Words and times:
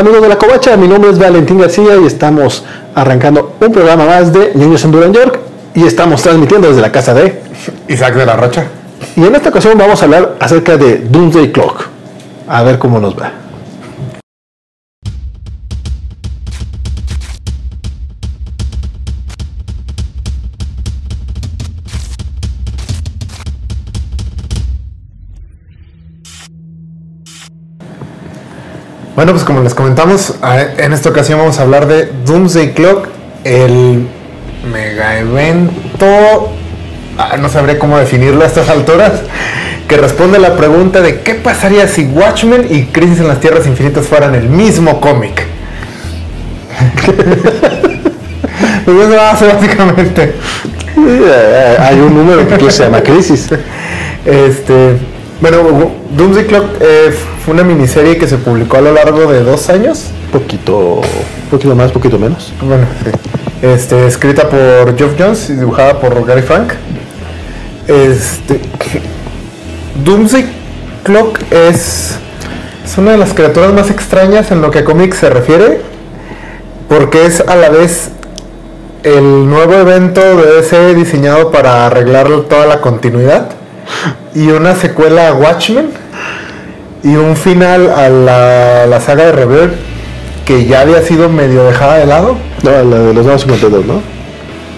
Hola 0.00 0.08
amigos 0.08 0.22
de 0.22 0.28
la 0.30 0.38
Covacha, 0.38 0.78
mi 0.78 0.88
nombre 0.88 1.10
es 1.10 1.18
Valentín 1.18 1.58
García 1.58 1.94
y 2.02 2.06
estamos 2.06 2.64
arrancando 2.94 3.56
un 3.60 3.70
programa 3.70 4.06
más 4.06 4.32
de 4.32 4.52
Niños 4.54 4.82
en 4.82 4.92
Duran 4.92 5.12
York 5.12 5.38
y 5.74 5.84
estamos 5.84 6.22
transmitiendo 6.22 6.68
desde 6.68 6.80
la 6.80 6.90
casa 6.90 7.12
de 7.12 7.42
Isaac 7.86 8.14
de 8.14 8.24
la 8.24 8.34
Rocha. 8.34 8.64
Y 9.14 9.26
en 9.26 9.34
esta 9.34 9.50
ocasión 9.50 9.76
vamos 9.76 10.00
a 10.00 10.06
hablar 10.06 10.36
acerca 10.40 10.78
de 10.78 11.00
Doomsday 11.00 11.52
Clock. 11.52 11.88
A 12.48 12.62
ver 12.62 12.78
cómo 12.78 12.98
nos 12.98 13.14
va. 13.14 13.30
Bueno, 29.16 29.32
pues 29.32 29.44
como 29.44 29.60
les 29.60 29.74
comentamos, 29.74 30.34
en 30.78 30.92
esta 30.92 31.08
ocasión 31.08 31.40
vamos 31.40 31.58
a 31.58 31.62
hablar 31.62 31.86
de 31.86 32.10
Doomsday 32.24 32.72
Clock, 32.74 33.08
el 33.44 34.06
mega 34.72 35.18
evento, 35.18 36.52
ah, 37.18 37.36
no 37.36 37.48
sabré 37.48 37.76
cómo 37.76 37.98
definirlo 37.98 38.44
a 38.44 38.46
estas 38.46 38.68
alturas, 38.68 39.12
que 39.88 39.96
responde 39.96 40.36
a 40.36 40.40
la 40.40 40.56
pregunta 40.56 41.00
de 41.00 41.20
qué 41.22 41.34
pasaría 41.34 41.88
si 41.88 42.04
Watchmen 42.04 42.68
y 42.70 42.84
Crisis 42.84 43.18
en 43.18 43.26
las 43.28 43.40
Tierras 43.40 43.66
Infinitas 43.66 44.06
fueran 44.06 44.36
el 44.36 44.48
mismo 44.48 45.00
cómic. 45.00 45.44
pues 48.84 48.96
eso 49.08 49.20
hace 49.20 49.46
básicamente. 49.46 50.34
Eh, 50.96 51.76
hay 51.80 51.98
un 51.98 52.14
número 52.14 52.46
que 52.46 52.70
se 52.70 52.84
llama 52.84 53.00
Crisis. 53.00 53.48
Este, 54.24 54.96
bueno, 55.40 55.58
Doomsday 56.16 56.46
Clock 56.46 56.64
eh, 56.80 57.14
fue 57.44 57.54
una 57.54 57.64
miniserie 57.64 58.18
que 58.18 58.26
se 58.26 58.36
publicó 58.36 58.76
a 58.76 58.80
lo 58.82 58.92
largo 58.92 59.30
de 59.32 59.42
dos 59.42 59.70
años. 59.70 60.10
Poquito, 60.30 61.00
poquito 61.50 61.74
más, 61.74 61.92
poquito 61.92 62.18
menos. 62.18 62.52
Bueno, 62.60 62.86
sí. 63.02 63.10
Este, 63.62 64.06
escrita 64.06 64.48
por 64.48 64.96
Geoff 64.96 65.14
Jones 65.18 65.48
y 65.50 65.54
dibujada 65.54 65.98
por 65.98 66.24
Gary 66.26 66.42
Frank. 66.42 66.72
Este, 67.88 68.60
Doomsday 70.04 70.46
Clock 71.04 71.40
es, 71.50 72.16
es 72.84 72.98
una 72.98 73.12
de 73.12 73.18
las 73.18 73.32
criaturas 73.32 73.72
más 73.72 73.90
extrañas 73.90 74.50
en 74.50 74.60
lo 74.60 74.70
que 74.70 74.80
a 74.80 74.84
cómics 74.84 75.18
se 75.18 75.30
refiere, 75.30 75.80
porque 76.88 77.24
es 77.24 77.40
a 77.40 77.56
la 77.56 77.70
vez 77.70 78.10
el 79.04 79.48
nuevo 79.48 79.72
evento 79.72 80.20
de 80.20 80.56
DC 80.56 80.94
diseñado 80.94 81.50
para 81.50 81.86
arreglar 81.86 82.28
toda 82.42 82.66
la 82.66 82.82
continuidad 82.82 83.59
y 84.34 84.48
una 84.48 84.74
secuela 84.74 85.28
a 85.28 85.34
Watchmen 85.34 85.90
y 87.02 87.16
un 87.16 87.36
final 87.36 87.90
a 87.90 88.08
la, 88.86 89.00
saga 89.00 89.26
de 89.26 89.32
Rebirth 89.32 89.74
que 90.44 90.66
ya 90.66 90.80
había 90.80 91.02
sido 91.02 91.28
medio 91.28 91.64
dejada 91.64 91.96
de 91.96 92.06
lado. 92.06 92.36
No, 92.62 92.70
la 92.70 92.98
de 92.98 93.14
los 93.14 93.24
nuevos 93.24 93.40
52, 93.42 93.86
¿no? 93.86 94.02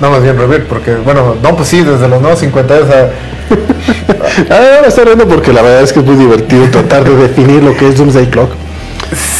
No, 0.00 0.10
más 0.10 0.22
bien 0.22 0.36
Rebirth, 0.36 0.66
porque, 0.66 0.94
bueno, 0.96 1.36
no, 1.42 1.56
pues 1.56 1.68
sí, 1.68 1.83
desde 1.83 2.08
los 2.08 2.20
nuevos 2.20 2.40
52. 2.40 2.84
O 2.84 2.92
sea... 2.92 3.10
ah, 4.50 4.78
me 4.83 4.88
estoy 4.88 5.05
riendo 5.05 5.27
porque 5.27 5.52
la 5.52 5.62
verdad 5.62 5.83
es 5.83 5.92
que 5.92 6.00
es 6.00 6.06
muy 6.06 6.16
divertido 6.16 6.66
tratar 6.70 7.05
de 7.05 7.16
definir 7.16 7.62
lo 7.62 7.77
que 7.77 7.88
es 7.88 7.96
Doomsday 7.96 8.28
Clock. 8.28 8.50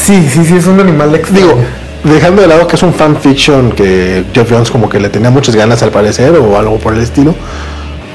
Sí, 0.05 0.29
sí, 0.29 0.45
sí, 0.45 0.57
es 0.57 0.67
un 0.67 0.81
animal 0.81 1.15
extraño. 1.15 1.47
Digo, 1.47 1.59
dejando 2.05 2.43
de 2.43 2.49
lado 2.49 2.67
que 2.67 2.77
es 2.77 2.83
un 2.83 2.93
fanfiction 2.93 3.73
que 3.73 4.25
Jeff 4.33 4.51
Jones 4.51 4.71
como 4.71 4.89
que 4.89 5.01
le 5.01 5.09
tenía 5.09 5.31
muchas 5.31 5.55
ganas 5.55 5.83
al 5.83 5.91
parecer 5.91 6.33
o 6.33 6.59
algo 6.59 6.79
por 6.79 6.95
el 6.95 7.01
estilo. 7.01 7.35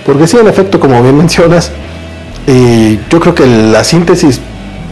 Porque 0.08 0.25
sí, 0.25 0.38
en 0.38 0.47
efecto, 0.47 0.80
como 0.80 1.03
bien 1.03 1.16
mencionas, 1.25 1.72
y 2.47 2.97
yo 3.09 3.19
creo 3.19 3.36
que 3.36 3.45
la 3.45 3.83
síntesis 3.83 4.39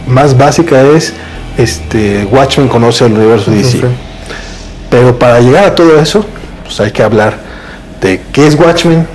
más 0.06 0.38
básica 0.38 0.82
es 0.82 1.14
este 1.56 2.28
Watchmen 2.30 2.68
conoce 2.68 3.06
el 3.06 3.14
universo 3.14 3.50
DC. 3.50 3.80
Pero 4.90 5.18
para 5.18 5.40
llegar 5.40 5.64
a 5.64 5.74
todo 5.74 5.98
eso, 5.98 6.24
pues 6.62 6.78
hay 6.80 6.92
que 6.92 7.02
hablar 7.02 7.38
de 8.00 8.20
qué 8.30 8.46
es 8.46 8.54
Watchmen, 8.54 9.06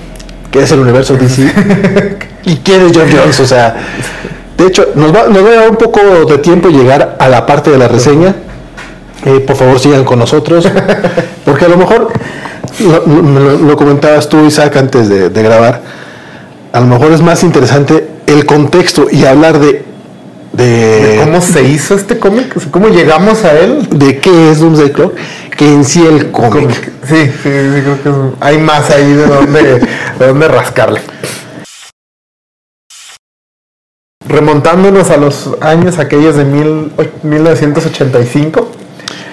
qué 0.49 0.63
es 0.63 0.71
el 0.71 0.79
universo 0.79 1.15
DC 1.15 1.43
y 2.45 2.57
quién 2.57 2.81
es 2.81 2.97
John 2.97 3.07
Jones. 3.09 3.39
O 3.39 3.45
sea, 3.45 3.75
de 4.57 4.65
hecho, 4.65 4.89
nos 4.95 5.15
va, 5.15 5.27
nos 5.27 5.45
va 5.45 5.49
a 5.49 5.55
dar 5.55 5.69
un 5.69 5.77
poco 5.77 6.01
de 6.25 6.39
tiempo 6.39 6.69
llegar 6.69 7.15
a 7.19 7.29
la 7.29 7.45
parte 7.45 7.69
de 7.69 7.77
la 7.77 7.87
reseña. 7.87 8.35
Eh, 9.23 9.39
por 9.39 9.55
favor, 9.55 9.79
sigan 9.79 10.03
con 10.03 10.17
nosotros, 10.17 10.67
porque 11.45 11.65
a 11.65 11.67
lo 11.67 11.77
mejor 11.77 12.11
lo, 12.79 13.75
comentabas 13.75 14.29
tú, 14.29 14.45
Isaac, 14.45 14.77
antes 14.77 15.09
de 15.09 15.43
grabar. 15.43 15.81
A 16.73 16.79
lo 16.79 16.87
mejor 16.87 17.11
es 17.11 17.21
más 17.21 17.43
interesante 17.43 18.07
el 18.27 18.45
contexto 18.45 19.07
y 19.11 19.25
hablar 19.25 19.59
de, 19.59 19.83
de, 20.53 21.19
cómo 21.23 21.41
se 21.41 21.63
hizo 21.63 21.95
este 21.95 22.17
cómic, 22.17 22.53
cómo 22.71 22.89
llegamos 22.89 23.43
a 23.43 23.57
él, 23.57 23.87
de 23.89 24.19
qué 24.19 24.51
es 24.51 24.59
Doomsday 24.59 24.91
Clock, 24.91 25.15
que 25.57 25.71
en 25.71 25.85
sí 25.85 26.05
el 26.05 26.31
cómic. 26.31 26.91
Sí, 27.07 27.25
sí, 27.25 27.31
creo 27.43 28.03
que 28.03 28.11
hay 28.39 28.57
más 28.57 28.89
ahí 28.89 29.13
de 29.13 29.27
dónde, 29.27 29.79
de 30.19 30.27
dónde 30.27 30.47
rascarle. 30.47 31.01
Remontándonos 34.27 35.09
a 35.09 35.17
los 35.17 35.49
años 35.61 35.99
aquellos 35.99 36.35
de 36.35 36.45
mil, 36.45 36.91
1985. 37.23 38.71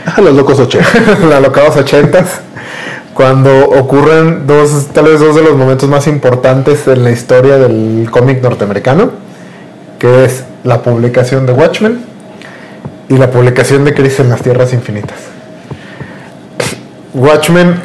A 0.07 0.21
los 0.21 0.35
locos 0.35 0.59
80. 0.59 1.19
los 1.31 1.43
locados 1.43 1.77
80 1.77 2.25
cuando 3.19 3.71
ocurren 3.71 4.47
dos, 4.47 4.91
tal 4.95 5.07
vez 5.07 5.19
dos 5.19 5.35
de 5.35 5.43
los 5.43 5.57
momentos 5.57 5.89
más 5.89 6.07
importantes 6.07 6.87
en 6.87 7.03
la 7.03 7.11
historia 7.11 7.59
del 7.59 8.07
cómic 8.13 8.41
norteamericano, 8.41 9.11
que 9.99 10.25
es 10.25 10.45
la 10.63 10.85
publicación 10.85 11.45
de 11.45 11.53
Watchmen 11.53 11.99
y 13.09 13.17
la 13.17 13.29
publicación 13.29 13.85
de 13.85 13.93
Crisis 13.93 14.21
en 14.21 14.31
las 14.31 14.41
Tierras 14.41 14.73
Infinitas. 14.73 15.19
Watchmen 17.13 17.81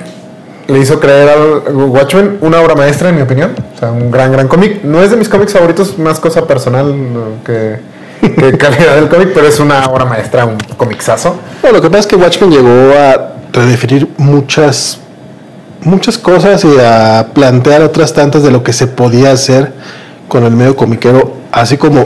le 0.68 0.78
hizo 0.78 1.00
creer 1.00 1.30
al 1.30 1.76
Watchmen 1.88 2.38
una 2.42 2.62
obra 2.62 2.76
maestra, 2.76 3.10
en 3.10 3.16
mi 3.16 3.24
opinión. 3.24 3.56
O 3.76 3.80
sea, 3.80 3.92
un 3.92 4.12
gran, 4.12 4.32
gran 4.32 4.48
cómic. 4.48 4.84
No 4.84 5.02
es 5.02 5.10
de 5.10 5.18
mis 5.18 5.30
cómics 5.30 5.54
favoritos, 5.54 5.98
más 5.98 6.20
cosa 6.20 6.46
personal 6.46 6.94
que, 7.44 7.80
calidad 8.60 8.98
del 8.98 9.10
cómic, 9.10 9.32
pero 9.34 9.48
es 9.48 9.60
una 9.60 9.84
obra 9.88 10.06
maestra, 10.06 10.46
un 10.46 10.60
cómicsazo. 10.78 11.38
lo 11.64 11.82
que 11.82 11.90
pasa 11.90 12.02
es 12.02 12.06
que 12.06 12.18
Watchmen 12.18 12.52
llegó 12.52 12.94
a 12.96 13.34
redefinir 13.52 14.08
muchas 14.18 15.00
muchas 15.86 16.18
cosas 16.18 16.64
y 16.66 16.80
a 16.80 17.28
plantear 17.34 17.82
otras 17.82 18.14
tantas 18.14 18.44
de 18.44 18.52
lo 18.52 18.64
que 18.64 18.74
se 18.74 18.88
podía 18.88 19.32
hacer 19.32 19.74
con 20.28 20.44
el 20.44 20.52
medio 20.52 20.76
comiquero, 20.76 21.38
así 21.52 21.78
como 21.78 22.06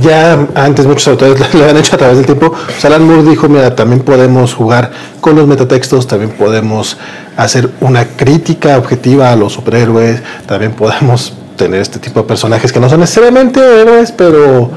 ya 0.00 0.46
antes 0.54 0.86
muchos 0.86 1.08
autores 1.08 1.38
lo 1.54 1.60
habían 1.60 1.76
hecho 1.76 1.96
a 1.96 1.98
través 1.98 2.16
del 2.16 2.26
tiempo. 2.26 2.52
Pues 2.52 2.84
Alan 2.84 3.06
Moore 3.06 3.22
dijo, 3.28 3.48
mira, 3.48 3.74
también 3.74 4.00
podemos 4.00 4.54
jugar 4.54 4.90
con 5.20 5.36
los 5.36 5.46
metatextos, 5.46 6.06
también 6.06 6.32
podemos 6.32 6.96
hacer 7.36 7.70
una 7.80 8.04
crítica 8.04 8.78
objetiva 8.78 9.32
a 9.32 9.36
los 9.36 9.52
superhéroes, 9.52 10.22
también 10.46 10.72
podemos 10.72 11.34
tener 11.56 11.80
este 11.80 11.98
tipo 11.98 12.20
de 12.20 12.26
personajes 12.26 12.72
que 12.72 12.80
no 12.80 12.88
son 12.88 13.00
necesariamente 13.00 13.60
héroes, 13.60 14.12
pero 14.12 14.70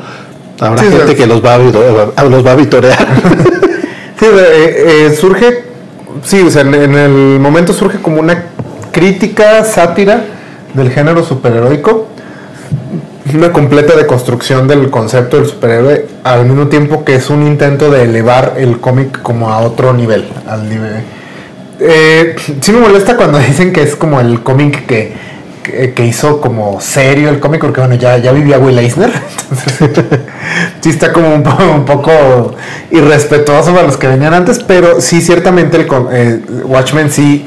habrá 0.59 0.81
gente 0.81 1.16
que 1.16 1.28
los 1.28 1.44
va 1.44 1.56
a, 1.56 2.23
los 2.23 2.46
va 2.46 2.51
a 2.51 2.56
vitorear. 2.56 2.97
sí, 4.19 4.25
eh, 4.25 5.07
eh, 5.07 5.17
surge 5.19 5.69
sí, 6.24 6.42
o 6.42 6.50
sea, 6.50 6.62
en, 6.62 6.96
el 6.96 7.40
momento 7.40 7.74
surge 7.74 8.00
como 8.00 8.20
una 8.20 8.46
crítica, 8.92 9.64
sátira 9.64 10.24
del 10.74 10.92
género 10.92 11.24
superheroico, 11.24 12.08
una 13.34 13.52
completa 13.52 13.96
deconstrucción 13.96 14.68
del 14.68 14.90
concepto 14.90 15.38
del 15.38 15.46
superhéroe, 15.46 16.08
al 16.24 16.46
mismo 16.46 16.68
tiempo 16.68 17.03
que 17.03 17.16
es 17.16 17.30
un 17.30 17.46
intento 17.46 17.92
de 17.92 18.03
elevar 18.03 18.56
el 18.58 18.80
cómic 18.80 19.22
como 19.22 19.52
a 19.52 19.59
otro 19.59 19.94
nivel, 19.94 20.28
al 20.47 20.68
nivel. 20.68 21.03
Eh, 21.80 22.36
sí 22.59 22.72
me 22.72 22.80
molesta 22.80 23.16
cuando 23.16 23.38
dicen 23.47 23.72
que 23.72 23.84
es 23.84 23.96
como 23.96 24.20
el 24.20 24.41
cómic 24.41 24.86
que, 24.86 25.14
que, 25.96 26.06
hizo 26.06 26.41
como 26.41 26.80
serio 26.81 27.30
el 27.30 27.40
cómic, 27.40 27.62
porque 27.62 27.80
bueno, 27.81 27.96
ya, 27.96 28.18
ya 28.18 28.31
vivía 28.31 28.59
Will 28.59 28.78
Eisner, 28.78 29.12
entonces 29.81 30.19
sí 30.81 30.90
está 30.90 31.12
como 31.13 31.34
un, 31.34 31.85
poco 31.85 32.55
irrespetuoso 32.91 33.73
para 33.73 33.88
los 33.88 33.97
que 33.97 34.08
venían 34.08 34.34
antes, 34.34 34.59
pero 34.59 35.02
sí 35.02 35.22
ciertamente 35.22 35.78
el 35.78 35.88
eh, 36.11 36.41
Watchmen 36.66 37.11
sí 37.11 37.46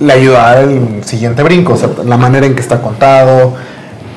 le 0.00 0.12
ayuda 0.12 0.52
al 0.52 1.04
siguiente 1.04 1.42
brinco, 1.42 1.74
o 1.74 1.76
sea, 1.76 1.90
la 2.04 2.16
manera 2.16 2.46
en 2.46 2.54
que 2.54 2.60
está 2.60 2.80
contado, 2.80 3.54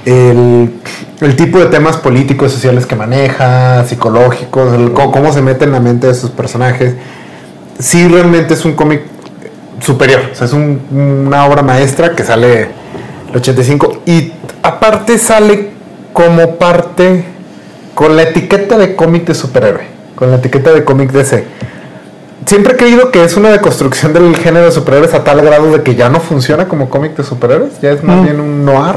el, 0.05 1.35
tipo 1.37 1.59
de 1.59 1.67
temas 1.67 1.97
políticos, 1.97 2.51
sociales 2.51 2.85
que 2.85 2.95
maneja, 2.95 3.85
psicológicos, 3.85 4.91
cómo, 4.93 5.31
se 5.31 5.41
mete 5.41 5.65
en 5.65 5.71
la 5.71 5.79
mente 5.79 6.07
de 6.07 6.13
sus 6.13 6.29
personajes. 6.29 6.95
Sí, 7.79 8.07
realmente 8.07 8.53
es 8.53 8.65
un 8.65 8.73
cómic 8.73 9.01
superior, 9.79 10.21
o 10.31 10.35
sea, 10.35 10.47
es 10.47 10.53
una 10.53 11.45
obra 11.45 11.61
maestra 11.61 12.15
que 12.15 12.23
sale 12.23 12.82
el 13.33 13.39
85 13.39 14.03
y 14.05 14.31
aparte 14.61 15.17
sale 15.17 15.71
como 16.13 16.55
parte 16.57 17.25
con 17.95 18.15
la 18.15 18.23
etiqueta 18.23 18.77
de 18.77 18.95
cómic 18.95 19.25
de 19.25 19.33
superhéroe, 19.33 19.87
con 20.15 20.29
la 20.29 20.37
etiqueta 20.37 20.71
de 20.71 20.83
cómic 20.83 21.11
DC. 21.11 21.43
Siempre 22.45 22.73
he 22.73 22.77
creído 22.77 23.09
que 23.09 23.23
es 23.23 23.35
una 23.35 23.49
deconstrucción 23.49 24.13
del 24.13 24.35
género 24.35 24.65
de 24.65 24.71
superhéroes 24.71 25.13
a 25.13 25.23
tal 25.23 25.41
grado 25.41 25.71
de 25.71 25.81
que 25.81 25.95
ya 25.95 26.09
no 26.09 26.19
funciona 26.19 26.67
como 26.67 26.89
cómic 26.89 27.15
de 27.15 27.23
superhéroes, 27.23 27.81
ya 27.81 27.91
es 27.91 28.03
más 28.03 28.17
mm. 28.17 28.23
bien 28.23 28.39
un 28.39 28.65
noir. 28.65 28.95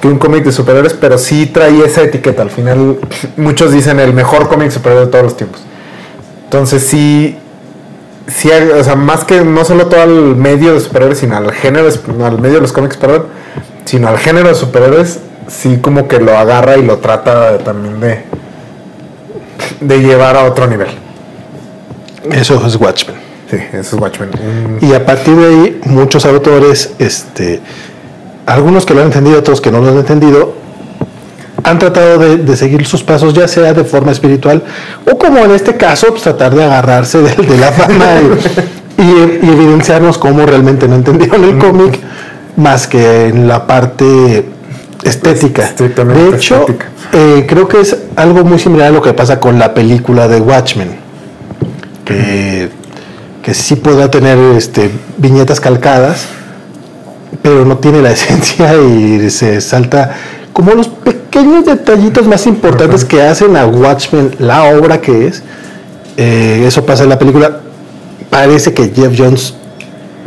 que 0.00 0.08
un 0.08 0.18
cómic 0.18 0.42
de 0.42 0.50
superhéroes, 0.50 0.94
pero 0.94 1.16
sí 1.16 1.46
trae 1.46 1.84
esa 1.84 2.02
etiqueta. 2.02 2.42
Al 2.42 2.50
final, 2.50 2.98
muchos 3.36 3.72
dicen 3.72 4.00
el 4.00 4.12
mejor 4.12 4.48
cómic 4.48 4.70
superhéroe 4.70 5.04
de 5.04 5.12
todos 5.12 5.24
los 5.24 5.36
tiempos. 5.36 5.62
Entonces 6.44 6.82
sí, 6.82 7.36
sí 8.26 8.50
o 8.50 8.84
sea, 8.84 8.96
más 8.96 9.24
que 9.24 9.42
no 9.42 9.64
solo 9.64 9.86
todo 9.86 10.02
al 10.02 10.36
medio 10.36 10.74
de 10.74 10.80
superhéroes, 10.80 11.18
sino 11.18 11.36
al 11.36 11.52
género, 11.52 11.88
al 12.24 12.40
medio 12.40 12.56
de 12.56 12.60
los 12.60 12.72
cómics, 12.72 12.96
perdón, 12.96 13.26
sino 13.84 14.08
al 14.08 14.18
género 14.18 14.48
de 14.48 14.54
superhéroes, 14.54 15.20
sí 15.48 15.78
como 15.80 16.08
que 16.08 16.18
lo 16.18 16.36
agarra 16.36 16.76
y 16.76 16.84
lo 16.84 16.98
trata 16.98 17.58
también 17.58 18.00
de, 18.00 18.24
de 19.80 19.98
llevar 20.00 20.36
a 20.36 20.44
otro 20.44 20.66
nivel. 20.66 20.88
Eso 22.30 22.64
es 22.66 22.76
Watchmen. 22.76 23.16
Sí, 23.50 23.56
eso 23.72 23.96
es 23.96 24.02
Watchmen. 24.02 24.30
Y 24.80 24.92
a 24.94 25.04
partir 25.04 25.36
de 25.36 25.46
ahí, 25.46 25.80
muchos 25.84 26.24
autores, 26.24 26.94
este, 26.98 27.60
algunos 28.46 28.86
que 28.86 28.94
lo 28.94 29.00
han 29.00 29.06
entendido, 29.06 29.38
otros 29.38 29.60
que 29.60 29.70
no 29.70 29.80
lo 29.80 29.88
han 29.88 29.98
entendido, 29.98 30.54
han 31.64 31.78
tratado 31.78 32.18
de, 32.18 32.56
seguir 32.56 32.86
sus 32.86 33.02
pasos, 33.02 33.34
ya 33.34 33.46
sea 33.48 33.72
de 33.72 33.84
forma 33.84 34.12
espiritual 34.12 34.62
o 35.10 35.16
como 35.16 35.38
en 35.38 35.52
este 35.52 35.76
caso, 35.76 36.08
pues, 36.08 36.22
tratar 36.22 36.54
de 36.54 36.64
agarrarse 36.64 37.18
de, 37.18 37.58
la 37.58 37.72
fama 37.72 38.06
y, 38.98 39.46
evidenciarnos 39.46 40.18
cómo 40.18 40.44
realmente 40.46 40.88
no 40.88 40.96
entendieron 40.96 41.44
el 41.44 41.58
cómic, 41.58 41.98
más 42.56 42.86
que 42.86 43.28
en 43.28 43.48
la 43.48 43.66
parte 43.66 44.44
estética. 45.02 45.72
De 45.76 46.36
hecho, 46.36 46.66
eh, 47.12 47.46
creo 47.48 47.66
que 47.66 47.80
es 47.80 47.96
algo 48.16 48.44
muy 48.44 48.58
similar 48.58 48.88
a 48.88 48.90
lo 48.90 49.02
que 49.02 49.12
pasa 49.12 49.40
con 49.40 49.58
la 49.58 49.74
película 49.74 50.28
de 50.28 50.40
Watchmen, 50.40 50.96
que, 52.04 52.70
que 53.42 53.54
sí 53.54 53.76
podrá 53.76 54.10
tener 54.10 54.38
este, 54.56 54.90
viñetas 55.16 55.60
calcadas, 55.60 56.26
pero 57.42 57.64
no 57.64 57.78
tiene 57.78 58.02
la 58.02 58.10
esencia 58.12 58.74
y 58.76 59.30
se 59.30 59.60
salta 59.60 60.14
como 60.52 60.72
los 60.72 60.88
pequeños 60.88 61.21
detallitos 61.64 62.26
más 62.26 62.46
importantes 62.46 63.04
que 63.04 63.22
hacen 63.22 63.56
a 63.56 63.66
Watchmen 63.66 64.34
la 64.38 64.64
obra 64.64 65.00
que 65.00 65.26
es. 65.26 65.42
Eh, 66.16 66.64
eso 66.66 66.84
pasa 66.84 67.04
en 67.04 67.08
la 67.08 67.18
película. 67.18 67.60
Parece 68.30 68.72
que 68.72 68.92
Jeff 68.94 69.14
Jones 69.16 69.54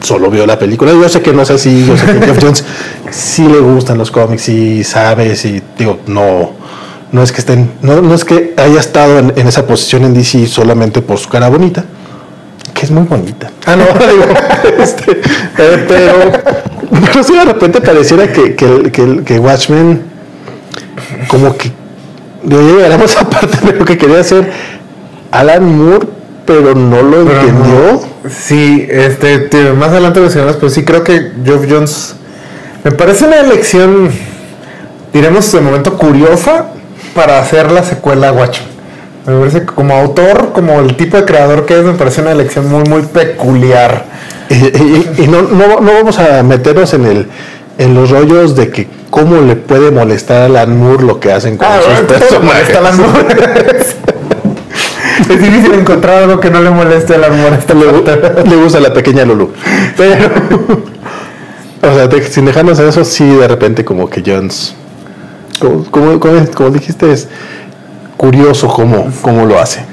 solo 0.02 0.30
vio 0.30 0.46
la 0.46 0.58
película. 0.58 0.92
Yo 0.92 1.08
sé 1.10 1.22
que 1.22 1.34
no 1.34 1.42
es 1.42 1.52
así, 1.52 1.86
yo 1.86 1.98
sé 1.98 2.06
que 2.06 2.26
Jeff 2.26 2.40
Jones 2.42 2.64
sí 3.12 3.48
le 3.48 3.60
gustan 3.60 3.98
los 3.98 4.12
cómics 4.12 4.50
y 4.50 4.84
sabe, 4.84 5.34
y 5.44 5.62
digo, 5.78 6.00
no, 6.08 6.52
no 7.12 7.24
es 7.24 7.32
que 7.32 7.40
estén, 7.40 7.72
no, 7.82 8.14
es 8.14 8.26
que 8.26 8.54
haya 8.58 8.80
estado 8.80 9.20
en, 9.20 9.48
esa 9.48 9.66
posición 9.66 10.04
en 10.04 10.14
DC 10.14 10.48
solamente 10.48 11.02
por 11.02 11.18
su 11.18 11.30
cara 11.30 11.50
bonita, 11.50 11.84
que 12.74 12.86
es 12.86 12.92
muy 12.92 13.04
bonita. 13.04 13.52
Ah, 13.66 13.76
no, 13.76 13.86
digo, 14.08 14.26
este, 14.84 15.12
eh, 15.12 15.86
pero, 15.88 16.32
pero 17.06 17.24
sí 17.24 17.34
de 17.34 17.46
repente 17.46 17.82
pareciera 17.82 18.32
que, 18.32 18.56
que, 18.56 18.92
que, 18.92 19.24
que 19.24 19.40
Watchmen 19.40 20.15
como 21.28 21.56
que 21.58 21.72
de 22.44 22.64
llegaremos 22.64 23.18
a 23.22 23.30
parte 23.30 23.66
de 23.66 23.80
lo 23.80 23.86
que 23.86 23.98
quería 23.98 24.20
hacer 24.20 24.52
Alan 25.32 25.78
Moore, 25.78 26.08
pero 26.46 26.76
no 26.76 27.02
lo 27.02 27.22
entendió. 27.22 28.02
Sí, 28.30 28.88
este, 28.90 29.50
más 29.74 29.90
adelante 29.90 30.20
mencionamos, 30.20 30.56
pero 30.56 30.70
sí 30.70 30.84
creo 30.84 31.04
que 31.04 31.32
Geoff 31.44 31.66
Jones 31.70 32.16
me 32.84 32.92
parece 32.92 33.26
una 33.26 33.40
elección, 33.40 34.10
diremos 35.12 35.52
de 35.52 35.60
momento 35.60 35.98
curiosa 35.98 36.68
para 37.14 37.40
hacer 37.40 37.72
la 37.72 37.84
secuela 37.84 38.30
Guacho. 38.32 38.62
Me 39.26 39.40
parece 39.40 39.62
que 39.62 39.66
como 39.66 39.96
autor, 39.96 40.52
como 40.54 40.80
el 40.82 40.96
tipo 40.96 41.18
de 41.18 41.26
creador 41.26 41.66
que 41.66 41.80
es, 41.80 41.84
me 41.84 41.94
parece 41.94 42.22
una 42.22 42.32
elección 42.32 42.70
muy, 42.70 42.84
muy 42.84 43.02
peculiar. 43.02 44.06
Y, 44.50 45.28
no, 45.28 45.42
no, 45.42 45.82
no, 45.82 45.94
vamos 45.94 46.20
a 46.20 46.44
meternos 46.44 46.94
en 46.94 47.06
el 47.06 47.28
en 47.78 47.94
los 47.94 48.12
rollos 48.12 48.56
de 48.56 48.70
que 48.70 48.88
cómo 49.10 49.42
le 49.42 49.56
puede 49.56 49.92
molestar 49.92 50.56
a 50.56 50.66
Moore 50.66 51.04
lo 51.04 51.20
que 51.20 51.32
hacen 51.32 51.58
con 51.58 51.68
ah, 51.70 51.80
sus 51.82 52.00
personajes. 52.06 52.76
Alan 52.76 53.00
es 55.30 55.42
difícil 55.42 55.74
encontrar 55.74 56.24
algo 56.24 56.40
que 56.40 56.50
no 56.50 56.62
le 56.62 56.70
moleste 56.70 57.16
a 57.16 57.30
Moore. 57.30 57.60
Le, 57.68 57.76
le 58.50 58.56
gusta 58.58 58.80
la 58.80 58.94
pequeña 58.94 59.26
Lulu. 59.26 59.52
Pero, 59.98 60.30
o 61.92 61.94
sea, 61.94 62.10
sin 62.30 62.46
dejarnos 62.46 62.80
en 62.80 62.90
eso, 62.90 63.04
sí, 63.06 63.26
de 63.26 63.48
repente 63.48 63.86
como 63.86 64.10
que 64.10 64.22
Jones, 64.26 64.76
como, 65.92 66.20
como, 66.20 66.70
dijiste, 66.72 67.12
es 67.12 67.28
curioso 68.18 68.68
cómo, 68.68 69.12
cómo 69.22 69.46
lo 69.46 69.60
hace. 69.60 69.86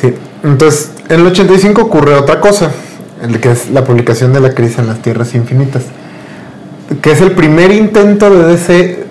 Sí, 0.00 0.14
entonces 0.44 0.92
en 1.08 1.20
el 1.20 1.26
85 1.26 1.82
ocurre 1.82 2.14
otra 2.14 2.40
cosa, 2.40 2.70
el 3.22 3.40
que 3.40 3.50
es 3.50 3.70
la 3.70 3.84
publicación 3.84 4.32
de 4.32 4.40
la 4.40 4.54
crisis 4.54 4.78
en 4.78 4.86
las 4.86 5.02
tierras 5.02 5.34
infinitas 5.34 5.82
que 7.02 7.12
es 7.12 7.20
el 7.20 7.32
primer 7.32 7.70
intento 7.70 8.30
de 8.30 8.44
DC 8.44 9.06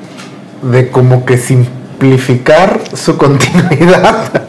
de 0.62 0.90
como 0.90 1.26
que 1.26 1.38
simplificar 1.38 2.80
su 2.94 3.18
continuidad. 3.18 4.44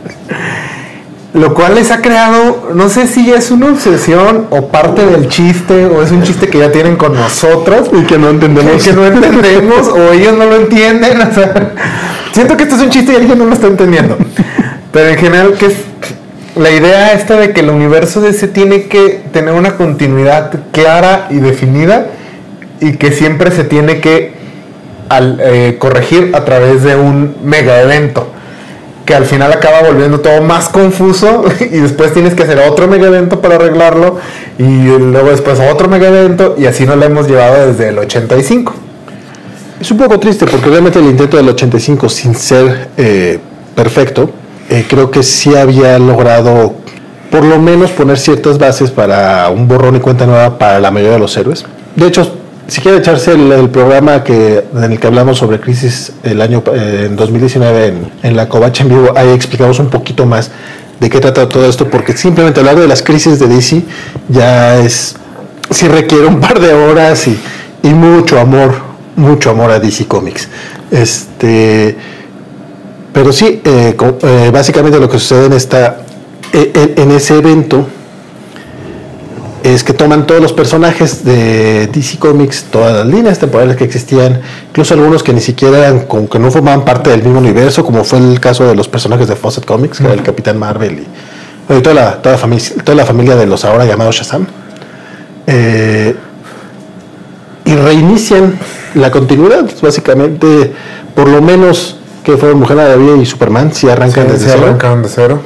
Lo 1.34 1.52
cual 1.54 1.74
les 1.74 1.90
ha 1.90 2.00
creado, 2.00 2.70
no 2.74 2.88
sé 2.88 3.06
si 3.06 3.30
es 3.30 3.50
una 3.50 3.66
obsesión 3.66 4.46
o 4.50 4.68
parte 4.68 5.04
del 5.04 5.28
chiste, 5.28 5.86
o 5.86 6.02
es 6.02 6.10
un 6.10 6.22
chiste 6.22 6.48
que 6.48 6.58
ya 6.58 6.72
tienen 6.72 6.96
con 6.96 7.14
nosotros. 7.14 7.90
Y 7.92 8.02
que 8.04 8.18
no 8.18 8.30
entendemos. 8.30 8.82
Que 8.82 8.92
no 8.92 9.06
entendemos, 9.06 9.88
o 9.88 10.12
ellos 10.12 10.36
no 10.36 10.46
lo 10.46 10.56
entienden. 10.56 11.18
siento 12.32 12.56
que 12.56 12.62
esto 12.62 12.76
es 12.76 12.82
un 12.82 12.90
chiste 12.90 13.12
y 13.12 13.16
alguien 13.16 13.38
no 13.38 13.44
lo 13.44 13.52
está 13.52 13.66
entendiendo. 13.66 14.16
Pero 14.90 15.10
en 15.10 15.18
general, 15.18 15.52
que 15.52 15.66
es 15.66 15.74
la 16.56 16.70
idea 16.70 17.12
esta 17.12 17.36
de 17.36 17.52
que 17.52 17.60
el 17.60 17.70
universo 17.70 18.22
de 18.22 18.30
ese 18.30 18.48
tiene 18.48 18.84
que 18.84 19.22
tener 19.32 19.52
una 19.54 19.76
continuidad 19.76 20.50
clara 20.72 21.28
y 21.30 21.36
definida 21.36 22.06
y 22.80 22.96
que 22.96 23.12
siempre 23.12 23.50
se 23.50 23.64
tiene 23.64 24.00
que 24.00 24.32
eh, 25.10 25.76
corregir 25.78 26.32
a 26.34 26.44
través 26.44 26.82
de 26.82 26.96
un 26.96 27.36
mega 27.42 27.80
evento 27.80 28.28
que 29.08 29.14
al 29.14 29.24
final 29.24 29.50
acaba 29.50 29.80
volviendo 29.88 30.20
todo 30.20 30.42
más 30.42 30.68
confuso 30.68 31.42
y 31.60 31.78
después 31.78 32.12
tienes 32.12 32.34
que 32.34 32.42
hacer 32.42 32.58
otro 32.58 32.88
mega 32.88 33.06
evento 33.06 33.40
para 33.40 33.54
arreglarlo 33.54 34.18
y 34.58 34.84
luego 34.84 35.30
después 35.30 35.58
otro 35.60 35.88
mega 35.88 36.08
evento 36.08 36.56
y 36.58 36.66
así 36.66 36.84
nos 36.84 36.98
lo 36.98 37.06
hemos 37.06 37.26
llevado 37.26 37.68
desde 37.68 37.88
el 37.88 37.98
85. 37.98 38.74
Es 39.80 39.90
un 39.90 39.96
poco 39.96 40.20
triste 40.20 40.44
porque 40.44 40.68
realmente 40.68 40.98
el 40.98 41.06
intento 41.06 41.38
del 41.38 41.48
85 41.48 42.06
sin 42.10 42.34
ser 42.34 42.88
eh, 42.98 43.38
perfecto, 43.74 44.30
eh, 44.68 44.84
creo 44.86 45.10
que 45.10 45.22
sí 45.22 45.56
había 45.56 45.98
logrado 45.98 46.74
por 47.30 47.44
lo 47.44 47.58
menos 47.58 47.90
poner 47.92 48.18
ciertas 48.18 48.58
bases 48.58 48.90
para 48.90 49.48
un 49.48 49.68
borrón 49.68 49.96
y 49.96 50.00
cuenta 50.00 50.26
nueva 50.26 50.58
para 50.58 50.80
la 50.80 50.90
mayoría 50.90 51.14
de 51.14 51.20
los 51.20 51.34
héroes. 51.34 51.64
De 51.96 52.06
hecho, 52.06 52.30
si 52.68 52.82
quiere 52.82 52.98
echarse 52.98 53.32
el, 53.32 53.70
programa 53.70 54.22
que, 54.22 54.62
en 54.74 54.92
el 54.92 55.00
que 55.00 55.06
hablamos 55.06 55.38
sobre 55.38 55.58
crisis 55.58 56.12
el 56.22 56.42
año 56.42 56.62
eh, 56.74 57.06
en 57.06 57.16
2019 57.16 57.94
en, 58.22 58.36
la 58.36 58.46
Covacha 58.46 58.82
en 58.82 58.90
vivo, 58.90 59.12
ahí 59.16 59.30
explicamos 59.30 59.78
un 59.78 59.88
poquito 59.88 60.26
más 60.26 60.50
de 61.00 61.08
qué 61.08 61.18
trata 61.18 61.48
todo 61.48 61.66
esto, 61.66 61.88
porque 61.88 62.14
simplemente 62.14 62.60
hablar 62.60 62.76
de 62.76 62.86
las 62.86 63.02
crisis 63.02 63.38
de 63.38 63.46
DC 63.46 63.82
ya 64.28 64.76
es, 64.76 65.16
sí 65.70 65.88
requiere 65.88 66.26
un 66.26 66.40
par 66.40 66.60
de 66.60 66.74
horas 66.74 67.26
y, 67.26 67.38
mucho 67.82 68.38
amor, 68.38 68.74
mucho 69.16 69.50
amor 69.50 69.70
a 69.70 69.80
DC 69.80 70.06
Comics. 70.06 70.48
Este, 70.90 71.96
pero 73.14 73.32
sí, 73.32 73.62
eh, 73.64 73.96
eh, 73.96 74.50
básicamente 74.52 75.00
lo 75.00 75.08
que 75.08 75.18
sucede 75.18 75.46
en, 75.46 75.52
esta, 75.54 76.02
en 76.52 77.10
ese 77.12 77.38
evento 77.38 77.86
es 79.62 79.84
que 79.84 79.92
toman 79.92 80.26
todos 80.26 80.40
los 80.40 80.52
personajes 80.52 81.24
de 81.24 81.88
DC 81.88 82.18
Comics, 82.18 82.64
todas 82.70 82.94
las 82.94 83.06
líneas 83.06 83.38
temporales 83.38 83.76
que 83.76 83.84
existían, 83.84 84.40
incluso 84.68 84.94
algunos 84.94 85.22
que 85.22 85.32
ni 85.32 85.40
siquiera 85.40 85.78
eran, 85.78 86.00
como 86.00 86.28
que 86.28 86.38
no 86.38 86.50
formaban 86.50 86.84
parte 86.84 87.10
del 87.10 87.22
mismo 87.22 87.38
universo, 87.38 87.84
como 87.84 88.04
fue 88.04 88.18
el 88.18 88.40
caso 88.40 88.66
de 88.66 88.74
los 88.74 88.88
personajes 88.88 89.28
de 89.28 89.36
Fawcett 89.36 89.64
Comics, 89.64 89.98
que 89.98 90.04
era 90.04 90.14
el 90.14 90.22
Capitán 90.22 90.58
Marvel 90.58 91.04
y, 91.68 91.80
toda, 91.82 91.94
la, 91.94 92.22
toda, 92.22 92.34
la 92.34 92.38
familia, 92.38 92.70
toda 92.84 92.96
la 92.96 93.04
familia 93.04 93.36
de 93.36 93.46
los 93.46 93.64
ahora 93.64 93.84
llamados 93.84 94.16
Shazam. 94.16 94.46
Eh, 95.46 96.14
y 97.64 97.74
reinician 97.74 98.58
la 98.94 99.10
continuidad, 99.10 99.68
básicamente, 99.82 100.72
por 101.14 101.28
lo 101.28 101.42
menos 101.42 101.96
que 102.24 102.36
fueron 102.36 102.58
Mujer 102.58 102.76
Maravilla 102.76 103.20
y 103.20 103.26
Superman, 103.26 103.72
si 103.72 103.88
arrancan 103.88 104.28
desde 104.28 104.50
cero. 104.50 104.66
arrancaron 104.66 105.02
de 105.02 105.08
cero. 105.08 105.40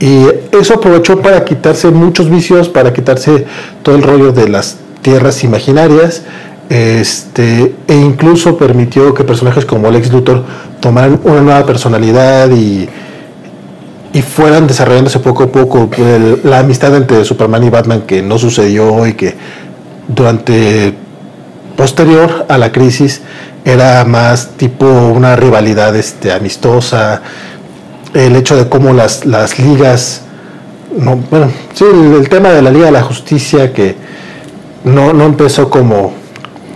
Y 0.00 0.26
eso 0.52 0.74
aprovechó 0.74 1.20
para 1.20 1.44
quitarse 1.44 1.90
muchos 1.90 2.30
vicios, 2.30 2.68
para 2.68 2.92
quitarse 2.92 3.46
todo 3.82 3.96
el 3.96 4.02
rollo 4.02 4.32
de 4.32 4.48
las 4.48 4.76
tierras 5.02 5.42
imaginarias, 5.42 6.22
este, 6.68 7.74
e 7.86 7.94
incluso 7.94 8.56
permitió 8.58 9.14
que 9.14 9.24
personajes 9.24 9.64
como 9.64 9.90
Lex 9.90 10.12
Luthor 10.12 10.44
tomaran 10.80 11.18
una 11.24 11.40
nueva 11.40 11.66
personalidad 11.66 12.50
y, 12.50 12.88
y 14.12 14.22
fueran 14.22 14.66
desarrollándose 14.66 15.18
poco 15.20 15.44
a 15.44 15.46
poco 15.48 15.88
la 16.44 16.60
amistad 16.60 16.94
entre 16.94 17.24
Superman 17.24 17.64
y 17.64 17.70
Batman 17.70 18.02
que 18.02 18.22
no 18.22 18.38
sucedió 18.38 19.06
y 19.06 19.14
que 19.14 19.34
durante 20.08 20.94
posterior 21.76 22.46
a 22.48 22.58
la 22.58 22.72
crisis 22.72 23.22
era 23.64 24.04
más 24.04 24.50
tipo 24.56 24.86
una 24.86 25.36
rivalidad 25.36 25.94
este, 25.96 26.32
amistosa, 26.32 27.22
el 28.14 28.36
hecho 28.36 28.56
de 28.56 28.68
cómo 28.68 28.92
las, 28.92 29.26
las 29.26 29.58
ligas, 29.58 30.22
no, 30.96 31.16
bueno, 31.16 31.50
sí, 31.74 31.84
el, 31.84 32.28
tema 32.28 32.50
de 32.50 32.62
la 32.62 32.70
Liga 32.70 32.86
de 32.86 32.92
la 32.92 33.02
Justicia 33.02 33.72
que 33.72 33.96
no, 34.84 35.12
no 35.12 35.24
empezó 35.24 35.68
como 35.70 36.12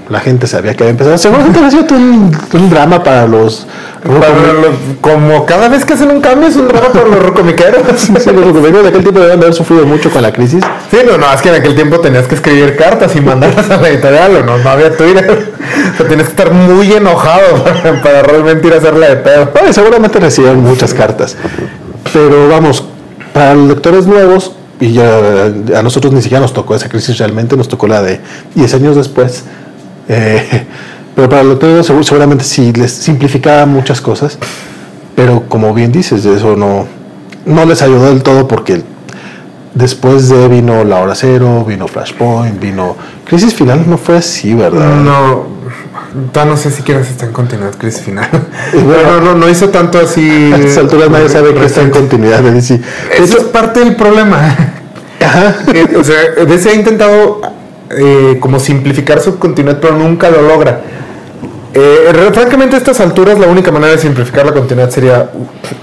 la 0.09 0.21
gente 0.21 0.47
sabía 0.47 0.75
que 0.75 0.85
había 0.85 0.93
empezado. 0.93 1.19
Seguramente 1.19 1.59
un 1.59 2.71
drama 2.71 3.03
para 3.03 3.27
los. 3.27 3.67
Para 4.03 4.53
los- 4.53 4.77
como 5.01 5.47
cada 5.47 5.69
vez 5.69 5.85
que 5.85 5.93
hacen 5.95 6.11
un 6.11 6.21
cambio 6.21 6.49
es 6.49 6.57
un 6.57 6.67
drama 6.67 6.89
para 6.93 7.07
los 7.07 7.23
rocomiqueros. 7.23 7.83
Sí, 7.97 8.13
los 8.33 8.45
rocomiqueros 8.45 8.83
de 8.83 8.89
aquel 8.89 9.03
tiempo 9.03 9.21
deben 9.21 9.41
haber 9.41 9.55
sufrido 9.55 9.87
mucho 9.87 10.11
con 10.11 10.23
la 10.23 10.33
crisis. 10.33 10.63
Sí, 10.91 10.99
no, 11.07 11.19
no, 11.19 11.33
es 11.33 11.41
que 11.41 11.51
en 11.51 11.55
aquel 11.57 11.75
tiempo 11.75 12.01
tenías 12.01 12.27
que 12.27 12.35
escribir 12.35 12.77
cartas 12.77 13.15
y 13.15 13.21
mandarlas 13.21 13.71
a 13.71 13.77
la 13.77 13.89
editorial, 13.89 14.37
o 14.37 14.43
no, 14.45 14.59
no 14.59 14.71
había 14.71 14.97
Twitter. 14.97 15.53
O 15.95 15.97
sea, 15.97 16.09
tenías 16.09 16.29
que 16.29 16.33
estar 16.33 16.53
muy 16.53 16.93
enojado 16.93 17.63
para, 17.63 18.03
para 18.03 18.23
realmente 18.23 18.67
ir 18.67 18.75
a 18.75 18.79
hacerla 18.79 19.09
de 19.09 19.17
pedo. 19.17 19.51
Bueno, 19.53 19.73
seguramente 19.73 20.19
recibieron 20.19 20.61
muchas 20.63 20.93
cartas. 20.95 21.37
Pero 22.13 22.49
vamos, 22.49 22.85
para 23.33 23.55
los 23.55 23.69
lectores 23.69 24.07
nuevos, 24.07 24.53
y 24.81 24.93
ya 24.95 25.45
a 25.77 25.83
nosotros 25.83 26.13
ni 26.13 26.23
siquiera 26.23 26.41
nos 26.41 26.53
tocó 26.53 26.75
esa 26.75 26.89
crisis 26.89 27.17
realmente, 27.19 27.57
nos 27.57 27.69
tocó 27.69 27.87
la 27.87 28.03
de 28.03 28.21
10 28.57 28.75
años 28.75 28.97
después. 28.97 29.45
Eh, 30.09 30.67
pero 31.15 31.29
para 31.29 31.45
lectores 31.45 31.89
nuevos, 31.89 32.07
seguramente 32.07 32.45
sí 32.45 32.73
les 32.73 32.93
simplificaba 32.93 33.67
muchas 33.67 34.01
cosas. 34.01 34.39
Pero 35.15 35.45
como 35.49 35.75
bien 35.75 35.93
dices, 35.93 36.25
eso 36.25 36.57
no, 36.57 36.87
no 37.45 37.65
les 37.67 37.83
ayudó 37.83 38.09
del 38.09 38.23
todo 38.23 38.49
porque 38.49 38.83
después 39.75 40.29
de 40.29 40.49
vino 40.49 40.85
La 40.85 41.01
Hora 41.01 41.15
Cero, 41.15 41.65
vino 41.67 41.87
Flashpoint, 41.87 42.59
vino 42.59 42.97
Crisis 43.27 43.55
Final, 43.55 43.89
no 43.89 43.99
fue 43.99 44.17
así, 44.17 44.55
¿verdad? 44.55 44.97
No, 44.97 45.47
ya 46.33 46.45
no 46.45 46.57
sé 46.57 46.71
si 46.71 46.83
quieres 46.83 47.09
está 47.09 47.27
en 47.27 47.33
continuidad 47.33 47.75
crisis 47.77 48.03
final. 48.03 48.29
bueno. 48.73 48.93
Pero 48.95 49.21
no, 49.21 49.21
no, 49.21 49.35
no 49.35 49.49
hizo 49.49 49.71
tanto 49.71 49.99
así. 49.99 50.53
A 50.53 50.57
estas 50.57 50.79
alturas 50.79 51.11
nadie 51.11 51.29
sabe 51.29 51.55
que 51.55 51.65
está 51.65 51.83
en 51.83 51.91
continuidad 51.91 52.41
de 52.41 52.53
DC. 52.53 52.81
Eso 53.19 53.39
es 53.39 53.45
parte 53.45 53.81
del 53.81 53.97
problema. 53.97 54.39
ajá. 55.21 55.57
O 55.99 56.05
sea, 56.05 56.45
DC 56.47 56.71
ha 56.71 56.75
intentado 56.75 57.41
eh, 57.91 58.39
como 58.41 58.59
simplificar 58.59 59.21
su 59.21 59.39
continuidad, 59.39 59.79
pero 59.81 59.97
nunca 59.97 60.31
lo 60.31 60.43
logra. 60.43 60.83
Eh, 61.75 62.31
francamente, 62.35 62.77
a 62.77 62.79
estas 62.79 63.01
alturas, 63.01 63.39
la 63.39 63.47
única 63.47 63.71
manera 63.71 63.93
de 63.93 63.99
simplificar 63.99 64.45
la 64.45 64.53
continuidad 64.53 64.91
sería 64.91 65.31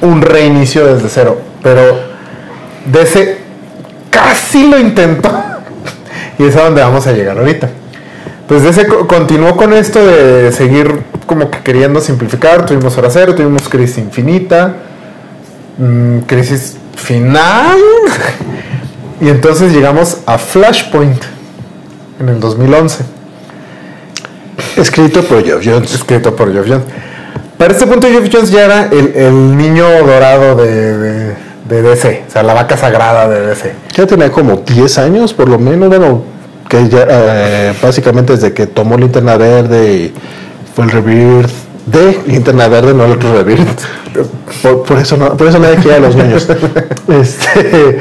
un 0.02 0.22
reinicio 0.22 0.86
desde 0.86 1.10
cero. 1.10 1.40
Pero 1.64 1.82
DC 2.86 3.38
casi 4.10 4.70
lo 4.70 4.80
intentó. 4.80 5.30
y 6.38 6.46
es 6.46 6.56
a 6.56 6.64
donde 6.66 6.82
vamos 6.82 7.08
a 7.08 7.12
llegar 7.12 7.38
ahorita. 7.38 7.70
Pues 8.48 8.64
DC 8.64 8.88
co- 8.88 9.08
continuó 9.08 9.56
con 9.56 9.74
esto 9.74 10.06
de 10.06 10.52
seguir 10.52 11.02
como 11.26 11.50
que 11.52 11.60
queriendo 11.60 12.02
simplificar. 12.02 12.66
Tuvimos 12.66 12.98
Hora 12.98 13.10
Cero, 13.12 13.36
tuvimos 13.36 13.68
Crisis 13.70 13.98
Infinita, 14.00 14.74
mm, 15.78 16.20
Crisis 16.22 16.78
Final. 16.96 17.78
y 19.22 19.30
entonces 19.30 19.72
llegamos 19.74 20.20
a 20.26 20.38
Flashpoint 20.38 21.24
en 22.20 22.30
el 22.30 22.40
2011, 22.40 23.04
Escrito 24.78 25.22
por 25.24 25.44
Geoff 25.44 25.62
Jones. 25.66 25.94
escrito 25.94 26.36
por 26.36 26.52
Geoff 26.52 26.68
Jones. 26.68 26.84
Para 27.58 27.74
este 27.74 27.86
punto, 27.88 28.08
Geoff 28.08 28.30
Jones 28.32 28.52
ya 28.52 28.66
era 28.66 28.86
el, 28.92 29.12
el 29.16 29.58
niño 29.58 29.86
dorado 30.06 30.56
de, 30.56 30.98
de- 30.98 31.50
de 31.70 31.84
DC, 31.84 32.24
o 32.28 32.32
sea, 32.32 32.42
la 32.42 32.56
vaca 32.56 32.76
sagrada 32.78 33.28
de 33.30 33.46
DC. 33.48 33.74
Ya 33.96 34.08
tenía 34.08 34.32
como 34.32 34.56
10 34.58 34.98
años, 34.98 35.34
por 35.36 35.48
lo 35.50 35.60
menos. 35.60 35.88
Bueno, 35.90 36.24
que 36.68 36.90
ya 36.90 37.06
eh, 37.08 37.74
básicamente 37.82 38.34
desde 38.34 38.54
que 38.54 38.66
tomó 38.66 38.98
Linterna 38.98 39.38
Verde 39.38 39.94
y 39.94 40.14
fue 40.76 40.86
el 40.86 40.92
Rebirth 40.92 41.52
de 41.86 42.22
Linterna 42.26 42.68
Verde, 42.70 42.94
no 42.96 43.06
el 43.06 43.12
otro 43.12 43.34
Rebirth. 43.36 43.82
Por, 44.64 44.84
por 44.84 44.98
eso, 44.98 45.16
no, 45.18 45.38
por 45.38 45.46
eso 45.48 45.60
nadie 45.60 45.76
quiere 45.76 45.98
a 45.98 46.00
los 46.00 46.16
niños. 46.16 46.48
Este, 47.10 48.00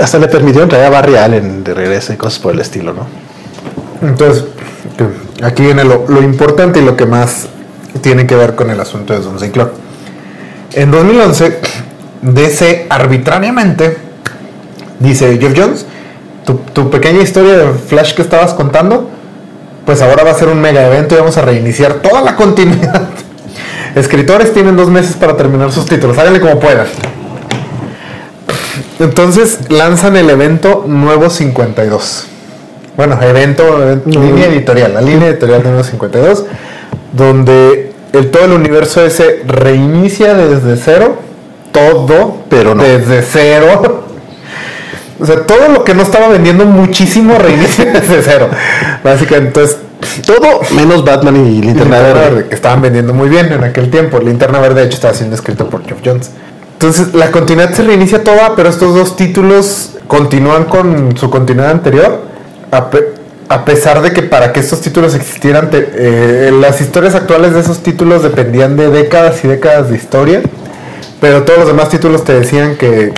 hasta 0.00 0.18
le 0.18 0.26
permitieron 0.28 0.68
traer 0.68 0.86
a 0.86 0.90
Barry 0.90 1.16
Allen 1.16 1.62
de 1.62 1.74
regreso 1.74 2.12
y 2.12 2.16
cosas 2.16 2.38
por 2.40 2.52
el 2.54 2.60
estilo, 2.60 2.92
¿no? 2.94 3.06
Entonces, 4.06 4.44
aquí 5.42 5.62
viene 5.62 5.84
lo, 5.84 6.22
importante 6.22 6.80
y 6.80 6.84
lo 6.84 6.96
que 6.96 7.06
más 7.06 7.48
tiene 8.00 8.26
que 8.26 8.36
ver 8.36 8.54
con 8.54 8.70
el 8.70 8.80
asunto 8.80 9.12
de 9.12 9.20
Don 9.20 9.38
Sinclair. 9.38 9.70
En 10.72 10.90
2011, 10.90 11.60
DC 12.22 12.86
arbitrariamente 12.90 13.96
dice, 14.98 15.38
Jeff 15.38 15.54
Jones, 15.56 15.86
tu 16.72 16.90
pequeña 16.90 17.22
historia 17.22 17.56
de 17.56 17.72
Flash 17.72 18.14
que 18.14 18.22
estabas 18.22 18.54
contando, 18.54 19.10
pues 19.86 20.02
ahora 20.02 20.24
va 20.24 20.32
a 20.32 20.34
ser 20.34 20.48
un 20.48 20.60
mega 20.60 20.84
evento 20.84 21.14
y 21.14 21.18
vamos 21.18 21.36
a 21.38 21.42
reiniciar 21.42 21.94
toda 21.94 22.20
la 22.20 22.34
continuidad. 22.34 23.08
Escritores 23.94 24.52
tienen 24.52 24.76
dos 24.76 24.90
meses 24.90 25.16
para 25.16 25.36
terminar 25.36 25.72
sus 25.72 25.86
títulos, 25.86 26.18
háganle 26.18 26.40
como 26.40 26.58
puedan. 26.58 26.88
Entonces 28.98 29.70
lanzan 29.70 30.16
el 30.16 30.28
evento 30.28 30.84
Nuevo 30.86 31.30
52. 31.30 32.26
Bueno, 32.96 33.18
evento, 33.20 33.82
evento- 33.82 34.08
línea 34.08 34.46
editorial, 34.46 34.94
la 34.94 35.00
línea 35.02 35.28
editorial 35.28 35.62
Nuevo 35.62 35.84
52, 35.84 36.44
donde 37.12 37.92
el, 38.12 38.30
todo 38.30 38.44
el 38.46 38.52
universo 38.52 39.04
ese 39.04 39.42
reinicia 39.46 40.34
desde 40.34 40.76
cero, 40.76 41.18
todo, 41.72 42.36
Pero 42.48 42.74
no. 42.74 42.82
desde 42.82 43.22
cero. 43.22 44.04
O 45.18 45.24
sea, 45.26 45.42
todo 45.46 45.68
lo 45.68 45.84
que 45.84 45.94
no 45.94 46.02
estaba 46.02 46.28
vendiendo 46.28 46.64
muchísimo 46.64 47.38
reinicia 47.38 47.84
desde 47.92 48.22
cero. 48.22 48.48
Básicamente, 49.04 49.48
entonces, 49.60 49.78
Todo 50.26 50.60
menos 50.74 51.04
Batman 51.04 51.36
y 51.46 51.60
Linterna 51.62 51.98
Verde. 52.00 52.46
que 52.48 52.54
estaban 52.54 52.80
vendiendo 52.82 53.12
muy 53.14 53.28
bien 53.28 53.50
en 53.52 53.64
aquel 53.64 53.90
tiempo. 53.90 54.18
Linterna 54.20 54.58
Verde, 54.60 54.80
de 54.80 54.86
hecho, 54.86 54.96
estaba 54.96 55.14
siendo 55.14 55.34
escrito 55.36 55.68
por 55.68 55.84
Geoff 55.86 56.00
Jones. 56.04 56.30
Entonces, 56.74 57.14
la 57.14 57.30
continuidad 57.30 57.72
se 57.72 57.82
reinicia 57.82 58.22
toda, 58.22 58.54
pero 58.54 58.68
estos 58.68 58.94
dos 58.94 59.16
títulos 59.16 59.92
continúan 60.06 60.64
con 60.64 61.16
su 61.16 61.30
continuidad 61.30 61.70
anterior. 61.70 62.20
A, 62.76 62.90
pe- 62.90 63.14
a 63.48 63.64
pesar 63.64 64.02
de 64.02 64.12
que 64.12 64.22
para 64.22 64.52
que 64.52 64.60
estos 64.60 64.80
títulos 64.80 65.14
existieran, 65.14 65.70
eh, 65.72 66.52
las 66.60 66.80
historias 66.80 67.14
actuales 67.14 67.54
de 67.54 67.60
esos 67.60 67.82
títulos 67.82 68.22
dependían 68.22 68.76
de 68.76 68.90
décadas 68.90 69.42
y 69.44 69.48
décadas 69.48 69.88
de 69.88 69.96
historia. 69.96 70.42
Pero 71.20 71.44
todos 71.44 71.60
los 71.60 71.68
demás 71.68 71.88
títulos 71.88 72.24
te 72.24 72.34
decían 72.34 72.76
que, 72.76 73.12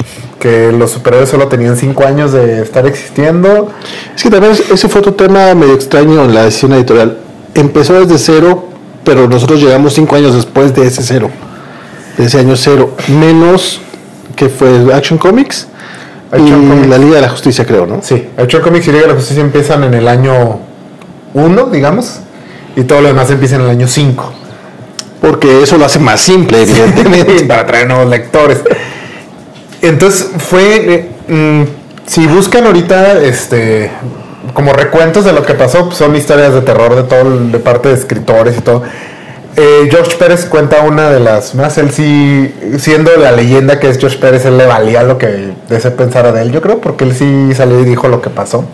los 0.72 0.92
superhéroes 0.92 1.28
solo 1.28 1.48
tenían 1.48 1.76
5 1.76 2.04
años 2.06 2.32
de 2.32 2.62
estar 2.62 2.86
existiendo. 2.86 3.72
Es 4.14 4.22
que 4.22 4.30
también 4.30 4.52
ese 4.72 4.88
fue 4.88 5.00
otro 5.00 5.14
tema 5.14 5.52
medio 5.56 5.74
extraño 5.74 6.24
en 6.24 6.32
la 6.32 6.44
decisión 6.44 6.72
editorial. 6.74 7.18
Empezó 7.54 7.94
desde 7.94 8.18
cero, 8.18 8.68
pero 9.02 9.26
nosotros 9.26 9.60
llegamos 9.60 9.94
cinco 9.94 10.14
años 10.14 10.36
después 10.36 10.72
de 10.76 10.86
ese 10.86 11.02
cero, 11.02 11.28
de 12.16 12.24
ese 12.26 12.38
año 12.38 12.54
cero, 12.54 12.94
menos 13.08 13.80
que 14.36 14.48
fue 14.48 14.94
Action 14.94 15.18
Comics 15.18 15.66
y 16.36 16.86
la 16.86 16.98
Liga 16.98 17.16
de 17.16 17.22
la 17.22 17.28
Justicia, 17.28 17.64
creo, 17.64 17.86
¿no? 17.86 18.00
Sí, 18.02 18.28
Action 18.36 18.62
Comics 18.62 18.86
y 18.88 18.92
Liga 18.92 19.02
de 19.02 19.08
la 19.08 19.14
Justicia 19.14 19.42
empiezan 19.42 19.84
en 19.84 19.94
el 19.94 20.06
año 20.06 20.60
1, 21.34 21.66
digamos, 21.66 22.20
y 22.76 22.82
todo 22.84 23.00
lo 23.00 23.08
demás 23.08 23.30
empieza 23.30 23.56
en 23.56 23.62
el 23.62 23.70
año 23.70 23.88
5. 23.88 24.32
Porque 25.20 25.62
eso 25.62 25.78
lo 25.78 25.86
hace 25.86 25.98
más 25.98 26.20
simple, 26.20 26.62
evidentemente. 26.62 27.44
para 27.48 27.66
traer 27.66 27.88
nuevos 27.88 28.08
lectores. 28.08 28.60
Entonces 29.80 30.30
fue, 30.38 30.94
eh, 30.94 31.08
mm, 31.28 31.62
si 32.06 32.26
buscan 32.26 32.66
ahorita, 32.66 33.20
este, 33.20 33.90
como 34.54 34.72
recuentos 34.72 35.24
de 35.24 35.32
lo 35.32 35.44
que 35.44 35.54
pasó, 35.54 35.86
pues, 35.86 35.96
son 35.96 36.14
historias 36.14 36.52
de 36.54 36.60
terror 36.60 36.94
de 36.94 37.04
todo, 37.04 37.38
de 37.38 37.58
parte 37.58 37.88
de 37.88 37.94
escritores 37.94 38.58
y 38.58 38.60
todo. 38.60 38.82
Eh, 39.60 39.88
George 39.90 40.16
Pérez 40.16 40.44
cuenta 40.46 40.82
una 40.82 41.10
de 41.10 41.18
las 41.18 41.56
más, 41.56 41.78
él 41.78 41.90
sí, 41.90 42.54
siendo 42.78 43.10
la 43.16 43.32
leyenda 43.32 43.80
que 43.80 43.88
es 43.88 43.98
George 43.98 44.18
Pérez, 44.18 44.44
él 44.44 44.56
le 44.56 44.66
valía 44.66 45.02
lo 45.02 45.18
que 45.18 45.50
se 45.80 45.90
pensara 45.90 46.30
de 46.30 46.42
él, 46.42 46.52
yo 46.52 46.60
creo, 46.60 46.80
porque 46.80 47.02
él 47.02 47.12
sí 47.12 47.50
salió 47.56 47.80
y 47.80 47.84
dijo 47.84 48.06
lo 48.06 48.22
que 48.22 48.30
pasó. 48.30 48.64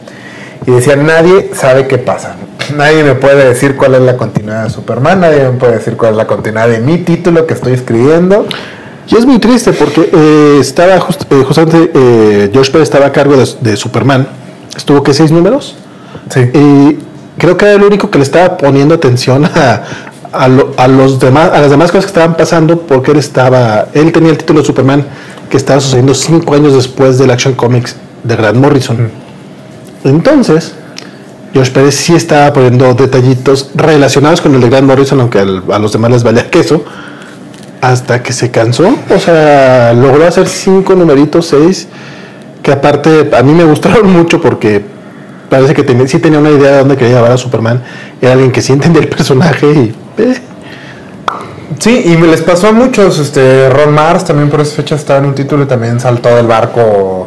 Y 0.66 0.72
decía, 0.72 0.96
nadie 0.96 1.50
sabe 1.54 1.86
qué 1.86 1.96
pasa. 1.98 2.36
Nadie 2.76 3.02
me 3.04 3.14
puede 3.14 3.46
decir 3.46 3.76
cuál 3.76 3.94
es 3.94 4.00
la 4.02 4.16
continuidad 4.16 4.64
de 4.64 4.70
Superman, 4.70 5.20
nadie 5.20 5.44
me 5.44 5.50
puede 5.58 5.74
decir 5.74 5.96
cuál 5.98 6.12
es 6.12 6.16
la 6.16 6.26
continuidad 6.26 6.66
de 6.68 6.78
mi 6.80 6.96
título 6.98 7.46
que 7.46 7.52
estoy 7.52 7.74
escribiendo. 7.74 8.46
Y 9.06 9.16
es 9.16 9.26
muy 9.26 9.38
triste 9.38 9.72
porque 9.74 10.08
eh, 10.10 10.56
estaba 10.60 10.98
just- 10.98 11.30
eh, 11.30 11.44
justamente 11.46 11.90
eh, 11.94 12.48
George 12.52 12.72
Pérez 12.72 12.84
estaba 12.88 13.04
a 13.06 13.12
cargo 13.12 13.36
de, 13.36 13.46
de 13.60 13.76
Superman. 13.76 14.26
Estuvo 14.74 15.02
que 15.02 15.12
seis 15.12 15.30
números. 15.30 15.76
Sí. 16.30 16.40
Y 16.54 16.98
creo 17.38 17.58
que 17.58 17.66
era 17.66 17.74
el 17.74 17.82
único 17.82 18.10
que 18.10 18.16
le 18.16 18.24
estaba 18.24 18.56
poniendo 18.56 18.94
atención 18.94 19.44
a, 19.54 19.82
a, 20.34 20.48
lo- 20.48 20.72
a 20.76 20.88
los 20.88 21.18
demás, 21.18 21.50
a 21.52 21.60
las 21.60 21.70
demás 21.70 21.90
cosas 21.90 22.04
que 22.06 22.08
estaban 22.10 22.36
pasando 22.36 22.80
porque 22.80 23.12
él 23.12 23.18
estaba, 23.18 23.86
él 23.94 24.12
tenía 24.12 24.30
el 24.30 24.38
título 24.38 24.60
de 24.60 24.66
Superman 24.66 25.04
que 25.50 25.56
estaba 25.56 25.80
sucediendo 25.80 26.14
cinco 26.14 26.54
años 26.54 26.74
después 26.74 27.18
del 27.18 27.30
Action 27.30 27.54
Comics 27.54 27.96
de 28.22 28.36
Grant 28.36 28.56
Morrison. 28.58 29.10
Entonces, 30.04 30.74
George 31.52 31.70
Pérez 31.72 31.94
sí 31.94 32.14
estaba 32.14 32.52
poniendo 32.52 32.92
detallitos 32.94 33.70
relacionados 33.74 34.40
con 34.40 34.54
el 34.54 34.60
de 34.60 34.68
Grant 34.68 34.86
Morrison, 34.86 35.20
aunque 35.20 35.38
al- 35.40 35.62
a 35.70 35.78
los 35.78 35.92
demás 35.92 36.10
les 36.10 36.22
valía 36.22 36.50
queso, 36.50 36.84
hasta 37.80 38.22
que 38.22 38.32
se 38.32 38.50
cansó. 38.50 38.88
O 39.14 39.18
sea, 39.18 39.92
logró 39.94 40.26
hacer 40.26 40.48
cinco 40.48 40.94
numeritos, 40.94 41.46
seis, 41.46 41.86
que 42.62 42.72
aparte 42.72 43.30
a 43.36 43.42
mí 43.42 43.52
me 43.52 43.64
gustaron 43.64 44.10
mucho 44.10 44.40
porque 44.40 44.82
parece 45.50 45.74
que 45.74 45.82
tenía- 45.82 46.08
sí 46.08 46.18
tenía 46.18 46.38
una 46.38 46.50
idea 46.50 46.72
de 46.72 46.78
dónde 46.78 46.96
quería 46.96 47.16
llevar 47.16 47.32
a 47.32 47.36
Superman. 47.36 47.82
Era 48.20 48.32
alguien 48.32 48.50
que 48.50 48.62
sí 48.62 48.72
entendía 48.72 49.02
el 49.02 49.08
personaje 49.08 49.66
y... 49.70 49.94
eh, 50.18 50.40
Sí, 51.78 52.02
y 52.04 52.16
me 52.16 52.26
les 52.28 52.42
pasó 52.42 52.68
a 52.68 52.72
muchos. 52.72 53.18
Este, 53.18 53.68
Ron 53.68 53.94
Mars 53.94 54.24
también 54.24 54.50
por 54.50 54.60
esa 54.60 54.76
fecha 54.76 54.94
estaba 54.94 55.18
en 55.18 55.26
un 55.26 55.34
título 55.34 55.64
y 55.64 55.66
también 55.66 56.00
saltó 56.00 56.34
del 56.34 56.46
barco 56.46 57.26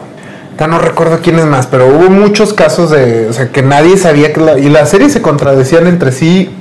Ya 0.57 0.67
no 0.67 0.79
recuerdo 0.79 1.19
quién 1.21 1.37
es 1.39 1.45
más, 1.45 1.67
pero 1.67 1.87
hubo 1.87 2.09
muchos 2.09 2.53
casos 2.53 2.91
de. 2.91 3.27
O 3.29 3.33
sea, 3.33 3.49
que 3.49 3.61
nadie 3.61 3.97
sabía 3.97 4.33
que. 4.33 4.39
La, 4.39 4.57
y 4.57 4.69
las 4.69 4.89
series 4.89 5.13
se 5.13 5.21
contradecían 5.21 5.87
entre 5.87 6.11
sí. 6.11 6.55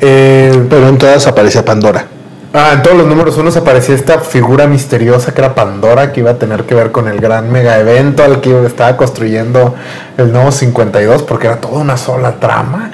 Eh, 0.00 0.66
pero 0.68 0.88
en 0.88 0.98
todas 0.98 1.26
aparecía 1.26 1.64
Pandora. 1.64 2.06
Ah, 2.52 2.70
en 2.74 2.82
todos 2.82 2.96
los 2.96 3.06
números 3.08 3.36
unos 3.36 3.56
aparecía 3.56 3.96
esta 3.96 4.20
figura 4.20 4.68
misteriosa 4.68 5.34
que 5.34 5.40
era 5.40 5.56
Pandora, 5.56 6.12
que 6.12 6.20
iba 6.20 6.30
a 6.30 6.38
tener 6.38 6.62
que 6.64 6.76
ver 6.76 6.92
con 6.92 7.08
el 7.08 7.18
gran 7.18 7.50
mega 7.50 7.80
evento 7.80 8.22
al 8.22 8.40
que 8.40 8.66
estaba 8.66 8.96
construyendo 8.96 9.74
el 10.16 10.32
nuevo 10.32 10.52
52, 10.52 11.24
porque 11.24 11.48
era 11.48 11.56
toda 11.56 11.80
una 11.80 11.96
sola 11.96 12.36
trama. 12.38 12.92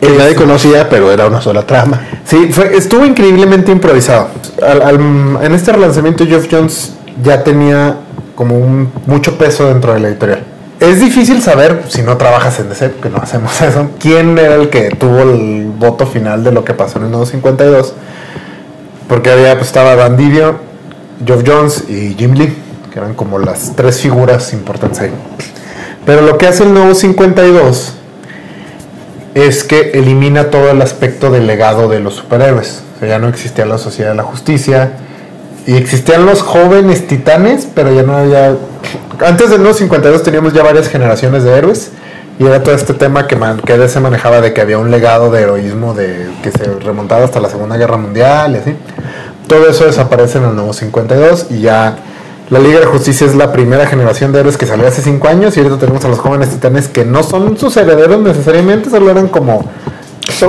Que 0.00 0.10
nadie 0.16 0.34
conocía, 0.34 0.88
pero 0.88 1.12
era 1.12 1.26
una 1.26 1.42
sola 1.42 1.66
trama. 1.66 2.00
Sí, 2.24 2.50
fue, 2.52 2.76
estuvo 2.76 3.04
increíblemente 3.04 3.70
improvisado. 3.70 4.28
en 4.62 5.54
este 5.54 5.72
relanzamiento, 5.72 6.26
Jeff 6.26 6.46
Jones 6.50 6.94
ya 7.22 7.44
tenía 7.44 7.96
como 8.34 8.58
un, 8.58 8.90
mucho 9.06 9.36
peso 9.36 9.68
dentro 9.68 9.92
de 9.92 10.00
la 10.00 10.08
editorial. 10.08 10.42
Es 10.80 10.98
difícil 10.98 11.42
saber, 11.42 11.82
si 11.88 12.02
no 12.02 12.16
trabajas 12.16 12.58
en 12.58 12.70
DC, 12.70 12.92
que 13.02 13.10
no 13.10 13.18
hacemos 13.18 13.60
eso, 13.60 13.90
quién 13.98 14.38
era 14.38 14.54
el 14.54 14.70
que 14.70 14.88
tuvo 14.90 15.20
el 15.20 15.70
voto 15.76 16.06
final 16.06 16.42
de 16.42 16.52
lo 16.52 16.64
que 16.64 16.72
pasó 16.72 16.98
en 16.98 17.04
el 17.04 17.10
nuevo 17.10 17.26
52. 17.26 17.92
Porque 19.06 19.30
había, 19.30 19.54
pues, 19.54 19.66
estaba 19.66 19.96
Dan 19.96 20.16
Geoff 20.16 21.42
Jones 21.46 21.84
y 21.90 22.14
Jim 22.14 22.32
Lee, 22.32 22.56
que 22.90 22.98
eran 22.98 23.12
como 23.14 23.38
las 23.38 23.76
tres 23.76 24.00
figuras 24.00 24.54
importantes 24.54 25.00
ahí. 25.00 25.10
Pero 26.06 26.22
lo 26.22 26.38
que 26.38 26.46
hace 26.46 26.62
el 26.62 26.72
nuevo 26.72 26.94
52 26.94 27.96
es 29.34 29.64
que 29.64 29.92
elimina 29.92 30.50
todo 30.50 30.70
el 30.70 30.82
aspecto 30.82 31.30
del 31.30 31.46
legado 31.46 31.88
de 31.88 32.00
los 32.00 32.14
superhéroes. 32.14 32.82
O 32.96 33.00
sea, 33.00 33.08
ya 33.08 33.18
no 33.18 33.28
existía 33.28 33.64
la 33.66 33.78
Sociedad 33.78 34.10
de 34.10 34.16
la 34.16 34.22
Justicia, 34.24 34.92
y 35.66 35.76
existían 35.76 36.26
los 36.26 36.42
jóvenes 36.42 37.06
titanes, 37.06 37.68
pero 37.74 37.92
ya 37.92 38.02
no 38.02 38.16
había. 38.16 38.56
Antes 39.24 39.50
del 39.50 39.60
nuevo 39.60 39.74
52 39.74 40.22
teníamos 40.22 40.52
ya 40.52 40.62
varias 40.62 40.88
generaciones 40.88 41.44
de 41.44 41.56
héroes. 41.56 41.92
Y 42.38 42.46
era 42.46 42.62
todo 42.62 42.74
este 42.74 42.94
tema 42.94 43.26
que 43.28 43.36
se 43.88 44.00
manejaba 44.00 44.40
de 44.40 44.54
que 44.54 44.62
había 44.62 44.78
un 44.78 44.90
legado 44.90 45.30
de 45.30 45.42
heroísmo 45.42 45.92
de, 45.92 46.26
que 46.42 46.50
se 46.50 46.64
remontaba 46.80 47.24
hasta 47.26 47.38
la 47.38 47.50
Segunda 47.50 47.76
Guerra 47.76 47.98
Mundial 47.98 48.54
y 48.54 48.56
así. 48.56 48.76
Todo 49.46 49.68
eso 49.68 49.84
desaparece 49.84 50.38
en 50.38 50.44
el 50.44 50.56
nuevo 50.56 50.72
52 50.72 51.48
y 51.50 51.60
ya 51.60 51.96
la 52.50 52.58
Liga 52.58 52.80
de 52.80 52.86
Justicia 52.86 53.26
es 53.26 53.34
la 53.36 53.52
primera 53.52 53.86
generación 53.86 54.32
de 54.32 54.40
héroes 54.40 54.56
que 54.56 54.66
salió 54.66 54.86
hace 54.86 55.02
5 55.02 55.28
años 55.28 55.56
y 55.56 55.60
ahorita 55.60 55.78
tenemos 55.78 56.04
a 56.04 56.08
los 56.08 56.18
jóvenes 56.18 56.50
titanes 56.50 56.88
que 56.88 57.04
no 57.04 57.22
son 57.22 57.56
sus 57.56 57.76
herederos 57.76 58.20
necesariamente, 58.20 58.90
solo 58.90 59.10
eran 59.10 59.28
como 59.28 59.70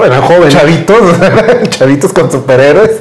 eran 0.05 0.21
jóvenes. 0.21 0.53
Chavitos, 0.53 1.01
chavitos 1.69 2.13
con 2.13 2.31
superhéroes, 2.31 2.91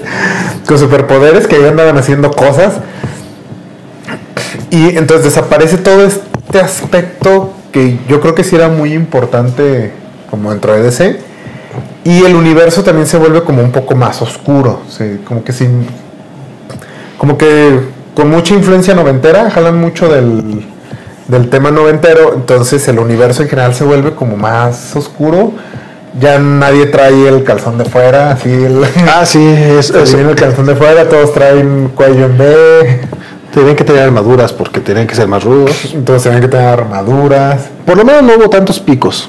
con 0.66 0.78
superpoderes 0.78 1.47
que 1.47 1.61
ya 1.61 1.69
andaban 1.69 1.97
haciendo 1.97 2.30
cosas. 2.30 2.75
Y 4.71 4.97
entonces 4.97 5.25
desaparece 5.25 5.78
todo 5.78 6.04
este 6.04 6.61
aspecto 6.61 7.52
que 7.73 7.99
yo 8.09 8.21
creo 8.21 8.35
que 8.35 8.45
sí 8.45 8.57
era 8.57 8.69
muy 8.69 8.92
importante 8.92 9.92
como 10.30 10.50
dentro 10.50 10.75
de 10.75 10.83
DC. 10.83 11.21
Y 12.04 12.25
el 12.25 12.35
universo 12.35 12.83
también 12.83 13.07
se 13.07 13.19
vuelve 13.19 13.45
como 13.45 13.62
un 13.62 13.73
poco 13.73 13.95
más 13.95 14.21
oscuro, 14.23 14.80
como 15.26 15.45
que 15.45 15.52
sin... 15.52 15.87
Como 17.19 17.37
que 17.37 17.80
con 18.14 18.30
mucha 18.30 18.54
influencia 18.54 18.94
noventera, 18.94 19.50
jalan 19.50 19.78
mucho 19.80 20.08
del, 20.08 20.66
del 21.28 21.48
tema 21.48 21.70
noventero, 21.70 22.34
entonces 22.34 22.86
el 22.88 22.98
universo 22.98 23.42
en 23.42 23.48
general 23.48 23.74
se 23.74 23.84
vuelve 23.84 24.14
como 24.14 24.36
más 24.36 24.94
oscuro 24.96 25.52
ya 26.18 26.38
nadie 26.38 26.86
trae 26.86 27.28
el 27.28 27.44
calzón 27.44 27.78
de 27.78 27.84
fuera, 27.84 28.32
así 28.32 28.50
el, 28.50 28.84
Ah, 29.08 29.24
sí, 29.24 29.38
es, 29.78 29.90
el 29.90 30.34
calzón 30.34 30.66
de 30.66 30.74
fuera, 30.74 31.08
todos 31.08 31.32
traen 31.32 31.92
cuello 31.94 32.26
en 32.26 32.38
B. 32.38 33.00
Tienen 33.52 33.74
que 33.74 33.82
tener 33.82 34.02
armaduras 34.04 34.52
porque 34.52 34.80
tienen 34.80 35.06
que 35.08 35.14
ser 35.14 35.26
más 35.26 35.42
rudos. 35.42 35.90
Entonces 35.92 36.22
tienen 36.22 36.40
que 36.40 36.48
tener 36.48 36.66
armaduras. 36.68 37.68
Por 37.84 37.96
lo 37.96 38.04
menos 38.04 38.22
no 38.22 38.34
hubo 38.36 38.48
tantos 38.48 38.78
picos. 38.78 39.28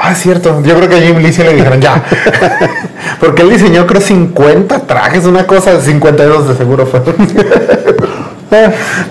Ah, 0.00 0.14
cierto. 0.14 0.62
Yo 0.62 0.76
creo 0.76 0.88
que 0.88 0.96
a 0.96 1.00
Jim 1.00 1.18
Lee 1.18 1.32
le 1.32 1.54
dijeron 1.54 1.80
ya. 1.80 2.02
porque 3.20 3.42
él 3.42 3.50
diseñó 3.50 3.86
creo 3.86 4.00
50 4.00 4.80
trajes, 4.86 5.24
una 5.24 5.46
cosa, 5.46 5.80
52 5.80 6.48
de 6.48 6.56
seguro 6.56 6.86
fue. 6.86 7.00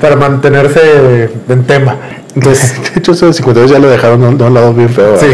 Para 0.01 0.15
mantenerse 0.15 1.29
en 1.47 1.63
tema. 1.65 1.95
Entonces, 2.33 2.75
de 2.93 2.99
hecho, 2.99 3.11
eso 3.11 3.27
de 3.27 3.33
52 3.33 3.71
ya 3.71 3.79
lo 3.79 3.89
dejaron 3.89 4.37
de 4.37 4.43
un 4.43 4.53
lado 4.53 4.73
bien 4.73 4.89
feo. 4.89 5.17
Sí, 5.19 5.27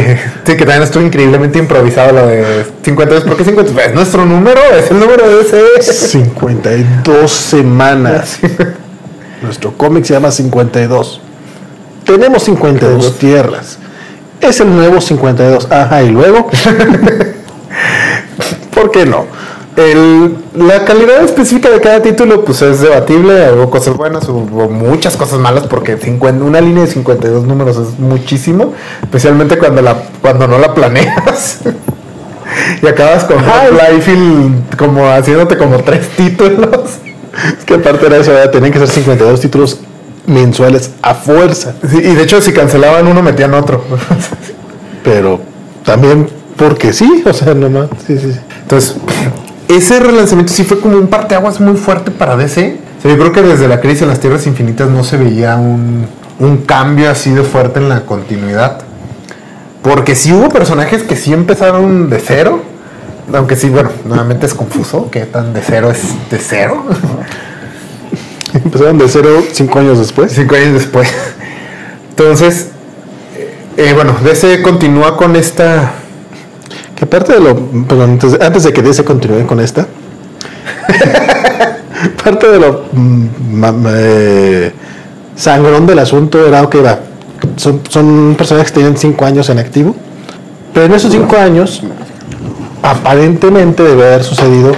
sí, 0.45 0.57
que 0.57 0.65
también 0.65 0.83
estuvo 0.83 1.03
increíblemente 1.03 1.59
improvisado 1.59 2.13
lo 2.13 2.27
de 2.27 2.65
52. 2.83 3.23
¿Por 3.23 3.37
qué 3.37 3.43
52? 3.43 3.85
Es 3.85 3.93
nuestro 3.93 4.25
número, 4.25 4.59
es 4.77 4.89
el 4.89 4.99
número 4.99 5.27
de 5.27 5.41
ese. 5.41 5.93
52 5.93 7.31
semanas. 7.31 8.39
Nuestro 9.41 9.73
cómic 9.73 10.05
se 10.05 10.13
llama 10.13 10.31
52. 10.31 11.21
Tenemos 12.05 12.43
52 12.43 13.17
tierras. 13.17 13.77
Es 14.43 14.59
el 14.59 14.75
nuevo 14.75 14.99
52. 14.99 15.71
Ajá, 15.71 16.03
y 16.03 16.09
luego. 16.09 16.49
¿Por 18.73 18.91
qué 18.91 19.05
no? 19.05 19.25
El, 19.75 20.35
la 20.55 20.85
calidad 20.85 21.23
específica 21.23 21.69
de 21.69 21.81
cada 21.81 22.01
título 22.01 22.45
pues 22.45 22.61
es 22.61 22.81
debatible, 22.81 23.51
hubo 23.53 23.71
cosas 23.71 23.97
buenas, 23.97 24.29
hubo 24.29 24.69
muchas 24.69 25.17
cosas 25.17 25.39
malas 25.39 25.65
porque 25.65 25.97
50, 25.97 26.43
una 26.43 26.61
línea 26.61 26.83
de 26.83 26.91
52 26.91 27.45
números 27.45 27.77
es 27.77 27.97
muchísimo, 27.97 28.73
especialmente 29.01 29.57
cuando 29.57 29.81
la 29.81 29.95
cuando 30.21 30.47
no 30.47 30.59
la 30.59 30.75
planeas. 30.75 31.61
y 32.83 32.87
acabas 32.87 33.23
con 33.23 33.37
Flyfield 33.39 34.75
como 34.77 35.09
haciéndote 35.09 35.57
como 35.57 35.79
tres 35.79 36.09
títulos. 36.09 36.99
Es 37.57 37.65
que 37.65 37.73
aparte 37.73 38.09
de 38.09 38.19
eso, 38.19 38.31
tenían 38.51 38.71
que 38.71 38.77
ser 38.77 38.87
52 38.87 39.39
títulos 39.39 39.79
mensuales 40.25 40.91
a 41.01 41.13
fuerza. 41.15 41.73
y 41.91 42.15
de 42.15 42.23
hecho 42.23 42.41
si 42.41 42.53
cancelaban 42.53 43.07
uno 43.07 43.21
metían 43.21 43.53
otro. 43.53 43.83
Pero 45.03 45.41
también 45.83 46.27
porque 46.55 46.93
sí, 46.93 47.23
o 47.25 47.33
sea, 47.33 47.53
nomás. 47.53 47.89
Sí, 48.05 48.17
sí. 48.17 48.31
Entonces, 48.61 48.97
ese 49.67 49.99
relanzamiento 49.99 50.53
sí 50.53 50.63
fue 50.63 50.79
como 50.79 50.97
un 50.97 51.07
parteaguas 51.07 51.59
muy 51.59 51.75
fuerte 51.75 52.11
para 52.11 52.35
DC. 52.35 52.77
yo 53.03 53.17
creo 53.17 53.31
que 53.31 53.41
desde 53.41 53.67
la 53.67 53.81
crisis 53.81 54.03
en 54.03 54.09
las 54.09 54.19
Tierras 54.19 54.47
Infinitas 54.47 54.89
no 54.89 55.03
se 55.03 55.17
veía 55.17 55.55
un, 55.57 56.07
cambio 56.65 57.09
así 57.09 57.31
de 57.31 57.43
fuerte 57.43 57.79
en 57.79 57.89
la 57.89 58.01
continuidad. 58.05 58.79
Porque 59.81 60.15
sí 60.15 60.31
hubo 60.31 60.49
personajes 60.49 61.03
que 61.03 61.15
sí 61.15 61.33
empezaron 61.33 62.09
de 62.09 62.19
cero. 62.19 62.61
Aunque 63.33 63.55
sí, 63.55 63.69
bueno, 63.69 63.89
nuevamente 64.05 64.45
es 64.45 64.53
confuso. 64.53 65.09
¿Qué 65.09 65.25
tan 65.25 65.53
de 65.53 65.61
cero 65.61 65.91
es 65.91 66.01
de 66.29 66.39
cero? 66.39 66.83
Empezaron 68.63 68.97
de 68.97 69.07
cero 69.07 69.43
cinco 69.51 69.79
años 69.79 69.99
después. 69.99 70.31
Cinco 70.31 70.55
años 70.55 70.73
después. 70.73 71.09
Entonces, 72.09 72.69
eh, 73.77 73.91
bueno, 73.93 74.15
DC 74.23 74.61
continúa 74.61 75.17
con 75.17 75.35
esta 75.35 75.93
que 76.95 77.05
parte 77.05 77.33
de 77.33 77.39
lo. 77.39 77.55
Perdón, 77.87 78.19
antes, 78.39 78.63
de 78.63 78.73
que 78.73 78.81
DC 78.81 79.03
continúe 79.03 79.45
con 79.47 79.59
esta. 79.59 79.87
parte 82.23 82.47
de 82.47 82.59
lo 82.59 82.85
mm, 82.91 83.27
eh, 83.87 84.71
sangrón 85.35 85.85
del 85.87 85.99
asunto 85.99 86.45
era, 86.45 86.61
ok, 86.61 86.75
va. 86.85 86.99
Son, 87.57 87.81
son 87.89 88.35
personajes 88.37 88.71
que 88.71 88.79
tienen 88.79 88.97
5 88.97 89.25
años 89.25 89.49
en 89.49 89.59
activo. 89.59 89.95
Pero 90.73 90.85
en 90.85 90.93
esos 90.93 91.11
5 91.11 91.35
años, 91.37 91.81
aparentemente 92.81 93.83
debe 93.83 94.05
haber 94.05 94.23
sucedido 94.23 94.73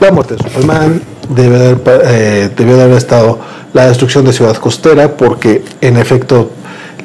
la 0.00 0.10
muerte 0.12 0.34
de 0.34 0.42
Superman, 0.42 1.00
debe 1.28 1.56
haber, 1.56 1.80
eh, 2.04 2.50
debió 2.56 2.76
de 2.76 2.82
haber 2.84 2.96
estado 2.96 3.38
la 3.72 3.86
destrucción 3.88 4.24
de 4.24 4.32
Ciudad 4.32 4.56
Costera, 4.56 5.16
porque 5.16 5.62
en 5.80 5.96
efecto 5.96 6.50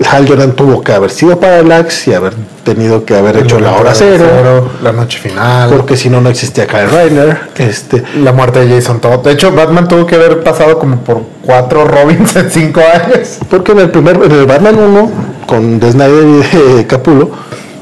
Hal 0.09 0.27
Jordan 0.27 0.53
tuvo 0.53 0.81
que 0.81 0.93
haber 0.93 1.11
sido 1.11 1.39
Parallax 1.39 2.07
y 2.07 2.13
haber 2.13 2.33
tenido 2.63 3.05
que 3.05 3.15
haber 3.15 3.37
hecho 3.37 3.59
la 3.59 3.73
hora 3.73 3.93
cero, 3.93 4.69
la 4.81 4.91
noche 4.91 5.19
final, 5.19 5.69
porque 5.69 5.97
si 5.97 6.09
no 6.09 6.21
no 6.21 6.29
existía 6.29 6.65
Kyle 6.65 6.89
Reiner, 6.89 7.39
este, 7.57 8.03
la 8.17 8.31
muerte 8.31 8.65
de 8.65 8.75
Jason 8.75 8.99
Todd. 8.99 9.23
De 9.23 9.31
hecho, 9.31 9.51
Batman 9.51 9.87
tuvo 9.87 10.05
que 10.05 10.15
haber 10.15 10.43
pasado 10.43 10.79
como 10.79 10.97
por 10.97 11.21
cuatro 11.41 11.85
Robins 11.85 12.35
en 12.35 12.49
cinco 12.49 12.81
años, 12.81 13.39
porque 13.49 13.73
en 13.73 13.79
el 13.79 13.91
primer, 13.91 14.15
en 14.23 14.31
el 14.31 14.45
Batman 14.45 14.77
1 14.79 15.11
con 15.45 15.79
The 15.79 15.91
Snyder 15.91 16.79
y 16.79 16.83
Capulo, 16.85 17.31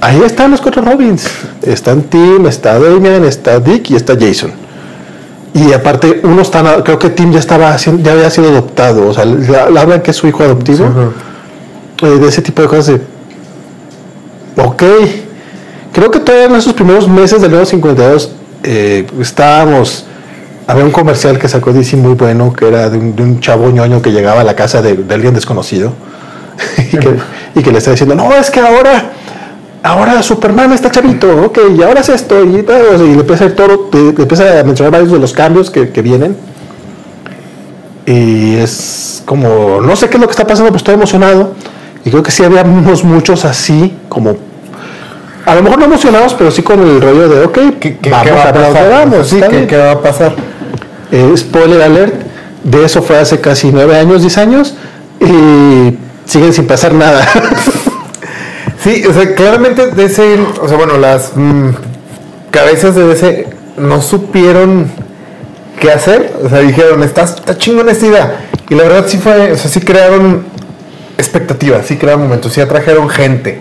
ahí 0.01 0.21
están 0.25 0.51
los 0.51 0.61
cuatro 0.61 0.81
Robins, 0.81 1.29
están 1.61 2.03
Tim, 2.03 2.45
está 2.47 2.79
Damian, 2.79 3.23
está 3.23 3.59
Dick 3.59 3.91
y 3.91 3.95
está 3.95 4.15
Jason. 4.19 4.68
Y 5.53 5.73
aparte, 5.73 6.21
uno 6.23 6.41
está, 6.41 6.83
creo 6.83 6.99
que 6.99 7.09
Tim 7.09 7.31
ya 7.31 7.39
estaba 7.39 7.75
ya 7.75 8.11
había 8.11 8.29
sido 8.29 8.49
adoptado, 8.49 9.07
o 9.07 9.13
sea, 9.13 9.25
le, 9.25 9.57
hablan 9.57 10.01
que 10.01 10.11
es 10.11 10.17
su 10.17 10.27
hijo 10.27 10.43
adoptivo. 10.43 10.85
Eh, 12.01 12.07
de 12.07 12.27
ese 12.27 12.41
tipo 12.41 12.61
de 12.61 12.67
cosas 12.69 12.87
de, 12.87 13.01
ok, 14.61 14.83
creo 15.91 16.11
que 16.11 16.19
todavía 16.19 16.45
en 16.47 16.55
esos 16.55 16.73
primeros 16.73 17.09
meses 17.09 17.41
del 17.41 17.51
nuevo 17.51 17.65
52 17.65 18.31
eh, 18.63 19.05
estábamos, 19.19 20.05
había 20.65 20.85
un 20.85 20.91
comercial 20.91 21.37
que 21.37 21.49
sacó 21.49 21.73
DC 21.73 21.97
muy 21.97 22.13
bueno, 22.13 22.53
que 22.53 22.69
era 22.69 22.89
de 22.89 22.97
un, 22.97 23.39
chavo 23.41 23.69
ñoño 23.69 24.01
que 24.01 24.11
llegaba 24.11 24.41
a 24.41 24.43
la 24.45 24.55
casa 24.55 24.81
de, 24.81 24.91
alguien 25.13 25.33
desconocido 25.33 25.91
y, 27.55 27.61
que, 27.61 27.71
le 27.71 27.77
está 27.77 27.91
diciendo, 27.91 28.15
no, 28.15 28.33
es 28.33 28.49
que 28.49 28.61
ahora 28.61 29.11
ahora 29.83 30.21
Superman 30.23 30.71
está 30.73 30.91
chavito, 30.91 31.45
ok, 31.45 31.59
y 31.77 31.83
ahora 31.83 32.01
es 32.01 32.09
esto, 32.09 32.43
y, 32.43 32.47
y 32.49 32.61
le 33.15 33.19
empieza 33.21 33.45
a, 33.45 33.55
todo, 33.55 33.89
le 33.93 34.09
empieza 34.23 34.59
a 34.59 34.63
mencionar 34.63 34.91
varios 34.91 35.11
de 35.11 35.19
los 35.19 35.33
cambios 35.33 35.69
que, 35.69 35.89
que, 35.89 36.01
vienen. 36.01 36.35
Y 38.05 38.55
es 38.55 39.21
como, 39.25 39.81
no 39.81 39.95
sé 39.95 40.09
qué 40.09 40.15
es 40.17 40.21
lo 40.21 40.27
que 40.27 40.31
está 40.31 40.47
pasando, 40.47 40.69
pero 40.69 40.77
estoy 40.77 40.95
emocionado. 40.95 41.53
Y 42.03 42.09
creo 42.09 42.23
que 42.23 42.31
sí 42.31 42.43
habíamos 42.43 43.03
muchos 43.03 43.45
así, 43.45 43.93
como, 44.07 44.37
a 45.45 45.55
lo 45.55 45.61
mejor 45.63 45.79
no 45.79 45.85
emocionados, 45.85 46.33
pero 46.33 46.49
sí 46.51 46.61
con 46.63 46.79
el 46.81 47.01
rollo 47.01 47.27
de, 47.29 47.45
ok, 47.45 47.59
¿Qué, 47.79 47.97
qué- 47.97 48.09
vamos 48.09 48.25
qué 48.25 48.31
va 48.31 48.43
a 48.43 48.49
a 48.49 48.53
pasar? 48.53 48.89
vamos. 48.89 49.27
Sí, 49.27 49.35
está 49.35 49.47
¿qué, 49.49 49.55
bien. 49.57 49.67
qué 49.67 49.77
va 49.77 49.91
a 49.91 50.01
pasar? 50.01 50.35
Eh, 51.11 51.33
spoiler 51.37 51.81
alert, 51.81 52.13
de 52.63 52.85
eso 52.85 53.01
fue 53.01 53.17
hace 53.17 53.39
casi 53.41 53.71
nueve 53.71 53.97
años, 53.97 54.21
diez 54.21 54.37
años, 54.37 54.75
y 55.19 55.95
siguen 56.25 56.53
sin 56.53 56.67
pasar 56.67 56.93
nada. 56.93 57.27
Sí, 58.83 59.03
o 59.05 59.13
sea, 59.13 59.35
claramente 59.35 59.87
DC, 59.87 60.39
o 60.61 60.67
sea, 60.67 60.77
bueno, 60.77 60.97
las 60.97 61.33
mm, 61.35 61.69
cabezas 62.49 62.95
de 62.95 63.07
DC 63.07 63.47
no 63.77 64.01
supieron 64.01 64.89
qué 65.79 65.91
hacer. 65.91 66.33
O 66.43 66.49
sea, 66.49 66.59
dijeron, 66.59 67.03
está, 67.03 67.23
está 67.23 67.57
chingón 67.57 67.89
esta 67.89 68.05
idea. 68.05 68.45
Y 68.69 68.75
la 68.75 68.83
verdad 68.83 69.05
sí 69.07 69.17
fue, 69.17 69.51
o 69.51 69.57
sea, 69.57 69.69
sí 69.69 69.81
crearon 69.81 70.45
expectativas, 71.17 71.85
sí 71.87 71.97
crearon 71.97 72.23
momentos, 72.23 72.53
sí 72.53 72.61
atrajeron 72.61 73.09
gente. 73.09 73.59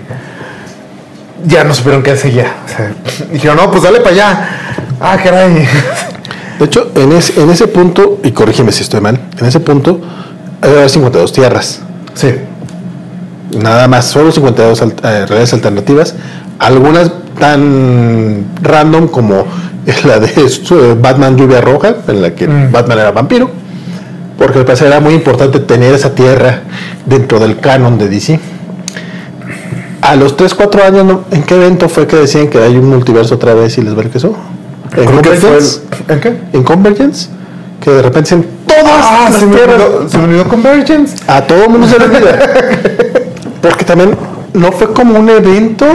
Ya 1.45 1.65
no 1.65 1.75
supieron 1.75 2.03
qué 2.03 2.13
hacer 2.13 2.33
ya. 2.33 2.57
O 2.65 2.69
sea, 2.69 2.93
dijeron, 3.33 3.57
no, 3.57 3.71
pues 3.71 3.83
dale 3.83 4.01
para 4.01 4.11
allá. 4.11 4.49
Ah, 5.01 5.17
caray. 5.23 5.67
De 6.61 6.65
hecho, 6.65 6.91
en 6.95 7.13
ese, 7.13 7.41
en 7.41 7.51
ese 7.51 7.67
punto, 7.67 8.21
y 8.23 8.33
corrígeme 8.33 8.71
si 8.71 8.83
estoy 8.83 9.01
mal, 9.01 9.21
en 9.39 9.47
ese 9.47 9.61
punto 9.61 10.01
había 10.61 10.89
52 10.89 11.33
tierras. 11.33 11.81
Sí. 12.15 12.35
Nada 13.57 13.89
más, 13.89 14.07
solo 14.07 14.31
52 14.33 14.83
alt- 14.83 14.99
eh, 15.05 15.27
realidades 15.27 15.53
alternativas. 15.55 16.15
Algunas 16.59 17.11
tan 17.39 18.45
random 18.63 19.09
como 19.09 19.47
la 20.05 20.19
de 20.21 20.29
eh, 20.37 20.97
Batman 21.01 21.37
Lluvia 21.37 21.61
Roja, 21.61 21.95
en 22.09 22.23
la 22.23 22.31
que 22.35 22.47
Mm. 22.49 22.73
Batman 22.73 22.99
era 22.99 23.11
vampiro. 23.13 23.51
Porque 24.37 24.59
me 24.61 24.65
parece 24.65 24.87
era 24.87 25.01
muy 25.01 25.15
importante 25.15 25.59
tener 25.61 25.95
esa 25.95 26.15
tierra 26.15 26.61
dentro 27.07 27.39
del 27.41 27.59
canon 27.59 27.99
de 27.99 28.09
DC. 28.09 28.39
A 30.03 30.15
los 30.15 30.37
3, 30.37 30.55
4 30.55 30.85
años. 30.85 31.19
¿en 31.33 31.43
qué 31.43 31.57
evento 31.57 31.89
fue 31.89 32.07
que 32.07 32.17
decían 32.17 32.49
que 32.49 32.59
hay 32.59 32.77
un 32.77 32.89
multiverso 32.89 33.35
otra 33.35 33.55
vez 33.55 33.77
y 33.79 33.83
les 33.83 33.95
vale 33.95 34.11
que 34.11 34.19
eso? 34.19 34.37
¿En 34.97 35.05
Convergence? 35.07 35.81
el- 36.09 36.15
¿En 36.15 36.21
qué? 36.21 36.37
¿En 36.53 36.63
Convergence? 36.63 37.29
Que 37.81 37.91
de 37.91 38.03
repente 38.03 38.37
dicen 38.37 38.47
todas 38.67 38.85
Ah, 38.87 39.29
las 39.31 39.39
se 39.41 39.47
me, 39.47 39.57
olvidó, 39.61 40.09
se 40.09 40.19
me 40.19 40.25
olvidó 40.25 40.45
Convergence. 40.49 41.17
a 41.27 41.43
todo 41.43 41.65
el 41.65 41.71
mundo 41.71 41.87
se 41.89 41.99
le 41.99 42.05
olvida. 42.07 42.39
Porque 43.61 43.85
también 43.85 44.17
no 44.55 44.73
fue 44.73 44.93
como 44.93 45.19
un 45.19 45.29
evento, 45.29 45.87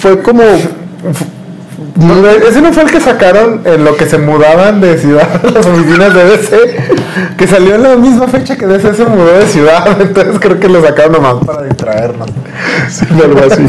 fue 0.00 0.20
como. 0.22 0.42
Ese 2.48 2.62
no 2.62 2.72
fue 2.72 2.84
el 2.84 2.90
que 2.90 3.00
sacaron 3.00 3.62
en 3.64 3.84
lo 3.84 3.96
que 3.96 4.06
se 4.06 4.16
mudaban 4.16 4.80
de 4.80 4.96
ciudad 4.96 5.42
las 5.54 5.66
oficinas 5.66 6.14
de 6.14 6.24
DC, 6.24 6.56
que 7.36 7.46
salió 7.46 7.74
en 7.74 7.82
la 7.82 7.96
misma 7.96 8.26
fecha 8.28 8.56
que 8.56 8.66
DC 8.66 8.94
se 8.94 9.04
mudó 9.04 9.38
de 9.38 9.46
ciudad, 9.46 10.00
entonces 10.00 10.38
creo 10.40 10.58
que 10.58 10.68
lo 10.68 10.82
sacaron 10.82 11.12
nomás 11.12 11.44
para 11.44 11.64
distraernos. 11.64 12.28
Sí, 12.88 13.06
algo 13.22 13.40
así. 13.50 13.66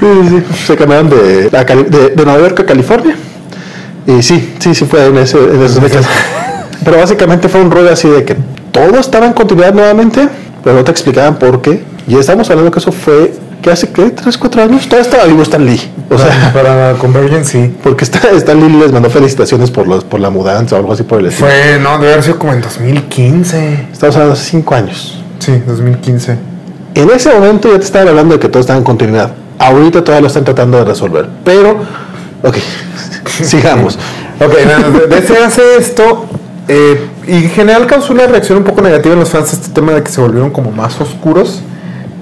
Sí, 0.00 0.06
sí. 0.28 0.64
Se 0.66 0.76
cambiaron 0.76 1.10
de, 1.10 1.50
de 1.50 2.24
Nueva 2.24 2.40
York 2.40 2.60
a 2.60 2.66
California. 2.66 3.16
Y 4.08 4.22
sí, 4.22 4.54
sí, 4.58 4.74
sí 4.74 4.86
fue 4.86 5.06
en, 5.06 5.18
ese, 5.18 5.36
en 5.36 5.62
esas 5.62 5.80
fechas. 5.80 6.06
Pero 6.82 6.96
básicamente 6.96 7.46
fue 7.48 7.60
un 7.60 7.70
rollo 7.70 7.92
así 7.92 8.08
de 8.08 8.24
que 8.24 8.36
todo 8.72 8.98
estaba 8.98 9.26
en 9.26 9.34
continuidad 9.34 9.74
nuevamente, 9.74 10.26
pero 10.64 10.76
no 10.76 10.84
te 10.84 10.90
explicaban 10.90 11.38
por 11.38 11.60
qué. 11.60 11.82
Y 12.08 12.16
estamos 12.16 12.48
hablando 12.48 12.70
que 12.70 12.78
eso 12.78 12.90
fue, 12.90 13.34
que 13.60 13.70
hace, 13.70 13.90
¿qué? 13.90 14.10
¿Tres, 14.10 14.38
cuatro 14.38 14.62
años? 14.62 14.86
Todavía 14.86 15.02
estaba 15.02 15.24
vivo 15.26 15.42
Stan 15.42 15.64
Lee. 15.64 15.80
O 16.08 16.16
sea, 16.16 16.50
para 16.54 16.94
Convergence 16.94 17.52
sí. 17.52 17.74
porque 17.82 18.04
Stan, 18.04 18.34
Stan 18.36 18.58
Lee 18.58 18.78
les 18.78 18.92
mandó 18.92 19.10
felicitaciones 19.10 19.70
por, 19.70 19.86
los, 19.86 20.04
por 20.04 20.18
la 20.18 20.30
mudanza 20.30 20.76
o 20.76 20.78
algo 20.78 20.92
así 20.92 21.02
por 21.02 21.20
el 21.20 21.26
estilo. 21.26 21.50
Fue, 21.50 21.78
no, 21.78 21.98
debe 21.98 22.12
haber 22.12 22.24
sido 22.24 22.38
como 22.38 22.54
en 22.54 22.62
2015. 22.62 23.88
Estamos 23.92 24.16
hablando 24.16 24.34
de 24.34 24.40
hace 24.40 24.50
cinco 24.50 24.74
años. 24.74 25.22
Sí, 25.38 25.62
2015. 25.66 26.38
En 26.94 27.10
ese 27.10 27.32
momento 27.32 27.70
ya 27.70 27.78
te 27.78 27.84
estaban 27.84 28.08
hablando 28.08 28.34
de 28.34 28.40
que 28.40 28.48
todo 28.48 28.60
estaba 28.60 28.78
en 28.78 28.84
continuidad. 28.84 29.32
Ahorita 29.58 30.02
todavía 30.02 30.22
lo 30.22 30.26
están 30.28 30.44
tratando 30.44 30.78
de 30.78 30.84
resolver. 30.84 31.28
Pero, 31.44 31.76
ok, 32.42 32.56
sigamos. 33.42 33.98
Ok, 34.40 34.54
DC 35.10 35.36
hace 35.44 35.76
esto 35.78 36.26
eh, 36.68 37.08
y 37.26 37.32
en 37.32 37.50
general 37.50 37.86
causó 37.86 38.12
una 38.12 38.26
reacción 38.26 38.58
un 38.58 38.64
poco 38.64 38.82
negativa 38.82 39.14
en 39.14 39.20
los 39.20 39.30
fans 39.30 39.52
este 39.54 39.70
tema 39.70 39.92
de 39.92 40.02
que 40.02 40.12
se 40.12 40.20
volvieron 40.20 40.50
como 40.50 40.70
más 40.70 41.00
oscuros, 41.00 41.62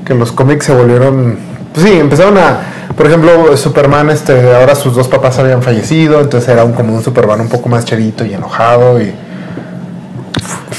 que 0.07 0.15
los 0.15 0.33
cómics 0.33 0.67
se 0.67 0.75
volvieron, 0.75 1.37
pues 1.75 1.87
sí, 1.87 1.93
empezaron 1.99 2.39
a, 2.39 2.61
por 2.97 3.07
ejemplo, 3.07 3.57
Superman, 3.57 4.09
este, 4.09 4.55
ahora 4.55 4.75
sus 4.75 4.95
dos 4.95 5.09
papás 5.09 5.39
habían 5.39 5.63
fallecido, 5.63 6.21
entonces 6.21 6.49
era 6.49 6.65
un, 6.65 6.73
como 6.73 6.95
un 6.95 7.03
Superman 7.03 7.41
un 7.41 7.49
poco 7.49 7.69
más 7.69 7.85
chavito 7.85 8.25
y 8.25 8.33
enojado 8.33 9.03
y 9.03 9.13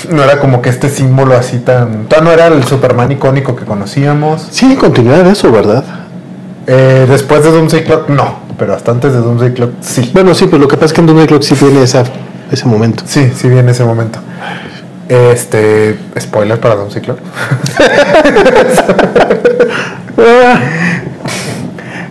no 0.09 0.23
era 0.23 0.39
como 0.39 0.61
que 0.61 0.69
este 0.69 0.89
símbolo 0.89 1.35
así 1.35 1.59
tan, 1.59 2.07
no 2.23 2.31
era 2.31 2.47
el 2.47 2.63
Superman 2.63 3.11
icónico 3.11 3.55
que 3.55 3.65
conocíamos. 3.65 4.47
Sí, 4.49 4.65
en 4.65 4.77
continuidad 4.77 5.25
de 5.25 5.31
eso, 5.31 5.51
¿verdad? 5.51 5.83
Eh, 6.65 7.05
después 7.09 7.43
de 7.43 7.51
Doomsday 7.51 7.83
Clock, 7.83 8.09
no, 8.09 8.39
pero 8.57 8.73
hasta 8.73 8.91
antes 8.91 9.11
de 9.11 9.19
Doomsday 9.19 9.53
Clock, 9.53 9.71
sí. 9.81 10.09
Bueno, 10.13 10.33
sí, 10.33 10.45
pero 10.45 10.59
lo 10.59 10.67
que 10.67 10.77
pasa 10.77 10.87
es 10.87 10.93
que 10.93 11.01
en 11.01 11.07
Doom 11.07 11.25
Clock 11.25 11.41
sí 11.41 11.55
tiene 11.55 11.83
esa, 11.83 12.03
ese 12.49 12.65
momento. 12.65 13.03
Sí, 13.05 13.29
sí 13.35 13.49
viene 13.49 13.71
ese 13.71 13.83
momento. 13.83 14.19
Este, 15.09 15.97
spoiler 16.19 16.59
para 16.59 16.75
Don 16.75 16.91
Ciclo. 16.91 17.17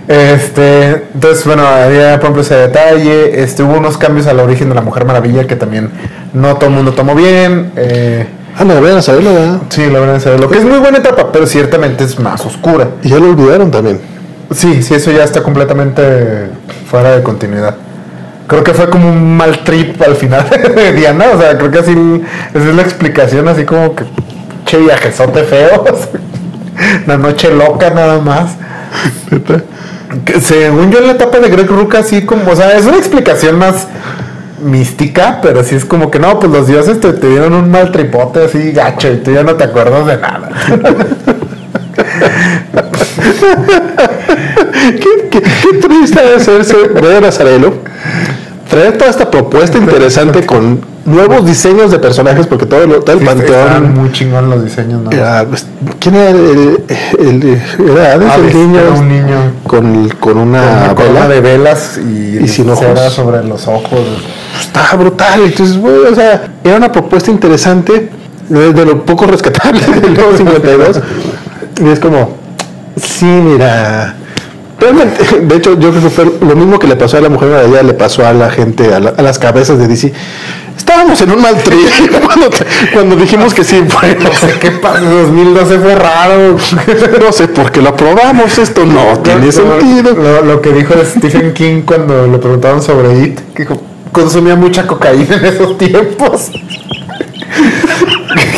Este, 0.08 1.02
entonces, 1.14 1.44
bueno, 1.44 1.66
había, 1.66 2.14
por 2.14 2.22
ejemplo, 2.24 2.42
ese 2.42 2.54
detalle. 2.54 3.42
Este, 3.42 3.62
hubo 3.62 3.76
unos 3.76 3.98
cambios 3.98 4.26
al 4.26 4.38
origen 4.40 4.68
de 4.68 4.74
la 4.74 4.80
Mujer 4.80 5.04
Maravilla 5.04 5.46
que 5.46 5.56
también 5.56 5.90
no 6.32 6.56
todo 6.56 6.70
el 6.70 6.76
mundo 6.76 6.92
tomó 6.92 7.14
bien. 7.14 7.72
Eh, 7.76 8.26
Ah, 8.58 8.64
no, 8.64 8.80
vayan 8.80 8.96
a 8.96 9.02
saberlo, 9.02 9.34
¿verdad? 9.34 9.58
sí, 9.68 9.84
la 9.90 10.00
verdad 10.00 10.16
es 10.16 10.40
lo 10.40 10.48
que 10.48 10.56
es 10.56 10.64
muy 10.64 10.78
buena 10.78 10.96
etapa, 10.96 11.30
pero 11.30 11.46
ciertamente 11.46 12.04
es 12.04 12.18
más 12.18 12.44
oscura. 12.46 12.88
Y 13.02 13.10
ya 13.10 13.18
lo 13.18 13.28
olvidaron 13.28 13.70
también. 13.70 14.00
Sí, 14.50 14.82
sí, 14.82 14.94
eso 14.94 15.10
ya 15.10 15.24
está 15.24 15.42
completamente 15.42 16.48
fuera 16.90 17.16
de 17.16 17.22
continuidad. 17.22 17.76
Creo 18.46 18.62
que 18.62 18.74
fue 18.74 18.88
como 18.88 19.08
un 19.08 19.36
mal 19.36 19.64
trip 19.64 20.00
al 20.02 20.14
final 20.14 20.48
de 20.76 20.92
Diana, 20.92 21.26
o 21.34 21.40
sea, 21.40 21.58
creo 21.58 21.70
que 21.70 21.78
así 21.78 22.22
esa 22.54 22.68
es 22.68 22.74
la 22.74 22.82
explicación, 22.82 23.48
así 23.48 23.64
como 23.64 23.94
que 23.94 24.04
che 24.64 24.78
viajezote 24.78 25.44
feo, 25.44 25.84
una 27.06 27.16
noche 27.16 27.50
loca 27.50 27.90
nada 27.90 28.20
más. 28.20 28.56
Que 30.24 30.40
según 30.40 30.92
yo 30.92 31.00
en 31.00 31.08
la 31.08 31.12
etapa 31.14 31.40
de 31.40 31.50
Greg 31.50 31.66
Rucka 31.66 31.98
así 31.98 32.22
como, 32.22 32.52
o 32.52 32.56
sea, 32.56 32.76
es 32.76 32.86
una 32.86 32.96
explicación 32.96 33.58
más 33.58 33.88
mística, 34.62 35.40
pero 35.42 35.64
sí 35.64 35.74
es 35.74 35.84
como 35.84 36.10
que 36.12 36.20
no, 36.20 36.38
pues 36.38 36.50
los 36.50 36.68
dioses 36.68 37.00
te, 37.00 37.12
te 37.12 37.28
dieron 37.28 37.52
un 37.52 37.70
mal 37.70 37.90
tripote 37.90 38.44
así 38.44 38.70
gacho 38.70 39.12
y 39.12 39.16
tú 39.16 39.32
ya 39.32 39.42
no 39.42 39.56
te 39.56 39.64
acuerdas 39.64 40.06
de 40.06 40.16
nada. 40.16 40.50
¿Qué, 44.92 45.28
qué, 45.30 45.42
qué 45.42 45.78
triste 45.78 46.22
de 46.22 46.36
hacerse 46.36 46.76
ver 46.88 47.16
a 47.16 47.20
Nazarelo. 47.20 47.74
Traer 48.70 48.98
toda 48.98 49.10
esta 49.10 49.30
propuesta 49.30 49.78
interesante 49.78 50.44
con 50.44 50.80
nuevos 51.04 51.46
diseños 51.46 51.92
de 51.92 51.98
personajes, 52.00 52.46
porque 52.48 52.66
todo, 52.66 52.84
lo- 52.86 53.00
todo 53.00 53.12
el 53.14 53.20
Sí, 53.20 53.24
panteón. 53.26 53.94
muy 53.94 54.10
chingón 54.10 54.50
los 54.50 54.64
diseños, 54.64 55.02
¿no? 55.02 55.10
Era, 55.12 55.44
pues, 55.48 55.64
¿Quién 56.00 56.16
era 56.16 56.30
el, 56.30 56.84
el- 57.18 57.62
era 57.96 58.12
Hades, 58.14 58.28
Hades, 58.32 58.54
el 58.54 58.56
niño? 58.58 58.80
era 58.80 58.90
un 58.90 59.08
niño. 59.08 59.36
Con, 59.68 60.08
con 60.18 60.38
una 60.38 60.92
vela. 60.94 61.28
de 61.28 61.40
velas 61.40 61.98
y, 61.98 62.38
Y 62.42 62.48
sin 62.48 62.68
ojos. 62.68 63.12
sobre 63.12 63.44
los 63.44 63.68
ojos. 63.68 64.00
Estaba 64.60 64.94
brutal. 64.94 65.40
Entonces, 65.44 65.76
o 65.76 66.14
sea, 66.14 66.48
era 66.64 66.76
una 66.76 66.90
propuesta 66.90 67.30
interesante 67.30 68.10
de, 68.48 68.72
de 68.72 68.84
lo 68.84 69.04
poco 69.06 69.26
rescatable 69.26 69.80
del 70.00 70.14
nuevo 70.14 70.36
52. 70.36 71.00
y 71.84 71.88
es 71.88 72.00
como, 72.00 72.30
sí, 72.96 73.26
mira. 73.26 74.16
Realmente, 74.78 75.24
de 75.40 75.56
hecho, 75.56 75.78
yo 75.78 75.90
creo 75.90 76.02
que 76.02 76.10
fue 76.10 76.24
lo 76.40 76.54
mismo 76.54 76.78
que 76.78 76.86
le 76.86 76.96
pasó 76.96 77.16
a 77.16 77.20
la 77.22 77.28
mujer 77.30 77.48
maravilla, 77.48 77.82
le 77.82 77.94
pasó 77.94 78.26
a 78.26 78.32
la 78.34 78.50
gente, 78.50 78.92
a, 78.94 79.00
la- 79.00 79.14
a 79.16 79.22
las 79.22 79.38
cabezas 79.38 79.78
de 79.78 79.88
DC. 79.88 80.12
Estábamos 80.76 81.20
en 81.22 81.30
un 81.32 81.40
mal 81.40 81.56
trip 81.62 81.88
cuando, 82.24 82.50
cuando 82.92 83.16
dijimos 83.16 83.54
que 83.54 83.64
sí, 83.64 83.80
bueno, 83.80 84.16
No 84.24 84.32
sé 84.34 84.58
qué 84.60 84.70
pasó, 84.72 85.02
2012 85.04 85.78
fue 85.78 85.94
raro. 85.94 86.56
no 87.20 87.32
sé 87.32 87.48
por 87.48 87.72
qué 87.72 87.80
lo 87.80 87.88
aprobamos, 87.90 88.58
esto 88.58 88.84
no 88.84 89.18
tiene 89.20 89.50
sentido. 89.50 90.12
Lo, 90.14 90.42
lo 90.44 90.60
que 90.60 90.72
dijo 90.72 90.92
Stephen 91.04 91.54
King 91.54 91.82
cuando 91.86 92.26
le 92.26 92.38
preguntaron 92.38 92.82
sobre 92.82 93.18
It, 93.18 93.40
que 93.54 93.62
dijo, 93.62 93.80
consumía 94.12 94.56
mucha 94.56 94.86
cocaína 94.86 95.36
en 95.36 95.44
esos 95.46 95.78
tiempos. 95.78 96.50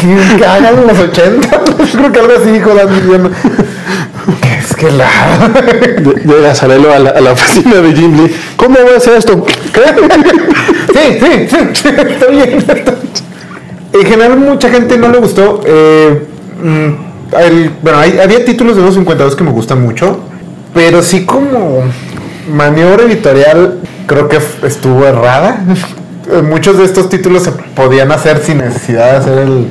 que 0.00 0.44
hagan 0.44 0.78
en 0.78 0.86
los 0.88 0.98
80. 0.98 1.48
Creo 1.92 2.12
que 2.12 2.18
algo 2.18 2.32
así 2.40 2.50
dijo 2.50 2.74
Dan 2.74 2.88
es 4.70 4.76
que 4.76 4.90
la. 4.90 5.08
Llega 6.24 6.52
a 6.52 6.98
la, 6.98 7.10
a 7.10 7.20
la 7.20 7.32
oficina 7.32 7.76
de 7.76 7.94
Jim 7.94 8.16
Lee. 8.16 8.34
¿Cómo 8.56 8.76
voy 8.80 8.94
a 8.94 8.96
hacer 8.98 9.14
esto? 9.16 9.44
¿Qué? 9.44 9.80
Sí, 10.98 11.18
sí, 11.20 11.48
sí, 11.74 11.88
está 11.88 12.26
bien. 12.26 12.64
En 13.92 14.06
general, 14.06 14.36
mucha 14.38 14.68
gente 14.68 14.96
no 14.98 15.08
le 15.08 15.18
gustó. 15.18 15.60
eh, 15.64 16.26
mm, 16.62 17.36
el- 17.38 17.70
bueno, 17.82 17.98
hay- 17.98 18.18
había 18.18 18.44
títulos 18.44 18.74
de 18.76 18.82
los 18.82 18.94
52 18.94 19.36
que 19.36 19.44
me 19.44 19.50
gustan 19.52 19.80
mucho, 19.82 20.20
pero 20.74 21.02
sí 21.02 21.24
como 21.24 21.82
maniobra 22.52 23.04
editorial 23.04 23.78
creo 24.06 24.28
que 24.28 24.38
estuvo 24.66 25.04
errada. 25.06 25.62
muchos 26.48 26.78
de 26.78 26.84
estos 26.84 27.08
títulos 27.08 27.44
se 27.44 27.52
podían 27.52 28.10
hacer 28.12 28.42
sin 28.44 28.58
necesidad 28.58 29.12
de 29.12 29.16
hacer 29.18 29.38
el, 29.38 29.66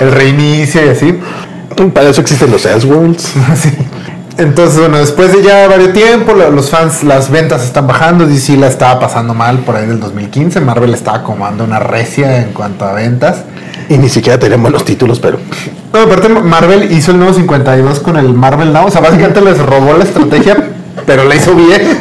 el 0.00 0.12
reinicio 0.12 0.84
y 0.84 0.88
así. 0.88 1.18
Para 1.92 2.08
eso 2.08 2.20
existen 2.20 2.50
los 2.50 2.64
Elseworlds. 2.66 3.22
Sí. 3.62 3.70
Entonces, 4.36 4.80
bueno, 4.80 4.98
después 4.98 5.32
de 5.32 5.42
ya 5.42 5.68
varios 5.68 5.92
tiempo, 5.92 6.32
lo- 6.34 6.50
los 6.50 6.68
fans, 6.70 7.04
las 7.04 7.30
ventas 7.30 7.62
están 7.62 7.86
bajando. 7.86 8.26
DC 8.26 8.56
la 8.56 8.66
estaba 8.66 8.98
pasando 8.98 9.32
mal 9.32 9.58
por 9.58 9.76
ahí 9.76 9.86
del 9.86 10.00
2015. 10.00 10.60
Marvel 10.60 10.92
estaba 10.92 11.22
comando 11.22 11.62
una 11.62 11.78
recia 11.78 12.38
en 12.42 12.52
cuanto 12.52 12.84
a 12.84 12.92
ventas. 12.92 13.44
Y 13.88 13.96
ni 13.98 14.08
siquiera 14.08 14.38
tenían 14.38 14.62
buenos 14.62 14.84
títulos, 14.84 15.20
pero. 15.20 15.38
No, 15.92 16.00
aparte, 16.00 16.28
Marvel 16.28 16.90
hizo 16.90 17.12
el 17.12 17.18
nuevo 17.18 17.32
52 17.32 18.00
con 18.00 18.16
el 18.16 18.34
Marvel 18.34 18.72
Now. 18.72 18.86
O 18.86 18.90
sea, 18.90 19.00
básicamente 19.00 19.40
les 19.40 19.58
robó 19.58 19.92
la 19.96 20.02
estrategia, 20.04 20.56
pero 21.06 21.24
la 21.24 21.36
hizo 21.36 21.54
bien. 21.54 21.96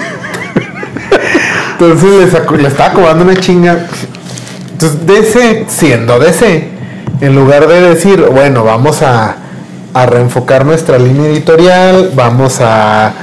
Entonces 1.73 2.33
le 2.57 2.67
estaba 2.67 2.93
cobrando 2.93 3.23
una 3.25 3.35
chinga. 3.35 3.85
Entonces, 4.71 5.05
DC, 5.05 5.65
siendo 5.67 6.17
DC, 6.19 6.69
en 7.21 7.35
lugar 7.35 7.67
de 7.67 7.81
decir, 7.81 8.21
bueno, 8.31 8.63
vamos 8.63 9.01
a, 9.01 9.35
a 9.93 10.05
reenfocar 10.05 10.65
nuestra 10.65 10.97
línea 10.97 11.29
editorial, 11.29 12.11
vamos 12.15 12.59
a 12.61 13.13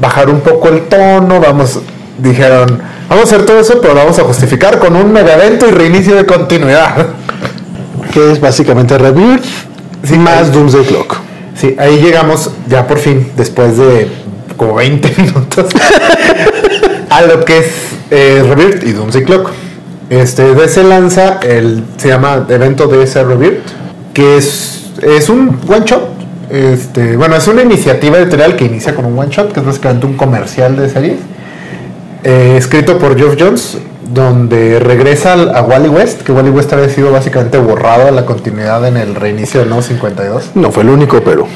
bajar 0.00 0.28
un 0.30 0.40
poco 0.40 0.68
el 0.68 0.82
tono, 0.88 1.40
vamos, 1.40 1.80
dijeron, 2.18 2.80
vamos 3.08 3.24
a 3.24 3.34
hacer 3.34 3.46
todo 3.46 3.58
eso, 3.60 3.80
pero 3.80 3.94
lo 3.94 4.00
vamos 4.00 4.18
a 4.18 4.24
justificar 4.24 4.78
con 4.78 4.94
un 4.96 5.12
mega 5.12 5.34
evento 5.34 5.66
y 5.66 5.70
reinicio 5.70 6.14
de 6.16 6.26
continuidad. 6.26 7.06
Que 8.12 8.32
es 8.32 8.40
básicamente 8.40 8.96
Rebirth 8.96 9.44
Sí, 10.02 10.16
más 10.18 10.46
ahí- 10.48 10.50
Doomsday 10.52 10.84
Clock. 10.84 11.16
Sí, 11.54 11.74
ahí 11.78 11.98
llegamos 12.00 12.50
ya 12.68 12.86
por 12.86 12.98
fin, 12.98 13.32
después 13.36 13.76
de 13.76 14.08
como 14.56 14.74
20 14.74 15.14
minutos, 15.22 15.66
a 17.10 17.22
lo 17.22 17.44
que 17.44 17.58
es 17.58 17.66
eh, 18.10 18.44
Rebirth 18.48 18.84
y 18.84 18.92
Doomsday 18.92 19.24
Clock. 19.24 19.50
Este, 20.10 20.54
DC 20.54 20.84
lanza 20.84 21.38
el, 21.42 21.84
se 21.96 22.08
llama 22.08 22.46
evento 22.48 22.86
DC 22.86 23.24
Rebirth, 23.24 23.66
que 24.14 24.36
es, 24.38 24.84
es 25.02 25.28
un 25.28 25.60
one 25.68 25.84
shot. 25.84 26.02
Este, 26.50 27.16
bueno, 27.16 27.36
es 27.36 27.46
una 27.46 27.62
iniciativa 27.62 28.18
editorial 28.18 28.56
que 28.56 28.64
inicia 28.64 28.94
con 28.94 29.04
un 29.04 29.18
one 29.18 29.30
shot, 29.30 29.52
que 29.52 29.60
es 29.60 29.66
básicamente 29.66 30.06
un 30.06 30.14
comercial 30.14 30.76
de 30.76 30.88
series, 30.88 31.18
eh, 32.24 32.56
escrito 32.56 32.98
por 32.98 33.16
Geoff 33.18 33.36
Jones, 33.38 33.78
donde 34.12 34.78
regresa 34.80 35.34
a 35.34 35.62
Wally 35.62 35.88
West, 35.88 36.22
que 36.22 36.32
Wally 36.32 36.50
West 36.50 36.72
había 36.72 36.88
sido 36.88 37.12
básicamente 37.12 37.58
borrado 37.58 38.06
de 38.06 38.12
la 38.12 38.24
continuidad 38.24 38.86
en 38.86 38.96
el 38.96 39.14
reinicio 39.14 39.60
del 39.60 39.68
nuevo 39.68 39.82
52. 39.82 40.52
No 40.54 40.72
fue 40.72 40.82
el 40.82 40.88
único, 40.88 41.20
pero. 41.22 41.46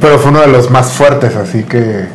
Pero 0.00 0.18
fue 0.18 0.30
uno 0.30 0.40
de 0.40 0.46
los 0.46 0.70
más 0.70 0.92
fuertes, 0.92 1.34
así 1.34 1.64
que. 1.64 2.06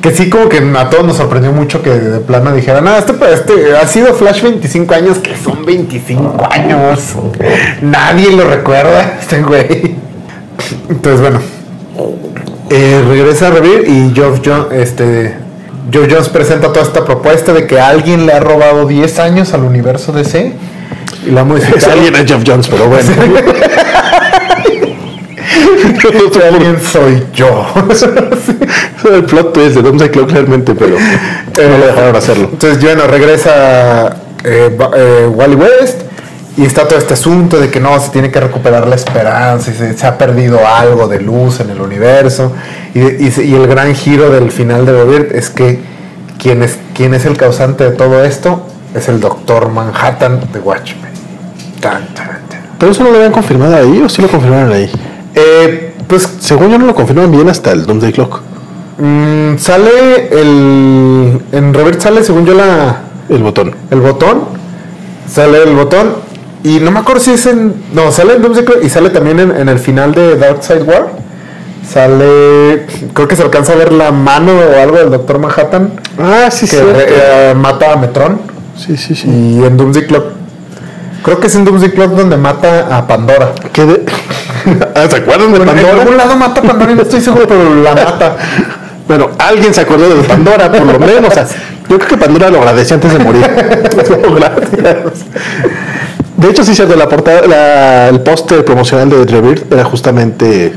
Que 0.00 0.10
sí, 0.10 0.28
como 0.28 0.48
que 0.48 0.58
a 0.58 0.90
todos 0.90 1.06
nos 1.06 1.16
sorprendió 1.16 1.52
mucho 1.52 1.80
que 1.80 1.90
de 1.90 2.18
plano 2.18 2.52
dijeran, 2.52 2.88
ah, 2.88 2.98
este, 2.98 3.12
este 3.32 3.76
ha 3.76 3.86
sido 3.86 4.12
Flash 4.14 4.42
25 4.42 4.94
años, 4.94 5.18
que 5.18 5.36
son 5.36 5.64
25 5.64 6.48
años. 6.50 7.14
Nadie 7.82 8.34
lo 8.34 8.48
recuerda, 8.48 9.18
este 9.20 9.42
güey. 9.42 10.01
Entonces, 10.88 11.20
bueno. 11.20 11.40
Eh, 12.70 13.04
regresa 13.06 13.48
a 13.48 13.50
Revir 13.50 13.86
y 13.86 14.14
Geoff 14.14 14.40
Jones, 14.44 14.66
este, 14.72 15.34
Geoff 15.90 16.06
Jones 16.10 16.28
presenta 16.30 16.68
toda 16.68 16.82
esta 16.82 17.04
propuesta 17.04 17.52
de 17.52 17.66
que 17.66 17.78
alguien 17.78 18.24
le 18.24 18.32
ha 18.32 18.40
robado 18.40 18.86
10 18.86 19.18
años 19.18 19.52
al 19.52 19.64
universo 19.64 20.12
DC 20.12 20.54
y 21.26 21.30
la 21.30 21.40
ha 21.40 21.42
Es 21.42 21.48
modificado. 21.48 21.92
alguien 21.92 22.14
es 22.16 22.24
Jeff 22.26 22.42
Jones, 22.46 22.68
pero 22.68 22.88
bueno. 22.88 23.10
Alguien 26.52 26.80
soy 26.80 27.22
yo. 27.34 27.66
el 29.12 29.24
plot 29.24 29.52
twist 29.52 29.76
de 29.76 29.82
Doomsday 29.82 30.10
Clock 30.10 30.30
realmente, 30.30 30.74
pero 30.74 30.96
no 30.98 31.78
lo 31.78 31.86
dejaron 31.86 32.16
hacerlo. 32.16 32.48
Entonces, 32.52 32.82
bueno, 32.82 33.06
regresa 33.06 34.16
eh, 34.44 34.76
eh, 34.96 35.28
Wally 35.32 35.54
West 35.54 36.02
y 36.56 36.64
está 36.64 36.86
todo 36.86 36.98
este 36.98 37.14
asunto 37.14 37.58
de 37.58 37.70
que 37.70 37.80
no, 37.80 37.98
se 37.98 38.10
tiene 38.10 38.30
que 38.30 38.38
recuperar 38.38 38.86
la 38.86 38.94
esperanza 38.94 39.70
y 39.70 39.74
se, 39.74 39.96
se 39.96 40.06
ha 40.06 40.18
perdido 40.18 40.60
algo 40.66 41.08
de 41.08 41.20
luz 41.20 41.60
en 41.60 41.70
el 41.70 41.80
universo. 41.80 42.52
Y, 42.94 43.00
y 43.00 43.32
y 43.42 43.54
el 43.54 43.66
gran 43.66 43.94
giro 43.94 44.30
del 44.30 44.50
final 44.50 44.84
de 44.84 44.92
Rebirth 44.92 45.32
es 45.32 45.48
que 45.48 45.80
quien 46.38 46.62
es, 46.62 46.78
quien 46.94 47.14
es 47.14 47.24
el 47.24 47.36
causante 47.36 47.84
de 47.84 47.92
todo 47.92 48.22
esto 48.22 48.66
es 48.94 49.08
el 49.08 49.20
Doctor 49.20 49.70
Manhattan 49.70 50.40
de 50.52 50.58
Watchmen. 50.58 51.10
Tan, 51.80 52.06
tan, 52.14 52.26
tan. 52.48 52.62
Pero 52.78 52.92
eso 52.92 53.02
no 53.02 53.10
lo 53.10 53.16
habían 53.16 53.32
confirmado 53.32 53.76
ahí 53.76 54.02
o 54.04 54.08
sí 54.08 54.20
lo 54.20 54.28
confirmaron 54.28 54.72
ahí. 54.72 54.90
Eh, 55.34 55.94
pues 56.06 56.28
Según 56.40 56.70
yo 56.70 56.78
no 56.78 56.84
lo 56.84 56.94
confirman 56.94 57.30
bien 57.30 57.48
hasta 57.48 57.72
el 57.72 57.86
Doomsday 57.86 58.12
Clock. 58.12 58.42
mm, 58.98 59.56
sale 59.56 60.28
el. 60.30 61.40
En 61.52 61.72
Rebirth 61.72 62.00
sale, 62.00 62.22
según 62.22 62.44
yo, 62.44 62.52
la. 62.52 63.00
El 63.30 63.42
botón. 63.42 63.74
el 63.90 64.00
botón, 64.00 64.42
sale 65.26 65.62
el 65.62 65.74
botón 65.74 66.31
y 66.64 66.78
no 66.80 66.90
me 66.90 67.00
acuerdo 67.00 67.20
si 67.20 67.32
es 67.32 67.46
en, 67.46 67.74
no, 67.92 68.12
sale 68.12 68.34
en 68.34 68.42
Doomsday 68.42 68.64
Clock 68.64 68.84
y 68.84 68.88
sale 68.88 69.10
también 69.10 69.40
en, 69.40 69.50
en 69.56 69.68
el 69.68 69.78
final 69.78 70.12
de 70.14 70.36
Dark 70.36 70.62
Side 70.62 70.82
War. 70.82 71.06
Sale, 71.88 72.86
creo 73.12 73.26
que 73.28 73.34
se 73.36 73.42
alcanza 73.42 73.72
a 73.72 73.76
ver 73.76 73.92
la 73.92 74.12
mano 74.12 74.52
o 74.52 74.80
algo 74.80 74.96
del 74.98 75.10
Doctor 75.10 75.38
Manhattan 75.40 75.92
Ah, 76.18 76.48
sí, 76.50 76.66
que 76.68 76.76
sí. 76.76 76.82
eh, 76.84 77.54
mata 77.56 77.92
a 77.92 77.96
Metron 77.96 78.40
Sí, 78.76 78.96
sí, 78.96 79.14
sí. 79.14 79.28
y 79.28 79.64
en 79.64 79.76
Doomsday 79.76 80.06
Clock. 80.06 80.24
Creo 81.24 81.40
que 81.40 81.48
es 81.48 81.54
en 81.56 81.64
Doomsday 81.64 81.90
Clock 81.90 82.12
donde 82.12 82.36
mata 82.36 82.96
a 82.96 83.06
Pandora. 83.06 83.52
¿Qué 83.72 83.84
de... 83.84 84.04
Ah, 84.94 85.06
¿Se 85.10 85.16
acuerdan 85.16 85.52
de 85.52 85.58
Bueno, 85.58 85.72
en 85.72 85.78
algún 85.78 85.96
Pandora? 85.98 86.16
lado 86.16 86.36
mata 86.36 86.60
a 86.60 86.64
Pandora 86.64 86.92
y 86.92 86.94
no 86.94 87.02
estoy 87.02 87.20
seguro, 87.20 87.46
pero 87.48 87.74
la 87.82 87.94
mata. 87.94 88.36
Bueno, 89.08 89.30
alguien 89.38 89.74
se 89.74 89.80
acordó 89.80 90.08
de 90.08 90.22
Pandora, 90.22 90.70
por 90.70 90.86
lo 90.86 90.98
menos. 91.00 91.30
O 91.30 91.34
sea, 91.34 91.46
yo 91.88 91.98
creo 91.98 92.08
que 92.08 92.16
Pandora 92.16 92.48
lo 92.48 92.58
agradecía 92.58 92.94
antes 92.94 93.12
de 93.12 93.18
morir. 93.18 93.44
Gracias. 94.36 95.26
De 96.42 96.50
hecho, 96.50 96.64
sí, 96.64 96.74
cierto, 96.74 96.96
la 96.96 97.08
portada, 97.08 97.46
la- 97.46 98.08
el 98.08 98.20
póster 98.20 98.64
promocional 98.64 99.08
de 99.08 99.24
Rebirth 99.24 99.72
era 99.72 99.84
justamente 99.84 100.72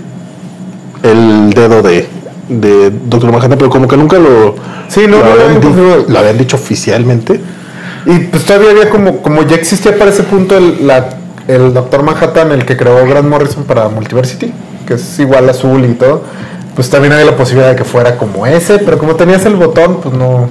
el 1.03 1.49
dedo 1.51 1.81
de, 1.81 2.07
de 2.49 2.91
Doctor 2.91 3.31
Manhattan, 3.31 3.57
pero 3.57 3.69
como 3.69 3.87
que 3.87 3.97
nunca 3.97 4.17
lo, 4.17 4.55
Sí, 4.87 5.01
no, 5.07 5.17
lo, 5.19 5.25
no, 5.25 5.31
habían, 5.31 5.53
no, 5.55 5.59
di- 5.59 5.67
no. 5.75 5.95
lo 6.13 6.19
habían 6.19 6.37
dicho 6.37 6.55
oficialmente. 6.57 7.39
Y 8.05 8.19
pues 8.19 8.45
todavía 8.45 8.71
había 8.71 8.89
como, 8.89 9.17
como 9.21 9.43
ya 9.43 9.55
existía 9.55 9.97
para 9.97 10.11
ese 10.11 10.23
punto 10.23 10.57
el, 10.57 10.85
la- 10.85 11.09
el 11.47 11.73
Doctor 11.73 12.03
Manhattan, 12.03 12.51
el 12.51 12.65
que 12.65 12.75
creó 12.77 13.05
Grant 13.07 13.27
Morrison 13.27 13.63
para 13.63 13.87
Multiversity, 13.89 14.51
que 14.87 14.95
es 14.95 15.19
igual 15.19 15.49
azul 15.49 15.83
y 15.85 15.93
todo, 15.93 16.23
pues 16.75 16.89
también 16.89 17.13
había 17.13 17.25
la 17.25 17.37
posibilidad 17.37 17.69
de 17.71 17.75
que 17.75 17.83
fuera 17.83 18.17
como 18.17 18.45
ese, 18.45 18.79
pero 18.79 18.97
como 18.97 19.15
tenías 19.15 19.45
el 19.45 19.55
botón, 19.55 19.99
pues 20.01 20.13
no. 20.13 20.49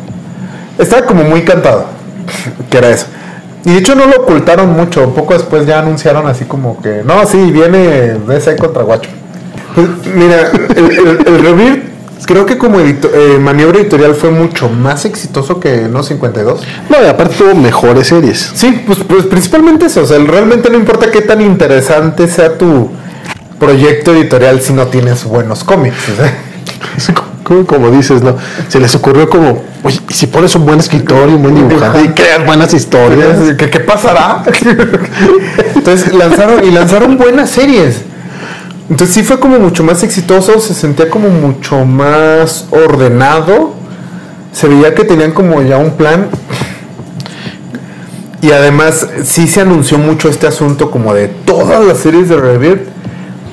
Estaba 0.78 1.02
como 1.06 1.22
muy 1.24 1.42
cantado, 1.42 1.86
que 2.70 2.78
era 2.78 2.90
eso. 2.90 3.06
Y 3.64 3.72
de 3.72 3.78
hecho 3.78 3.94
no 3.94 4.06
lo 4.06 4.22
ocultaron 4.22 4.70
mucho, 4.74 5.14
poco 5.14 5.32
después 5.34 5.66
ya 5.66 5.78
anunciaron 5.78 6.26
así 6.26 6.44
como 6.44 6.80
que, 6.82 7.02
no, 7.04 7.24
sí, 7.26 7.50
viene 7.50 8.14
DC 8.26 8.56
contra 8.56 8.84
Watchmen. 8.84 9.16
Pues, 9.74 9.88
mira, 10.14 10.50
el, 10.76 10.90
el, 10.92 11.18
el 11.26 11.42
Rebirth, 11.42 11.82
creo 12.26 12.44
que 12.46 12.58
como 12.58 12.78
edito- 12.80 13.10
eh, 13.12 13.38
maniobra 13.38 13.78
editorial 13.78 14.14
fue 14.14 14.30
mucho 14.30 14.68
más 14.68 15.04
exitoso 15.04 15.58
que 15.60 15.88
No 15.88 16.02
52. 16.02 16.60
No, 16.90 17.02
y 17.02 17.06
aparte 17.06 17.34
tuvo 17.38 17.54
mejores 17.54 18.06
series. 18.08 18.52
Sí, 18.54 18.82
pues, 18.86 18.98
pues 19.08 19.24
principalmente 19.24 19.86
eso. 19.86 20.02
O 20.02 20.06
sea, 20.06 20.18
realmente 20.18 20.68
no 20.70 20.76
importa 20.76 21.10
qué 21.10 21.22
tan 21.22 21.40
interesante 21.40 22.28
sea 22.28 22.56
tu 22.58 22.90
proyecto 23.58 24.12
editorial 24.14 24.60
si 24.60 24.72
no 24.74 24.86
tienes 24.88 25.24
buenos 25.24 25.64
cómics. 25.64 25.96
Es 26.96 27.08
Como, 27.44 27.90
dices, 27.90 28.22
¿no? 28.22 28.36
Se 28.68 28.80
les 28.80 28.94
ocurrió 28.94 29.28
como, 29.28 29.62
oye, 29.82 30.00
¿y 30.08 30.12
si 30.14 30.26
pones 30.26 30.54
un 30.56 30.64
buen 30.64 30.80
escritor 30.80 31.28
y 31.28 31.34
un 31.34 31.42
buen 31.42 31.54
dibujante 31.54 32.02
y 32.02 32.08
creas 32.08 32.44
buenas 32.44 32.72
historias? 32.72 33.54
¿Qué, 33.56 33.70
qué 33.70 33.80
pasará? 33.80 34.42
Entonces 35.74 36.12
lanzaron 36.14 36.64
y 36.64 36.70
lanzaron 36.70 37.18
buenas 37.18 37.50
series. 37.50 38.00
Entonces 38.88 39.14
sí 39.14 39.22
fue 39.22 39.38
como 39.38 39.58
mucho 39.58 39.84
más 39.84 40.02
exitoso, 40.02 40.58
se 40.58 40.74
sentía 40.74 41.08
como 41.08 41.28
mucho 41.28 41.84
más 41.84 42.66
ordenado. 42.70 43.74
Se 44.52 44.68
veía 44.68 44.94
que 44.94 45.04
tenían 45.04 45.32
como 45.32 45.60
ya 45.62 45.78
un 45.78 45.92
plan. 45.92 46.28
Y 48.40 48.52
además 48.52 49.06
sí 49.24 49.46
se 49.46 49.62
anunció 49.62 49.98
mucho 49.98 50.28
este 50.28 50.46
asunto 50.46 50.90
como 50.90 51.14
de 51.14 51.28
todas 51.28 51.84
las 51.84 51.98
series 51.98 52.28
de 52.28 52.36
Rebirth 52.36 52.94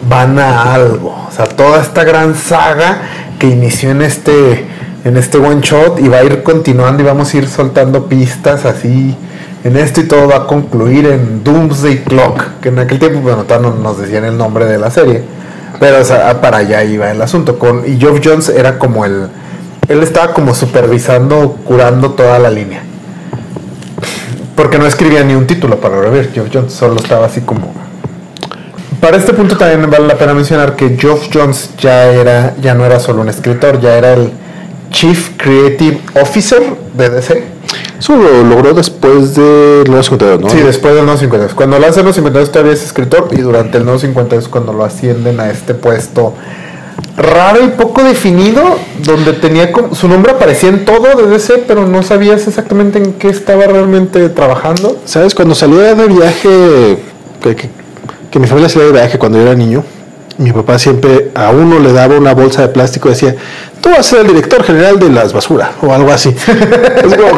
van 0.10 0.38
a 0.39 0.73
algo. 0.73 1.15
O 1.27 1.32
sea, 1.32 1.45
toda 1.45 1.82
esta 1.82 2.04
gran 2.04 2.36
saga 2.36 3.01
que 3.41 3.47
inició 3.47 3.89
en 3.89 4.04
este, 4.04 4.67
en 5.04 5.17
este 5.17 5.39
one 5.39 5.62
shot 5.62 5.99
y 5.99 6.08
va 6.08 6.17
a 6.17 6.23
ir 6.23 6.43
continuando 6.43 7.01
y 7.01 7.06
vamos 7.08 7.34
a 7.34 7.38
ir 7.38 7.47
soltando 7.47 8.06
pistas 8.06 8.65
así 8.65 9.17
en 9.63 9.77
esto 9.77 10.01
y 10.01 10.04
todo 10.04 10.27
va 10.27 10.36
a 10.36 10.45
concluir 10.45 11.08
en 11.08 11.43
Doomsday 11.43 12.04
Clock, 12.04 12.60
que 12.62 12.69
en 12.69 12.77
aquel 12.77 12.99
tiempo, 12.99 13.19
bueno, 13.21 13.43
no 13.49 13.73
nos 13.73 13.97
decían 13.97 14.25
el 14.25 14.38
nombre 14.38 14.65
de 14.65 14.77
la 14.77 14.91
serie, 14.91 15.23
pero 15.80 16.06
sea, 16.06 16.39
para 16.39 16.58
allá 16.58 16.84
iba 16.84 17.10
el 17.10 17.19
asunto. 17.19 17.58
Con, 17.58 17.82
y 17.84 17.99
Geoff 17.99 18.19
Jones 18.23 18.49
era 18.49 18.77
como 18.77 19.06
el, 19.06 19.27
él 19.88 20.04
estaba 20.04 20.34
como 20.34 20.54
supervisando, 20.54 21.58
curando 21.65 22.12
toda 22.12 22.38
la 22.38 22.51
línea. 22.51 22.84
Porque 24.56 24.77
no 24.77 24.86
escribía 24.86 25.23
ni 25.23 25.34
un 25.34 25.47
título 25.47 25.77
para 25.77 25.99
Rebirth, 25.99 26.32
Geoff 26.32 26.49
Jones 26.54 26.73
solo 26.73 26.97
estaba 26.97 27.25
así 27.25 27.41
como 27.41 27.73
para 29.01 29.17
este 29.17 29.33
punto 29.33 29.57
también 29.57 29.89
vale 29.89 30.07
la 30.07 30.15
pena 30.17 30.33
mencionar 30.33 30.75
que 30.75 30.95
Geoff 30.97 31.27
Jones 31.33 31.71
ya 31.79 32.05
era, 32.11 32.55
ya 32.61 32.73
no 32.75 32.85
era 32.85 32.99
solo 32.99 33.21
un 33.21 33.29
escritor, 33.29 33.81
ya 33.81 33.97
era 33.97 34.13
el 34.13 34.31
Chief 34.91 35.31
Creative 35.37 35.99
Officer 36.21 36.61
de 36.93 37.09
DC. 37.09 37.43
Eso 37.99 38.15
lo 38.15 38.43
logró 38.43 38.73
después 38.73 39.35
del 39.35 39.83
nuevo 39.87 40.03
52, 40.03 40.41
¿no? 40.41 40.49
Sí, 40.49 40.57
después 40.57 40.93
del 40.95 41.05
nuevo 41.05 41.19
52. 41.19 41.53
Cuando 41.53 41.79
lanza 41.79 41.99
el 41.99 42.05
nuevo 42.05 42.13
52 42.15 42.51
todavía 42.51 42.73
es 42.73 42.83
escritor 42.83 43.29
y 43.31 43.41
durante 43.41 43.77
el 43.77 43.83
nuevo 43.85 43.99
52 43.99 44.47
cuando 44.47 44.73
lo 44.73 44.83
ascienden 44.83 45.39
a 45.39 45.49
este 45.49 45.73
puesto 45.73 46.33
raro 47.17 47.63
y 47.63 47.69
poco 47.69 48.03
definido, 48.03 48.61
donde 49.03 49.33
tenía 49.33 49.71
como, 49.71 49.95
su 49.95 50.07
nombre 50.07 50.31
aparecía 50.31 50.69
en 50.69 50.85
todo 50.85 51.15
de 51.15 51.27
DC, 51.27 51.63
pero 51.67 51.85
no 51.87 52.03
sabías 52.03 52.47
exactamente 52.47 52.97
en 52.99 53.13
qué 53.13 53.29
estaba 53.29 53.65
realmente 53.65 54.29
trabajando. 54.29 54.97
¿Sabes? 55.05 55.35
Cuando 55.35 55.55
salía 55.55 55.93
de 55.95 56.07
viaje, 56.07 56.97
que, 57.41 57.55
que- 57.55 57.80
que 58.31 58.39
mi 58.39 58.47
familia 58.47 58.69
salía 58.69 58.87
de 58.87 58.93
viaje 58.93 59.17
cuando 59.19 59.37
yo 59.37 59.43
era 59.43 59.55
niño, 59.55 59.83
mi 60.37 60.51
papá 60.51 60.79
siempre 60.79 61.29
a 61.35 61.49
uno 61.51 61.79
le 61.79 61.91
daba 61.93 62.15
una 62.17 62.33
bolsa 62.33 62.61
de 62.63 62.69
plástico 62.69 63.09
y 63.09 63.11
decía, 63.11 63.35
tú 63.81 63.89
vas 63.89 63.99
a 63.99 64.03
ser 64.03 64.21
el 64.21 64.27
director 64.27 64.63
general 64.63 64.97
de 64.99 65.09
las 65.09 65.33
basuras 65.33 65.69
o 65.81 65.93
algo 65.93 66.11
así. 66.11 66.29
Es 67.03 67.15
como, 67.15 67.37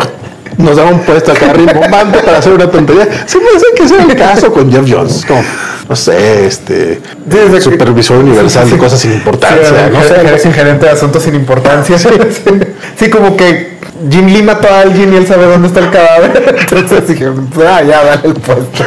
nos 0.58 0.78
daba 0.78 0.92
un 0.92 1.00
puesto 1.00 1.32
acá 1.32 1.52
rimbombante 1.52 2.20
para 2.20 2.38
hacer 2.38 2.54
una 2.54 2.70
tontería. 2.70 3.08
Se 3.26 3.40
me 3.40 3.46
hace 3.56 3.66
que 3.76 3.84
ese 3.84 3.96
era 3.96 4.04
el 4.06 4.16
caso 4.16 4.54
con 4.54 4.72
Jeff 4.72 4.86
Jones, 4.88 5.26
como, 5.28 5.44
no 5.90 5.96
sé, 5.96 6.46
este, 6.46 7.02
Sí, 7.30 7.38
sea, 7.38 7.52
que- 7.52 7.62
supervisor 7.62 8.18
universal 8.20 8.64
sí, 8.66 8.70
sí, 8.70 8.76
de 8.76 8.82
cosas 8.82 9.00
sin 9.00 9.14
importancia. 9.14 9.90
No 9.92 10.04
sé, 10.04 10.20
eres 10.22 10.44
gerente 10.44 10.86
de 10.86 10.92
asuntos 10.92 11.24
sin 11.24 11.36
importancia. 11.36 11.98
Sí, 12.96 13.10
como 13.10 13.36
que 13.36 13.74
Jim 14.10 14.28
Lee 14.28 14.44
mató 14.44 14.68
a 14.68 14.82
alguien 14.82 15.12
y 15.14 15.18
él 15.18 15.26
sabe 15.28 15.46
dónde 15.46 15.68
está 15.68 15.80
el 15.80 15.90
cadáver. 15.90 16.56
Entonces 16.72 17.08
dijeron, 17.08 17.50
ah, 17.68 17.82
ya, 17.82 18.04
dale 18.04 18.22
el 18.28 18.34
puesto. 18.36 18.84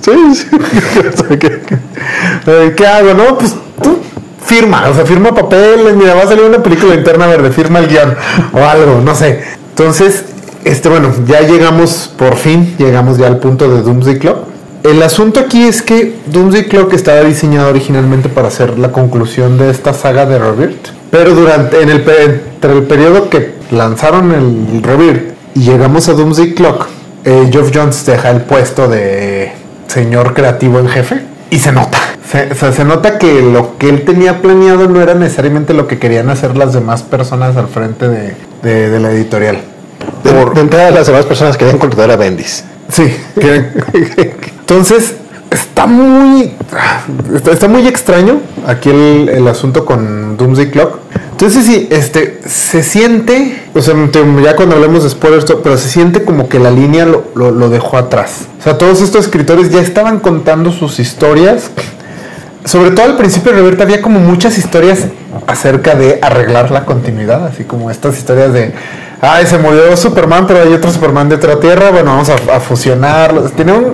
Sí, 0.00 0.34
sí. 0.34 0.46
¿Qué 2.76 2.86
hago? 2.86 3.14
No, 3.14 3.38
pues 3.38 3.56
tú 3.82 3.98
firma, 4.48 4.88
o 4.88 4.94
sea, 4.94 5.04
firma 5.04 5.34
papeles, 5.34 5.94
mira, 5.94 6.14
va 6.14 6.22
a 6.22 6.26
salir 6.26 6.44
una 6.44 6.62
película 6.62 6.94
interna 6.94 7.26
verde, 7.26 7.50
firma 7.50 7.80
el 7.80 7.88
guion 7.88 8.14
o 8.52 8.64
algo, 8.64 9.00
no 9.04 9.14
sé. 9.14 9.42
Entonces, 9.70 10.24
este, 10.64 10.88
bueno, 10.88 11.12
ya 11.26 11.42
llegamos, 11.42 12.10
por 12.16 12.36
fin, 12.36 12.74
llegamos 12.78 13.18
ya 13.18 13.26
al 13.26 13.38
punto 13.38 13.68
de 13.68 13.82
Doomsday 13.82 14.18
Clock. 14.18 14.48
El 14.84 15.02
asunto 15.02 15.40
aquí 15.40 15.66
es 15.66 15.82
que 15.82 16.14
Doomsday 16.26 16.68
Clock 16.68 16.94
estaba 16.94 17.20
diseñado 17.22 17.68
originalmente 17.68 18.28
para 18.28 18.50
ser 18.50 18.78
la 18.78 18.90
conclusión 18.90 19.58
de 19.58 19.70
esta 19.70 19.92
saga 19.92 20.24
de 20.24 20.38
Rebirth. 20.38 20.88
Pero 21.10 21.34
durante, 21.34 21.82
en 21.82 21.90
el, 21.90 22.04
entre 22.08 22.72
el 22.72 22.82
periodo 22.84 23.28
que 23.28 23.54
lanzaron 23.70 24.32
el 24.32 24.82
Rebirth 24.82 25.34
y 25.54 25.60
llegamos 25.60 26.08
a 26.08 26.14
Doomsday 26.14 26.54
Clock, 26.54 26.86
eh, 27.24 27.48
Geoff 27.52 27.70
Jones 27.74 28.06
deja 28.06 28.30
el 28.30 28.42
puesto 28.42 28.88
de 28.88 29.52
señor 29.88 30.34
creativo 30.34 30.78
en 30.78 30.88
jefe 30.88 31.22
y 31.50 31.58
se 31.58 31.72
nota. 31.72 31.98
Se, 32.30 32.52
o 32.52 32.54
sea, 32.54 32.72
se 32.72 32.84
nota 32.84 33.18
que 33.18 33.40
lo 33.42 33.78
que 33.78 33.88
él 33.88 34.04
tenía 34.04 34.40
planeado 34.42 34.86
no 34.88 35.00
era 35.00 35.14
necesariamente 35.14 35.72
lo 35.74 35.86
que 35.86 35.98
querían 35.98 36.28
hacer 36.30 36.56
las 36.56 36.74
demás 36.74 37.02
personas 37.02 37.56
al 37.56 37.68
frente 37.68 38.06
de, 38.08 38.34
de- 38.62 38.90
de 38.90 39.00
la 39.00 39.10
editorial. 39.10 39.58
De, 40.22 40.32
de 40.32 40.60
entrada, 40.60 40.90
las 40.90 41.06
demás 41.06 41.24
personas 41.26 41.56
querían 41.56 41.78
contratar 41.78 42.10
a 42.10 42.16
Bendis. 42.16 42.64
Sí. 42.90 43.16
Entonces, 44.60 45.14
está 45.50 45.86
muy. 45.86 46.54
Está, 47.34 47.52
está 47.52 47.68
muy 47.68 47.86
extraño 47.86 48.40
aquí 48.66 48.90
el, 48.90 49.28
el 49.28 49.48
asunto 49.48 49.84
con 49.84 50.36
Doomsday 50.36 50.70
Clock. 50.70 50.98
Entonces, 51.40 51.66
sí, 51.66 51.86
este, 51.92 52.40
se 52.46 52.82
siente. 52.82 53.62
O 53.72 53.80
sea, 53.80 53.94
ya 54.42 54.56
cuando 54.56 54.74
hablemos 54.74 55.04
de 55.04 55.10
spoilers, 55.10 55.44
pero 55.62 55.78
se 55.78 55.88
siente 55.88 56.24
como 56.24 56.48
que 56.48 56.58
la 56.58 56.72
línea 56.72 57.06
lo, 57.06 57.26
lo- 57.36 57.52
lo 57.52 57.68
dejó 57.70 57.96
atrás. 57.96 58.46
O 58.58 58.62
sea, 58.64 58.76
todos 58.76 59.00
estos 59.02 59.26
escritores 59.26 59.70
ya 59.70 59.80
estaban 59.80 60.18
contando 60.18 60.72
sus 60.72 60.98
historias. 60.98 61.70
Sobre 62.64 62.90
todo 62.90 63.06
al 63.06 63.16
principio 63.16 63.52
Rebirth 63.52 63.80
había 63.80 64.02
como 64.02 64.18
muchas 64.18 64.58
historias 64.58 65.04
acerca 65.46 65.94
de 65.94 66.18
arreglar 66.20 66.72
la 66.72 66.84
continuidad, 66.84 67.46
así 67.46 67.62
como 67.62 67.88
estas 67.88 68.18
historias 68.18 68.52
de, 68.52 68.74
ay, 69.20 69.46
se 69.46 69.58
murió 69.58 69.96
Superman, 69.96 70.44
pero 70.46 70.62
hay 70.62 70.72
otro 70.74 70.90
Superman 70.90 71.28
de 71.28 71.36
otra 71.36 71.60
tierra, 71.60 71.90
bueno, 71.92 72.10
vamos 72.10 72.28
a, 72.30 72.34
a 72.56 72.58
fusionarlos. 72.60 73.52
Tienen 73.52 73.92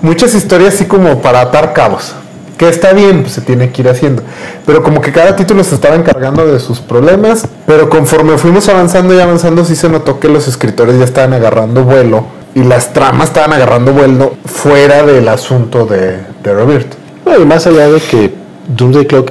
muchas 0.00 0.34
historias 0.34 0.74
así 0.74 0.86
como 0.86 1.20
para 1.20 1.42
atar 1.42 1.74
cabos, 1.74 2.14
que 2.58 2.68
está 2.68 2.92
bien, 2.92 3.22
pues 3.22 3.32
se 3.32 3.40
tiene 3.40 3.70
que 3.70 3.82
ir 3.82 3.88
haciendo. 3.88 4.22
Pero 4.66 4.82
como 4.82 5.00
que 5.00 5.12
cada 5.12 5.36
título 5.36 5.64
se 5.64 5.74
estaba 5.74 5.94
encargando 5.94 6.46
de 6.46 6.58
sus 6.60 6.80
problemas, 6.80 7.46
pero 7.66 7.88
conforme 7.88 8.36
fuimos 8.36 8.68
avanzando 8.68 9.14
y 9.14 9.20
avanzando, 9.20 9.64
sí 9.64 9.76
se 9.76 9.88
notó 9.88 10.20
que 10.20 10.28
los 10.28 10.48
escritores 10.48 10.98
ya 10.98 11.04
estaban 11.04 11.32
agarrando 11.32 11.84
vuelo 11.84 12.26
y 12.54 12.64
las 12.64 12.92
tramas 12.92 13.28
estaban 13.28 13.52
agarrando 13.52 13.92
vuelo 13.92 14.34
fuera 14.44 15.04
del 15.04 15.28
asunto 15.28 15.86
de, 15.86 16.18
de 16.42 16.54
Rebirth. 16.54 16.94
No, 17.24 17.40
y 17.40 17.46
más 17.46 17.66
allá 17.66 17.88
de 17.88 18.00
que 18.00 18.34
Doomsday 18.76 19.06
Clock 19.06 19.30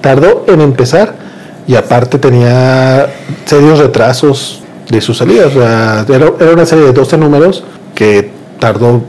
tardó 0.00 0.44
en 0.46 0.60
empezar 0.60 1.14
y 1.66 1.74
aparte 1.74 2.18
tenía 2.18 3.08
serios 3.44 3.78
retrasos 3.78 4.62
de 4.88 5.00
su 5.00 5.14
salida. 5.14 5.46
O 5.46 5.50
sea, 5.50 6.06
era, 6.08 6.32
era 6.38 6.52
una 6.52 6.66
serie 6.66 6.84
de 6.84 6.92
12 6.92 7.18
números 7.18 7.64
que 7.94 8.30
tardó, 8.60 9.02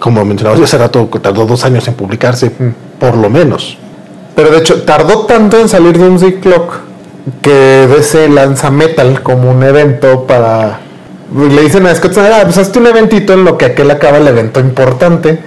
como 0.00 0.24
mencionabas 0.24 0.60
hace 0.60 0.78
rato, 0.78 1.08
que 1.08 1.20
tardó 1.20 1.46
dos 1.46 1.64
años 1.64 1.86
en 1.86 1.94
publicarse, 1.94 2.50
por 2.98 3.16
lo 3.16 3.30
menos. 3.30 3.78
Pero 4.34 4.50
de 4.50 4.58
hecho, 4.58 4.82
tardó 4.82 5.26
tanto 5.26 5.60
en 5.60 5.68
salir 5.68 5.98
Doomsday 5.98 6.40
Clock 6.40 6.80
que 7.42 7.86
DC 7.86 8.28
lanza 8.28 8.70
Metal 8.70 9.22
como 9.22 9.50
un 9.50 9.62
evento 9.62 10.26
para. 10.26 10.80
Le 11.36 11.62
dicen 11.62 11.86
a 11.86 11.94
Scott 11.94 12.16
ah, 12.18 12.40
pues 12.42 12.58
hazte 12.58 12.80
un 12.80 12.88
eventito 12.88 13.34
en 13.34 13.44
lo 13.44 13.56
que 13.56 13.66
aquel 13.66 13.90
acaba 13.90 14.18
el 14.18 14.26
evento 14.26 14.58
importante. 14.58 15.38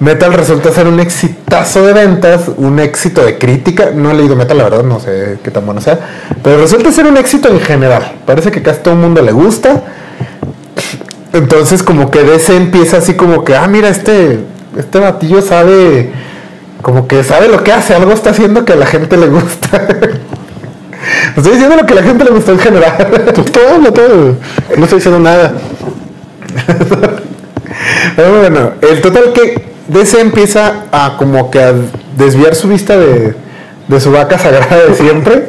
Metal 0.00 0.32
resulta 0.32 0.72
ser 0.72 0.86
un 0.86 1.00
exitazo 1.00 1.84
de 1.84 1.92
ventas, 1.92 2.42
un 2.56 2.78
éxito 2.78 3.24
de 3.24 3.36
crítica. 3.36 3.90
No 3.94 4.10
he 4.10 4.14
leído 4.14 4.36
Metal, 4.36 4.56
la 4.56 4.64
verdad, 4.64 4.82
no 4.84 5.00
sé 5.00 5.38
qué 5.42 5.50
tan 5.50 5.66
bueno 5.66 5.80
sea. 5.80 5.98
Pero 6.42 6.58
resulta 6.58 6.90
ser 6.90 7.06
un 7.06 7.16
éxito 7.16 7.48
en 7.48 7.60
general. 7.60 8.12
Parece 8.24 8.50
que 8.50 8.62
casi 8.62 8.80
todo 8.80 8.94
el 8.94 9.00
mundo 9.00 9.22
le 9.22 9.32
gusta. 9.32 9.82
Entonces, 11.32 11.82
como 11.82 12.10
que 12.10 12.22
DC 12.22 12.56
empieza 12.56 12.98
así 12.98 13.14
como 13.14 13.44
que, 13.44 13.54
ah, 13.54 13.68
mira, 13.68 13.88
este, 13.88 14.40
este 14.76 14.98
batillo 14.98 15.42
sabe, 15.42 16.12
como 16.82 17.06
que 17.06 17.22
sabe 17.22 17.48
lo 17.48 17.62
que 17.62 17.72
hace, 17.72 17.94
algo 17.94 18.12
está 18.12 18.30
haciendo 18.30 18.64
que 18.64 18.72
a 18.72 18.76
la 18.76 18.86
gente 18.86 19.16
le 19.16 19.26
gusta. 19.28 19.86
Estoy 21.36 21.52
diciendo 21.52 21.76
lo 21.76 21.86
que 21.86 21.92
a 21.92 21.96
la 21.96 22.02
gente 22.02 22.24
le 22.24 22.30
gustó 22.30 22.52
en 22.52 22.58
general. 22.58 22.96
Todo, 23.52 23.92
todo. 23.92 24.36
No 24.76 24.84
estoy 24.84 24.98
diciendo 24.98 25.20
nada. 25.20 25.52
Pero 28.16 28.38
bueno, 28.40 28.72
el 28.80 29.00
total 29.00 29.32
que 29.32 29.68
DC 29.88 30.20
empieza 30.20 30.84
a 30.90 31.16
como 31.16 31.50
que 31.50 31.62
a 31.62 31.72
desviar 32.16 32.54
su 32.54 32.68
vista 32.68 32.96
de, 32.96 33.34
de 33.86 34.00
su 34.00 34.10
vaca 34.10 34.38
sagrada 34.38 34.86
de 34.86 34.94
siempre. 34.94 35.48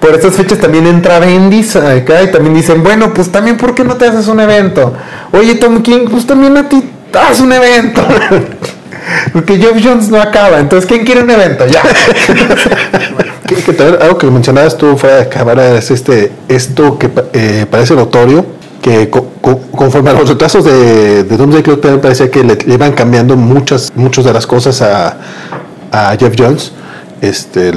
Por 0.00 0.14
estas 0.14 0.36
fechas 0.36 0.58
también 0.58 0.86
entra 0.86 1.18
Bendis 1.18 1.74
acá 1.76 2.22
y 2.22 2.30
también 2.30 2.54
dicen, 2.54 2.82
bueno, 2.84 3.12
pues 3.12 3.30
también 3.30 3.56
¿por 3.56 3.74
qué 3.74 3.84
no 3.84 3.96
te 3.96 4.06
haces 4.06 4.28
un 4.28 4.40
evento? 4.40 4.94
Oye, 5.32 5.56
Tom 5.56 5.82
King, 5.82 6.06
pues 6.10 6.26
también 6.26 6.56
a 6.56 6.68
ti 6.68 6.82
haz 7.14 7.40
un 7.40 7.52
evento. 7.52 8.02
Porque 9.32 9.56
Geoff 9.56 9.78
Jones 9.82 10.10
no 10.10 10.20
acaba, 10.20 10.58
entonces 10.58 10.86
¿quién 10.86 11.04
quiere 11.04 11.22
un 11.22 11.30
evento? 11.30 11.64
Ya. 11.66 11.82
Algo 14.00 14.18
que 14.18 14.26
mencionabas 14.26 14.76
tú 14.76 14.96
fuera 14.96 15.16
de 15.16 15.28
cámara 15.28 15.76
es 15.78 15.90
este, 15.90 16.30
esto 16.48 16.98
que 16.98 17.10
eh, 17.32 17.66
parece 17.70 17.94
notorio, 17.94 18.44
que 18.82 19.08
co- 19.08 19.30
co- 19.40 19.60
conforme 19.72 20.10
a 20.10 20.12
los 20.12 20.28
retrasos 20.28 20.64
de, 20.64 21.24
de 21.24 21.36
Doomsday 21.36 21.62
Clock 21.62 21.80
también 21.80 22.00
parecía 22.00 22.30
que 22.30 22.44
le, 22.44 22.58
iban 22.66 22.92
cambiando 22.92 23.36
muchas, 23.36 23.92
muchas 23.94 24.24
de 24.26 24.32
las 24.34 24.46
cosas 24.46 24.82
a, 24.82 25.16
Jeff 26.18 26.34
Jones. 26.38 26.72
Este, 27.22 27.72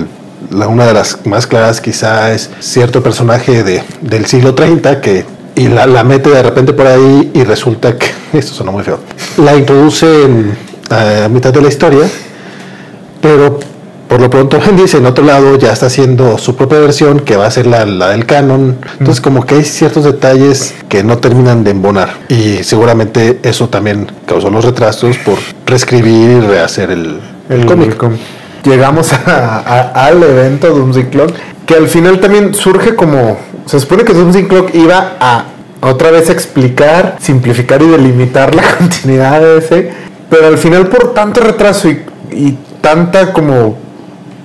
la, 0.51 0.67
una 0.67 0.85
de 0.85 0.93
las 0.93 1.25
más 1.25 1.47
claras 1.47 1.81
quizá 1.81 2.33
es 2.33 2.49
cierto 2.59 3.01
personaje 3.01 3.63
de, 3.63 3.83
del 4.01 4.25
siglo 4.25 4.53
30 4.53 5.01
que 5.01 5.25
y 5.55 5.67
la, 5.67 5.85
la 5.85 6.03
mete 6.03 6.29
de 6.29 6.43
repente 6.43 6.73
por 6.73 6.87
ahí 6.87 7.31
y 7.33 7.43
resulta 7.43 7.97
que, 7.97 8.07
esto 8.37 8.53
suena 8.53 8.71
muy 8.71 8.83
feo, 8.83 8.99
la 9.37 9.55
introduce 9.55 10.25
en, 10.25 10.57
a 10.89 11.27
mitad 11.29 11.53
de 11.53 11.61
la 11.61 11.67
historia 11.67 12.07
pero 13.21 13.59
por 14.07 14.19
lo 14.19 14.29
pronto 14.29 14.59
Bendis 14.65 14.93
en 14.95 15.05
otro 15.05 15.23
lado 15.23 15.57
ya 15.57 15.71
está 15.71 15.85
haciendo 15.85 16.37
su 16.37 16.55
propia 16.55 16.79
versión 16.79 17.21
que 17.21 17.37
va 17.37 17.45
a 17.45 17.51
ser 17.51 17.65
la, 17.65 17.85
la 17.85 18.09
del 18.09 18.25
canon. 18.25 18.77
Entonces 18.99 19.21
como 19.21 19.45
que 19.45 19.55
hay 19.55 19.63
ciertos 19.63 20.03
detalles 20.03 20.73
que 20.89 21.01
no 21.01 21.19
terminan 21.19 21.63
de 21.63 21.71
embonar. 21.71 22.17
Y 22.27 22.63
seguramente 22.63 23.39
eso 23.43 23.69
también 23.69 24.11
causó 24.25 24.49
los 24.49 24.65
retrasos 24.65 25.17
por 25.19 25.37
reescribir 25.65 26.29
y 26.29 26.39
rehacer 26.41 26.91
el, 26.91 27.21
el 27.47 27.65
cómic. 27.65 27.95
Llegamos 28.63 29.11
a- 29.13 29.59
a- 29.59 30.05
al 30.05 30.21
evento 30.23 30.69
Doomsday 30.69 31.05
Clock, 31.09 31.31
que 31.65 31.75
al 31.75 31.87
final 31.87 32.19
también 32.19 32.53
surge 32.53 32.95
como. 32.95 33.37
Se 33.65 33.79
supone 33.79 34.03
que 34.03 34.13
Doomsday 34.13 34.47
Clock 34.47 34.73
iba 34.75 35.13
a 35.19 35.45
otra 35.81 36.11
vez 36.11 36.29
explicar, 36.29 37.17
simplificar 37.19 37.81
y 37.81 37.87
delimitar 37.87 38.53
la 38.53 38.63
continuidad 38.77 39.41
de 39.41 39.57
ese, 39.57 39.91
pero 40.29 40.47
al 40.47 40.57
final, 40.57 40.87
por 40.87 41.13
tanto 41.13 41.41
retraso 41.41 41.89
y, 41.89 42.01
y 42.31 42.57
tanta 42.81 43.33
como 43.33 43.77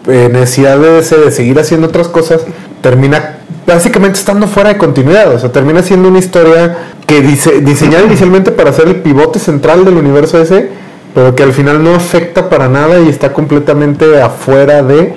eh, 0.09 0.29
necesidad 0.33 0.79
de, 0.79 1.01
ese- 1.01 1.17
de 1.19 1.31
seguir 1.31 1.59
haciendo 1.59 1.89
otras 1.89 2.09
cosas, 2.09 2.41
termina 2.81 3.39
básicamente 3.67 4.19
estando 4.19 4.47
fuera 4.47 4.71
de 4.71 4.79
continuidad. 4.79 5.35
O 5.35 5.39
sea, 5.39 5.53
termina 5.53 5.83
siendo 5.83 6.09
una 6.09 6.19
historia 6.21 6.77
que 7.07 7.21
dice, 7.21 7.61
diseñada 7.61 8.05
inicialmente 8.07 8.51
para 8.51 8.73
ser 8.73 8.89
el 8.89 8.97
pivote 8.97 9.39
central 9.39 9.85
del 9.85 9.97
universo 9.97 10.41
ese, 10.41 10.71
pero 11.17 11.35
que 11.35 11.43
al 11.43 11.55
final 11.55 11.83
no 11.83 11.95
afecta 11.95 12.51
para 12.51 12.69
nada 12.69 13.01
y 13.01 13.09
está 13.09 13.33
completamente 13.33 14.21
afuera 14.21 14.83
de, 14.83 15.15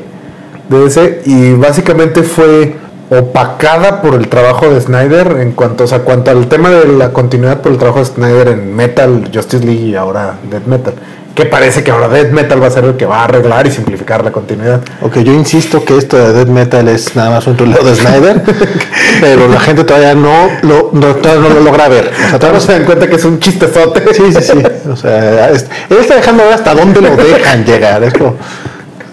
de 0.69 0.85
ese. 0.85 1.21
Y 1.25 1.51
básicamente 1.55 2.23
fue 2.23 2.73
opacada 3.09 4.01
por 4.01 4.13
el 4.13 4.29
trabajo 4.29 4.69
de 4.69 4.79
Snyder 4.79 5.39
en 5.41 5.51
cuanto, 5.51 5.83
o 5.83 5.87
sea, 5.87 5.99
cuanto 5.99 6.31
al 6.31 6.47
tema 6.47 6.69
de 6.69 6.87
la 6.87 7.11
continuidad 7.11 7.59
por 7.59 7.73
el 7.73 7.77
trabajo 7.77 7.99
de 7.99 8.05
Snyder 8.05 8.47
en 8.47 8.73
Metal, 8.73 9.29
Justice 9.33 9.65
League 9.65 9.87
y 9.87 9.95
ahora 9.95 10.37
Dead 10.49 10.61
Metal. 10.61 10.93
Que 11.35 11.45
parece 11.45 11.83
que 11.83 11.91
ahora 11.91 12.07
Dead 12.07 12.31
Metal 12.31 12.63
va 12.63 12.67
a 12.67 12.71
ser 12.71 12.85
el 12.85 12.95
que 12.95 13.05
va 13.05 13.19
a 13.19 13.23
arreglar 13.25 13.67
y 13.67 13.71
simplificar 13.71 14.23
la 14.23 14.31
continuidad. 14.31 14.79
Ok, 15.01 15.17
yo 15.17 15.33
insisto 15.33 15.83
que 15.83 15.97
esto 15.97 16.15
de 16.15 16.31
Dead 16.31 16.47
Metal 16.47 16.87
es 16.87 17.13
nada 17.17 17.31
más 17.31 17.47
un 17.47 17.57
troleo 17.57 17.83
de 17.83 17.93
Snyder, 17.93 18.41
pero 19.21 19.49
la 19.49 19.59
gente 19.59 19.83
todavía 19.83 20.15
no 20.15 20.47
lo, 20.61 20.91
no, 20.93 21.15
todavía 21.15 21.49
no 21.49 21.55
lo 21.55 21.61
logra 21.61 21.89
ver. 21.89 22.09
O 22.13 22.29
sea, 22.29 22.39
todavía 22.39 22.59
no 22.59 22.65
se 22.65 22.71
dan 22.71 22.85
cuenta 22.85 23.09
que 23.09 23.15
es 23.15 23.25
un 23.25 23.37
chistezote. 23.39 24.13
Sí, 24.13 24.31
sí, 24.31 24.41
sí. 24.41 24.63
O 24.89 24.95
sea, 24.95 25.49
es- 25.49 25.67
él 25.89 25.97
está 25.99 26.15
dejando 26.15 26.43
ver 26.43 26.53
hasta 26.53 26.73
dónde 26.73 27.01
lo 27.01 27.15
dejan 27.15 27.63
llegar. 27.65 28.03
Es 28.03 28.13
como, 28.13 28.35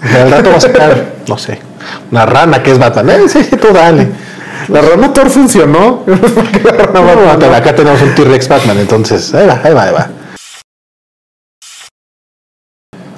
al 0.03 0.31
rato 0.31 0.51
va 0.51 0.57
a 0.57 0.61
sacar, 0.61 1.05
no 1.29 1.39
sé, 1.39 1.59
una 2.11 2.27
rana 2.27 2.63
que 2.63 2.73
es 2.73 2.79
Batman. 2.79 3.11
Eh, 3.11 3.29
sí, 3.29 3.45
tú 3.61 3.69
dale. 3.73 4.09
La 4.69 4.81
rana 4.81 5.13
Thor 5.13 5.31
funcionó. 5.31 6.03
La 6.65 6.73
rana 6.73 7.01
No, 7.01 7.25
Batman 7.27 7.51
no. 7.51 7.57
acá 7.57 7.75
tenemos 7.75 8.01
un 8.03 8.15
T-Rex 8.15 8.49
Batman, 8.49 8.79
entonces, 8.79 9.33
ahí 9.35 9.47
va, 9.47 9.61
ahí 9.63 9.75
va, 9.75 9.83
ahí 9.85 9.93
va. 9.93 10.09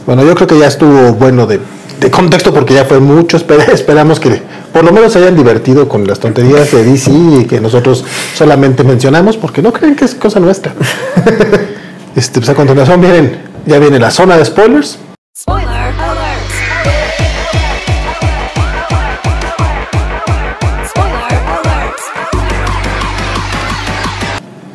Bueno, 0.06 0.24
yo 0.24 0.34
creo 0.34 0.46
que 0.46 0.58
ya 0.58 0.66
estuvo 0.66 1.12
bueno 1.14 1.46
de, 1.46 1.60
de 2.00 2.10
contexto 2.10 2.52
porque 2.52 2.74
ya 2.74 2.84
fue 2.84 2.98
mucho. 2.98 3.38
Esper- 3.38 3.68
esperamos 3.72 4.18
que 4.20 4.42
por 4.72 4.84
lo 4.84 4.92
menos 4.92 5.12
se 5.12 5.18
hayan 5.18 5.36
divertido 5.36 5.88
con 5.88 6.06
las 6.06 6.18
tonterías 6.18 6.70
de 6.72 6.84
DC 6.84 7.10
y 7.10 7.44
que 7.46 7.60
nosotros 7.60 8.04
solamente 8.34 8.84
mencionamos 8.84 9.36
porque 9.36 9.62
no 9.62 9.72
creen 9.72 9.96
que 9.96 10.04
es 10.06 10.14
cosa 10.14 10.40
nuestra. 10.40 10.72
Este, 12.18 12.40
pues 12.40 12.50
a 12.50 12.54
continuación 12.56 13.00
vienen, 13.00 13.42
ya 13.64 13.78
viene 13.78 13.96
la 14.00 14.10
zona 14.10 14.36
de 14.36 14.44
spoilers. 14.44 14.98
Spoiler 15.40 15.68
alert! 15.70 16.50
Spoiler 20.88 21.38
alert! 21.48 21.98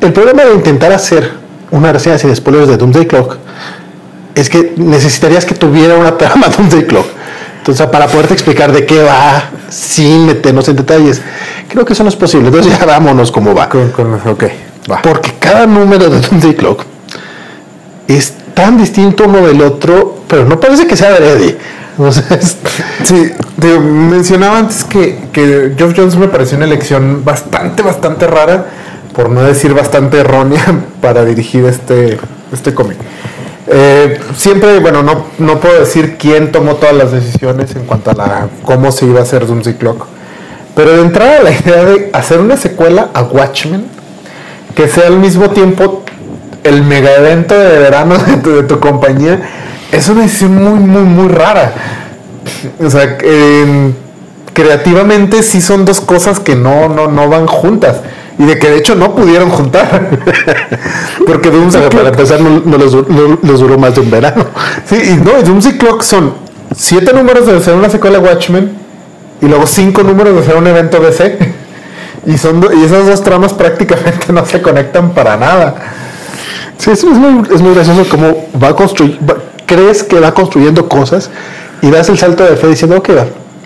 El 0.00 0.12
problema 0.14 0.44
de 0.44 0.54
intentar 0.54 0.90
hacer 0.92 1.32
una 1.70 1.92
reseña 1.92 2.16
sin 2.16 2.34
spoilers 2.34 2.68
de 2.68 2.78
Doomsday 2.78 3.06
Clock 3.06 3.36
es 4.34 4.48
que 4.48 4.72
necesitarías 4.78 5.44
que 5.44 5.54
tuviera 5.54 5.96
una 5.96 6.16
trama 6.18 6.48
Doomsday 6.48 6.86
Clock. 6.86 7.06
Entonces, 7.58 7.86
para 7.88 8.06
poderte 8.06 8.32
explicar 8.32 8.72
de 8.72 8.86
qué 8.86 9.02
va 9.02 9.50
sin 9.68 10.24
meternos 10.24 10.66
en 10.70 10.76
detalles, 10.76 11.20
creo 11.68 11.84
que 11.84 11.92
eso 11.92 12.02
no 12.04 12.08
es 12.08 12.16
posible. 12.16 12.46
Entonces, 12.48 12.72
ya 12.78 12.86
vámonos 12.86 13.30
cómo 13.30 13.54
va. 13.54 13.68
Con- 13.68 13.90
con- 13.90 14.14
ok, 14.14 14.44
va. 14.90 15.02
Porque 15.02 15.34
cada 15.38 15.66
número 15.66 16.08
de 16.08 16.20
Doomsday 16.22 16.54
Clock 16.54 16.93
es 18.08 18.34
tan 18.54 18.78
distinto 18.78 19.24
uno 19.24 19.46
del 19.46 19.60
otro, 19.62 20.20
pero 20.28 20.44
no 20.44 20.60
parece 20.60 20.86
que 20.86 20.96
sea 20.96 21.12
de 21.12 21.32
Eddie. 21.32 21.56
O 21.96 22.10
sea, 22.10 22.40
Sí, 23.04 23.30
digo, 23.56 23.78
mencionaba 23.78 24.58
antes 24.58 24.82
que, 24.82 25.28
que 25.32 25.74
Geoff 25.78 25.92
Jones 25.96 26.16
me 26.16 26.26
pareció 26.26 26.56
una 26.56 26.66
elección 26.66 27.24
bastante, 27.24 27.84
bastante 27.84 28.26
rara, 28.26 28.66
por 29.14 29.30
no 29.30 29.42
decir 29.42 29.74
bastante 29.74 30.18
errónea, 30.18 30.64
para 31.00 31.24
dirigir 31.24 31.64
este, 31.66 32.18
este 32.52 32.74
cómic. 32.74 32.96
Eh, 33.66 34.20
siempre, 34.36 34.78
bueno, 34.80 35.02
no, 35.02 35.26
no 35.38 35.60
puedo 35.60 35.80
decir 35.80 36.16
quién 36.18 36.52
tomó 36.52 36.74
todas 36.74 36.94
las 36.94 37.12
decisiones 37.12 37.74
en 37.76 37.84
cuanto 37.84 38.10
a 38.10 38.14
la, 38.14 38.48
cómo 38.64 38.92
se 38.92 39.06
iba 39.06 39.20
a 39.20 39.22
hacer 39.22 39.46
Doomsday 39.46 39.74
Clock, 39.74 40.06
pero 40.74 40.96
de 40.96 41.00
entrada 41.02 41.42
la 41.42 41.52
idea 41.52 41.84
de 41.84 42.10
hacer 42.12 42.40
una 42.40 42.56
secuela 42.56 43.08
a 43.14 43.22
Watchmen, 43.22 43.86
que 44.74 44.88
sea 44.88 45.06
al 45.06 45.18
mismo 45.18 45.50
tiempo 45.50 46.03
el 46.64 46.82
mega 46.82 47.14
evento 47.14 47.56
de 47.58 47.78
verano 47.78 48.16
de 48.18 48.36
tu, 48.38 48.50
de 48.56 48.62
tu 48.64 48.80
compañía, 48.80 49.40
es 49.92 50.08
una 50.08 50.22
decisión 50.22 50.54
muy, 50.62 50.78
muy, 50.80 51.02
muy 51.02 51.28
rara. 51.28 51.72
O 52.84 52.90
sea, 52.90 53.16
en- 53.22 53.94
creativamente 54.52 55.42
sí 55.42 55.60
son 55.60 55.84
dos 55.84 56.00
cosas 56.00 56.40
que 56.40 56.54
no, 56.56 56.88
no, 56.88 57.08
no 57.08 57.28
van 57.28 57.46
juntas. 57.46 57.98
Y 58.38 58.44
de 58.46 58.58
que 58.58 58.68
de 58.68 58.78
hecho 58.78 58.94
no 58.96 59.14
pudieron 59.14 59.48
juntar. 59.50 60.10
Porque 61.26 61.50
Doomsday 61.50 61.88
para 61.90 62.08
empezar, 62.08 62.40
no, 62.40 62.62
no 62.64 62.78
les, 62.78 62.90
du- 62.92 63.06
no 63.08 63.38
les 63.48 63.60
duró 63.60 63.78
más 63.78 63.94
de 63.94 64.00
un 64.00 64.10
verano. 64.10 64.46
sí, 64.86 64.96
y 64.96 65.16
no, 65.24 65.40
Doomsday 65.42 65.78
Clock 65.78 66.02
son 66.02 66.34
siete 66.74 67.12
números 67.12 67.46
de 67.46 67.56
hacer 67.56 67.74
una 67.74 67.88
secuela 67.88 68.18
Watchmen 68.18 68.72
y 69.40 69.46
luego 69.46 69.66
cinco 69.66 70.02
números 70.02 70.34
de 70.34 70.40
hacer 70.40 70.56
un 70.56 70.66
evento 70.66 70.98
DC. 71.00 71.38
Y, 72.26 72.38
son 72.38 72.58
do- 72.58 72.72
y 72.72 72.82
esas 72.82 73.06
dos 73.06 73.22
tramas 73.22 73.52
prácticamente 73.52 74.32
no 74.32 74.46
se 74.46 74.62
conectan 74.62 75.10
para 75.10 75.36
nada. 75.36 75.74
Sí, 76.78 76.90
es, 76.90 77.04
muy, 77.04 77.42
es 77.54 77.60
muy 77.62 77.74
gracioso 77.74 78.04
cómo 78.10 78.46
va 78.62 78.74
construyendo, 78.74 79.36
crees 79.66 80.02
que 80.02 80.20
va 80.20 80.32
construyendo 80.34 80.88
cosas 80.88 81.30
y 81.82 81.90
das 81.90 82.08
el 82.08 82.18
salto 82.18 82.44
de 82.44 82.56
fe 82.56 82.66
diciendo, 82.68 82.96
ok, 82.98 83.10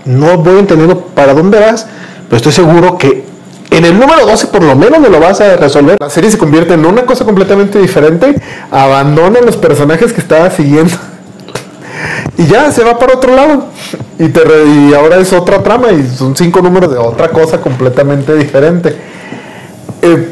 no 0.05 0.39
voy 0.39 0.59
entendiendo 0.59 1.01
para 1.01 1.35
dónde 1.35 1.59
vas, 1.59 1.87
pero 2.29 2.37
estoy 2.37 2.53
seguro 2.53 2.99
que 2.99 3.25
en 3.71 3.85
el 3.85 3.99
número 3.99 4.27
12 4.27 4.47
por 4.49 4.63
lo 4.63 4.75
menos 4.77 4.99
me 5.01 5.09
lo 5.09 5.21
vas 5.21 5.41
a 5.41 5.57
resolver. 5.57 5.97
La 6.01 6.11
serie 6.11 6.31
se 6.31 6.39
convierte 6.39 6.75
en 6.75 6.85
una 6.87 7.05
cosa 7.05 7.25
completamente 7.25 7.79
diferente, 7.79 8.41
abandona 8.71 9.41
los 9.41 9.57
personajes 9.57 10.13
que 10.13 10.21
estaba 10.21 10.51
siguiendo 10.51 10.95
y 12.39 12.47
ya 12.47 12.71
se 12.73 12.85
va 12.85 12.99
para 12.99 13.15
otro 13.15 13.35
lado. 13.35 13.65
Y, 14.19 14.29
te 14.29 14.41
re- 14.41 14.65
y 14.67 14.95
ahora 14.95 15.17
es 15.19 15.33
otra 15.33 15.63
trama 15.63 15.93
y 15.93 16.07
son 16.09 16.37
cinco 16.37 16.61
números 16.61 16.91
de 16.91 16.99
otra 16.99 17.29
cosa 17.29 17.61
completamente 17.61 18.35
diferente. 18.35 18.97
Eh, 20.03 20.29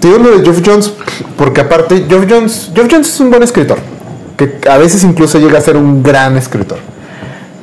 te 0.00 0.08
digo 0.08 0.18
lo 0.18 0.38
de 0.38 0.44
Geoff 0.44 0.62
Jones 0.64 0.92
porque 1.36 1.60
aparte 1.60 2.04
Geoff 2.08 2.26
Jones, 2.28 2.70
Geoff 2.74 2.92
es 2.92 3.20
un 3.20 3.30
buen 3.30 3.42
escritor, 3.42 3.78
que 4.36 4.58
a 4.68 4.76
veces 4.76 5.04
incluso 5.04 5.38
llega 5.38 5.58
a 5.58 5.62
ser 5.62 5.76
un 5.76 6.02
gran 6.02 6.36
escritor. 6.36 6.78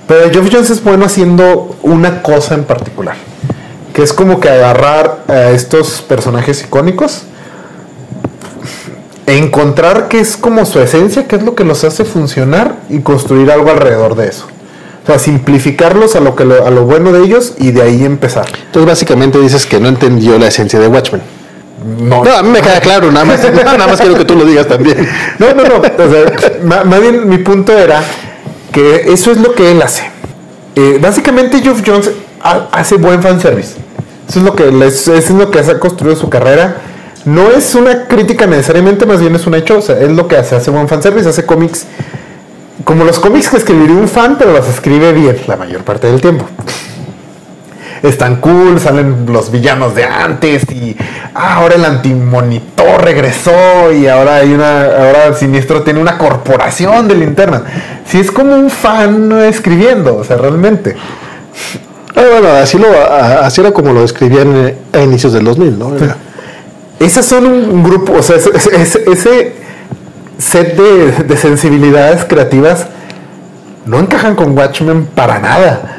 Pero 0.07 0.31
Geoff 0.31 0.49
Jones 0.51 0.69
es 0.69 0.83
bueno 0.83 1.05
haciendo 1.05 1.75
una 1.81 2.21
cosa 2.21 2.55
en 2.55 2.63
particular, 2.63 3.15
que 3.93 4.03
es 4.03 4.13
como 4.13 4.39
que 4.39 4.49
agarrar 4.49 5.23
a 5.27 5.51
estos 5.51 6.01
personajes 6.01 6.63
icónicos, 6.63 7.23
encontrar 9.25 10.07
qué 10.07 10.19
es 10.19 10.37
como 10.37 10.65
su 10.65 10.79
esencia, 10.79 11.27
qué 11.27 11.35
es 11.35 11.43
lo 11.43 11.55
que 11.55 11.63
los 11.63 11.83
hace 11.83 12.05
funcionar 12.05 12.75
y 12.89 12.99
construir 12.99 13.51
algo 13.51 13.71
alrededor 13.71 14.15
de 14.15 14.29
eso. 14.29 14.47
O 15.03 15.07
sea, 15.07 15.19
simplificarlos 15.19 16.15
a 16.15 16.19
lo, 16.19 16.35
que 16.35 16.43
a 16.43 16.71
lo 16.71 16.85
bueno 16.85 17.11
de 17.11 17.23
ellos 17.23 17.53
y 17.59 17.71
de 17.71 17.81
ahí 17.81 18.03
empezar. 18.03 18.47
Entonces 18.67 18.87
básicamente 18.87 19.39
dices 19.39 19.65
que 19.65 19.79
no 19.79 19.87
entendió 19.87 20.39
la 20.39 20.47
esencia 20.47 20.79
de 20.79 20.87
Watchmen. 20.87 21.34
No, 21.85 22.23
No, 22.23 22.35
a 22.37 22.41
mí 22.43 22.49
me 22.49 22.61
queda 22.61 22.79
claro, 22.79 23.11
nada 23.11 23.25
más, 23.25 23.39
nada 23.53 23.87
más 23.87 23.99
quiero 23.99 24.15
que 24.17 24.25
tú 24.25 24.35
lo 24.35 24.45
digas 24.45 24.67
también. 24.67 25.07
No, 25.39 25.53
no, 25.53 25.63
no. 25.63 25.75
O 26.03 26.11
sea, 26.11 26.83
más 26.85 26.99
bien 27.01 27.27
mi 27.29 27.37
punto 27.39 27.71
era 27.77 28.01
que 28.71 29.11
eso 29.13 29.31
es 29.31 29.37
lo 29.39 29.53
que 29.53 29.71
él 29.71 29.81
hace. 29.81 30.09
Eh, 30.75 30.97
básicamente 31.01 31.61
Geoff 31.61 31.81
Jones 31.85 32.09
ha- 32.41 32.67
hace 32.71 32.95
buen 32.95 33.21
fanservice. 33.21 33.75
Eso 34.27 34.39
es 34.39 34.45
lo 34.45 34.55
que 34.55 34.71
les- 34.71 35.07
eso 35.07 35.11
es 35.11 35.29
lo 35.31 35.51
que 35.51 35.59
ha 35.59 35.79
construido 35.79 36.15
su 36.15 36.29
carrera. 36.29 36.77
No 37.25 37.49
es 37.51 37.73
una 37.75 38.07
crítica 38.07 38.45
necesariamente, 38.45 39.05
más 39.05 39.19
bien 39.19 39.33
es 39.35 39.47
un 39.47 39.55
hecho. 39.55 39.77
O 39.77 39.81
sea, 39.81 39.99
es 39.99 40.09
lo 40.11 40.27
que 40.27 40.35
hace, 40.37 40.55
hace 40.55 40.71
buen 40.71 40.87
fanservice, 40.87 41.27
hace 41.29 41.45
cómics 41.45 41.85
como 42.83 43.03
los 43.03 43.17
cómics 43.19 43.49
que 43.49 43.57
escribiría 43.57 43.95
un 43.95 44.07
fan, 44.07 44.35
pero 44.37 44.51
los 44.53 44.67
escribe 44.67 45.11
bien 45.13 45.37
la 45.47 45.55
mayor 45.55 45.81
parte 45.83 46.07
del 46.07 46.21
tiempo. 46.21 46.45
Están 48.05 48.37
cool, 48.37 48.79
salen 48.79 49.25
los 49.31 49.51
villanos 49.51 49.95
de 49.95 50.05
antes 50.05 50.63
y 50.71 50.95
ah, 51.33 51.55
ahora 51.55 51.75
el 51.75 51.85
antimonitor 51.85 53.03
regresó 53.03 53.91
y 53.93 54.07
ahora 54.07 54.35
hay 54.37 54.53
una 54.53 54.83
ahora 54.85 55.33
Siniestro 55.33 55.81
tiene 55.83 55.99
una 55.99 56.17
corporación 56.17 57.07
de 57.07 57.15
linternas. 57.15 57.63
Si 58.05 58.19
es 58.19 58.31
como 58.31 58.55
un 58.55 58.69
fan 58.69 59.31
escribiendo, 59.43 60.17
o 60.17 60.23
sea, 60.23 60.37
realmente. 60.37 60.95
Bueno, 62.13 62.47
así, 62.61 62.77
lo, 62.77 62.87
así 63.11 63.61
era 63.61 63.71
como 63.71 63.91
lo 63.91 64.01
describían 64.01 64.55
eh, 64.55 64.77
a 64.93 65.01
inicios 65.01 65.33
del 65.33 65.43
2000, 65.45 65.77
¿no? 65.79 65.95
Era- 65.97 66.15
Esas 66.99 67.25
son 67.25 67.45
un, 67.45 67.69
un 67.69 67.83
grupo, 67.83 68.13
o 68.13 68.23
sea, 68.23 68.37
ese, 68.37 68.51
ese- 68.81 69.03
ese 69.11 69.53
set 70.37 70.75
de, 70.77 71.23
de 71.23 71.37
sensibilidades 71.37 72.23
creativas 72.25 72.87
no 73.85 73.99
encajan 73.99 74.35
con 74.35 74.57
Watchmen 74.57 75.05
para 75.13 75.39
nada. 75.39 75.94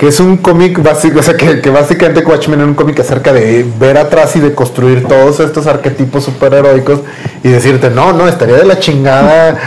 Que 0.00 0.08
es 0.08 0.18
un 0.18 0.38
cómic 0.38 0.82
básico, 0.82 1.18
o 1.20 1.22
sea, 1.22 1.36
que, 1.36 1.68
básicamente 1.68 2.24
Watchmen 2.24 2.58
es 2.62 2.66
un 2.68 2.72
cómic 2.72 2.98
acerca 3.00 3.34
de 3.34 3.66
ver 3.78 3.98
atrás 3.98 4.34
y 4.34 4.40
de 4.40 4.54
construir 4.54 5.06
todos 5.06 5.40
estos 5.40 5.66
arquetipos 5.66 6.24
superheroicos 6.24 7.00
y 7.44 7.50
decirte, 7.50 7.90
no, 7.90 8.14
no, 8.14 8.26
estaría 8.26 8.56
de 8.56 8.64
la 8.64 8.78
chingada. 8.78 9.58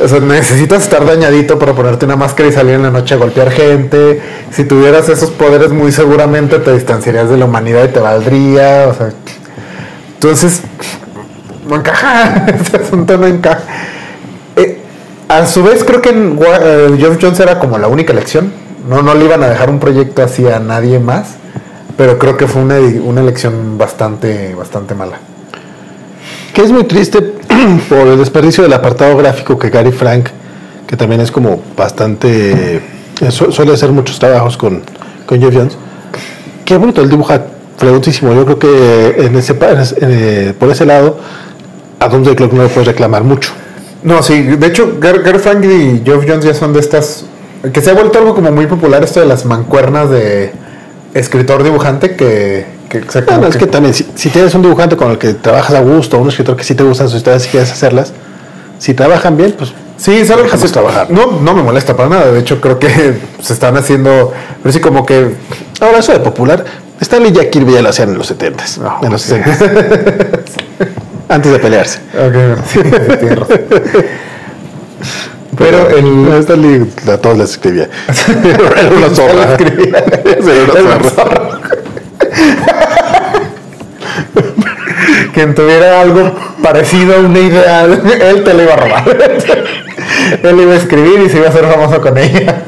O 0.00 0.06
sea, 0.06 0.20
necesitas 0.20 0.84
estar 0.84 1.04
dañadito 1.04 1.58
para 1.58 1.72
ponerte 1.74 2.04
una 2.04 2.14
máscara 2.14 2.48
y 2.48 2.52
salir 2.52 2.74
en 2.74 2.84
la 2.84 2.92
noche 2.92 3.14
a 3.16 3.18
golpear 3.18 3.50
gente. 3.50 4.22
Si 4.52 4.62
tuvieras 4.62 5.08
esos 5.08 5.30
poderes, 5.30 5.72
muy 5.72 5.90
seguramente 5.90 6.60
te 6.60 6.72
distanciarías 6.72 7.28
de 7.28 7.36
la 7.36 7.46
humanidad 7.46 7.82
y 7.82 7.88
te 7.88 7.98
valdría. 7.98 8.86
O 8.88 8.94
sea, 8.94 9.10
entonces, 10.14 10.62
no 11.68 11.74
encaja. 11.74 12.46
Ese 12.64 12.76
asunto 12.76 13.18
no 13.18 13.26
encaja. 13.26 13.64
Eh, 14.54 14.78
a 15.28 15.44
su 15.46 15.64
vez, 15.64 15.82
creo 15.82 16.00
que 16.00 16.10
en 16.10 16.38
Wa- 16.38 16.60
eh, 16.62 17.16
Jones 17.20 17.40
era 17.40 17.58
como 17.58 17.76
la 17.76 17.88
única 17.88 18.12
elección. 18.12 18.69
No, 18.88 19.02
no 19.02 19.14
le 19.14 19.24
iban 19.24 19.42
a 19.42 19.48
dejar 19.48 19.70
un 19.70 19.78
proyecto 19.78 20.22
así 20.22 20.46
a 20.46 20.58
nadie 20.58 20.98
más. 20.98 21.34
Pero 21.96 22.18
creo 22.18 22.36
que 22.36 22.46
fue 22.46 22.62
una, 22.62 22.76
una 22.78 23.20
elección 23.20 23.76
bastante, 23.76 24.54
bastante 24.54 24.94
mala. 24.94 25.18
Que 26.54 26.62
es 26.62 26.72
muy 26.72 26.84
triste 26.84 27.20
por 27.88 27.98
el 28.06 28.18
desperdicio 28.18 28.62
del 28.62 28.72
apartado 28.72 29.16
gráfico 29.16 29.58
que 29.58 29.68
Gary 29.70 29.92
Frank, 29.92 30.28
que 30.86 30.96
también 30.96 31.20
es 31.20 31.30
como 31.30 31.60
bastante. 31.76 32.76
eh, 33.20 33.30
su- 33.30 33.52
suele 33.52 33.74
hacer 33.74 33.90
muchos 33.92 34.18
trabajos 34.18 34.56
con, 34.56 34.82
con 35.26 35.40
Jeff 35.40 35.54
Jones. 35.54 35.76
qué 36.64 36.76
bonito, 36.78 37.02
él 37.02 37.10
dibuja 37.10 37.42
fregoncísimo. 37.76 38.32
Yo 38.32 38.44
creo 38.46 38.58
que 38.58 39.26
en 39.26 39.36
ese, 39.36 39.52
en 39.52 39.78
eh, 40.00 40.54
por 40.58 40.70
ese 40.70 40.86
lado, 40.86 41.18
a 41.98 42.08
Doomsday 42.08 42.34
Clock 42.34 42.52
no 42.54 42.62
le 42.62 42.68
puedes 42.70 42.86
reclamar 42.88 43.24
mucho. 43.24 43.50
No, 44.02 44.22
sí, 44.22 44.42
de 44.42 44.66
hecho, 44.66 44.96
Gary, 44.98 45.18
Gary 45.22 45.38
Frank 45.38 45.62
y 45.64 46.00
Geoff 46.02 46.24
Jones 46.26 46.44
ya 46.46 46.54
son 46.54 46.72
de 46.72 46.80
estas. 46.80 47.26
Que 47.72 47.80
se 47.82 47.90
ha 47.90 47.94
vuelto 47.94 48.18
algo 48.18 48.34
como 48.34 48.50
muy 48.52 48.66
popular 48.66 49.04
esto 49.04 49.20
de 49.20 49.26
las 49.26 49.44
mancuernas 49.44 50.08
de 50.10 50.52
escritor-dibujante 51.14 52.16
que, 52.16 52.66
que, 52.88 53.00
como 53.00 53.22
Bueno, 53.26 53.46
es 53.48 53.54
que- 53.54 53.60
que 53.60 53.66
también, 53.66 53.92
si, 53.94 54.06
si 54.14 54.30
tienes 54.30 54.54
un 54.54 54.62
dibujante 54.62 54.96
con 54.96 55.10
el 55.10 55.18
que 55.18 55.34
trabajas 55.34 55.74
a 55.76 55.80
gusto, 55.80 56.18
un 56.18 56.28
escritor 56.28 56.56
que 56.56 56.64
sí 56.64 56.74
te 56.74 56.82
gustan 56.84 57.08
sus 57.08 57.18
historias 57.18 57.46
y 57.46 57.48
quieres 57.50 57.70
hacerlas, 57.70 58.12
si 58.78 58.94
trabajan 58.94 59.36
bien, 59.36 59.54
pues 59.58 59.72
Sí, 59.98 60.12
es 60.16 60.30
algo 60.30 60.44
que 60.48 60.56
trabajar. 60.68 61.10
No, 61.10 61.32
no 61.42 61.52
me 61.54 61.62
molesta 61.62 61.94
para 61.94 62.08
nada. 62.08 62.32
De 62.32 62.40
hecho, 62.40 62.58
creo 62.58 62.78
que 62.78 62.88
se 63.42 63.52
están 63.52 63.76
haciendo. 63.76 64.32
Pero 64.62 64.72
sí, 64.72 64.80
como 64.80 65.04
que. 65.04 65.34
Ahora, 65.78 65.98
eso 65.98 66.12
de 66.12 66.20
popular, 66.20 66.64
Stanley 67.02 67.32
y 67.32 67.34
Jack 67.34 67.50
Kirby 67.50 67.74
ya 67.74 67.82
lo 67.82 67.90
hacían 67.90 68.08
en 68.08 68.16
los 68.16 68.26
70 68.28 68.64
Ah, 68.82 68.98
en 69.02 69.12
los 69.12 69.30
ok. 69.30 69.44
60 69.44 70.40
antes 71.28 71.52
de 71.52 71.58
pelearse. 71.58 71.98
Ok, 72.14 72.64
sí. 72.72 72.78
Pero 75.56 75.88
el. 75.90 76.32
Stanley 76.42 76.86
a 77.12 77.16
todos 77.18 77.36
les 77.38 77.50
escribía. 77.50 77.88
Era 78.44 78.90
una 78.96 79.10
zorra. 79.10 79.56
Era 79.56 80.96
una 80.96 81.10
zorra. 81.10 81.60
Quien 85.34 85.54
tuviera 85.54 86.00
algo 86.00 86.32
parecido 86.62 87.16
a 87.16 87.18
una 87.20 87.38
idea, 87.38 87.84
él 87.84 88.42
te 88.44 88.54
lo 88.54 88.62
iba 88.62 88.74
a 88.74 88.76
robar. 88.76 89.04
él 90.42 90.60
iba 90.60 90.72
a 90.72 90.76
escribir 90.76 91.20
y 91.20 91.28
se 91.28 91.38
iba 91.38 91.46
a 91.46 91.50
hacer 91.50 91.64
famoso 91.66 92.00
con 92.00 92.18
ella. 92.18 92.62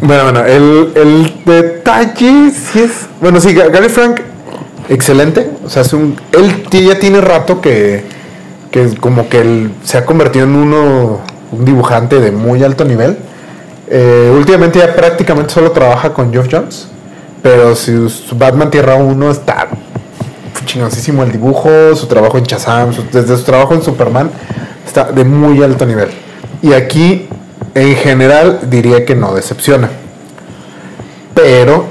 Bueno, 0.00 0.24
bueno, 0.24 0.44
el, 0.44 0.92
el 0.96 1.32
detalle 1.44 2.50
sí 2.50 2.80
es. 2.80 3.06
Bueno, 3.20 3.40
sí, 3.40 3.54
Ga- 3.54 3.70
Gary 3.70 3.88
Frank, 3.88 4.20
excelente. 4.88 5.48
O 5.64 5.68
sea, 5.68 5.82
es 5.82 5.92
un. 5.92 6.16
Él 6.32 6.64
ya 6.70 6.98
tiene 6.98 7.20
rato 7.20 7.60
que. 7.60 8.04
Que 8.72 8.88
como 8.98 9.28
que 9.28 9.40
él 9.40 9.70
se 9.84 9.98
ha 9.98 10.04
convertido 10.04 10.44
en 10.46 10.56
uno. 10.56 11.20
Un 11.52 11.64
dibujante 11.64 12.18
de 12.20 12.30
muy 12.32 12.62
alto 12.64 12.84
nivel. 12.84 13.16
Eh, 13.88 14.32
últimamente 14.34 14.78
ya 14.78 14.94
prácticamente 14.94 15.52
solo 15.52 15.70
trabaja 15.70 16.12
con 16.12 16.32
Geoff 16.32 16.48
Jones. 16.50 16.88
Pero 17.42 17.74
su, 17.76 18.08
su 18.08 18.36
Batman 18.36 18.70
Tierra 18.70 18.94
1 18.96 19.30
está 19.30 19.68
chingoncísimo 20.64 21.24
el 21.24 21.32
dibujo, 21.32 21.68
su 21.96 22.06
trabajo 22.06 22.38
en 22.38 22.44
Shazam, 22.44 22.92
su- 22.94 23.04
desde 23.10 23.36
su 23.36 23.42
trabajo 23.42 23.74
en 23.74 23.82
Superman, 23.82 24.30
está 24.86 25.10
de 25.10 25.24
muy 25.24 25.60
alto 25.62 25.84
nivel. 25.84 26.08
Y 26.62 26.72
aquí, 26.72 27.28
en 27.74 27.96
general, 27.96 28.60
diría 28.70 29.04
que 29.04 29.16
no 29.16 29.34
decepciona. 29.34 29.90
Pero 31.34 31.86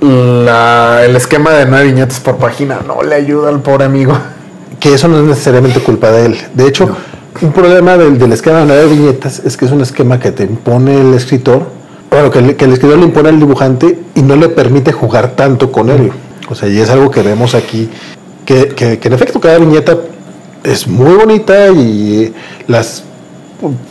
la- 0.00 1.02
el 1.04 1.14
esquema 1.16 1.50
de 1.52 1.66
nueve 1.66 1.86
viñetas 1.86 2.20
por 2.20 2.36
página 2.36 2.80
no 2.86 3.02
le 3.02 3.14
ayuda 3.14 3.48
al 3.50 3.60
pobre 3.60 3.84
amigo. 3.84 4.16
Que 4.80 4.94
eso 4.94 5.08
no 5.08 5.18
es 5.18 5.24
necesariamente 5.24 5.80
culpa 5.80 6.10
de 6.10 6.26
él. 6.26 6.38
De 6.54 6.66
hecho, 6.66 6.88
un 7.42 7.52
problema 7.52 7.96
del, 7.96 8.18
del 8.18 8.32
esquema 8.32 8.64
de 8.64 8.86
viñetas 8.86 9.40
es 9.44 9.56
que 9.56 9.64
es 9.64 9.72
un 9.72 9.80
esquema 9.80 10.18
que 10.20 10.30
te 10.32 10.44
impone 10.44 11.00
el 11.00 11.14
escritor, 11.14 11.66
bueno, 12.10 12.30
que, 12.30 12.38
el- 12.38 12.56
que 12.56 12.64
el 12.64 12.72
escritor 12.72 12.98
le 12.98 13.04
impone 13.04 13.28
al 13.30 13.38
dibujante 13.38 13.98
y 14.14 14.22
no 14.22 14.36
le 14.36 14.48
permite 14.48 14.92
jugar 14.92 15.32
tanto 15.34 15.72
con 15.72 15.90
él. 15.90 16.12
O 16.48 16.54
sea, 16.54 16.68
y 16.68 16.78
es 16.78 16.90
algo 16.90 17.10
que 17.10 17.22
vemos 17.22 17.54
aquí, 17.54 17.88
que, 18.44 18.68
que- 18.68 18.98
que 18.98 19.08
en 19.08 19.14
efecto 19.14 19.40
cada 19.40 19.58
viñeta 19.58 19.96
es 20.62 20.86
muy 20.86 21.14
bonita 21.14 21.68
y 21.70 22.32
las 22.68 23.02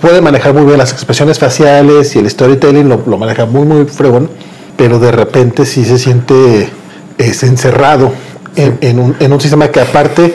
puede 0.02 0.22
manejar 0.22 0.54
muy 0.54 0.66
bien 0.66 0.78
las 0.78 0.92
expresiones 0.92 1.40
faciales 1.40 2.16
y 2.16 2.20
el 2.20 2.30
storytelling 2.30 2.88
lo, 2.88 3.02
lo 3.06 3.18
maneja 3.18 3.46
muy, 3.46 3.66
muy 3.66 3.86
fregón, 3.86 4.30
pero 4.78 5.00
de 5.00 5.12
repente 5.12 5.66
sí 5.66 5.84
se 5.84 5.98
siente 5.98 6.70
es 7.18 7.44
encerrado 7.44 8.12
en, 8.56 8.78
en 8.82 9.00
un, 9.00 9.16
en 9.20 9.34
un 9.34 9.40
sistema 9.42 9.68
que 9.70 9.80
aparte, 9.82 10.34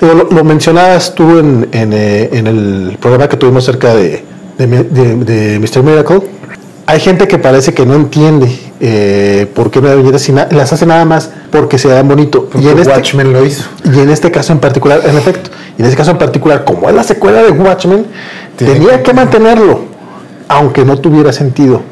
lo, 0.00 0.14
lo 0.30 0.44
mencionabas 0.44 1.14
tú 1.14 1.38
en, 1.38 1.68
en, 1.72 1.92
eh, 1.92 2.30
en 2.32 2.46
el 2.46 2.96
programa 3.00 3.28
que 3.28 3.36
tuvimos 3.36 3.64
cerca 3.64 3.94
de, 3.94 4.22
de, 4.58 4.66
Mi- 4.66 4.76
de- 4.84 5.16
de 5.16 5.58
Mr. 5.58 5.82
Miracle, 5.82 6.20
hay 6.86 7.00
gente 7.00 7.28
que 7.28 7.38
parece 7.38 7.74
que 7.74 7.84
no 7.84 7.94
entiende 7.94 8.48
eh, 8.80 9.46
por 9.54 9.70
qué 9.70 9.80
no 9.82 9.88
na- 9.94 10.48
las 10.50 10.72
hace 10.72 10.86
nada 10.86 11.04
más 11.04 11.30
porque 11.50 11.78
se 11.78 11.88
dan 11.88 12.08
bonito. 12.08 12.48
Y 12.58 12.68
en, 12.68 12.78
este, 12.78 12.92
Watchmen 12.92 13.32
lo 13.32 13.44
hizo. 13.44 13.64
y 13.84 13.98
en 13.98 14.08
este 14.10 14.30
caso 14.30 14.52
en 14.52 14.58
particular, 14.60 15.00
en 15.04 15.16
efecto, 15.18 15.50
y 15.76 15.82
en 15.82 15.86
este 15.86 15.96
caso 15.98 16.12
en 16.12 16.18
particular, 16.18 16.64
como 16.64 16.88
es 16.88 16.94
la 16.94 17.02
secuela 17.02 17.42
de 17.42 17.50
Watchmen, 17.50 18.06
Tiene 18.56 18.74
tenía 18.74 19.02
que- 19.02 19.12
mantenerlo, 19.12 19.80
aunque 20.48 20.84
no 20.84 20.96
tuviera 20.98 21.32
sentido. 21.32 21.82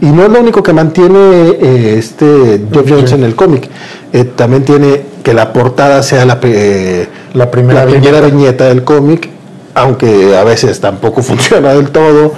Y 0.00 0.06
no 0.06 0.24
es 0.24 0.30
lo 0.30 0.40
único 0.40 0.62
que 0.62 0.72
mantiene 0.72 1.18
eh, 1.60 1.94
este 1.98 2.60
Geoff 2.72 2.86
Jones 2.88 3.12
en 3.12 3.22
el 3.22 3.36
cómic. 3.36 3.68
Eh, 4.12 4.24
también 4.24 4.64
tiene 4.64 5.02
que 5.24 5.34
la 5.34 5.52
portada 5.52 6.02
sea 6.04 6.24
la, 6.24 6.38
pe- 6.38 7.08
La 7.32 7.50
primera 7.50 7.84
primera 7.84 8.20
viñeta. 8.20 8.26
viñeta 8.36 8.64
del 8.66 8.84
cómic, 8.84 9.28
aunque 9.74 10.36
a 10.36 10.44
veces 10.44 10.78
tampoco 10.80 11.22
funciona 11.30 11.72
del 11.74 11.90
todo. 11.90 12.32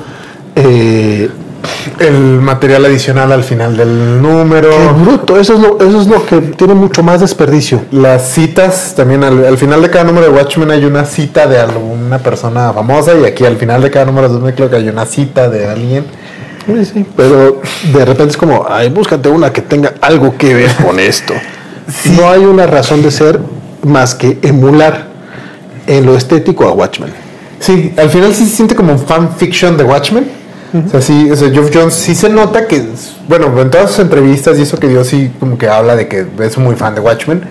Eh, 0.55 1.28
El 1.99 2.12
material 2.41 2.84
adicional 2.84 3.32
al 3.32 3.43
final 3.43 3.76
del 3.76 4.22
número. 4.22 4.70
qué 4.70 5.03
bruto, 5.05 5.37
eso 5.39 5.55
es, 5.55 5.61
lo, 5.61 5.78
eso 5.87 6.01
es 6.01 6.07
lo 6.07 6.24
que 6.24 6.37
tiene 6.57 6.74
mucho 6.74 7.03
más 7.03 7.20
desperdicio. 7.20 7.82
Las 7.91 8.30
citas, 8.30 8.95
también 8.97 9.24
al, 9.24 9.45
al 9.45 9.59
final 9.59 9.82
de 9.82 9.91
cada 9.91 10.05
número 10.05 10.26
de 10.26 10.32
Watchmen 10.32 10.70
hay 10.70 10.84
una 10.84 11.05
cita 11.05 11.47
de 11.47 11.59
alguna 11.59 12.18
persona 12.18 12.72
famosa 12.72 13.12
y 13.20 13.24
aquí 13.24 13.45
al 13.45 13.57
final 13.57 13.82
de 13.82 13.91
cada 13.91 14.05
número 14.07 14.28
de 14.28 14.34
Doomsday 14.34 14.55
Clock 14.55 14.74
hay 14.74 14.89
una 14.89 15.05
cita 15.07 15.49
de 15.49 15.66
alguien. 15.68 16.05
Sí, 16.66 16.84
sí, 16.84 17.07
pero 17.16 17.61
de 17.93 18.05
repente 18.05 18.30
es 18.32 18.37
como, 18.37 18.66
ay, 18.68 18.89
búscate 18.91 19.28
una 19.28 19.53
que 19.53 19.62
tenga 19.62 19.95
algo 20.01 20.37
que 20.39 20.55
ver 20.55 20.70
con 20.76 20.99
esto. 21.01 21.34
No 22.16 22.28
hay 22.30 22.45
una 22.45 22.66
razón 22.66 23.03
de 23.03 23.11
ser 23.11 23.41
más 23.82 24.14
que 24.14 24.39
emular 24.43 25.07
en 25.87 26.07
lo 26.07 26.16
estético 26.16 26.64
a 26.64 26.72
Watchmen. 26.72 27.12
Sí, 27.61 27.93
al 27.97 28.11
final 28.11 28.34
sí 28.34 28.45
se 28.45 28.57
siente 28.57 28.74
como 28.74 28.93
un 28.93 28.99
fanfiction 28.99 29.76
de 29.76 29.84
Watchmen. 29.84 30.28
O 30.87 30.91
sea, 30.91 31.01
sí, 31.01 31.30
o 31.30 31.37
sea, 31.37 31.49
Geoff 31.51 31.70
Jones 31.72 31.95
sí 31.95 32.14
se 32.14 32.28
nota 32.28 32.66
que, 32.66 32.84
bueno, 33.28 33.59
en 33.61 33.70
todas 33.70 33.91
sus 33.91 34.01
entrevistas 34.01 34.59
y 34.59 34.62
eso 34.62 34.78
que 34.78 34.89
dio, 34.89 35.05
sí 35.05 35.30
como 35.41 35.57
que 35.57 35.68
habla 35.68 35.97
de 35.97 36.07
que 36.07 36.26
es 36.41 36.59
muy 36.59 36.74
fan 36.74 36.95
de 36.95 37.01
Watchmen. 37.01 37.43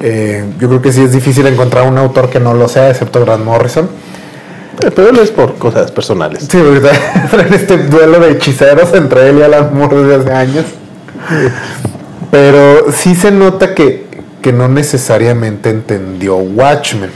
Eh, 0.00 0.44
yo 0.58 0.68
creo 0.68 0.80
que 0.80 0.92
sí 0.92 1.02
es 1.02 1.12
difícil 1.12 1.46
encontrar 1.46 1.86
un 1.86 1.98
autor 1.98 2.30
que 2.30 2.40
no 2.40 2.54
lo 2.54 2.68
sea, 2.68 2.90
excepto 2.90 3.20
Grant 3.20 3.44
Morrison. 3.44 3.88
Eh, 4.82 4.90
Pero 4.94 5.10
él 5.10 5.18
es 5.18 5.30
por 5.30 5.56
cosas 5.56 5.90
personales. 5.90 6.46
Sí, 6.50 6.58
porque 6.58 6.80
traen 7.30 7.54
este 7.54 7.76
duelo 7.78 8.18
de 8.20 8.32
hechiceros 8.32 8.94
entre 8.94 9.28
él 9.28 9.38
y 9.38 9.42
Alan 9.42 9.70
Moore 9.76 9.96
desde 9.96 10.14
hace 10.16 10.32
años. 10.32 10.64
Pero 12.34 12.90
sí 12.90 13.14
se 13.14 13.30
nota 13.30 13.76
que, 13.76 14.06
que 14.42 14.52
no 14.52 14.66
necesariamente 14.66 15.70
entendió 15.70 16.34
Watchmen. 16.34 17.12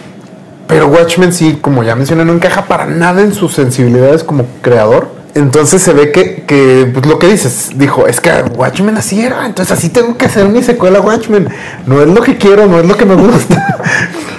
Pero 0.68 0.86
Watchmen 0.86 1.32
sí, 1.32 1.58
como 1.60 1.82
ya 1.82 1.96
mencioné, 1.96 2.24
no 2.24 2.32
encaja 2.34 2.66
para 2.66 2.86
nada 2.86 3.22
en 3.22 3.34
sus 3.34 3.52
sensibilidades 3.52 4.22
como 4.22 4.46
creador. 4.62 5.08
Entonces 5.34 5.82
se 5.82 5.92
ve 5.92 6.12
que, 6.12 6.44
que, 6.46 6.88
pues, 6.94 7.04
lo 7.04 7.18
que 7.18 7.26
dices, 7.26 7.70
dijo, 7.74 8.06
es 8.06 8.20
que 8.20 8.30
Watchmen 8.56 8.96
así 8.96 9.20
era, 9.20 9.44
entonces 9.44 9.76
así 9.76 9.88
tengo 9.88 10.16
que 10.16 10.26
hacer 10.26 10.48
mi 10.48 10.62
secuela 10.62 11.00
Watchmen. 11.00 11.48
No 11.84 12.00
es 12.00 12.06
lo 12.06 12.22
que 12.22 12.38
quiero, 12.38 12.68
no 12.68 12.78
es 12.78 12.86
lo 12.86 12.96
que 12.96 13.04
me 13.04 13.16
gusta. 13.16 13.76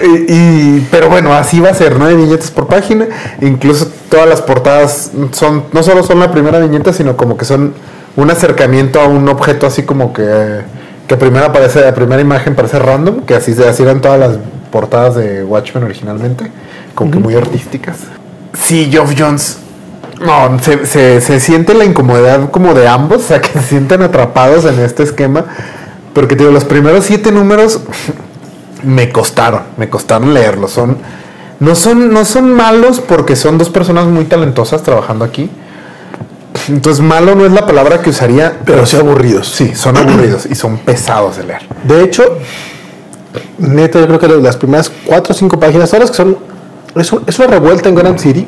y, 0.28 0.80
pero 0.90 1.10
bueno, 1.10 1.34
así 1.34 1.60
va 1.60 1.68
a 1.68 1.74
ser, 1.74 1.98
¿no? 1.98 2.06
Hay 2.06 2.16
viñetas 2.16 2.50
por 2.50 2.68
página, 2.68 3.06
incluso 3.42 3.86
todas 4.08 4.26
las 4.26 4.40
portadas 4.40 5.10
son, 5.32 5.64
no 5.74 5.82
solo 5.82 6.02
son 6.02 6.20
la 6.20 6.32
primera 6.32 6.58
viñeta, 6.58 6.94
sino 6.94 7.18
como 7.18 7.36
que 7.36 7.44
son 7.44 7.74
un 8.16 8.30
acercamiento 8.30 9.00
a 9.00 9.06
un 9.06 9.28
objeto 9.28 9.66
así 9.66 9.82
como 9.84 10.12
que, 10.12 10.60
que 11.06 11.16
primero 11.16 11.46
aparece, 11.46 11.80
la 11.80 11.94
primera 11.94 12.20
imagen 12.20 12.54
parece 12.54 12.78
random, 12.78 13.22
que 13.22 13.34
así, 13.34 13.54
así 13.62 13.82
eran 13.82 14.00
todas 14.00 14.18
las 14.18 14.38
portadas 14.70 15.16
de 15.16 15.44
Watchmen 15.44 15.84
originalmente, 15.84 16.50
como 16.94 17.10
que 17.10 17.18
muy 17.18 17.34
artísticas. 17.34 17.98
Sí, 18.52 18.88
Geoff 18.90 19.14
Jones. 19.16 19.58
No, 20.20 20.58
se, 20.60 20.84
se, 20.84 21.20
se 21.20 21.40
siente 21.40 21.72
la 21.72 21.84
incomodidad 21.84 22.50
como 22.50 22.74
de 22.74 22.86
ambos, 22.86 23.18
o 23.18 23.28
sea, 23.28 23.40
que 23.40 23.48
se 23.48 23.62
sienten 23.62 24.02
atrapados 24.02 24.66
en 24.66 24.78
este 24.80 25.02
esquema. 25.02 25.46
Porque 26.12 26.34
digo, 26.36 26.50
los 26.50 26.64
primeros 26.64 27.04
siete 27.04 27.32
números 27.32 27.80
me 28.82 29.10
costaron, 29.10 29.62
me 29.76 29.88
costaron 29.88 30.34
leerlos. 30.34 30.72
Son, 30.72 30.98
no, 31.58 31.74
son, 31.74 32.12
no 32.12 32.24
son 32.24 32.52
malos 32.52 33.00
porque 33.00 33.36
son 33.36 33.56
dos 33.56 33.70
personas 33.70 34.06
muy 34.06 34.24
talentosas 34.24 34.82
trabajando 34.82 35.24
aquí. 35.24 35.50
Entonces, 36.68 37.02
malo 37.02 37.34
no 37.34 37.44
es 37.46 37.52
la 37.52 37.66
palabra 37.66 38.00
que 38.00 38.10
usaría, 38.10 38.58
Pero 38.64 38.84
sí 38.86 38.96
aburridos. 38.96 39.48
sí, 39.48 39.72
son 39.74 39.96
aburridos 39.96 40.46
y 40.46 40.54
son 40.54 40.78
pesados 40.78 41.36
de 41.36 41.44
leer. 41.44 41.62
De 41.84 42.02
hecho, 42.04 42.22
neta, 43.58 43.98
yo 44.00 44.06
creo 44.06 44.18
que 44.18 44.28
las 44.28 44.56
primeras 44.56 44.90
cuatro 45.04 45.32
o 45.32 45.36
cinco 45.36 45.58
páginas, 45.58 45.90
todas 45.90 46.02
las 46.02 46.10
que 46.10 46.16
son. 46.16 46.36
Es, 46.96 47.12
un- 47.12 47.22
es 47.26 47.38
una 47.38 47.48
revuelta 47.48 47.88
en 47.88 47.94
Gotham 47.94 48.18
City. 48.18 48.46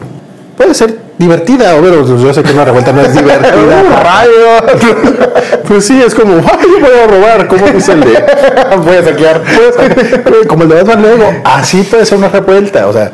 Puede 0.56 0.74
ser 0.74 0.98
divertida, 1.18 1.76
o 1.76 1.80
bueno, 1.80 2.04
yo 2.18 2.34
sé 2.34 2.42
que 2.42 2.52
una 2.52 2.64
revuelta 2.64 2.92
no 2.92 3.00
es 3.00 3.12
divertida. 3.16 3.82
pues 5.68 5.84
sí, 5.86 6.00
es 6.04 6.14
como, 6.14 6.34
ay, 6.36 6.66
voy 6.80 6.90
a 7.02 7.06
robar, 7.06 7.48
como 7.48 7.66
dice 7.68 7.92
el 7.92 8.00
de. 8.00 8.12
Voy 8.84 8.96
a 8.96 9.04
saquear. 9.04 9.42
como 10.48 10.62
el 10.64 10.68
de 10.68 10.74
Batman 10.82 11.02
luego, 11.02 11.32
así 11.44 11.82
puede 11.82 12.04
ser 12.06 12.18
una 12.18 12.28
revuelta. 12.28 12.86
O 12.88 12.92
sea, 12.92 13.12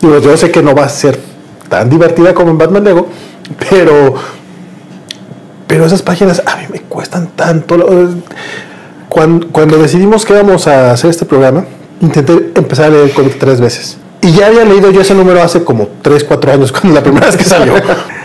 yo 0.00 0.36
sé 0.36 0.50
que 0.50 0.62
no 0.62 0.74
va 0.74 0.84
a 0.84 0.88
ser 0.88 1.18
tan 1.68 1.88
divertida 1.90 2.34
como 2.34 2.50
en 2.50 2.58
Batman 2.58 2.84
Lego, 2.84 3.08
pero 3.58 4.14
Pero 5.66 5.86
esas 5.86 6.02
páginas 6.02 6.42
a 6.44 6.56
mí 6.56 6.64
me 6.70 6.80
cuestan 6.80 7.28
tanto. 7.28 7.76
Cuando, 9.08 9.48
cuando 9.48 9.78
decidimos 9.78 10.24
que 10.24 10.34
íbamos 10.34 10.66
a 10.66 10.92
hacer 10.92 11.10
este 11.10 11.24
programa, 11.24 11.64
intenté 12.00 12.52
empezar 12.54 12.86
a 12.86 12.90
leer 12.90 13.04
el 13.04 13.12
cómic 13.12 13.38
tres 13.38 13.60
veces. 13.60 13.96
Y 14.20 14.32
ya 14.32 14.46
había 14.46 14.64
leído 14.64 14.90
yo 14.90 15.00
ese 15.00 15.14
número 15.14 15.42
hace 15.42 15.64
como 15.64 15.88
3, 16.02 16.24
4 16.24 16.52
años, 16.52 16.72
cuando 16.80 16.94
la 16.94 17.02
primera 17.02 17.26
vez 17.26 17.36
que 17.36 17.44
salió. 17.44 17.74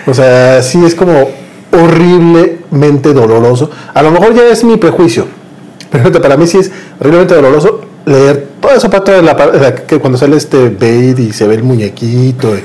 O 0.06 0.14
sea, 0.14 0.62
sí 0.62 0.84
es 0.86 0.94
como 0.94 1.30
horriblemente 1.72 3.14
doloroso. 3.14 3.72
A 3.94 4.02
lo 4.02 4.12
mejor 4.12 4.34
ya 4.34 4.44
es 4.44 4.64
mi 4.64 4.78
prejuicio, 4.78 5.26
pero 5.92 6.12
para 6.22 6.38
mí 6.38 6.48
sí 6.48 6.58
es 6.60 6.72
horriblemente 7.00 7.34
doloroso 7.36 7.82
leer 8.06 8.48
toda 8.62 8.76
esa 8.76 8.90
parte 8.90 9.12
de 9.12 9.22
la, 9.22 9.34
de 9.34 9.60
la 9.60 9.76
que 9.76 10.00
cuando 10.00 10.18
sale 10.18 10.38
este 10.38 10.70
Bade 10.70 11.22
y 11.22 11.34
se 11.34 11.48
ve 11.48 11.56
el 11.56 11.64
muñequito. 11.64 12.56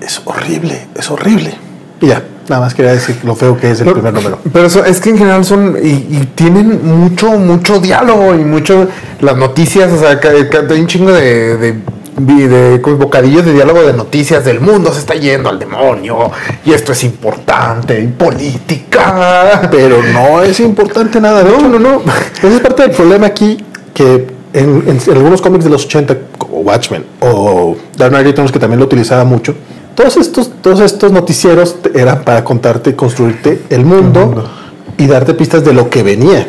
es 0.00 0.22
horrible, 0.24 0.86
es 0.94 1.10
horrible. 1.10 1.63
Y 2.00 2.08
ya, 2.08 2.22
nada 2.48 2.62
más 2.62 2.74
quería 2.74 2.92
decir 2.92 3.16
lo 3.24 3.34
feo 3.34 3.56
que 3.56 3.70
es 3.70 3.80
el 3.80 3.90
primer 3.92 4.12
número. 4.12 4.38
Pero 4.52 4.66
eso- 4.66 4.84
es 4.84 5.00
que 5.00 5.10
en 5.10 5.18
general 5.18 5.44
son. 5.44 5.76
Y, 5.82 5.88
y 5.88 6.28
tienen 6.34 6.80
mucho, 6.84 7.30
mucho 7.32 7.78
diálogo 7.78 8.34
y 8.34 8.38
mucho. 8.44 8.88
Las 9.20 9.36
noticias, 9.36 9.90
o 9.92 9.98
sea, 9.98 10.18
hay 10.22 10.80
un 10.80 10.86
chingo 10.86 11.12
de. 11.12 11.56
de 11.56 12.78
bocadillos 12.96 13.44
de 13.44 13.52
diálogo 13.54 13.82
de 13.82 13.92
noticias 13.92 14.44
del 14.44 14.60
mundo 14.60 14.92
se 14.92 15.00
está 15.00 15.14
yendo 15.14 15.48
al 15.48 15.58
demonio 15.58 16.30
y 16.64 16.72
esto 16.72 16.92
es 16.92 17.02
importante 17.02 18.00
y 18.00 18.06
política 18.06 19.68
Pero 19.70 20.00
no 20.12 20.40
es 20.42 20.60
importante 20.60 21.20
nada. 21.20 21.42
Hecho, 21.42 21.68
no, 21.68 21.78
no. 21.78 22.02
Esa 22.38 22.48
es 22.54 22.60
parte 22.60 22.82
del 22.82 22.92
problema 22.92 23.26
aquí 23.26 23.58
que 23.92 24.26
en, 24.52 24.84
en 24.86 25.00
algunos 25.16 25.40
cómics 25.42 25.64
de 25.64 25.70
los 25.70 25.84
80, 25.86 26.16
como 26.38 26.58
Watchmen 26.58 27.04
o 27.20 27.76
Dark 27.96 28.10
Knight 28.12 28.26
Returns, 28.26 28.52
que 28.52 28.60
también 28.60 28.78
lo 28.78 28.86
utilizaba 28.86 29.24
mucho, 29.24 29.54
todos 29.94 30.16
estos, 30.16 30.50
todos 30.60 30.80
estos 30.80 31.12
noticieros 31.12 31.76
eran 31.94 32.22
para 32.24 32.42
contarte 32.44 32.90
y 32.90 32.92
construirte 32.94 33.62
el 33.70 33.84
mundo, 33.84 34.50
y 34.98 35.06
darte 35.06 35.34
pistas 35.34 35.64
de 35.64 35.72
lo 35.72 35.90
que 35.90 36.02
venía. 36.02 36.46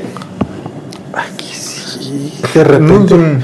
Aquí 1.13 1.51
sí, 1.53 2.33
de 2.53 2.63
repente. 2.63 3.15
Mm. 3.15 3.39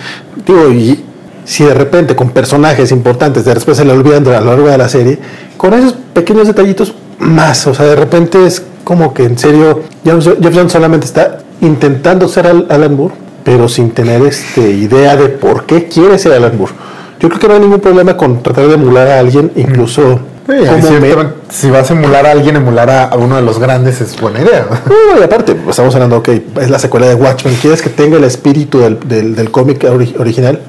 Digo, 0.46 0.72
y 0.72 1.04
si 1.46 1.64
de 1.64 1.74
repente 1.74 2.16
con 2.16 2.30
personajes 2.32 2.92
importantes, 2.92 3.46
de 3.46 3.54
después 3.54 3.78
se 3.78 3.86
le 3.86 3.92
olvidan 3.94 4.28
a 4.28 4.42
lo 4.42 4.48
largo 4.52 4.68
de 4.68 4.78
la 4.78 4.90
serie, 4.90 5.20
con 5.58 5.74
esos 5.74 5.94
pequeños 6.14 6.48
detallitos 6.48 6.94
más, 7.20 7.68
o 7.68 7.74
sea, 7.74 7.86
de 7.86 7.96
repente 7.96 8.46
es 8.46 8.64
como 8.84 9.14
que 9.14 9.26
en 9.26 9.38
serio, 9.38 9.82
Jeff 10.04 10.24
Jeff 10.42 10.56
Jones 10.56 10.72
solamente 10.72 11.06
está 11.06 11.40
intentando 11.62 12.28
ser 12.28 12.48
Al- 12.48 12.68
Alan 12.70 12.96
Moore, 12.96 13.14
pero 13.44 13.70
sin 13.70 13.92
tener 13.92 14.22
este 14.24 14.72
idea 14.72 15.16
de 15.16 15.30
por 15.30 15.66
qué 15.66 15.86
quiere 15.88 16.18
ser 16.18 16.34
Alan 16.34 16.58
Moore. 16.58 16.74
Yo 17.22 17.30
creo 17.30 17.40
que 17.40 17.48
no 17.48 17.54
hay 17.54 17.60
ningún 17.60 17.80
problema 17.80 18.18
con 18.18 18.42
tratar 18.44 18.68
de 18.68 18.74
emular 18.74 19.08
a 19.08 19.20
alguien, 19.20 19.52
incluso 19.56 20.20
Sí, 20.48 20.54
me- 20.54 20.66
ciertamente, 20.82 21.34
si 21.50 21.70
vas 21.70 21.90
a 21.90 21.94
emular 21.94 22.26
a 22.26 22.32
alguien, 22.32 22.56
emular 22.56 22.90
a, 22.90 23.04
a 23.06 23.16
uno 23.16 23.36
de 23.36 23.42
los 23.44 23.60
grandes 23.60 24.02
es 24.02 24.20
buena 24.20 24.42
idea. 24.42 24.66
No, 24.88 25.20
y 25.20 25.24
aparte, 25.24 25.54
pues, 25.54 25.70
estamos 25.70 25.94
hablando, 25.94 26.18
ok, 26.18 26.30
es 26.62 26.70
la 26.70 26.80
secuela 26.80 27.08
de 27.08 27.16
Watchmen. 27.16 27.56
¿Quieres 27.62 27.82
que 27.82 27.90
tenga 27.90 28.18
el 28.18 28.24
espíritu 28.24 28.80
del, 28.80 29.00
del- 29.08 29.36
del 29.36 29.52
cómic 29.52 29.84
ori- 29.84 30.20
original? 30.20 30.60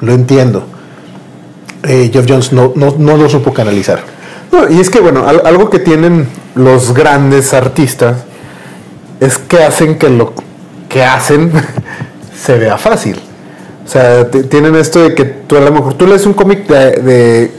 Lo 0.00 0.12
entiendo. 0.14 0.64
Eh, 1.84 2.10
Jeff 2.12 2.24
Jones 2.28 2.52
no, 2.52 2.72
no, 2.74 2.94
no 2.98 3.16
lo 3.16 3.28
supo 3.28 3.52
canalizar. 3.52 4.00
No, 4.50 4.68
y 4.68 4.80
es 4.80 4.88
que, 4.90 5.00
bueno, 5.00 5.28
al- 5.28 5.42
algo 5.46 5.68
que 5.70 5.78
tienen 5.78 6.26
los 6.54 6.94
grandes 6.94 7.52
artistas 7.54 8.24
es 9.20 9.36
que 9.38 9.62
hacen 9.62 9.98
que 9.98 10.08
lo 10.08 10.32
que 10.88 11.04
hacen 11.04 11.52
se 12.36 12.58
vea 12.58 12.78
fácil. 12.78 13.20
O 13.88 13.90
sea, 13.90 14.30
tienen 14.30 14.74
esto 14.74 15.00
de 15.02 15.14
que 15.14 15.24
tú 15.24 15.56
a 15.56 15.60
lo 15.60 15.72
mejor 15.72 15.94
tú 15.94 16.06
lees 16.06 16.26
un 16.26 16.34
cómic 16.34 16.66
de, 16.66 16.90
de, 17.00 17.50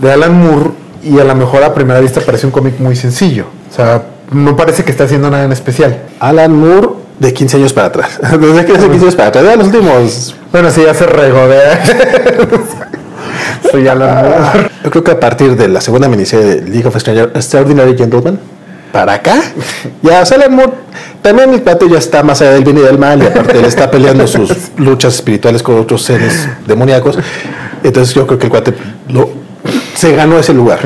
de 0.00 0.12
Alan 0.12 0.32
Moore 0.32 0.70
y 1.02 1.18
a 1.18 1.24
lo 1.24 1.34
mejor 1.34 1.64
a 1.64 1.74
primera 1.74 1.98
vista 1.98 2.20
parece 2.20 2.46
un 2.46 2.52
cómic 2.52 2.78
muy 2.78 2.94
sencillo. 2.94 3.46
O 3.68 3.74
sea, 3.74 4.04
no 4.30 4.56
parece 4.56 4.84
que 4.84 4.92
está 4.92 5.04
haciendo 5.04 5.28
nada 5.28 5.42
en 5.42 5.50
especial. 5.50 6.02
Alan 6.20 6.52
Moore 6.52 6.90
de 7.18 7.34
15 7.34 7.56
años 7.56 7.72
para 7.72 7.88
atrás. 7.88 8.20
Desde 8.40 8.64
que 8.64 8.74
hace 8.74 8.88
15 8.88 9.04
años 9.06 9.16
para 9.16 9.28
atrás. 9.30 9.44
Ya 9.44 9.56
los 9.56 9.66
últimos. 9.66 10.36
Bueno, 10.52 10.70
sí, 10.70 10.82
ya 10.86 10.94
se 10.94 11.06
regodea. 11.06 11.84
Soy 13.72 13.88
Alan 13.88 14.14
Moore. 14.14 14.70
Yo 14.84 14.90
creo 14.92 15.02
que 15.02 15.10
a 15.10 15.18
partir 15.18 15.56
de 15.56 15.66
la 15.66 15.80
segunda 15.80 16.08
miniserie 16.08 16.46
de 16.46 16.70
League 16.70 16.86
of 16.86 16.94
Extraordinary 16.94 17.98
Gentlemen, 17.98 18.38
para 18.94 19.14
acá, 19.14 19.34
ya 20.02 20.22
Moore, 20.48 20.70
también 21.20 21.52
el 21.52 21.62
plato 21.62 21.88
ya 21.88 21.98
está 21.98 22.22
más 22.22 22.40
allá 22.40 22.52
del 22.52 22.62
bien 22.62 22.78
y 22.78 22.80
del 22.80 22.96
mal, 22.96 23.20
y 23.20 23.26
aparte 23.26 23.58
él 23.58 23.64
está 23.64 23.90
peleando 23.90 24.24
sus 24.28 24.70
luchas 24.76 25.16
espirituales 25.16 25.64
con 25.64 25.80
otros 25.80 26.00
seres 26.02 26.48
demoníacos. 26.64 27.18
Entonces 27.82 28.14
yo 28.14 28.24
creo 28.24 28.38
que 28.38 28.46
el 28.46 28.50
cuate 28.52 28.72
lo- 29.08 29.30
se 29.96 30.14
ganó 30.14 30.38
ese 30.38 30.54
lugar. 30.54 30.78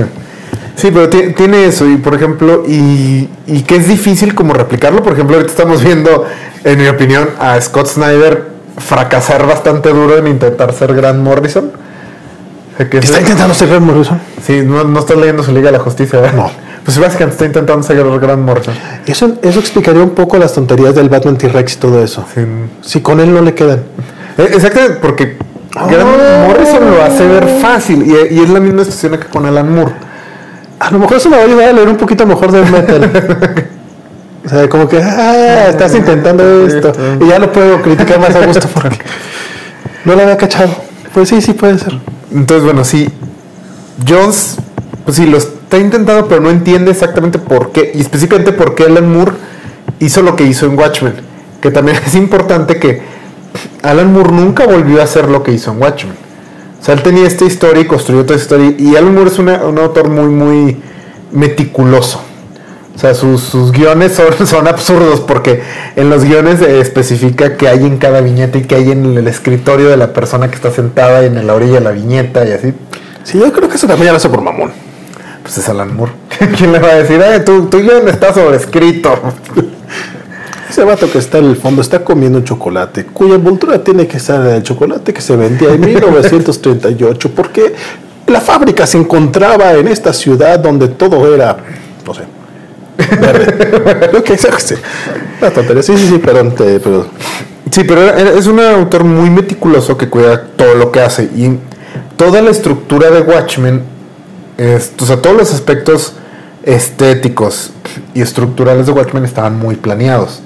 Sí, 0.74 0.88
pero 0.90 1.10
ti- 1.10 1.34
tiene 1.36 1.66
eso, 1.66 1.86
y 1.86 1.98
por 1.98 2.14
ejemplo, 2.14 2.64
y, 2.66 3.28
y 3.46 3.60
que 3.66 3.76
es 3.76 3.86
difícil 3.88 4.34
como 4.34 4.54
replicarlo. 4.54 5.02
Por 5.02 5.12
ejemplo, 5.12 5.36
ahorita 5.36 5.52
estamos 5.52 5.84
viendo, 5.84 6.24
en 6.64 6.78
mi 6.78 6.88
opinión, 6.88 7.28
a 7.38 7.60
Scott 7.60 7.88
Snyder 7.88 8.44
fracasar 8.78 9.46
bastante 9.46 9.90
duro 9.90 10.16
en 10.16 10.28
intentar 10.28 10.72
ser 10.72 10.94
Grant 10.94 11.18
Morrison. 11.22 11.72
O 12.72 12.76
sea, 12.78 12.88
que 12.88 12.98
Está 13.00 13.10
ese- 13.16 13.20
intentando 13.20 13.52
ser 13.52 13.68
Grant 13.68 13.84
Morrison. 13.84 14.18
Sí, 14.42 14.62
no, 14.64 14.82
no 14.84 14.98
estás 14.98 15.18
leyendo 15.18 15.42
su 15.42 15.52
Liga 15.52 15.66
de 15.70 15.76
la 15.76 15.84
Justicia, 15.84 16.20
¿verdad? 16.20 16.36
No. 16.36 16.67
Pues 16.84 16.98
básicamente 16.98 17.34
está 17.34 17.44
intentando 17.46 17.82
ser 17.82 18.02
Grant 18.18 18.42
Morrison. 18.42 18.74
Eso, 19.06 19.36
eso 19.42 19.60
explicaría 19.60 20.02
un 20.02 20.10
poco 20.10 20.38
las 20.38 20.54
tonterías 20.54 20.94
del 20.94 21.08
Batman 21.08 21.36
T-Rex 21.36 21.74
y 21.74 21.76
todo 21.76 22.02
eso. 22.02 22.24
Sí. 22.34 22.40
Si 22.82 23.00
con 23.00 23.20
él 23.20 23.32
no 23.32 23.42
le 23.42 23.54
quedan. 23.54 23.80
Eh, 24.38 24.50
Exactamente, 24.54 24.98
porque 25.00 25.36
Oh. 25.76 26.48
Morrison 26.48 26.90
lo 26.90 27.02
hace 27.02 27.26
ver 27.26 27.46
fácil 27.60 28.02
y, 28.02 28.34
y 28.34 28.40
es 28.40 28.48
la 28.48 28.58
misma 28.58 28.84
situación 28.84 29.18
que 29.20 29.26
con 29.26 29.44
Alan 29.46 29.72
Moore. 29.72 29.92
A 30.80 30.90
lo 30.90 30.98
mejor 30.98 31.16
eso 31.18 31.28
me 31.28 31.36
va 31.36 31.42
a 31.42 31.46
ayudar 31.46 31.68
a 31.68 31.72
leer 31.72 31.88
un 31.88 31.96
poquito 31.96 32.26
mejor 32.26 32.50
del 32.50 32.70
metal. 32.70 33.10
o 34.46 34.48
sea, 34.48 34.68
como 34.68 34.88
que, 34.88 35.02
ah, 35.02 35.66
estás 35.68 35.94
intentando 35.94 36.66
esto. 36.66 36.92
Y 37.20 37.28
ya 37.28 37.38
lo 37.38 37.52
puedo 37.52 37.82
criticar 37.82 38.18
más 38.18 38.34
a 38.34 38.46
gusto 38.46 38.66
porque 38.72 38.98
no 40.04 40.14
lo 40.14 40.22
había 40.22 40.36
cachado. 40.36 40.70
Pues 41.12 41.28
sí, 41.28 41.42
sí 41.42 41.52
puede 41.52 41.78
ser. 41.78 41.98
Entonces, 42.32 42.64
bueno, 42.64 42.84
sí. 42.84 43.08
Jones, 44.06 44.56
pues 45.04 45.16
sí, 45.16 45.26
lo 45.26 45.38
está 45.68 45.78
intentando, 45.78 46.26
pero 46.28 46.40
no 46.40 46.48
entiende 46.50 46.90
exactamente 46.90 47.38
por 47.38 47.72
qué. 47.72 47.92
Y 47.94 48.00
específicamente 48.00 48.52
por 48.52 48.74
qué 48.74 48.84
Alan 48.84 49.12
Moore 49.12 49.32
hizo 50.00 50.22
lo 50.22 50.34
que 50.34 50.44
hizo 50.44 50.64
en 50.64 50.78
Watchmen. 50.78 51.14
Que 51.60 51.70
también 51.70 51.98
es 52.06 52.14
importante 52.14 52.78
que 52.78 53.02
Alan 53.82 54.12
Moore 54.12 54.32
nunca 54.32 54.66
volvió 54.66 55.00
a 55.00 55.04
hacer 55.04 55.28
lo 55.28 55.42
que 55.42 55.52
hizo 55.52 55.70
en 55.72 55.82
Watchmen. 55.82 56.14
O 56.80 56.84
sea, 56.84 56.94
él 56.94 57.02
tenía 57.02 57.26
esta 57.26 57.44
historia 57.44 57.82
y 57.82 57.86
construyó 57.86 58.20
esta 58.22 58.34
historia. 58.34 58.72
Y 58.78 58.96
Alan 58.96 59.14
Moore 59.14 59.28
es 59.30 59.38
una- 59.38 59.62
un 59.64 59.78
autor 59.78 60.08
muy, 60.08 60.26
muy 60.26 60.80
meticuloso. 61.32 62.22
O 62.96 62.98
sea, 62.98 63.14
sus, 63.14 63.42
sus 63.42 63.70
guiones 63.70 64.18
son, 64.44 64.66
absurdos 64.68 65.20
porque 65.20 65.62
en 65.96 66.08
los 66.10 66.24
guiones 66.24 66.60
especifica 66.62 67.56
que 67.56 67.68
hay 67.68 67.84
en 67.84 67.98
cada 67.98 68.20
viñeta 68.22 68.58
y 68.58 68.62
que 68.62 68.74
hay 68.74 68.90
en 68.90 69.04
el 69.18 69.28
escritorio 69.28 69.88
de 69.88 69.96
la 69.98 70.12
persona 70.12 70.48
que 70.48 70.56
está 70.56 70.70
sentada 70.70 71.24
en 71.24 71.46
la 71.46 71.54
orilla 71.54 71.74
de 71.74 71.80
la 71.80 71.90
viñeta 71.92 72.44
y 72.48 72.52
así. 72.52 72.72
Sí, 73.22 73.38
yo 73.38 73.52
creo 73.52 73.68
que 73.68 73.76
eso 73.76 73.86
también 73.86 74.06
ya 74.06 74.12
lo 74.12 74.16
hace 74.16 74.28
por 74.30 74.40
mamón. 74.40 74.72
Pues 75.48 75.56
es 75.58 75.68
Alan 75.70 75.96
Moore. 75.96 76.12
¿Quién 76.58 76.72
le 76.72 76.78
va 76.78 76.88
a 76.88 76.94
decir? 76.96 77.18
Eh, 77.22 77.40
tu, 77.40 77.66
tu 77.70 77.78
guion 77.78 78.06
está 78.06 78.34
sobrescrito. 78.34 79.18
Ese 80.68 80.84
vato 80.84 81.10
que 81.10 81.16
está 81.16 81.38
en 81.38 81.46
el 81.46 81.56
fondo 81.56 81.80
está 81.80 82.04
comiendo 82.04 82.36
un 82.38 82.44
chocolate, 82.44 83.06
cuya 83.06 83.36
envoltura 83.36 83.82
tiene 83.82 84.06
que 84.06 84.18
ser 84.20 84.42
el 84.42 84.62
chocolate 84.62 85.14
que 85.14 85.22
se 85.22 85.34
vendía 85.34 85.72
en 85.72 85.80
1938, 85.80 87.30
porque 87.34 87.74
la 88.26 88.42
fábrica 88.42 88.86
se 88.86 88.98
encontraba 88.98 89.72
en 89.72 89.88
esta 89.88 90.12
ciudad 90.12 90.58
donde 90.58 90.88
todo 90.88 91.34
era, 91.34 91.56
no 92.06 92.12
sé, 92.12 92.24
verde. 93.18 94.10
Lo 94.12 94.22
que. 94.22 94.36
Una 95.40 95.50
tontería. 95.50 95.82
Sí, 95.82 95.96
sí, 95.96 96.06
sí, 96.06 96.18
perdón, 96.18 96.54
te- 96.54 96.78
pero 96.80 97.06
Sí, 97.70 97.84
pero 97.84 98.02
es 98.02 98.46
un 98.46 98.60
autor 98.60 99.04
muy 99.04 99.30
meticuloso 99.30 99.96
que 99.96 100.08
cuida 100.10 100.42
todo 100.56 100.74
lo 100.74 100.92
que 100.92 101.00
hace. 101.00 101.24
Y 101.24 101.58
toda 102.16 102.42
la 102.42 102.50
estructura 102.50 103.10
de 103.10 103.20
Watchmen, 103.22 103.82
o 104.58 105.18
todos 105.18 105.36
los 105.36 105.54
aspectos 105.54 106.14
estéticos 106.64 107.70
y 108.14 108.20
estructurales 108.20 108.86
de 108.86 108.92
Watchmen 108.92 109.24
estaban 109.24 109.58
muy 109.58 109.76
planeados. 109.76 110.40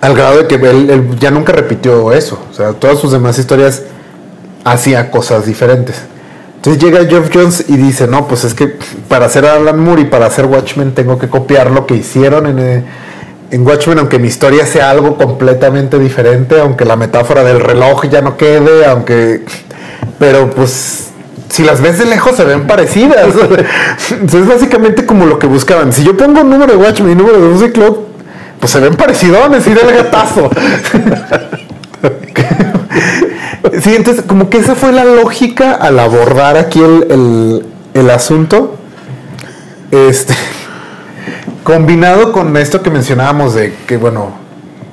Al 0.00 0.14
grado 0.14 0.38
de 0.38 0.46
que 0.46 0.54
él, 0.56 1.16
ya 1.18 1.30
nunca 1.30 1.52
repitió 1.52 2.12
eso. 2.12 2.38
O 2.50 2.54
sea, 2.54 2.72
todas 2.72 2.98
sus 2.98 3.12
demás 3.12 3.38
historias 3.38 3.82
hacía 4.64 5.10
cosas 5.10 5.46
diferentes. 5.46 5.96
Entonces 6.56 6.82
llega 6.82 7.04
Geoff 7.04 7.30
Jones 7.32 7.66
y 7.68 7.76
dice, 7.76 8.06
no, 8.06 8.26
pues 8.26 8.44
es 8.44 8.54
que 8.54 8.76
para 9.08 9.26
hacer 9.26 9.44
Alan 9.44 9.78
Moore 9.78 10.02
y 10.02 10.04
para 10.06 10.26
hacer 10.26 10.46
Watchmen 10.46 10.92
tengo 10.94 11.18
que 11.18 11.28
copiar 11.28 11.70
lo 11.70 11.86
que 11.86 11.94
hicieron 11.94 12.46
en, 12.46 12.58
eh, 12.58 12.84
en 13.50 13.66
Watchmen, 13.66 13.98
aunque 13.98 14.18
mi 14.18 14.28
historia 14.28 14.64
sea 14.64 14.90
algo 14.90 15.16
completamente 15.16 15.98
diferente, 15.98 16.58
aunque 16.58 16.86
la 16.86 16.96
metáfora 16.96 17.44
del 17.44 17.60
reloj 17.60 18.06
ya 18.06 18.22
no 18.22 18.36
quede, 18.36 18.86
aunque... 18.86 19.44
Pero 20.18 20.50
pues 20.50 21.10
si 21.54 21.62
las 21.62 21.80
ves 21.80 21.98
de 21.98 22.06
lejos 22.06 22.34
se 22.36 22.44
ven 22.44 22.66
parecidas. 22.66 23.26
Es 24.24 24.46
básicamente 24.48 25.06
como 25.06 25.24
lo 25.26 25.38
que 25.38 25.46
buscaban. 25.46 25.92
Si 25.92 26.02
yo 26.04 26.16
pongo 26.16 26.40
un 26.40 26.50
número 26.50 26.72
de 26.72 26.78
Watchmen 26.78 27.12
y 27.12 27.14
número 27.14 27.40
de 27.40 27.48
Music 27.48 27.72
Club, 27.72 28.08
pues 28.58 28.72
se 28.72 28.80
ven 28.80 28.94
parecidones 28.96 29.66
y 29.66 29.70
del 29.74 29.92
gatazo. 29.94 30.50
Sí, 33.82 33.94
entonces 33.96 34.24
como 34.26 34.50
que 34.50 34.58
esa 34.58 34.74
fue 34.74 34.92
la 34.92 35.04
lógica 35.04 35.72
al 35.72 35.98
abordar 35.98 36.56
aquí 36.56 36.80
el, 36.80 37.06
el- 37.10 37.66
el 37.94 38.10
asunto. 38.10 38.76
Este, 39.90 40.34
Combinado 41.64 42.30
con 42.32 42.56
esto 42.58 42.82
que 42.82 42.90
mencionábamos 42.90 43.54
de 43.54 43.74
que, 43.86 43.96
bueno, 43.96 44.32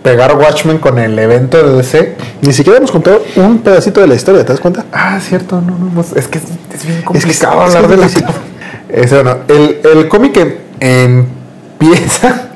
pegar 0.03 0.35
Watchmen 0.35 0.77
con 0.79 0.97
el 0.99 1.17
evento 1.19 1.57
de 1.61 1.77
DC. 1.77 2.15
Ni 2.41 2.53
siquiera 2.53 2.77
hemos 2.77 2.91
contado 2.91 3.23
un 3.35 3.59
pedacito 3.59 4.01
de 4.01 4.07
la 4.07 4.15
historia, 4.15 4.43
¿te 4.45 4.53
das 4.53 4.59
cuenta? 4.59 4.85
Ah, 4.91 5.19
cierto, 5.21 5.61
no, 5.61 5.77
no, 5.77 5.91
no, 5.93 6.01
es 6.01 6.27
que 6.27 6.37
es, 6.39 6.43
es 6.73 6.83
bien 6.85 6.93
Es 6.97 6.99
que 6.99 7.03
complicado 7.05 7.63
es- 7.63 7.69
es 7.69 7.75
hablar 7.75 7.91
de 7.91 7.97
la... 7.97 8.07
Ese, 8.89 9.15
bueno, 9.15 9.37
el, 9.47 9.79
el 9.83 10.07
cómic 10.09 10.35
em- 10.37 11.25
empieza 11.79 12.49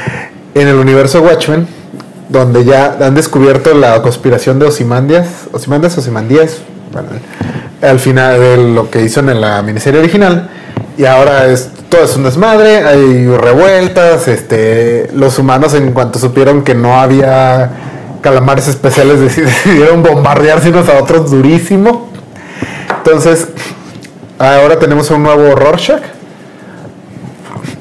en 0.54 0.68
el 0.68 0.76
universo 0.76 1.20
Watchmen, 1.22 1.66
donde 2.28 2.64
ya 2.64 2.96
han 3.00 3.14
descubierto 3.14 3.74
la 3.74 4.00
conspiración 4.00 4.58
de 4.58 4.66
Osimandias, 4.66 5.26
Osimandias, 5.52 5.98
Osimandías, 5.98 6.58
bueno, 6.92 7.08
al 7.82 7.98
final 7.98 8.38
de 8.40 8.56
lo 8.74 8.90
que 8.90 9.02
hizo 9.02 9.20
en 9.20 9.40
la 9.40 9.60
miniserie 9.62 10.00
original, 10.00 10.48
y 10.96 11.04
ahora 11.04 11.46
es 11.46 11.70
todo 11.92 12.04
es 12.04 12.16
un 12.16 12.22
desmadre, 12.24 12.78
hay 12.84 13.26
revueltas, 13.26 14.26
este, 14.26 15.10
los 15.14 15.38
humanos 15.38 15.74
en 15.74 15.92
cuanto 15.92 16.18
supieron 16.18 16.62
que 16.62 16.74
no 16.74 16.98
había 16.98 17.70
calamares 18.22 18.66
especiales 18.66 19.20
deci- 19.20 19.44
decidieron 19.44 20.02
bombardearse 20.02 20.70
unos 20.70 20.88
a 20.88 20.98
otros 20.98 21.30
durísimo. 21.30 22.08
Entonces, 22.96 23.48
ahora 24.38 24.78
tenemos 24.78 25.10
un 25.10 25.22
nuevo 25.22 25.54
Rorschach 25.54 26.02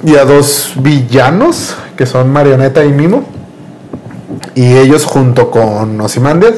y 0.03 0.17
a 0.17 0.25
dos 0.25 0.73
villanos 0.75 1.75
que 1.95 2.05
son 2.05 2.33
Marioneta 2.33 2.83
y 2.83 2.89
Mimo. 2.91 3.23
Y 4.55 4.75
ellos 4.75 5.05
junto 5.05 5.49
con 5.51 6.01
Ozymandias 6.01 6.55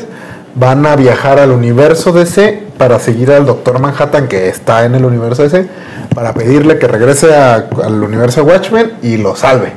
van 0.55 0.85
a 0.85 0.95
viajar 0.95 1.39
al 1.39 1.51
universo 1.51 2.11
DC 2.11 2.67
para 2.77 2.99
seguir 2.99 3.31
al 3.31 3.45
Doctor 3.45 3.79
Manhattan 3.79 4.27
que 4.27 4.49
está 4.49 4.85
en 4.85 4.95
el 4.95 5.05
universo 5.05 5.43
DC 5.43 5.67
para 6.13 6.33
pedirle 6.33 6.77
que 6.77 6.87
regrese 6.87 7.33
al 7.35 8.03
universo 8.03 8.43
Watchmen 8.43 8.93
y 9.01 9.17
lo 9.17 9.35
salve. 9.35 9.73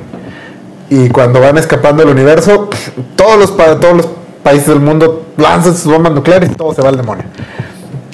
Y 0.89 1.09
cuando 1.09 1.41
van 1.41 1.57
escapando 1.57 2.03
del 2.03 2.13
universo, 2.13 2.69
todos 3.15 3.37
los, 3.37 3.57
todos 3.57 3.97
los 3.97 4.07
países 4.43 4.67
del 4.67 4.79
mundo 4.79 5.25
lanzan 5.35 5.75
sus 5.75 5.91
bombas 5.91 6.13
nucleares 6.13 6.51
y 6.51 6.55
todo 6.55 6.73
se 6.73 6.81
va 6.81 6.89
al 6.89 6.97
demonio. 6.97 7.25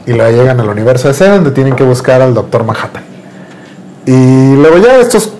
Y 0.06 0.14
luego 0.14 0.32
llegan 0.32 0.60
al 0.60 0.70
universo 0.70 1.08
DC 1.08 1.28
donde 1.28 1.52
tienen 1.52 1.76
que 1.76 1.84
buscar 1.84 2.22
al 2.22 2.34
Doctor 2.34 2.64
Manhattan. 2.64 3.04
Y 4.06 4.56
luego 4.56 4.78
ya 4.78 4.98
estos 5.00 5.32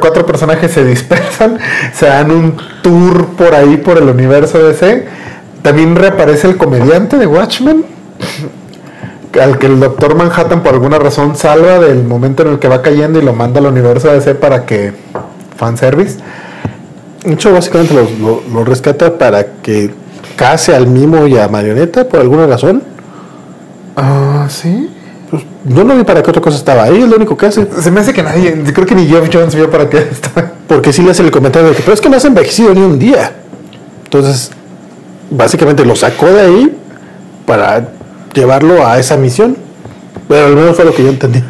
cuatro 0.00 0.24
personajes 0.24 0.70
se 0.70 0.84
dispersan, 0.84 1.58
se 1.92 2.06
dan 2.06 2.30
un 2.30 2.56
tour 2.82 3.26
por 3.36 3.54
ahí 3.54 3.78
por 3.78 3.98
el 3.98 4.08
universo 4.08 4.58
DC. 4.62 5.21
También 5.62 5.94
reaparece 5.96 6.48
el 6.48 6.56
comediante 6.56 7.16
de 7.18 7.26
Watchmen, 7.26 7.84
al 9.40 9.58
que 9.58 9.66
el 9.66 9.80
Doctor 9.80 10.14
Manhattan 10.16 10.62
por 10.62 10.74
alguna 10.74 10.98
razón 10.98 11.36
salva 11.36 11.78
del 11.78 12.02
momento 12.04 12.42
en 12.42 12.50
el 12.50 12.58
que 12.58 12.68
va 12.68 12.82
cayendo 12.82 13.18
y 13.18 13.22
lo 13.22 13.32
manda 13.32 13.60
al 13.60 13.66
universo 13.66 14.08
DC 14.12 14.34
para 14.34 14.66
que 14.66 14.92
fanservice. 15.56 16.18
De 17.24 17.32
hecho, 17.34 17.52
básicamente 17.52 17.94
lo, 17.94 18.02
lo- 18.20 18.42
lo 18.52 18.64
rescata 18.64 19.16
para 19.16 19.44
que 19.62 19.94
case 20.36 20.74
al 20.74 20.88
mimo 20.88 21.26
y 21.26 21.38
a 21.38 21.46
marioneta 21.48 22.04
por 22.08 22.20
alguna 22.20 22.46
razón. 22.46 22.82
Ah, 23.96 24.46
sí. 24.50 24.90
Pues, 25.30 25.44
yo 25.64 25.84
no 25.84 25.94
vi 25.96 26.02
para 26.04 26.22
qué 26.22 26.30
otra 26.30 26.42
cosa 26.42 26.56
estaba 26.56 26.82
ahí, 26.82 27.00
es 27.02 27.08
lo 27.08 27.16
único 27.16 27.36
que 27.36 27.46
hace. 27.46 27.66
Se 27.80 27.90
me 27.90 28.00
hace 28.00 28.12
que 28.12 28.22
nadie, 28.22 28.62
creo 28.74 28.86
que 28.86 28.94
ni 28.96 29.06
Jeff 29.06 29.30
Jones 29.32 29.54
vio 29.54 29.70
para 29.70 29.88
qué 29.88 29.98
estaba. 30.10 30.50
Porque 30.66 30.92
sí 30.92 31.02
le 31.02 31.12
hace 31.12 31.22
el 31.22 31.30
comentario 31.30 31.68
de 31.70 31.76
que, 31.76 31.82
pero 31.82 31.94
es 31.94 32.00
que 32.00 32.08
no 32.08 32.16
has 32.16 32.24
envejecido 32.24 32.74
ni 32.74 32.80
un 32.80 32.98
día. 32.98 33.32
Entonces, 34.04 34.50
básicamente 35.32 35.84
lo 35.84 35.96
sacó 35.96 36.26
de 36.26 36.40
ahí 36.40 36.78
para 37.46 37.88
llevarlo 38.34 38.86
a 38.86 38.98
esa 38.98 39.16
misión. 39.16 39.56
Pero 40.28 40.46
al 40.46 40.56
menos 40.56 40.76
fue 40.76 40.84
lo 40.84 40.94
que 40.94 41.02
yo 41.02 41.10
entendí. 41.10 41.42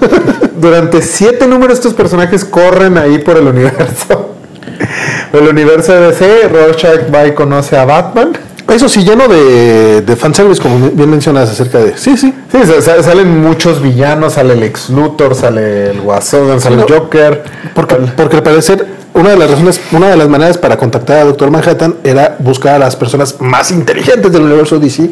Durante 0.60 1.02
siete 1.02 1.46
números 1.46 1.78
estos 1.78 1.94
personajes 1.94 2.44
corren 2.44 2.98
ahí 2.98 3.18
por 3.18 3.36
el 3.36 3.46
universo. 3.46 4.32
El 5.32 5.48
universo 5.48 5.92
de 5.92 6.08
DC, 6.08 6.48
Rorschach 6.48 7.12
va 7.14 7.26
y 7.26 7.34
conoce 7.34 7.76
a 7.76 7.84
Batman. 7.84 8.32
Eso 8.68 8.88
sí, 8.88 9.04
lleno 9.04 9.28
de, 9.28 10.02
de 10.02 10.16
fanservice, 10.16 10.60
como 10.60 10.90
bien 10.90 11.08
mencionas 11.08 11.48
acerca 11.50 11.78
de. 11.78 11.96
Sí, 11.96 12.16
sí. 12.16 12.34
Sí, 12.50 12.58
sa- 12.66 12.80
sa- 12.82 13.02
salen 13.02 13.40
muchos 13.40 13.80
villanos, 13.80 14.32
sale 14.34 14.54
el 14.54 14.62
ex 14.64 14.90
Luthor, 14.90 15.34
sale 15.36 15.90
el 15.90 16.00
Guasón, 16.00 16.60
sale 16.60 16.76
no. 16.76 16.84
el 16.86 16.92
Joker. 16.92 17.44
Porque, 17.74 17.94
porque 18.16 18.36
al 18.36 18.42
parecer, 18.42 18.84
una 19.14 19.30
de 19.30 19.36
las 19.36 19.50
razones, 19.52 19.80
una 19.92 20.08
de 20.08 20.16
las 20.16 20.28
maneras 20.28 20.58
para 20.58 20.76
contactar 20.76 21.18
a 21.18 21.24
Doctor 21.24 21.50
Manhattan 21.50 21.94
era 22.02 22.36
buscar 22.40 22.74
a 22.74 22.78
las 22.80 22.96
personas 22.96 23.36
más 23.40 23.70
inteligentes 23.70 24.32
del 24.32 24.42
universo 24.42 24.78
DC. 24.80 25.10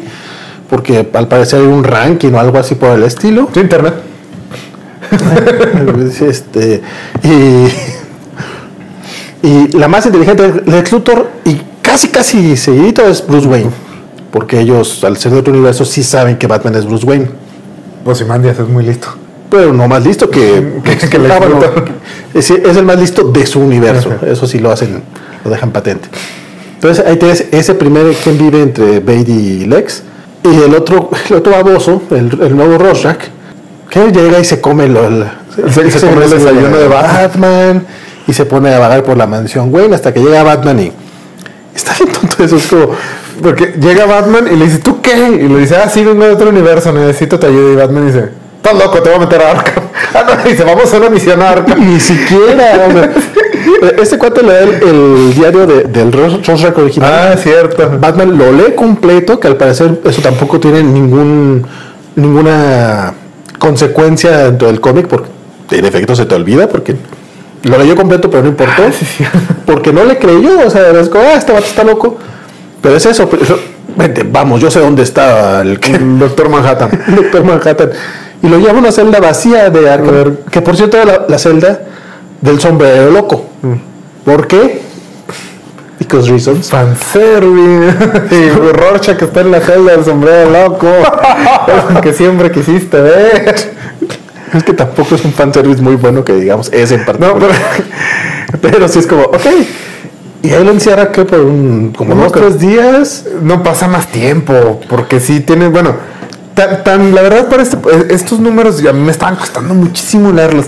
Porque 0.69 1.07
al 1.13 1.27
parecer 1.29 1.61
hay 1.61 1.67
un 1.67 1.83
ranking 1.83 2.33
o 2.33 2.39
algo 2.39 2.57
así 2.57 2.75
por 2.75 2.89
el 2.89 3.03
estilo. 3.03 3.47
Sí, 3.53 3.59
internet. 3.61 3.93
este, 6.27 6.81
y, 9.43 9.47
y 9.47 9.67
la 9.77 9.87
más 9.87 10.05
inteligente 10.05 10.45
es 10.45 10.67
Lex 10.67 10.91
Luthor 10.91 11.29
y 11.45 11.61
casi 11.95 12.07
casi 12.09 12.57
seguidito 12.57 13.07
es 13.07 13.25
Bruce 13.25 13.47
Wayne. 13.47 13.69
Porque 14.31 14.59
ellos, 14.59 15.01
al 15.05 15.15
ser 15.15 15.31
de 15.31 15.39
otro 15.39 15.53
universo, 15.53 15.85
sí 15.85 16.03
saben 16.03 16.35
que 16.37 16.45
Batman 16.45 16.75
es 16.75 16.85
Bruce 16.85 17.05
Wayne. 17.05 17.27
Ozymandias 18.05 18.59
es 18.59 18.67
muy 18.67 18.83
listo. 18.83 19.07
Pero 19.49 19.71
no 19.71 19.87
más 19.87 20.03
listo 20.03 20.29
que, 20.29 20.73
Que- 20.83 20.97
que 21.09 21.17
Ah, 21.17 21.37
bueno, 21.39 21.55
Luthor. 21.55 21.85
es, 22.33 22.51
es 22.51 22.75
el 22.77 22.83
más 22.83 22.99
listo 22.99 23.23
de 23.31 23.45
su 23.45 23.61
universo. 23.61 24.11
Ajá. 24.17 24.27
Eso 24.27 24.45
sí 24.45 24.59
lo 24.59 24.71
hacen, 24.71 25.03
lo 25.45 25.49
dejan 25.51 25.71
patente. 25.71 26.09
Entonces 26.73 27.05
ahí 27.05 27.15
tienes 27.15 27.45
ese 27.51 27.75
primer 27.75 28.13
quien 28.15 28.37
vive 28.37 28.61
entre 28.61 28.99
Bade 28.99 29.31
y 29.31 29.65
Lex. 29.65 30.03
Y 30.43 30.49
el 30.63 30.75
otro, 30.75 31.09
el 31.29 31.35
otro 31.37 31.53
baboso, 31.53 32.01
el, 32.11 32.37
el 32.41 32.55
nuevo 32.57 32.77
Rorschach, 32.77 33.19
que 33.89 34.11
llega 34.11 34.37
y 34.39 34.43
se 34.43 34.59
come 34.59 34.89
lo, 34.89 35.07
el, 35.07 35.25
Se- 35.73 35.89
se 35.91 36.05
come 36.09 36.25
el 36.25 36.29
desayuno 36.31 36.75
de 36.77 36.87
Batman 36.89 37.85
y 38.27 38.33
se 38.33 38.45
pone 38.45 38.73
a 38.73 38.79
vagar 38.79 39.01
por 39.03 39.15
la 39.15 39.25
mansión 39.27 39.73
Wayne 39.73 39.95
hasta 39.95 40.13
que 40.13 40.19
llega 40.19 40.43
Batman 40.43 40.79
y 40.81 40.91
está 41.75 41.93
bien 41.99 42.11
tonto 42.13 42.43
eso. 42.43 42.55
Es 42.57 42.67
como, 42.67 42.89
Porque 43.41 43.73
llega 43.79 44.05
Batman 44.05 44.47
y 44.51 44.55
le 44.55 44.65
dice, 44.65 44.79
¿tú 44.79 45.01
qué? 45.01 45.15
Y 45.41 45.47
le 45.47 45.59
dice, 45.59 45.75
ah, 45.75 45.89
sí, 45.89 46.03
vengo 46.03 46.23
de 46.25 46.31
otro 46.31 46.49
universo, 46.49 46.91
necesito 46.91 47.37
tu 47.39 47.47
ayuda. 47.47 47.73
Y 47.73 47.75
Batman 47.75 48.07
dice, 48.07 48.29
estás 48.57 48.73
loco, 48.73 49.01
te 49.01 49.09
voy 49.09 49.17
a 49.17 49.21
meter 49.21 49.41
a 49.41 49.51
Arkham. 49.51 49.83
Ah, 50.13 50.23
no, 50.43 50.49
dice, 50.49 50.63
vamos 50.63 50.93
a 50.93 50.97
una 50.97 51.09
misión 51.09 51.41
a 51.41 51.49
Arkham. 51.49 51.79
Ni 51.93 51.99
siquiera. 51.99 52.87
este 54.01 54.17
cuate 54.17 54.41
le 54.43 54.53
da 54.53 54.59
el, 54.61 54.69
el 54.83 55.33
diario 55.33 55.67
de- 55.67 55.83
del 55.83 56.11
Rorschach 56.13 56.77
original. 56.77 57.11
Ah, 57.33 57.37
cierto. 57.37 57.91
Batman 57.99 58.37
lo 58.37 58.51
lee 58.53 58.75
completo, 58.75 59.39
que 59.39 59.47
al 59.47 59.57
parecer 59.57 59.99
eso 60.05 60.21
tampoco 60.21 60.59
tiene 60.59 60.83
ningún 60.83 61.65
ninguna 62.15 63.13
consecuencia 63.59 64.37
dentro 64.45 64.67
del 64.67 64.79
cómic, 64.79 65.07
porque 65.07 65.27
en 65.71 65.85
efecto 65.85 66.15
se 66.15 66.25
te 66.25 66.35
olvida, 66.35 66.67
porque 66.69 66.95
lo 67.69 67.77
leyó 67.77 67.95
completo, 67.95 68.29
pero 68.29 68.43
no 68.43 68.49
importó. 68.49 68.83
Porque 69.65 69.91
no 69.91 70.03
le 70.05 70.17
creyó, 70.17 70.65
o 70.65 70.69
sea, 70.69 70.89
es 70.91 71.09
como, 71.09 71.23
ah, 71.23 71.33
este 71.33 71.51
vato 71.51 71.65
está 71.65 71.83
loco. 71.83 72.17
Pero 72.81 72.95
es 72.95 73.05
eso, 73.05 73.27
pero 73.29 73.43
eso- 73.43 73.59
vente, 73.95 74.23
vamos, 74.29 74.61
yo 74.61 74.69
sé 74.69 74.79
dónde 74.79 75.03
está 75.03 75.61
el, 75.61 75.79
Doctor 76.19 76.49
Manhattan. 76.49 76.89
el 77.07 77.15
Doctor 77.15 77.43
Manhattan. 77.43 77.89
Y 78.43 78.47
lo 78.47 78.59
lleva 78.59 78.73
a 78.73 78.75
una 78.75 78.91
celda 78.91 79.19
vacía 79.19 79.69
de 79.69 79.89
Arkham, 79.89 80.37
que 80.51 80.61
por 80.61 80.75
cierto 80.75 80.97
era 80.97 81.05
la, 81.05 81.25
la 81.27 81.39
celda 81.39 81.81
del 82.41 82.59
sombrero 82.59 83.09
loco. 83.09 83.45
¿Por 84.23 84.45
qué? 84.47 84.81
Because 85.97 86.29
reasons. 86.29 86.69
Fanservice. 86.69 87.95
Y 88.35 88.49
Rorschach 88.49 89.17
que 89.17 89.25
está 89.25 89.41
en 89.41 89.51
la 89.51 89.61
celda 89.61 89.93
del 89.93 90.05
sombrero 90.05 90.51
loco. 90.51 90.87
Que 92.03 92.13
siempre 92.13 92.51
quisiste 92.51 93.01
ver. 93.01 93.73
Es 94.53 94.63
que 94.63 94.73
tampoco 94.73 95.15
es 95.15 95.25
un 95.25 95.33
fanservice 95.33 95.81
muy 95.81 95.95
bueno 95.95 96.23
que 96.23 96.33
digamos 96.33 96.71
ese 96.71 96.95
en 96.95 97.05
particular. 97.05 97.33
No, 97.35 97.39
pero 97.39 97.53
pero 98.61 98.87
sí 98.87 98.99
es 98.99 99.07
como, 99.07 99.23
ok. 99.23 99.45
Y 100.43 100.51
ahí 100.53 100.63
lo 100.63 100.71
encierra 100.71 101.11
que 101.11 101.25
por 101.25 101.39
un, 101.39 101.91
como 101.95 102.15
pero- 102.15 102.31
tres 102.31 102.59
días. 102.59 103.25
no 103.41 103.63
pasa 103.63 103.87
más 103.87 104.07
tiempo. 104.07 104.79
Porque 104.87 105.19
sí 105.19 105.39
tiene, 105.41 105.67
bueno, 105.67 105.95
tan, 106.53 106.83
tan- 106.83 107.15
la 107.15 107.21
verdad 107.23 107.47
para 107.49 107.63
este- 107.63 107.77
estos 108.13 108.39
números 108.39 108.81
ya 108.81 108.93
me 108.93 109.11
estaban 109.11 109.35
costando 109.35 109.73
muchísimo 109.73 110.31
leerlos. 110.31 110.67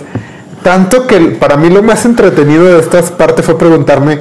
Tanto 0.63 1.05
que 1.07 1.19
para 1.19 1.55
mí 1.55 1.69
lo 1.69 1.83
más 1.83 2.03
entretenido 2.05 2.65
de 2.65 2.79
esta 2.79 3.01
parte 3.15 3.43
fue 3.43 3.57
preguntarme, 3.57 4.19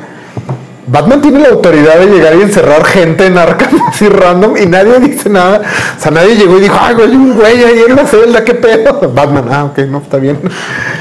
Batman 0.89 1.20
tiene 1.20 1.41
la 1.41 1.49
autoridad 1.49 1.99
de 1.99 2.07
llegar 2.07 2.37
y 2.37 2.43
encerrar 2.43 2.84
gente 2.84 3.26
en 3.26 3.37
Arkham 3.37 3.70
así 3.89 4.09
random 4.09 4.57
y 4.57 4.66
nadie 4.66 5.01
dice 5.01 5.28
nada. 5.28 5.62
O 5.99 6.01
sea, 6.01 6.12
nadie 6.12 6.37
llegó 6.37 6.59
y 6.59 6.62
dijo, 6.62 6.76
ay, 6.80 6.95
güey, 6.95 7.11
un 7.11 7.34
güey 7.34 7.64
ahí 7.64 7.82
en 7.89 7.97
la 7.97 8.07
celda, 8.07 8.45
qué 8.45 8.55
pedo. 8.55 9.11
Batman, 9.14 9.45
ah, 9.51 9.64
ok, 9.64 9.78
no, 9.89 9.99
está 9.99 10.18
bien. 10.18 10.39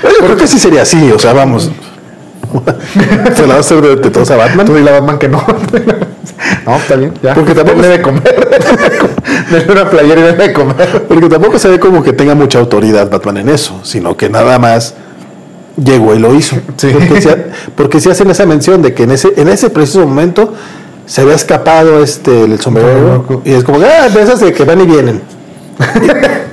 Yo 0.04 0.26
creo 0.26 0.38
que 0.38 0.48
sí 0.48 0.58
sería 0.58 0.82
así, 0.82 1.12
o 1.12 1.20
sea, 1.20 1.34
vamos. 1.34 1.70
Se 3.36 3.48
la 3.48 3.56
va 3.56 3.62
a 3.62 3.82
de, 3.82 4.10
todos 4.10 4.32
a 4.32 4.38
Batman. 4.38 4.66
Tú 4.66 4.76
dile 4.76 4.90
a 4.90 4.94
Batman 4.94 5.20
que 5.20 5.28
no. 5.28 5.46
no, 6.66 6.76
está 6.78 6.96
bien, 6.96 7.14
ya. 7.22 7.34
Porque 7.34 7.54
tampoco- 7.54 7.82
Denle 7.82 7.98
de 7.98 8.02
comer. 8.02 8.50
Denle 9.52 9.72
una 9.72 9.90
playera 9.90 10.22
y 10.22 10.24
denle 10.24 10.48
de 10.48 10.54
comer. 10.54 11.06
Porque 11.08 11.28
tampoco 11.28 11.60
se 11.60 11.68
ve 11.68 11.80
como 11.80 12.02
que 12.02 12.14
tenga 12.14 12.34
mucha 12.34 12.60
autoridad 12.60 13.10
Batman 13.10 13.38
en 13.38 13.50
eso, 13.50 13.82
sino 13.84 14.16
que 14.16 14.30
nada 14.30 14.58
más 14.58 14.96
llegó 15.78 16.16
y 16.16 16.20
lo 16.20 16.34
hizo. 16.34 16.58
Sí. 16.78 16.90
Porque, 16.92 17.22
si, 17.22 17.30
porque 17.76 17.98
hacen 17.98 18.30
esa 18.30 18.46
mención 18.46 18.82
de 18.82 18.94
que 18.94 19.04
en 19.04 19.12
ese, 19.12 19.34
en 19.38 19.48
ese 19.48 19.70
preciso 19.70 20.06
momento 20.06 20.54
se 21.06 21.22
había 21.22 21.36
escapado 21.36 22.02
este 22.04 22.44
el 22.44 22.60
sombrero 22.60 23.42
y 23.46 23.52
es 23.52 23.64
como, 23.64 23.80
ah, 23.80 24.10
de 24.10 24.22
esas 24.22 24.40
de 24.40 24.54
que 24.54 24.64
van 24.64 24.82
y 24.82 24.86
vienen. 24.86 25.22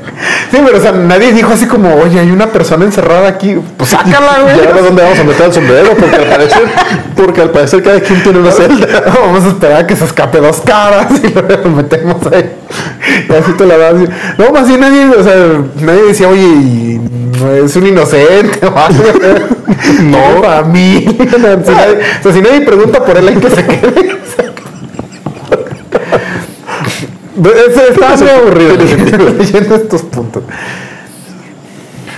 Sí, 0.50 0.58
pero 0.64 0.78
o 0.78 0.80
sea, 0.80 0.92
nadie 0.92 1.32
dijo 1.32 1.52
así 1.52 1.66
como, 1.66 1.94
oye, 1.96 2.20
hay 2.20 2.30
una 2.30 2.48
persona 2.48 2.84
encerrada 2.84 3.28
aquí. 3.28 3.56
Pues 3.76 3.90
sácala, 3.90 4.40
güey. 4.42 4.56
¿Y 4.56 4.66
ahora 4.66 4.82
dónde 4.82 5.02
vamos 5.02 5.18
a 5.18 5.24
meter 5.24 5.46
el 5.46 5.52
sombrero? 5.52 5.90
Porque 5.96 6.16
al 6.16 6.28
parecer, 6.28 6.62
porque 7.16 7.40
al 7.40 7.50
parecer 7.50 7.82
cada 7.82 8.00
quien 8.00 8.22
tiene 8.22 8.38
una 8.38 8.50
celda. 8.50 8.86
Vamos 9.22 9.44
a 9.44 9.48
esperar 9.48 9.80
a 9.82 9.86
que 9.86 9.96
se 9.96 10.04
escape 10.04 10.38
dos 10.38 10.60
caras 10.60 11.06
y 11.22 11.28
luego 11.28 11.48
lo 11.64 11.70
metemos 11.70 12.16
ahí. 12.32 12.50
Y 13.28 13.32
así 13.32 13.52
te 13.52 13.66
la 13.66 13.76
vas. 13.76 13.94
No, 14.38 14.52
más 14.52 14.68
bien 14.68 14.80
nadie, 14.80 15.06
o 15.06 15.22
sea, 15.22 15.34
nadie 15.80 16.02
decía, 16.02 16.28
oye, 16.28 17.00
no 17.40 17.52
es 17.52 17.74
un 17.76 17.86
inocente 17.86 18.66
o 18.66 18.78
algo. 18.78 19.04
No, 20.02 20.48
a 20.48 20.62
mí. 20.62 21.04
Si 21.18 21.38
nadie, 21.38 21.98
o 22.20 22.22
sea, 22.22 22.32
si 22.32 22.40
nadie 22.40 22.60
pregunta 22.60 23.04
por 23.04 23.16
él, 23.16 23.28
hay 23.28 23.36
que 23.36 23.50
se 23.50 23.64
quede. 23.64 24.20
Ese 27.50 27.88
está 27.90 28.16
muy 28.16 28.28
aburrido 28.28 28.76
leyendo 29.38 29.74
estos 29.76 30.02
puntos. 30.02 30.42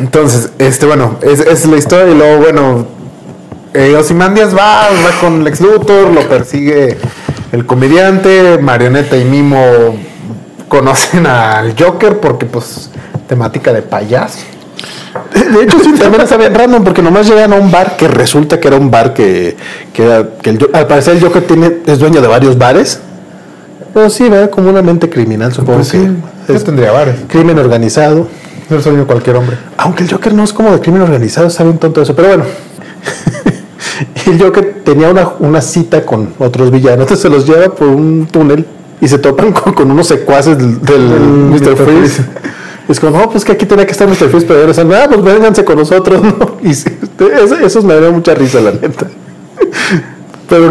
Entonces, 0.00 0.50
este, 0.58 0.86
bueno, 0.86 1.18
es, 1.22 1.40
es 1.40 1.66
la 1.66 1.76
historia 1.76 2.12
y 2.12 2.18
luego, 2.18 2.42
bueno, 2.42 2.86
eh, 3.72 3.94
va, 3.94 4.88
va 4.88 5.20
con 5.20 5.44
Lex 5.44 5.60
Luthor, 5.60 6.12
lo 6.12 6.28
persigue 6.28 6.96
el 7.52 7.66
comediante, 7.66 8.58
Marioneta 8.58 9.16
y 9.16 9.24
Mimo 9.24 9.96
conocen 10.68 11.26
al 11.26 11.74
Joker 11.78 12.18
porque, 12.18 12.46
pues, 12.46 12.90
temática 13.28 13.72
de 13.72 13.82
payaso. 13.82 14.40
De 15.32 15.62
hecho, 15.62 15.78
sí, 15.78 15.92
también 15.98 16.22
está 16.22 16.36
bien 16.36 16.54
random 16.54 16.82
porque 16.82 17.00
nomás 17.00 17.28
llegan 17.28 17.52
a 17.52 17.56
un 17.56 17.70
bar 17.70 17.96
que 17.96 18.08
resulta 18.08 18.58
que 18.58 18.66
era 18.66 18.76
un 18.76 18.90
bar 18.90 19.14
que, 19.14 19.56
que, 19.92 20.04
el 20.44 20.70
al 20.72 20.86
parecer 20.88 21.16
el 21.16 21.22
Joker 21.22 21.46
tiene, 21.46 21.78
es 21.86 21.98
dueño 21.98 22.20
de 22.20 22.26
varios 22.26 22.58
bares. 22.58 23.00
Pero 23.94 24.10
sí, 24.10 24.28
¿verdad? 24.28 24.50
Como 24.50 24.68
una 24.70 24.82
mente 24.82 25.08
criminal, 25.08 25.52
supongo 25.52 25.78
Pues 25.78 25.88
sí, 25.88 26.08
que 26.46 26.52
es 26.54 26.64
tendría 26.64 26.92
bares. 26.92 27.16
crimen 27.28 27.58
organizado. 27.58 28.26
El 28.68 28.82
sueño 28.82 29.00
de 29.00 29.04
cualquier 29.04 29.36
hombre. 29.36 29.56
Aunque 29.76 30.02
el 30.04 30.10
Joker 30.10 30.34
no 30.34 30.42
es 30.42 30.52
como 30.52 30.72
de 30.72 30.80
crimen 30.80 31.02
organizado, 31.02 31.46
está 31.46 31.62
bien 31.64 31.78
tonto 31.78 32.02
eso, 32.02 32.14
pero 32.16 32.28
bueno. 32.28 32.44
Y 34.26 34.30
el 34.32 34.42
Joker 34.42 34.82
tenía 34.84 35.10
una, 35.10 35.28
una 35.38 35.60
cita 35.60 36.04
con 36.04 36.34
otros 36.38 36.70
villanos, 36.70 37.02
entonces 37.02 37.20
se 37.22 37.28
los 37.28 37.46
lleva 37.46 37.74
por 37.74 37.88
un 37.88 38.26
túnel 38.26 38.66
y 39.00 39.08
se 39.08 39.18
topan 39.18 39.52
con, 39.52 39.74
con 39.74 39.90
unos 39.90 40.08
secuaces 40.08 40.56
del, 40.58 40.80
del 40.80 41.02
Mr. 41.08 41.60
Mr. 41.60 41.76
Freeze. 41.76 42.24
Es 42.86 43.00
como, 43.00 43.18
no, 43.18 43.30
pues 43.30 43.46
que 43.46 43.52
aquí 43.52 43.64
tenía 43.64 43.86
que 43.86 43.92
estar 43.92 44.06
Mr. 44.06 44.28
Freeze, 44.28 44.44
pero 44.46 44.66
dicen, 44.66 44.92
ah, 44.92 45.06
pues 45.08 45.22
vénganse 45.22 45.64
con 45.64 45.78
nosotros, 45.78 46.22
¿no? 46.22 46.56
Y 46.62 46.72
eso, 46.72 47.56
esos 47.64 47.82
me 47.82 47.94
da 47.94 48.10
mucha 48.10 48.34
risa, 48.34 48.60
la 48.60 48.72
neta. 48.72 49.06
Pero 50.48 50.70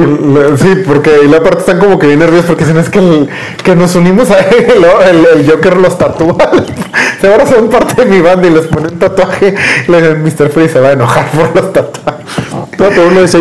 Sí, 0.57 0.83
porque 0.85 1.11
y 1.25 1.27
la 1.27 1.41
parte 1.41 1.59
están 1.59 1.79
como 1.79 1.97
que 1.97 2.07
bien 2.07 2.19
nerviosos 2.19 2.45
porque 2.47 2.63
dicen 2.63 2.77
es 2.79 2.89
que, 2.89 2.99
el- 2.99 3.29
que 3.63 3.75
nos 3.75 3.95
unimos 3.95 4.29
a 4.31 4.39
él, 4.49 4.67
el, 5.09 5.39
el 5.39 5.49
Joker 5.51 5.77
los 5.77 5.97
tatúa. 5.97 6.35
Se 7.21 7.27
ahora 7.31 7.47
son 7.47 7.69
parte 7.69 8.03
de 8.03 8.11
mi 8.11 8.19
banda 8.21 8.47
y 8.47 8.51
les 8.51 8.65
pone 8.67 8.89
un 8.89 8.99
tatuaje. 8.99 9.55
Le 9.87 10.15
Mr. 10.15 10.49
Freeze 10.49 10.73
se 10.73 10.79
va 10.79 10.89
a 10.89 10.91
enojar 10.93 11.25
por 11.31 11.55
los 11.55 11.71
tatuajes. 11.73 12.25
No, 12.77 12.89
pero 12.89 13.07
uno 13.07 13.21
dice, 13.21 13.39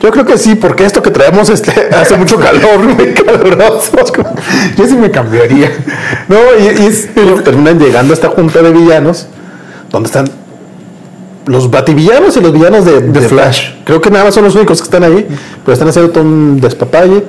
yo 0.00 0.10
creo 0.10 0.24
que 0.24 0.38
sí, 0.38 0.54
porque 0.54 0.84
esto 0.84 1.02
que 1.02 1.10
traemos 1.10 1.48
este, 1.50 1.72
hace 1.94 2.16
mucho 2.16 2.38
calor, 2.38 2.78
muy 2.78 3.12
caluroso. 3.12 3.90
Yo 4.76 4.86
sí 4.86 4.94
me 4.94 5.10
cambiaría. 5.10 5.70
No, 6.28 6.36
y, 6.58 6.82
y 6.82 6.86
es- 6.86 7.08
Y 7.16 7.42
terminan 7.42 7.78
llegando 7.78 8.12
a 8.12 8.14
esta 8.14 8.28
junta 8.28 8.62
de 8.62 8.70
villanos, 8.70 9.26
donde 9.90 10.06
están 10.06 10.26
los 11.46 11.70
bativillanos 11.70 12.36
y 12.36 12.40
los 12.40 12.52
villanos 12.52 12.84
de, 12.84 13.00
de 13.00 13.20
Flash. 13.22 13.70
Creo 13.84 14.00
que 14.00 14.10
nada 14.10 14.24
más 14.24 14.34
son 14.34 14.44
los 14.44 14.54
únicos 14.54 14.78
que 14.80 14.84
están 14.84 15.04
ahí, 15.04 15.26
pero 15.64 15.72
están 15.72 15.88
haciendo 15.88 16.10
todo 16.10 16.24
un 16.24 16.60
despapalle. 16.60 17.24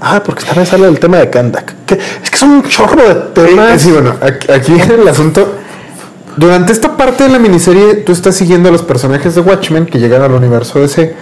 Ah, 0.00 0.20
porque 0.24 0.44
están 0.44 0.66
sale 0.66 0.88
el 0.88 0.98
tema 0.98 1.18
de 1.18 1.30
Kandak. 1.30 1.74
Que, 1.86 1.94
es 1.94 2.30
que 2.30 2.36
son 2.36 2.50
un 2.50 2.62
chorro 2.64 3.02
de 3.08 3.14
temas. 3.32 3.80
Sí, 3.80 3.92
bueno, 3.92 4.14
aquí, 4.20 4.50
aquí 4.50 4.72
el 4.92 5.06
asunto. 5.06 5.54
Durante 6.36 6.72
esta 6.72 6.96
parte 6.96 7.24
de 7.24 7.30
la 7.30 7.38
miniserie, 7.38 7.94
tú 7.96 8.10
estás 8.12 8.34
siguiendo 8.34 8.68
a 8.68 8.72
los 8.72 8.82
personajes 8.82 9.34
de 9.34 9.42
Watchmen 9.42 9.86
que 9.86 9.98
llegan 10.00 10.22
al 10.22 10.32
universo 10.32 10.80
DC. 10.80 11.14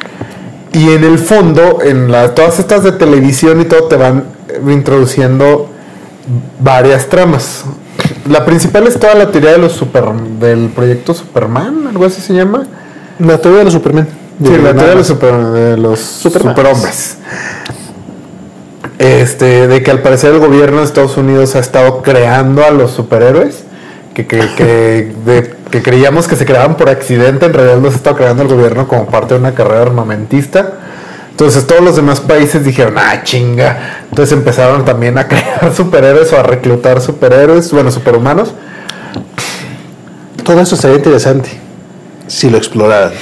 Y 0.72 0.90
en 0.92 1.04
el 1.04 1.18
fondo, 1.18 1.80
en 1.82 2.10
la- 2.10 2.34
todas 2.34 2.58
estas 2.58 2.84
de 2.84 2.92
televisión 2.92 3.60
y 3.60 3.64
todo, 3.64 3.84
te 3.84 3.96
van 3.96 4.24
eh, 4.48 4.72
introduciendo 4.72 5.68
varias 6.60 7.08
tramas. 7.08 7.64
La 8.28 8.44
principal 8.44 8.86
es 8.86 8.98
toda 8.98 9.14
la 9.14 9.30
teoría 9.30 9.52
de 9.52 9.58
los 9.58 9.72
super, 9.72 10.04
del 10.12 10.68
proyecto 10.68 11.14
Superman, 11.14 11.86
algo 11.88 12.04
así 12.04 12.20
se 12.20 12.34
llama. 12.34 12.64
La 13.18 13.38
teoría 13.38 13.60
de 13.60 13.64
los 13.64 13.74
Superman. 13.74 14.08
Sí, 14.42 14.48
la 14.62 14.72
teoría 14.72 14.88
de 14.90 14.94
los, 14.96 15.06
super 15.06 15.34
de 15.34 15.76
los 15.76 15.98
superhombres. 16.00 17.16
Este, 18.98 19.66
de 19.66 19.82
que 19.82 19.90
al 19.90 20.02
parecer 20.02 20.34
el 20.34 20.40
gobierno 20.40 20.78
de 20.78 20.84
Estados 20.84 21.16
Unidos 21.16 21.56
ha 21.56 21.58
estado 21.58 22.02
creando 22.02 22.64
a 22.64 22.70
los 22.70 22.90
superhéroes, 22.90 23.64
que, 24.14 24.26
que, 24.26 24.38
que, 24.56 25.12
de- 25.24 25.54
que 25.70 25.82
creíamos 25.82 26.28
que 26.28 26.36
se 26.36 26.44
creaban 26.44 26.76
por 26.76 26.88
accidente, 26.90 27.46
en 27.46 27.52
realidad 27.54 27.78
los 27.78 27.94
ha 27.94 27.96
estado 27.96 28.16
creando 28.16 28.42
el 28.42 28.48
gobierno 28.48 28.86
como 28.88 29.06
parte 29.06 29.34
de 29.34 29.40
una 29.40 29.54
carrera 29.54 29.82
armamentista. 29.82 30.72
Entonces 31.30 31.66
todos 31.66 31.82
los 31.82 31.96
demás 31.96 32.20
países 32.20 32.64
dijeron, 32.64 32.94
ah, 32.98 33.22
chinga. 33.22 34.04
Entonces 34.10 34.36
empezaron 34.36 34.84
también 34.84 35.18
a 35.18 35.28
crear 35.28 35.72
superhéroes 35.74 36.32
o 36.32 36.38
a 36.38 36.42
reclutar 36.42 37.00
superhéroes, 37.00 37.72
bueno, 37.72 37.90
superhumanos. 37.90 38.52
Todo 40.44 40.60
eso 40.60 40.76
sería 40.76 40.96
interesante 40.96 41.50
si 42.26 42.50
lo 42.50 42.58
exploraran. 42.58 43.12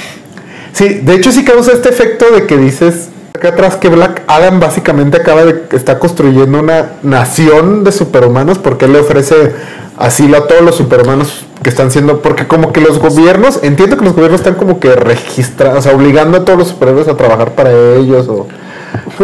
Sí, 0.73 0.95
de 1.01 1.15
hecho 1.15 1.31
sí 1.31 1.43
causa 1.43 1.71
este 1.71 1.89
efecto 1.89 2.31
de 2.31 2.45
que 2.45 2.57
dices 2.57 3.09
acá 3.35 3.49
atrás 3.49 3.75
que 3.77 3.89
Black 3.89 4.23
Adam 4.27 4.59
básicamente 4.59 5.17
acaba 5.17 5.45
de 5.45 5.63
está 5.71 5.97
construyendo 5.97 6.59
una 6.59 6.91
nación 7.03 7.83
de 7.83 7.91
superhumanos 7.91 8.59
porque 8.59 8.85
él 8.85 8.93
le 8.93 8.99
ofrece 8.99 9.53
asilo 9.97 10.37
a 10.37 10.47
todos 10.47 10.61
los 10.61 10.75
superhumanos 10.75 11.45
que 11.63 11.69
están 11.69 11.91
siendo 11.91 12.21
porque 12.21 12.47
como 12.47 12.71
que 12.71 12.81
los 12.81 12.99
gobiernos, 12.99 13.59
entiendo 13.63 13.97
que 13.97 14.05
los 14.05 14.13
gobiernos 14.13 14.39
están 14.39 14.55
como 14.55 14.79
que 14.79 14.95
registrando, 14.95 15.79
o 15.79 15.81
sea, 15.81 15.93
obligando 15.93 16.37
a 16.37 16.45
todos 16.45 16.59
los 16.59 16.67
superhéroes 16.69 17.07
a 17.07 17.17
trabajar 17.17 17.51
para 17.51 17.71
ellos 17.71 18.27
o 18.27 18.47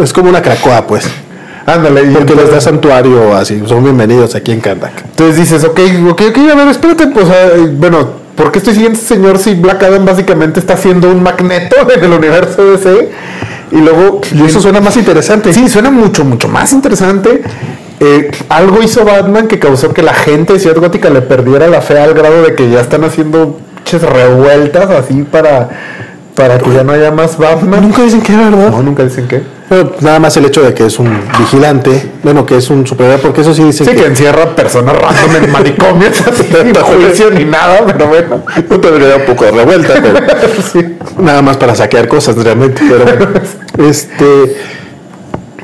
Es 0.02 0.12
como 0.12 0.30
una 0.30 0.42
cracoa, 0.42 0.86
pues. 0.86 1.10
ándale, 1.66 2.04
y 2.04 2.14
Porque 2.14 2.34
les 2.34 2.36
da 2.36 2.44
entonces, 2.44 2.64
santuario 2.64 3.36
así. 3.36 3.64
Son 3.66 3.84
bienvenidos 3.84 4.36
aquí 4.36 4.52
en 4.52 4.60
Kandak. 4.60 5.06
entonces 5.06 5.38
dices, 5.38 5.64
ok, 5.64 5.80
ok, 6.12 6.22
ok, 6.30 6.38
a 6.52 6.56
ver, 6.56 6.68
espérate, 6.68 7.08
pues, 7.08 7.26
ah, 7.30 7.58
bueno, 7.72 8.10
¿por 8.36 8.52
qué 8.52 8.60
estoy 8.60 8.74
siguiendo 8.74 9.00
a 9.00 9.02
este 9.02 9.16
señor 9.16 9.38
si 9.40 9.56
Black 9.56 9.82
Adam 9.84 10.06
básicamente 10.06 10.60
está 10.60 10.74
haciendo 10.74 11.10
un 11.10 11.24
magneto 11.24 11.76
en 11.96 12.04
el 12.04 12.12
universo 12.12 12.64
DC? 12.72 13.12
Y 13.72 13.78
luego... 13.78 14.22
Y 14.34 14.44
eso 14.44 14.62
suena 14.62 14.80
más 14.80 14.96
interesante. 14.98 15.52
Sí, 15.54 15.68
suena 15.68 15.90
mucho, 15.90 16.24
mucho 16.24 16.48
más 16.48 16.72
interesante. 16.72 17.42
Eh, 18.00 18.30
algo 18.50 18.82
hizo 18.84 19.06
Batman 19.06 19.48
que 19.48 19.60
causó 19.60 19.94
que 19.94 20.02
la 20.02 20.14
gente 20.14 20.54
de 20.54 20.60
Ciudad 20.60 20.78
Gótica 20.78 21.10
le 21.10 21.22
perdiera 21.22 21.68
la 21.68 21.82
fe 21.82 21.98
al 21.98 22.14
grado 22.14 22.42
de 22.44 22.54
que 22.54 22.70
ya 22.70 22.82
están 22.82 23.04
haciendo 23.04 23.60
revueltas 23.94 24.90
así 24.90 25.24
para, 25.24 25.70
para 26.36 26.58
que 26.58 26.72
ya 26.74 26.84
no 26.84 26.92
haya 26.92 27.12
más 27.12 27.38
Batman. 27.38 27.82
Nunca 27.82 28.02
dicen 28.04 28.22
que 28.22 28.36
verdad. 28.36 28.72
No, 28.72 28.84
nunca 28.84 29.04
dicen 29.04 29.28
que. 29.28 29.42
Pero 29.68 29.96
nada 30.02 30.20
más 30.20 30.38
el 30.38 30.46
hecho 30.46 30.62
de 30.62 30.76
que 30.76 30.86
es 30.86 31.00
un 31.00 31.10
vigilante, 31.40 32.12
bueno, 32.22 32.46
que 32.46 32.58
es 32.58 32.70
un 32.70 32.86
superhéroe, 32.86 33.18
porque 33.18 33.42
eso 33.42 33.52
sí 33.52 33.64
dicen 33.64 33.88
Sí, 33.88 33.94
que 33.94 34.02
que 34.02 34.08
encierra 34.08 34.56
personas 34.56 34.96
random 34.96 35.44
en 35.44 35.52
manicomios 35.52 36.22
así, 36.22 36.44
sin 36.64 36.76
juicio 36.76 37.32
ni 37.32 37.46
nada, 37.46 37.84
pero 37.88 38.08
bueno. 38.08 38.44
no 38.70 38.80
tendría 38.80 39.16
un 39.16 39.26
poco 39.26 39.46
de 39.46 39.52
revuelta, 39.52 39.94
pero 40.02 40.20
Sí. 40.72 40.98
nada 41.18 41.42
más 41.42 41.58
para 41.58 41.74
saquear 41.74 42.08
cosas 42.08 42.36
realmente. 42.36 42.82
Pero 42.88 43.06
bueno, 43.06 43.28
este, 43.90 44.56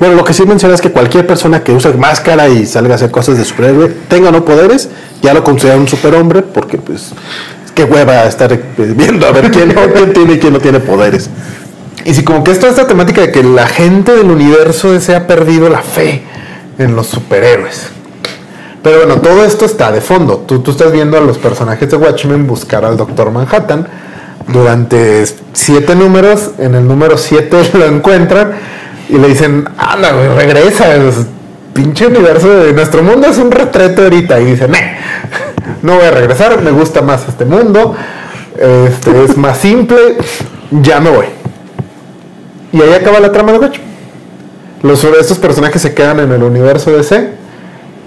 bueno, 0.01 0.15
lo 0.15 0.23
que 0.23 0.33
sí 0.33 0.47
menciona 0.47 0.73
es 0.73 0.81
que 0.81 0.89
cualquier 0.89 1.27
persona 1.27 1.63
que 1.63 1.71
use 1.71 1.93
máscara 1.93 2.49
y 2.49 2.65
salga 2.65 2.93
a 2.93 2.95
hacer 2.95 3.11
cosas 3.11 3.37
de 3.37 3.45
superhéroe, 3.45 3.87
tenga 4.07 4.29
o 4.29 4.31
no 4.31 4.43
poderes, 4.43 4.89
ya 5.21 5.31
lo 5.31 5.43
considera 5.43 5.77
un 5.77 5.87
superhombre, 5.87 6.41
porque 6.41 6.79
pues 6.79 7.11
qué 7.75 7.83
hueva 7.83 8.23
estar 8.23 8.51
eh, 8.51 8.59
viendo 8.77 9.27
a 9.27 9.31
ver 9.31 9.51
quién, 9.51 9.75
quién 9.93 10.11
tiene 10.11 10.33
y 10.33 10.39
quién 10.39 10.53
no 10.53 10.59
tiene 10.59 10.79
poderes. 10.79 11.29
Y 12.03 12.15
si 12.15 12.23
como 12.23 12.43
que 12.43 12.49
es 12.49 12.57
toda 12.57 12.71
esta 12.71 12.87
temática 12.87 13.21
de 13.21 13.31
que 13.31 13.43
la 13.43 13.67
gente 13.67 14.15
del 14.15 14.31
universo 14.31 14.99
se 14.99 15.15
ha 15.15 15.27
perdido 15.27 15.69
la 15.69 15.83
fe 15.83 16.23
en 16.79 16.95
los 16.95 17.05
superhéroes. 17.05 17.89
Pero 18.81 19.05
bueno, 19.05 19.21
todo 19.21 19.45
esto 19.45 19.65
está 19.65 19.91
de 19.91 20.01
fondo. 20.01 20.37
Tú, 20.47 20.63
tú 20.63 20.71
estás 20.71 20.91
viendo 20.91 21.15
a 21.15 21.21
los 21.21 21.37
personajes 21.37 21.91
de 21.91 21.97
Watchmen 21.97 22.47
buscar 22.47 22.85
al 22.85 22.97
Doctor 22.97 23.29
Manhattan 23.29 23.87
durante 24.47 25.25
siete 25.53 25.93
números. 25.93 26.53
En 26.57 26.73
el 26.73 26.87
número 26.87 27.19
siete 27.19 27.69
lo 27.73 27.85
encuentran 27.85 28.53
y 29.12 29.18
le 29.18 29.28
dicen, 29.28 29.66
anda, 29.78 30.12
regresa. 30.36 30.95
es- 30.95 31.26
pinche 31.74 32.05
universo 32.07 32.49
de 32.49 32.74
nuestro 32.74 33.01
mundo 33.01 33.28
es 33.28 33.38
un 33.38 33.49
retrete 33.49 34.01
ahorita. 34.03 34.39
Y 34.41 34.45
dice, 34.45 34.68
"Neh, 34.68 34.97
no 35.82 35.95
voy 35.95 36.03
a 36.05 36.12
regresar, 36.12 36.62
me 36.62 36.72
gusta 36.72 37.01
más 37.01 37.28
este 37.30 37.45
mundo. 37.45 37.95
Este 38.57 39.24
es 39.24 39.38
más 39.38 39.57
simple, 39.57 40.18
ya 40.72 40.99
me 40.99 41.09
voy. 41.12 41.26
Y 42.74 42.82
ahí 42.82 42.93
acaba 42.93 43.20
la 43.22 43.32
trama 43.32 43.53
de 43.53 43.59
Watchmen. 43.59 43.82
Los, 44.84 45.01
estos 45.03 45.38
personajes 45.39 45.82
se 45.82 45.93
quedan 45.93 46.20
en 46.20 46.32
el 46.34 46.43
universo 46.43 46.91
DC. 46.91 47.30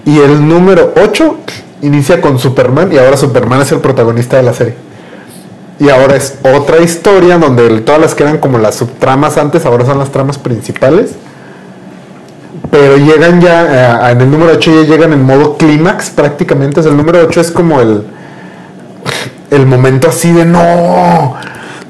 Y 0.05 0.19
el 0.19 0.47
número 0.47 0.93
8 1.03 1.39
inicia 1.81 2.21
con 2.21 2.39
Superman. 2.39 2.93
Y 2.93 2.99
ahora 2.99 3.17
Superman 3.17 3.63
es 3.63 3.73
el 3.73 3.79
protagonista 3.79 4.37
de 4.37 4.43
la 4.43 4.53
serie. 4.53 4.75
Y 5.79 5.89
ahora 5.91 6.17
es 6.17 6.39
otra 6.43 6.79
historia 6.79 7.37
donde 7.39 7.81
todas 7.81 8.01
las 8.01 8.15
que 8.15 8.23
eran 8.23 8.39
como 8.39 8.59
las 8.59 8.77
subtramas 8.77 9.37
antes, 9.37 9.67
ahora 9.67 9.85
son 9.85 9.99
las 9.99 10.11
tramas 10.11 10.39
principales. 10.39 11.13
Pero 12.71 12.97
llegan 12.97 13.41
ya, 13.41 14.09
eh, 14.09 14.13
en 14.13 14.21
el 14.21 14.31
número 14.31 14.53
8 14.53 14.83
ya 14.83 14.89
llegan 14.89 15.13
en 15.13 15.23
modo 15.23 15.57
clímax 15.57 16.11
prácticamente. 16.11 16.81
O 16.81 16.83
sea, 16.83 16.93
el 16.93 16.97
número 16.97 17.21
8 17.21 17.41
es 17.41 17.51
como 17.51 17.81
el, 17.81 18.05
el 19.51 19.67
momento 19.67 20.09
así 20.09 20.33
de 20.33 20.45
no. 20.45 21.35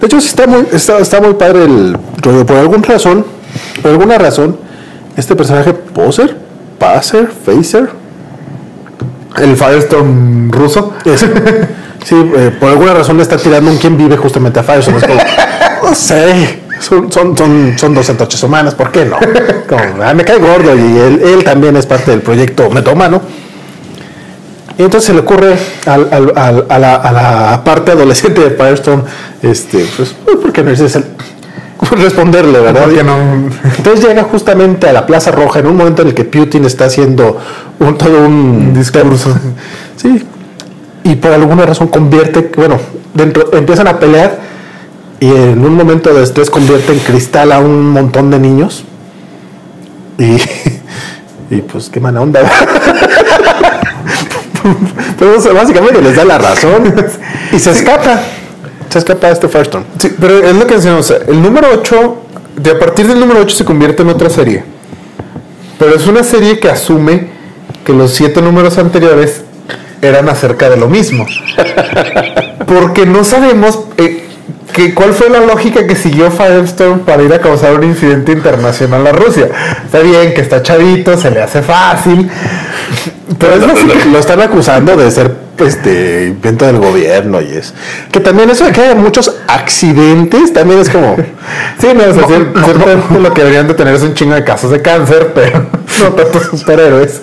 De 0.00 0.06
hecho, 0.06 0.18
está 0.18 0.46
muy, 0.46 0.66
está, 0.72 0.98
está 0.98 1.20
muy 1.20 1.34
padre 1.34 1.64
el 1.64 1.96
rollo. 2.22 2.44
Por 2.46 2.56
alguna 2.56 2.86
razón, 2.86 3.24
por 3.82 3.90
alguna 3.90 4.18
razón, 4.18 4.56
este 5.16 5.36
personaje 5.36 5.72
Poser, 5.72 6.36
Passer, 6.78 7.28
Phaser, 7.28 7.90
El 9.38 9.56
Firestorm 9.56 10.50
ruso. 10.50 10.94
sí, 12.04 12.14
eh, 12.36 12.52
por 12.58 12.70
alguna 12.70 12.94
razón 12.94 13.16
le 13.16 13.22
está 13.22 13.36
tirando 13.36 13.70
un 13.70 13.78
quien 13.78 13.96
vive 13.96 14.16
justamente 14.16 14.60
a 14.60 14.62
Firestorm. 14.62 14.98
Es 14.98 15.04
como, 15.04 15.20
no 15.88 15.94
sé, 15.94 16.60
son, 16.80 17.10
son, 17.10 17.36
son, 17.36 17.74
son 17.78 17.94
humanas, 18.44 18.74
¿por 18.74 18.90
qué 18.92 19.04
no? 19.04 19.16
Como, 19.68 20.02
ah, 20.02 20.14
me 20.14 20.24
cae 20.24 20.38
gordo 20.38 20.74
y 20.74 20.98
él, 20.98 21.20
él 21.24 21.44
también 21.44 21.76
es 21.76 21.86
parte 21.86 22.10
del 22.10 22.20
proyecto 22.20 22.70
Metomano. 22.70 23.22
Y 24.76 24.82
entonces 24.82 25.06
se 25.06 25.12
le 25.14 25.20
ocurre 25.20 25.56
al- 25.86 26.08
al- 26.10 26.32
al- 26.36 26.66
a, 26.68 26.78
la, 26.80 26.94
a 26.96 27.12
la 27.12 27.64
parte 27.64 27.92
adolescente 27.92 28.40
de 28.40 28.50
Firestorm, 28.50 29.02
este, 29.40 29.86
pues, 29.96 30.14
pues, 30.24 30.36
¿por 30.38 30.52
qué 30.52 30.62
no 30.64 30.70
dices 30.70 30.96
el- 30.96 31.04
responderle, 31.90 32.60
verdad? 32.60 32.86
No. 33.04 33.16
Entonces 33.76 34.06
llega 34.06 34.22
justamente 34.24 34.88
a 34.88 34.92
la 34.92 35.06
Plaza 35.06 35.30
Roja 35.30 35.60
en 35.60 35.66
un 35.66 35.76
momento 35.76 36.02
en 36.02 36.08
el 36.08 36.14
que 36.14 36.24
Putin 36.24 36.64
está 36.64 36.86
haciendo 36.86 37.38
un, 37.78 37.98
todo 37.98 38.26
un 38.26 38.74
discurso. 38.74 39.34
Sí. 39.96 40.24
Y 41.04 41.16
por 41.16 41.32
alguna 41.32 41.66
razón 41.66 41.88
convierte, 41.88 42.50
bueno, 42.56 42.78
dentro, 43.12 43.52
empiezan 43.52 43.88
a 43.88 43.98
pelear 43.98 44.38
y 45.20 45.28
en 45.28 45.64
un 45.64 45.74
momento 45.74 46.12
de 46.14 46.22
estrés 46.22 46.50
convierte 46.50 46.92
en 46.92 46.98
cristal 46.98 47.52
a 47.52 47.58
un 47.58 47.90
montón 47.90 48.30
de 48.30 48.38
niños. 48.38 48.84
Y, 50.18 50.36
y 51.54 51.60
pues 51.62 51.90
qué 51.90 52.00
mala 52.00 52.20
onda. 52.20 52.40
Pero 55.18 55.54
básicamente 55.54 56.00
les 56.00 56.16
da 56.16 56.24
la 56.24 56.38
razón 56.38 56.94
y 57.52 57.58
se 57.58 57.70
escapa. 57.70 58.20
Se 58.90 58.98
escapa 58.98 59.28
este 59.30 59.48
Firestorm. 59.48 59.84
Sí, 59.98 60.14
pero 60.20 60.38
es 60.38 60.54
lo 60.54 60.66
que 60.66 60.74
decíamos. 60.76 61.00
o 61.10 61.14
sea, 61.14 61.26
El 61.26 61.42
número 61.42 61.68
8, 61.72 62.16
de 62.56 62.70
a 62.70 62.78
partir 62.78 63.06
del 63.08 63.18
número 63.20 63.40
8 63.40 63.56
se 63.56 63.64
convierte 63.64 64.02
en 64.02 64.08
otra 64.10 64.30
serie. 64.30 64.64
Pero 65.78 65.94
es 65.96 66.06
una 66.06 66.22
serie 66.22 66.58
que 66.60 66.70
asume 66.70 67.28
que 67.84 67.92
los 67.92 68.12
siete 68.14 68.40
números 68.40 68.78
anteriores 68.78 69.42
eran 70.00 70.28
acerca 70.28 70.70
de 70.70 70.76
lo 70.76 70.88
mismo. 70.88 71.26
Porque 72.66 73.04
no 73.06 73.24
sabemos 73.24 73.80
eh, 73.96 74.24
que, 74.72 74.94
cuál 74.94 75.12
fue 75.12 75.28
la 75.30 75.40
lógica 75.40 75.86
que 75.86 75.96
siguió 75.96 76.30
Firestorm 76.30 77.00
para 77.00 77.22
ir 77.22 77.32
a 77.32 77.40
causar 77.40 77.74
un 77.74 77.84
incidente 77.84 78.32
internacional 78.32 79.06
a 79.06 79.12
Rusia. 79.12 79.48
Está 79.84 79.98
bien 80.00 80.32
que 80.34 80.40
está 80.40 80.62
chavito, 80.62 81.16
se 81.18 81.30
le 81.30 81.42
hace 81.42 81.62
fácil. 81.62 82.30
Pero 83.38 83.54
es 83.54 83.60
lo, 83.60 83.66
lo- 83.68 84.04
lo 84.12 84.18
están 84.18 84.40
acusando 84.40 84.96
de 84.96 85.10
ser 85.10 85.43
este 85.58 86.26
invento 86.28 86.66
del 86.66 86.78
gobierno 86.78 87.40
y 87.40 87.52
es 87.52 87.74
que 88.10 88.20
también 88.20 88.50
eso 88.50 88.64
de 88.64 88.72
que 88.72 88.80
haya 88.80 88.94
muchos 88.94 89.34
accidentes 89.46 90.52
también 90.52 90.80
es 90.80 90.90
como 90.90 91.16
Sí, 91.78 91.88
no, 91.94 92.04
o 92.04 92.28
sea, 92.28 92.38
No, 92.38 93.10
no, 93.10 93.20
lo 93.20 93.34
que 93.34 93.42
deberían 93.42 93.68
de 93.68 93.74
tener 93.74 93.94
es 93.94 94.02
un 94.02 94.14
chingo 94.14 94.34
de 94.34 94.44
casos 94.44 94.70
de 94.70 94.82
cáncer, 94.82 95.32
pero 95.34 95.66
no 96.00 96.12
tantos 96.12 96.58
superhéroes. 96.58 97.22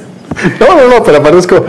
no 0.59 0.67
no 0.67 0.87
no 0.87 1.03
pero 1.03 1.17
aparte 1.17 1.39
es 1.39 1.47
como 1.47 1.65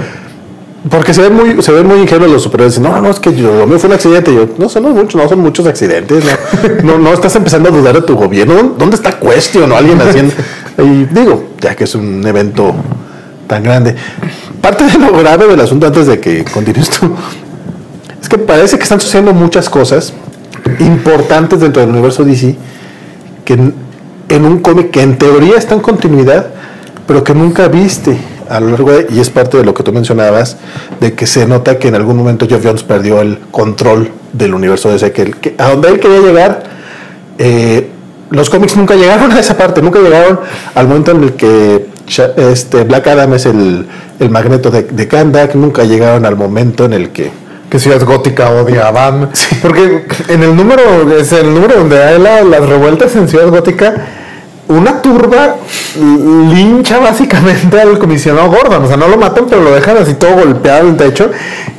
porque 0.91 1.15
se 1.15 1.23
ven 1.23 1.35
muy 1.35 1.63
se 1.63 1.71
ven 1.71 1.87
muy 1.87 2.01
ingenuos 2.01 2.31
los 2.31 2.43
superhéroes. 2.43 2.79
No 2.81 3.01
no 3.01 3.11
es 3.11 3.21
que 3.21 3.35
yo 3.35 3.55
lo 3.55 3.67
mío 3.67 3.79
fue 3.79 3.89
un 3.89 3.95
accidente 3.95 4.35
yo 4.35 4.49
no 4.59 4.69
son 4.69 4.83
muchos 4.85 5.15
no 5.15 5.29
son 5.29 5.39
muchos 5.41 5.67
accidentes 5.67 6.25
no 6.25 6.83
no, 6.83 6.99
no 6.99 7.13
estás 7.13 7.35
empezando 7.37 7.69
a 7.69 7.73
dudar 7.73 7.95
de 7.95 8.03
tu 8.03 8.17
gobierno. 8.17 8.75
Dónde 8.79 8.97
está 8.97 9.19
Question 9.19 9.71
o 9.71 9.77
alguien 9.77 10.01
haciendo 10.01 10.35
y 10.79 11.05
digo 11.05 11.51
ya 11.61 11.75
que 11.75 11.85
es 11.85 11.95
un 11.95 12.27
evento 12.27 12.75
tan 13.47 13.63
grande 13.63 13.95
parte 14.63 14.85
de 14.85 14.99
lo 14.99 15.13
grave 15.19 15.47
del 15.47 15.61
asunto 15.61 15.87
antes 15.87 16.07
de 16.07 16.19
que 16.19 16.45
continúes 16.45 16.89
tú 16.89 17.15
es 18.23 18.29
que 18.29 18.39
parece 18.39 18.77
que 18.79 18.85
están 18.85 19.01
sucediendo 19.01 19.35
muchas 19.35 19.69
cosas 19.69 20.15
importantes 20.79 21.61
dentro 21.61 21.83
del 21.83 21.91
universo 21.91 22.25
DC 22.25 22.57
que 23.45 23.55
en, 23.55 24.45
un 24.45 24.61
cómic 24.61 24.91
que 24.91 25.03
en 25.03 25.19
teoría 25.19 25.57
está 25.57 25.75
en 25.75 25.81
continuidad, 25.81 26.47
pero 27.07 27.25
que 27.25 27.35
nunca 27.35 27.69
viste 27.69 28.17
a 28.49 28.61
lo 28.61 28.71
largo 28.71 28.93
de, 28.93 29.07
y 29.11 29.19
es 29.19 29.31
parte 29.31 29.57
de 29.57 29.65
lo 29.65 29.75
que 29.75 29.83
tú 29.83 29.93
mencionabas, 29.93 30.57
de 31.01 31.15
que 31.15 31.27
se 31.27 31.47
nota 31.47 31.79
que 31.79 31.89
en 31.89 31.97
algún 31.97 32.17
momento 32.17 32.47
Geoff 32.47 32.65
Jones 32.65 32.83
perdió 32.85 33.21
el 33.21 33.39
control 33.51 34.11
del 34.33 34.55
universo 34.55 34.91
DC, 34.91 35.13
que, 35.13 35.31
que 35.33 35.55
a 35.59 35.71
donde 35.71 35.89
él 35.89 36.01
quería 36.01 36.21
llegar, 36.21 36.63
eh, 37.39 37.91
los 38.31 38.49
cómics 38.49 38.77
nunca 38.77 38.95
llegaron 38.95 39.33
a 39.33 39.41
esa 39.41 39.57
parte, 39.57 39.83
nunca 39.83 39.99
llegaron 39.99 40.41
al 40.75 40.87
momento 40.87 41.11
en 41.11 41.25
el 41.25 41.33
que 41.33 41.89
este 42.19 42.85
Black 42.85 43.07
Adam 43.09 43.35
es 43.35 43.47
el, 43.47 43.87
el 44.21 44.31
magneto 44.31 44.71
de, 44.71 44.83
de 44.83 45.09
Kandak, 45.09 45.55
nunca 45.55 45.85
llegaron 45.85 46.25
al 46.27 46.37
momento 46.37 46.85
en 46.85 46.93
el 46.93 47.11
que 47.11 47.31
Que 47.71 47.79
Ciudad 47.79 48.03
Gótica 48.05 48.51
odia 48.51 48.89
a 48.89 48.91
Batman. 48.91 49.31
Porque 49.63 50.05
en 50.29 50.43
el 50.43 50.55
número, 50.55 50.83
es 51.19 51.33
el 51.33 51.55
número 51.55 51.77
donde 51.77 52.03
hay 52.03 52.19
la- 52.21 52.43
las 52.43 52.69
revueltas 52.69 53.17
en 53.17 53.29
Ciudad 53.29 53.49
Gótica, 53.49 53.95
una 54.69 55.01
turba 55.03 55.57
lincha 55.97 56.99
básicamente 56.99 57.81
al 57.81 57.99
comisionado 57.99 58.49
Gordon. 58.51 58.85
O 58.85 58.89
sea, 58.89 58.97
no 58.97 59.09
lo 59.09 59.17
matan, 59.17 59.47
pero 59.49 59.63
lo 59.63 59.71
dejan 59.73 59.97
así 59.97 60.15
todo 60.15 60.33
golpeado 60.35 60.81
en 60.83 60.89
el 60.89 60.97
techo. 60.97 61.31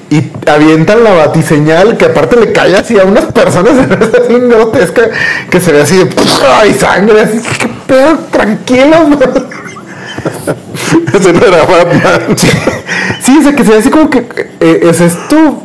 Y 0.09 0.31
avientan 0.47 1.03
la 1.03 1.11
batiseñal 1.11 1.97
que 1.97 2.05
aparte 2.05 2.35
le 2.37 2.51
cae 2.51 2.75
así 2.75 2.99
a 2.99 3.03
unas 3.03 3.25
personas 3.25 3.73
así 3.79 4.33
grotesca 4.39 5.03
que 5.49 5.59
se 5.59 5.71
ve 5.71 5.81
así 5.81 5.97
de 5.97 6.09
¡ay, 6.59 6.73
sangre! 6.73 7.21
Así, 7.21 7.39
¡qué 7.59 7.69
pedo! 7.87 8.17
Tranquilos. 8.31 8.99
ese 11.13 11.33
no 11.33 11.45
era 11.45 11.63
Batman. 11.65 12.37
Sí, 13.21 13.37
o 13.39 13.43
sea, 13.43 13.55
que 13.55 13.63
se 13.63 13.75
así 13.77 13.89
como 13.89 14.09
que 14.09 14.25
eh, 14.59 14.79
es 14.83 15.01
esto. 15.01 15.61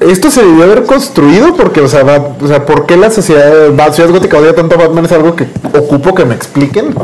Esto 0.00 0.30
se 0.30 0.42
debió 0.44 0.64
haber 0.64 0.84
construido 0.84 1.54
porque, 1.56 1.80
o 1.80 1.88
sea, 1.88 2.02
va- 2.04 2.36
o 2.40 2.46
sea, 2.46 2.66
¿por 2.66 2.84
qué 2.86 2.96
la 2.98 3.10
sociedad, 3.10 3.70
la 3.74 3.92
ciudad 3.92 4.10
gótica 4.10 4.36
odia 4.38 4.54
tanto 4.54 4.74
a 4.74 4.78
Batman? 4.78 5.06
Es 5.06 5.12
algo 5.12 5.34
que 5.34 5.46
ocupo 5.72 6.14
que 6.14 6.24
me 6.26 6.34
expliquen. 6.34 6.94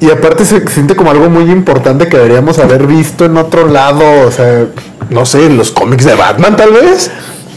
Y 0.00 0.10
aparte 0.10 0.44
se 0.44 0.66
siente 0.68 0.96
como 0.96 1.10
algo 1.10 1.28
muy 1.28 1.50
importante 1.52 2.08
que 2.08 2.16
deberíamos 2.16 2.58
haber 2.58 2.86
visto 2.86 3.24
en 3.26 3.36
otro 3.36 3.68
lado, 3.68 4.02
o 4.26 4.30
sea, 4.30 4.66
no 5.10 5.26
sé, 5.26 5.46
en 5.46 5.56
los 5.58 5.70
cómics 5.70 6.04
de 6.04 6.14
Batman 6.14 6.56
tal 6.56 6.72
vez. 6.72 7.10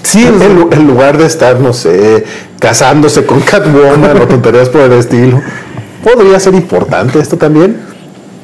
Sí, 0.04 0.24
en, 0.26 0.38
lu- 0.56 0.70
en 0.72 0.86
lugar 0.86 1.18
de 1.18 1.26
estar, 1.26 1.60
no 1.60 1.74
sé, 1.74 2.26
casándose 2.60 3.26
con 3.26 3.40
Catwoman 3.40 4.22
o 4.22 4.28
tonterías 4.28 4.70
por 4.70 4.82
el 4.82 4.94
estilo. 4.94 5.42
Podría 6.04 6.40
ser 6.40 6.54
importante 6.54 7.18
esto 7.20 7.38
también. 7.38 7.82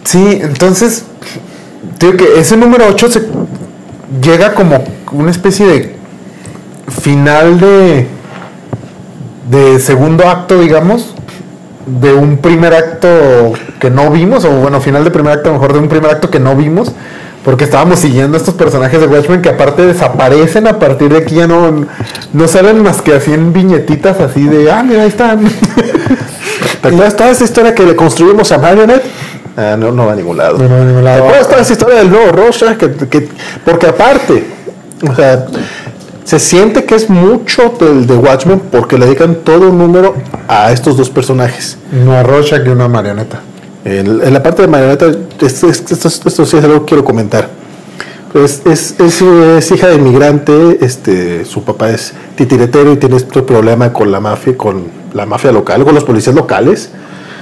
Sí, 0.03 0.39
entonces, 0.41 1.05
digo 1.99 2.13
que 2.17 2.39
ese 2.39 2.57
número 2.57 2.85
8 2.87 3.11
se 3.11 3.27
llega 4.21 4.53
como 4.53 4.83
una 5.11 5.31
especie 5.31 5.65
de 5.65 5.95
final 7.01 7.59
de, 7.59 8.07
de 9.49 9.79
segundo 9.79 10.27
acto, 10.27 10.59
digamos, 10.59 11.13
de 11.85 12.13
un 12.13 12.37
primer 12.37 12.73
acto 12.73 13.53
que 13.79 13.89
no 13.89 14.09
vimos, 14.11 14.45
o 14.45 14.51
bueno, 14.51 14.81
final 14.81 15.03
de 15.03 15.11
primer 15.11 15.33
acto, 15.33 15.51
mejor 15.51 15.73
de 15.73 15.79
un 15.79 15.87
primer 15.87 16.11
acto 16.11 16.29
que 16.29 16.39
no 16.39 16.55
vimos, 16.55 16.91
porque 17.43 17.63
estábamos 17.63 17.99
siguiendo 17.99 18.37
a 18.37 18.39
estos 18.39 18.53
personajes 18.53 18.99
de 18.99 19.07
Watchmen 19.07 19.41
que 19.41 19.49
aparte 19.49 19.83
desaparecen 19.83 20.67
a 20.67 20.77
partir 20.77 21.09
de 21.09 21.19
aquí, 21.19 21.35
ya 21.35 21.47
no, 21.47 21.85
no 22.33 22.47
salen 22.47 22.83
más 22.83 23.01
que 23.01 23.13
así 23.13 23.33
en 23.33 23.51
viñetitas 23.51 24.19
así 24.19 24.43
de, 24.43 24.71
ah, 24.71 24.83
mira, 24.83 25.03
ahí 25.03 25.09
están. 25.09 25.41
¿Te 26.81 26.87
acuerdas 26.87 27.15
toda 27.15 27.31
esta 27.31 27.43
historia 27.43 27.73
que 27.73 27.83
le 27.83 27.95
construimos 27.95 28.51
a 28.51 28.57
Marionette? 28.57 29.03
Ah, 29.61 29.77
no, 29.77 29.91
no 29.91 30.05
va 30.05 30.13
a 30.13 30.15
ningún 30.15 30.37
lado. 30.37 30.57
No, 30.57 30.63
no 30.67 30.75
va 30.75 30.81
a 30.81 30.85
ningún 30.85 31.03
lado. 31.03 31.17
¿Te 31.17 31.23
acuerdas 31.27 31.47
toda 31.49 31.61
esta 31.61 31.73
historia 31.73 31.97
del 31.99 32.09
nuevo 32.09 32.31
Rorschach? 32.31 32.77
Que, 32.77 32.91
que- 33.07 33.29
porque 33.65 33.87
aparte, 33.87 34.45
o 35.09 35.15
sea, 35.15 35.45
se 36.23 36.39
siente 36.39 36.85
que 36.85 36.95
es 36.95 37.09
mucho 37.09 37.73
del 37.79 38.07
de 38.07 38.15
Watchmen 38.15 38.59
porque 38.71 38.97
le 38.97 39.05
dedican 39.05 39.35
todo 39.43 39.69
un 39.69 39.77
número 39.77 40.15
a 40.47 40.71
estos 40.71 40.97
dos 40.97 41.09
personajes. 41.09 41.77
No 42.05 42.13
a 42.13 42.23
Rorschach 42.23 42.65
y 42.65 42.69
una 42.69 42.87
marioneta. 42.87 43.41
En, 43.83 44.21
en 44.21 44.33
la 44.33 44.43
parte 44.43 44.61
de 44.61 44.67
Marioneta, 44.67 45.07
esto, 45.41 45.67
esto, 45.69 45.93
esto- 45.95 46.27
esto 46.29 46.45
sí 46.45 46.57
es 46.57 46.63
algo 46.63 46.81
que 46.81 46.85
quiero 46.85 47.03
comentar. 47.03 47.49
Pues 48.31 48.61
es, 48.65 48.95
es, 48.99 49.21
es 49.21 49.71
hija 49.71 49.87
de 49.87 49.95
inmigrante, 49.95 50.77
este, 50.85 51.43
su 51.43 51.63
papá 51.65 51.89
es 51.89 52.13
titiretero 52.35 52.93
y 52.93 52.97
tiene 52.97 53.17
este 53.17 53.41
problema 53.41 53.91
con 53.91 54.09
la 54.11 54.21
mafia, 54.21 54.55
con 54.55 54.85
la 55.13 55.25
mafia 55.25 55.51
local, 55.51 55.83
con 55.83 55.93
los 55.95 56.05
policías 56.05 56.33
locales. 56.35 56.91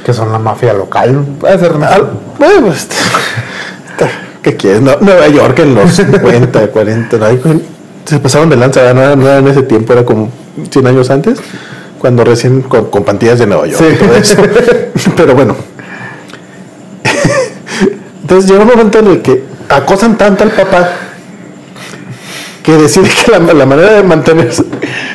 Que 0.06 0.14
son 0.14 0.32
la 0.32 0.39
mafia 0.39 0.74
local. 0.74 1.24
Puede 1.39 1.60
ser. 1.60 1.72
Al- 1.84 2.10
bueno, 2.38 2.68
pues, 2.68 2.88
¿qué 4.41 4.56
quieres? 4.56 4.82
No- 4.82 4.97
Nueva 5.02 5.28
York 5.28 5.60
en 5.60 5.76
los 5.76 5.91
50, 5.93 6.68
40, 6.68 7.18
¿no? 7.18 7.60
Se 8.06 8.18
pasaron 8.20 8.50
de 8.50 8.56
lanza, 8.56 8.93
no 8.93 9.02
era, 9.02 9.16
no 9.16 9.30
en 9.30 9.47
ese 9.47 9.64
tiempo, 9.64 9.93
era 9.93 10.04
como 10.06 10.32
100 10.72 10.88
años 10.88 11.10
antes, 11.12 11.39
cuando 12.00 12.24
recién 12.24 12.62
con, 12.64 12.86
con 12.89 13.04
pantillas 13.04 13.38
de 13.39 13.45
Nueva 13.45 13.68
York. 13.68 13.84
Sí. 13.88 13.95
todo 13.97 14.16
eso. 14.16 14.36
Pero 15.16 15.36
bueno. 15.36 15.56
Entonces 18.22 18.50
llega 18.50 18.64
un 18.64 18.70
momento 18.70 19.00
en 19.00 19.08
el 19.08 19.22
que 19.22 19.43
acosan 19.70 20.18
tanto 20.18 20.43
al 20.43 20.52
papá 20.52 20.89
que 22.64 22.74
decide 22.74 23.10
que 23.10 23.32
la, 23.32 23.39
la 23.54 23.66
manera 23.66 23.93
de 23.93 24.04
mantenerse 24.04 24.64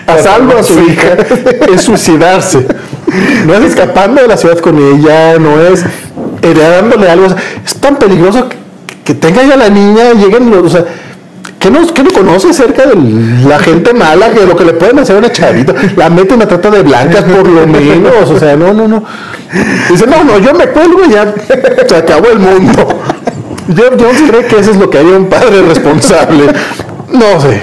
a 0.06 0.18
salvo 0.18 0.58
a 0.58 0.62
su 0.62 0.80
hija 0.80 1.16
es 1.72 1.82
suicidarse. 1.82 2.66
No 3.46 3.54
es 3.54 3.64
escapando 3.64 4.22
de 4.22 4.28
la 4.28 4.36
ciudad 4.36 4.58
con 4.58 4.76
ella, 4.78 5.38
no 5.38 5.60
es 5.60 5.84
heredándole 6.42 7.10
algo. 7.10 7.26
Es 7.64 7.74
tan 7.76 7.96
peligroso 7.96 8.48
que, 9.04 9.14
tenga 9.14 9.42
ya 9.42 9.56
la 9.56 9.68
niña, 9.68 10.12
lleguen 10.12 10.50
los. 10.50 10.64
O 10.64 10.68
sea, 10.68 10.84
¿Qué 11.58 11.70
no, 11.70 11.80
qué 11.94 12.02
no 12.02 12.10
conoce 12.10 12.50
acerca 12.50 12.84
de 12.84 12.94
la 13.48 13.58
gente 13.58 13.94
mala, 13.94 14.30
que 14.32 14.44
lo 14.44 14.54
que 14.54 14.66
le 14.66 14.74
pueden 14.74 14.98
hacer 14.98 15.16
a 15.16 15.18
una 15.20 15.32
chavita? 15.32 15.74
La 15.96 16.10
meten 16.10 16.42
a 16.42 16.46
trata 16.46 16.70
de 16.70 16.82
blancas 16.82 17.24
por 17.24 17.48
lo 17.48 17.66
menos, 17.66 18.30
o 18.30 18.38
sea, 18.38 18.54
no, 18.54 18.74
no, 18.74 18.86
no. 18.86 19.02
Dice, 19.88 20.06
no, 20.06 20.24
no, 20.24 20.38
yo 20.38 20.52
me 20.52 20.66
cuelgo 20.66 21.06
ya 21.06 21.34
se 21.88 21.96
acabó 21.96 22.28
el 22.28 22.38
mundo. 22.38 22.86
Jeff 23.68 23.94
Jones 23.98 24.22
cree 24.28 24.44
que 24.44 24.58
eso 24.58 24.72
es 24.72 24.76
lo 24.76 24.90
que 24.90 24.98
haría 24.98 25.16
un 25.16 25.28
padre 25.30 25.62
responsable. 25.62 26.44
No 27.14 27.40
sé. 27.40 27.62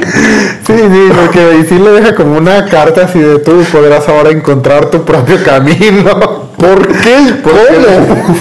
Sí, 0.66 0.74
sí, 0.74 1.10
porque 1.14 1.58
y 1.60 1.66
sí 1.66 1.78
le 1.78 1.92
deja 1.92 2.16
como 2.16 2.38
una 2.38 2.66
carta 2.66 3.04
así 3.04 3.20
de 3.20 3.40
tú 3.40 3.64
podrás 3.72 4.08
ahora 4.08 4.32
encontrar 4.32 4.86
tu 4.90 5.04
propio 5.04 5.44
camino. 5.44 6.50
¿Por 6.58 6.88
qué? 6.88 7.36
¿Cómo? 7.44 8.36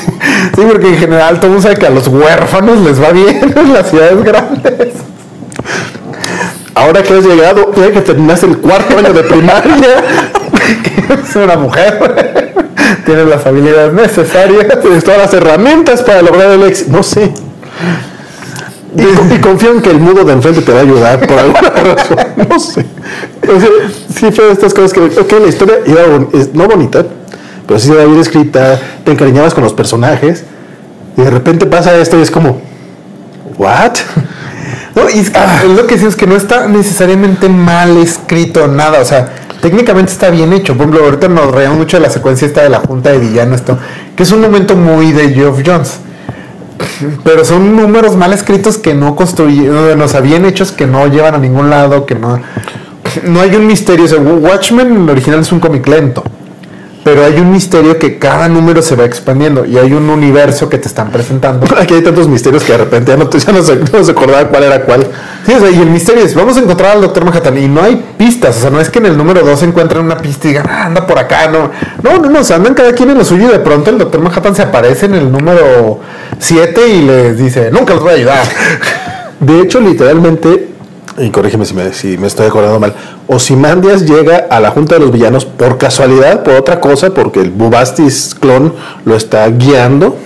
Sí, 0.55 0.63
porque 0.69 0.89
en 0.89 0.99
general 0.99 1.41
todo 1.41 1.51
mundo 1.51 1.63
sabe 1.63 1.77
que 1.77 1.87
a 1.87 1.91
los 1.91 2.07
huérfanos 2.07 2.79
les 2.81 3.03
va 3.03 3.11
bien 3.11 3.53
en 3.57 3.73
las 3.73 3.91
ciudades 3.91 4.23
grandes. 4.23 4.95
Ahora 6.75 7.03
que 7.03 7.13
has 7.15 7.25
llegado, 7.25 7.73
ya 7.75 7.91
que 7.91 8.01
terminaste 8.01 8.47
el 8.47 8.59
cuarto 8.59 8.97
año 8.97 9.13
de 9.13 9.25
primaria, 9.25 10.05
Es 11.29 11.37
una 11.37 11.57
mujer. 11.57 12.55
Tiene 13.05 13.25
las 13.25 13.45
habilidades 13.47 13.93
necesarias. 13.93 14.81
tienes 14.81 15.05
todas 15.05 15.21
las 15.21 15.35
herramientas 15.35 16.03
para 16.03 16.23
lograr 16.23 16.51
el 16.53 16.63
éxito. 16.63 16.93
No 16.93 17.03
sé. 17.03 17.33
Y, 18.97 19.35
y 19.35 19.39
confío 19.41 19.71
en 19.73 19.81
que 19.83 19.91
el 19.91 20.01
mudo 20.01 20.25
de 20.25 20.33
enfrente 20.33 20.63
te 20.63 20.73
va 20.73 20.79
a 20.79 20.83
ayudar 20.83 21.27
por 21.27 21.39
alguna 21.39 21.71
razón. 21.95 22.19
No 22.49 22.59
sé. 22.59 22.85
Sea, 23.45 23.69
sí 24.15 24.33
fue 24.33 24.47
de 24.47 24.53
estas 24.53 24.75
cosas 24.75 24.93
que, 24.93 25.01
ok, 25.01 25.33
la 25.41 25.49
historia 25.49 25.77
es- 26.33 26.53
no 26.55 26.67
bonita, 26.67 27.05
pero 27.67 27.79
sí 27.79 27.91
iba 27.93 28.05
bien 28.05 28.19
escrita, 28.21 28.81
te 29.05 29.13
encariñabas 29.13 29.55
con 29.55 29.63
los 29.65 29.73
personajes, 29.73 30.45
y 31.17 31.23
de 31.23 31.31
repente 31.31 31.67
pasa 31.67 31.97
esto 31.99 32.19
y 32.19 32.23
es 32.23 32.31
como, 32.31 32.61
¿what? 33.59 33.93
No, 34.93 35.09
y 35.09 35.21
es, 35.21 35.31
que 35.31 35.39
es 35.39 35.77
lo 35.77 35.87
que 35.87 35.99
sí 35.99 36.07
es 36.07 36.17
que 36.17 36.27
no 36.27 36.35
está 36.35 36.67
necesariamente 36.67 37.49
mal 37.49 37.97
escrito 37.99 38.67
nada. 38.67 38.99
O 39.01 39.05
sea, 39.05 39.29
técnicamente 39.63 40.11
está 40.11 40.31
bien 40.31 40.53
hecho. 40.53 40.73
Por 40.77 40.83
ejemplo, 40.87 41.05
ahorita 41.05 41.29
nos 41.29 41.53
reíamos 41.53 41.79
mucho 41.79 41.97
de 41.97 42.03
la 42.03 42.11
secuencia 42.11 42.45
esta 42.49 42.63
de 42.65 42.71
la 42.71 42.81
junta 42.81 43.11
de 43.13 43.19
villanos, 43.21 43.61
esto, 43.61 43.79
que 44.17 44.25
es 44.25 44.33
un 44.33 44.41
momento 44.41 44.75
muy 44.75 45.13
de 45.13 45.31
Geoff 45.33 45.61
Jones. 45.65 46.01
Pero 47.25 47.45
son 47.45 47.77
números 47.77 48.17
mal 48.17 48.33
escritos 48.33 48.79
que 48.79 48.95
no 48.95 49.17
construyen, 49.17 50.01
o 50.01 50.09
sea, 50.09 50.21
bien 50.21 50.45
hechos 50.45 50.73
que 50.73 50.87
no 50.87 51.07
llevan 51.07 51.35
a 51.35 51.39
ningún 51.39 51.71
lado, 51.71 52.07
que 52.07 52.15
no. 52.15 52.41
No 53.25 53.41
hay 53.41 53.55
un 53.57 53.67
misterio. 53.67 54.05
O 54.05 54.09
sea, 54.09 54.19
Watchmen 54.19 54.87
en 54.89 55.03
el 55.03 55.11
original 55.11 55.41
es 55.41 55.53
un 55.53 55.61
cómic 55.61 55.87
lento. 55.87 56.23
Pero 57.03 57.25
hay 57.25 57.41
un 57.41 57.51
misterio 57.51 57.99
que 57.99 58.19
cada 58.19 58.49
número 58.49 58.83
se 58.83 58.95
va 58.95 59.05
expandiendo 59.05 59.65
y 59.65 59.79
hay 59.79 59.93
un 59.93 60.11
universo 60.11 60.69
que 60.69 60.79
te 60.79 60.87
están 60.87 61.11
presentando. 61.11 61.67
Aquí 61.79 61.95
hay 61.95 62.03
tantos 62.03 62.29
misterios 62.29 62.63
que 62.63 62.73
de 62.73 62.79
repente 62.79 63.13
ya 63.13 63.17
no, 63.17 63.31
ya 63.31 63.53
no 63.53 63.63
se, 63.63 63.77
no 63.77 64.05
se 64.05 64.11
acordaba 64.11 64.49
cuál 64.49 64.65
era 64.65 64.83
cuál. 64.83 65.07
Sí, 65.47 65.53
o 65.55 65.59
sea, 65.59 65.71
y 65.71 65.81
el 65.81 65.89
misterio 65.89 66.25
es, 66.25 66.35
vamos 66.35 66.57
a 66.57 66.61
encontrar 66.61 66.97
al 66.97 67.01
Doctor 67.01 67.25
Manhattan 67.25 67.57
y 67.57 67.69
no 67.69 67.83
hay 67.83 68.05
pistas, 68.19 68.59
o 68.59 68.61
sea, 68.61 68.71
no 68.71 68.81
es 68.81 68.91
que 68.91 68.99
en 68.99 69.07
el 69.07 69.17
número 69.17 69.43
2 69.43 69.63
encuentren 69.63 70.05
una 70.05 70.19
pista 70.19 70.49
y 70.49 70.51
digan, 70.51 70.67
ah, 70.69 70.85
anda 70.87 71.07
por 71.07 71.19
acá, 71.19 71.49
no, 71.49 71.71
no, 72.03 72.19
no, 72.19 72.29
no, 72.29 72.41
o 72.41 72.45
sea, 72.45 72.57
andan 72.57 72.75
cada 72.75 72.93
quien 72.93 73.11
en 73.11 73.19
lo 73.19 73.25
suyo 73.25 73.49
y 73.49 73.53
de 73.53 73.61
pronto 73.61 73.91
el 73.91 73.99
Doctor 73.99 74.21
Manhattan 74.21 74.55
se 74.55 74.63
aparece 74.63 75.07
en 75.07 75.15
el 75.15 75.33
número 75.33 76.01
7 76.39 76.89
y 76.89 77.03
les 77.03 77.39
dice, 77.39 77.71
nunca 77.71 77.95
los 77.95 78.03
voy 78.03 78.13
a 78.13 78.17
ayudar. 78.17 78.45
De 79.41 79.63
hecho, 79.63 79.81
literalmente, 79.81 80.70
y 81.21 81.31
corrígeme 81.31 81.65
si 81.67 81.75
me, 81.75 81.93
si 81.93 82.17
me 82.19 82.27
estoy 82.27 82.47
acordando 82.47 82.81
mal, 82.81 82.95
Ozymandias 83.27 84.07
llega 84.07 84.47
a 84.51 84.59
la 84.61 84.71
Junta 84.71 84.95
de 84.95 85.01
los 85.03 85.13
Villanos 85.13 85.45
por 85.45 85.79
casualidad, 85.79 86.43
por 86.43 86.55
otra 86.55 86.81
cosa, 86.81 87.11
porque 87.15 87.41
el 87.41 87.51
Bubastis 87.51 88.35
clon 88.39 88.73
lo 89.05 89.15
está 89.17 89.47
guiando. 89.49 90.17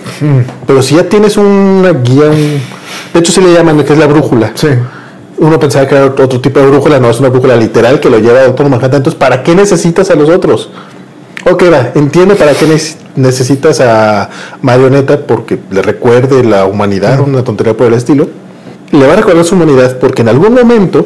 Pero 0.65 0.81
si 0.81 0.95
ya 0.95 1.03
tienes 1.09 1.37
una 1.37 1.91
guía, 1.93 2.25
un- 2.29 2.59
de 3.13 3.19
hecho 3.19 3.31
sí 3.31 3.41
le 3.41 3.53
llaman 3.53 3.83
que 3.83 3.93
es 3.93 3.99
la 3.99 4.07
brújula. 4.07 4.51
Sí. 4.55 4.67
Uno 5.37 5.59
pensaba 5.59 5.85
que 5.87 5.95
era 5.95 6.05
otro 6.05 6.27
tipo 6.39 6.59
de 6.59 6.67
brújula, 6.67 6.97
no 6.99 7.09
es 7.09 7.19
una 7.19 7.29
brújula 7.29 7.55
literal 7.57 7.99
que 7.99 8.09
lo 8.09 8.19
lleva 8.19 8.39
a 8.39 8.43
Doctor 8.45 8.69
Manhattan. 8.69 8.97
Entonces, 8.97 9.19
¿para 9.19 9.43
qué 9.43 9.53
necesitas 9.53 10.09
a 10.09 10.15
los 10.15 10.29
otros? 10.29 10.69
Ok, 11.49 11.63
va, 11.71 11.91
entiende 11.95 12.35
para 12.35 12.53
qué 12.53 12.65
neces- 12.65 12.95
necesitas 13.15 13.79
a 13.81 14.29
Marioneta 14.61 15.19
porque 15.27 15.59
le 15.69 15.81
recuerde 15.81 16.43
la 16.43 16.65
humanidad, 16.65 17.19
una 17.19 17.43
tontería 17.43 17.75
por 17.75 17.87
el 17.87 17.93
estilo. 17.93 18.27
Le 18.95 19.07
va 19.07 19.13
a 19.13 19.15
recordar 19.17 19.43
su 19.43 19.55
humanidad 19.55 19.97
porque 19.99 20.21
en 20.21 20.29
algún 20.29 20.53
momento 20.53 21.05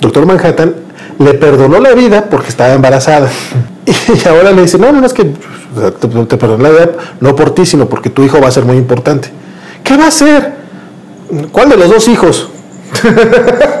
Doctor 0.00 0.26
Manhattan 0.26 0.74
le 1.18 1.34
perdonó 1.34 1.80
la 1.80 1.92
vida 1.94 2.26
porque 2.30 2.48
estaba 2.48 2.72
embarazada. 2.74 3.28
Y 3.86 4.28
ahora 4.28 4.52
le 4.52 4.62
dice, 4.62 4.78
no, 4.78 4.92
no, 4.92 5.00
no, 5.00 5.06
es 5.06 5.14
que 5.14 5.24
te, 5.24 6.08
te 6.08 6.36
perdoné 6.36 6.64
la 6.64 6.70
vida 6.70 6.90
no 7.20 7.34
por 7.34 7.54
ti, 7.54 7.64
sino 7.64 7.88
porque 7.88 8.10
tu 8.10 8.22
hijo 8.22 8.38
va 8.38 8.48
a 8.48 8.50
ser 8.50 8.64
muy 8.66 8.76
importante. 8.76 9.30
¿Qué 9.82 9.96
va 9.96 10.04
a 10.04 10.08
hacer? 10.08 10.52
¿Cuál 11.52 11.70
de 11.70 11.76
los 11.78 11.88
dos 11.88 12.08
hijos? 12.08 12.48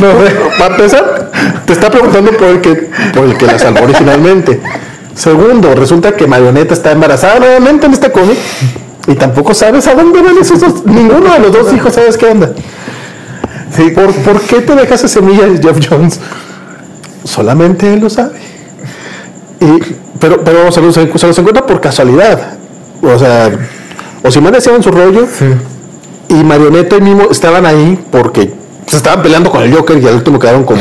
No, 0.00 0.08
para 0.58 0.74
empezar, 0.74 1.30
te 1.66 1.72
está 1.72 1.90
preguntando 1.90 2.32
por 2.32 2.48
el 2.48 2.60
que, 2.60 2.90
por 3.14 3.24
el 3.24 3.36
que 3.36 3.46
la 3.46 3.58
salvó 3.58 3.84
originalmente. 3.84 4.60
Segundo, 5.14 5.74
resulta 5.74 6.12
que 6.12 6.26
Marioneta 6.26 6.74
está 6.74 6.92
embarazada 6.92 7.38
nuevamente 7.38 7.86
en 7.86 7.92
este 7.92 8.10
cómic 8.10 8.36
y 9.06 9.14
tampoco 9.14 9.52
sabes 9.54 9.86
a 9.86 9.94
dónde 9.94 10.22
van 10.22 10.38
esos 10.38 10.60
dos. 10.60 10.84
Ninguno 10.86 11.32
de 11.32 11.38
los 11.40 11.52
dos 11.52 11.72
hijos 11.72 11.92
sabes 11.94 12.16
qué 12.16 12.26
onda. 12.26 12.52
Sí, 13.74 13.90
¿por, 13.90 14.12
¿por 14.12 14.40
qué 14.40 14.60
te 14.60 14.74
dejas 14.74 15.00
esa 15.04 15.08
semilla 15.08 15.46
de 15.46 15.60
Jeff 15.60 15.78
Jones? 15.88 16.20
Solamente 17.24 17.92
él 17.92 18.00
lo 18.00 18.10
sabe. 18.10 18.38
Y, 19.60 19.94
pero 20.18 20.42
pero 20.44 20.70
se, 20.70 20.80
los, 20.80 20.94
se 20.94 21.26
los 21.26 21.38
encuentra 21.38 21.66
por 21.66 21.80
casualidad. 21.80 22.54
O 23.02 23.18
sea, 23.18 23.50
Osimán 24.22 24.54
hacía 24.54 24.74
en 24.74 24.82
su 24.82 24.90
rollo 24.90 25.26
y 26.28 26.34
Marioneta 26.34 26.96
y 26.96 27.00
Mimo 27.00 27.30
estaban 27.30 27.66
ahí 27.66 27.98
porque 28.10 28.52
se 28.86 28.96
estaban 28.96 29.22
peleando 29.22 29.50
con 29.50 29.62
el 29.62 29.74
Joker 29.74 29.98
y 29.98 30.06
al 30.06 30.14
último 30.16 30.38
quedaron 30.38 30.64
como 30.64 30.80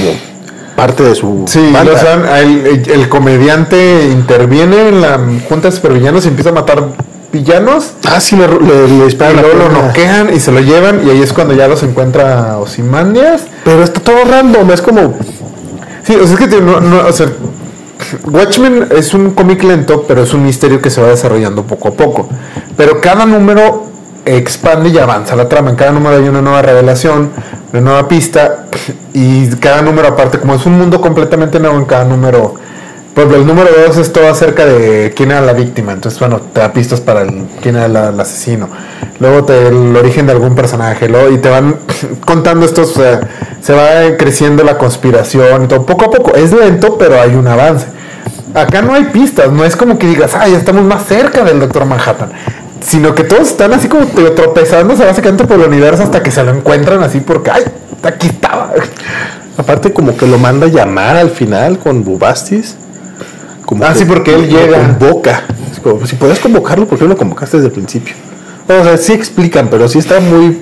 parte 0.75 1.03
de 1.03 1.15
su 1.15 1.43
Sí, 1.47 1.59
o 1.59 1.97
sea, 1.97 2.39
el, 2.41 2.65
el- 2.65 2.91
el 2.91 3.09
comediante 3.09 4.07
interviene 4.11 4.89
en 4.89 5.01
la 5.01 5.19
junta 5.49 5.69
de 5.69 5.75
supervillanos 5.75 6.25
y 6.25 6.29
empieza 6.29 6.49
a 6.51 6.53
matar 6.53 6.83
villanos. 7.33 7.93
Ah, 8.07 8.21
sí, 8.21 8.37
le, 8.37 8.47
le, 8.47 8.87
le 8.87 8.95
Y 8.95 9.01
disparan 9.01 9.35
la 9.35 9.41
luego 9.41 9.67
lo 9.67 9.69
noquean 9.69 10.33
y 10.33 10.39
se 10.39 10.51
lo 10.51 10.61
llevan 10.61 11.05
y 11.05 11.09
ahí 11.09 11.21
es 11.21 11.33
cuando 11.33 11.53
ya 11.53 11.67
los 11.67 11.83
encuentra 11.83 12.57
Ozymandias. 12.59 13.43
Pero 13.65 13.83
está 13.83 13.99
todo 13.99 14.23
random, 14.23 14.71
es 14.71 14.81
como 14.81 15.15
Sí, 16.03 16.15
o 16.15 16.25
sea, 16.25 16.37
es 16.37 16.39
que 16.39 16.61
no, 16.61 16.81
no, 16.81 17.07
o 17.07 17.13
sea, 17.13 17.27
Watchmen 18.25 18.87
es 18.91 19.13
un 19.13 19.31
cómic 19.31 19.63
lento, 19.63 20.03
pero 20.07 20.23
es 20.23 20.33
un 20.33 20.45
misterio 20.45 20.81
que 20.81 20.89
se 20.89 21.01
va 21.01 21.07
desarrollando 21.07 21.63
poco 21.63 21.89
a 21.89 21.91
poco. 21.91 22.27
Pero 22.75 22.99
cada 22.99 23.25
número 23.25 23.85
expande 24.25 24.89
y 24.89 24.97
avanza 24.97 25.35
la 25.35 25.47
trama. 25.47 25.69
En 25.69 25.75
cada 25.77 25.91
número 25.91 26.17
hay 26.17 26.27
una 26.27 26.41
nueva 26.41 26.61
revelación, 26.61 27.31
una 27.71 27.81
nueva 27.81 28.07
pista, 28.07 28.65
y 29.13 29.47
cada 29.55 29.81
número 29.81 30.09
aparte, 30.09 30.39
como 30.39 30.55
es 30.55 30.65
un 30.65 30.77
mundo 30.77 30.99
completamente 30.99 31.59
nuevo 31.59 31.77
en 31.77 31.85
cada 31.85 32.03
número. 32.03 32.55
Por 33.13 33.31
el 33.31 33.45
número 33.45 33.69
2 33.87 33.97
es 33.97 34.11
todo 34.11 34.27
acerca 34.27 34.65
de 34.65 35.13
quién 35.15 35.29
era 35.29 35.41
la 35.41 35.53
víctima. 35.53 35.91
Entonces, 35.91 36.19
bueno, 36.19 36.39
te 36.39 36.61
da 36.61 36.73
pistas 36.73 36.99
para 36.99 37.21
el, 37.21 37.45
quién 37.61 37.75
era 37.75 38.09
el 38.09 38.19
asesino. 38.19 38.69
Luego 39.19 39.43
te, 39.43 39.67
el 39.67 39.95
origen 39.95 40.25
de 40.25 40.31
algún 40.31 40.55
personaje. 40.55 41.07
Luego, 41.07 41.29
y 41.29 41.37
te 41.37 41.47
van 41.47 41.75
contando 42.25 42.65
estos. 42.65 42.97
o 42.97 43.01
sea, 43.01 43.21
se 43.61 43.73
va 43.73 44.17
creciendo 44.17 44.63
la 44.63 44.79
conspiración 44.79 45.65
y 45.65 45.67
todo. 45.67 45.85
Poco 45.85 46.05
a 46.05 46.11
poco. 46.11 46.33
Es 46.33 46.51
lento, 46.51 46.97
pero 46.97 47.21
hay 47.21 47.35
un 47.35 47.47
avance. 47.47 47.85
Acá 48.55 48.81
no 48.81 48.95
hay 48.95 49.05
pistas. 49.05 49.51
No 49.51 49.63
es 49.63 49.75
como 49.75 49.99
que 49.99 50.07
digas, 50.07 50.33
ah, 50.33 50.47
ya 50.47 50.57
estamos 50.57 50.83
más 50.83 51.05
cerca 51.05 51.43
del 51.43 51.59
Doctor 51.59 51.85
Manhattan. 51.85 52.31
Sino 52.81 53.13
que 53.13 53.23
todos 53.23 53.47
están 53.47 53.73
así 53.73 53.87
como 53.87 54.05
tropezándose 54.07 55.05
básicamente 55.05 55.45
por 55.45 55.59
el 55.59 55.67
universo 55.67 56.01
hasta 56.01 56.23
que 56.23 56.31
se 56.31 56.43
lo 56.43 56.51
encuentran 56.51 57.01
así 57.03 57.19
porque, 57.19 57.51
ay, 57.51 57.63
aquí 58.01 58.27
estaba. 58.27 58.71
aparte 59.55 59.93
como 59.93 60.17
que 60.17 60.25
lo 60.25 60.39
manda 60.39 60.65
a 60.65 60.69
llamar 60.69 61.15
al 61.15 61.29
final 61.29 61.77
con 61.77 62.03
Bubastis. 62.03 62.75
Como 63.73 63.85
Ah, 63.85 63.93
que 63.93 63.99
sí, 63.99 64.05
porque 64.05 64.35
él 64.35 64.47
llega. 64.49 64.97
Convoca. 64.99 65.43
Como, 65.83 66.05
si 66.07 66.15
podías 66.15 66.39
convocarlo, 66.39 66.87
¿por 66.87 66.97
qué 66.97 67.03
no 67.05 67.09
lo 67.11 67.17
convocaste 67.17 67.57
desde 67.57 67.67
el 67.67 67.73
principio? 67.73 68.13
O 68.67 68.83
sea, 68.83 68.95
sí 68.97 69.11
explican, 69.13 69.67
pero 69.69 69.87
sí 69.87 69.99
está 69.99 70.19
muy 70.19 70.59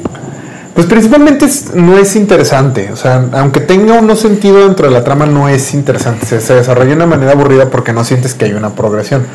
Pues 0.73 0.87
principalmente 0.87 1.43
es- 1.45 1.75
no 1.75 1.97
es 1.97 2.15
interesante. 2.15 2.89
O 2.93 2.95
sea, 2.95 3.25
aunque 3.33 3.59
tenga 3.59 3.95
uno 3.95 4.15
sentido 4.15 4.59
dentro 4.65 4.87
de 4.87 4.91
la 4.93 5.03
trama, 5.03 5.25
no 5.25 5.49
es 5.49 5.73
interesante. 5.73 6.25
Se, 6.25 6.39
se 6.39 6.53
desarrolla 6.55 6.91
de 6.91 6.95
una 6.95 7.05
manera 7.05 7.33
aburrida 7.33 7.65
porque 7.69 7.91
no 7.91 8.05
sientes 8.05 8.33
que 8.33 8.45
hay 8.45 8.53
una 8.53 8.69
progresión. 8.69 9.25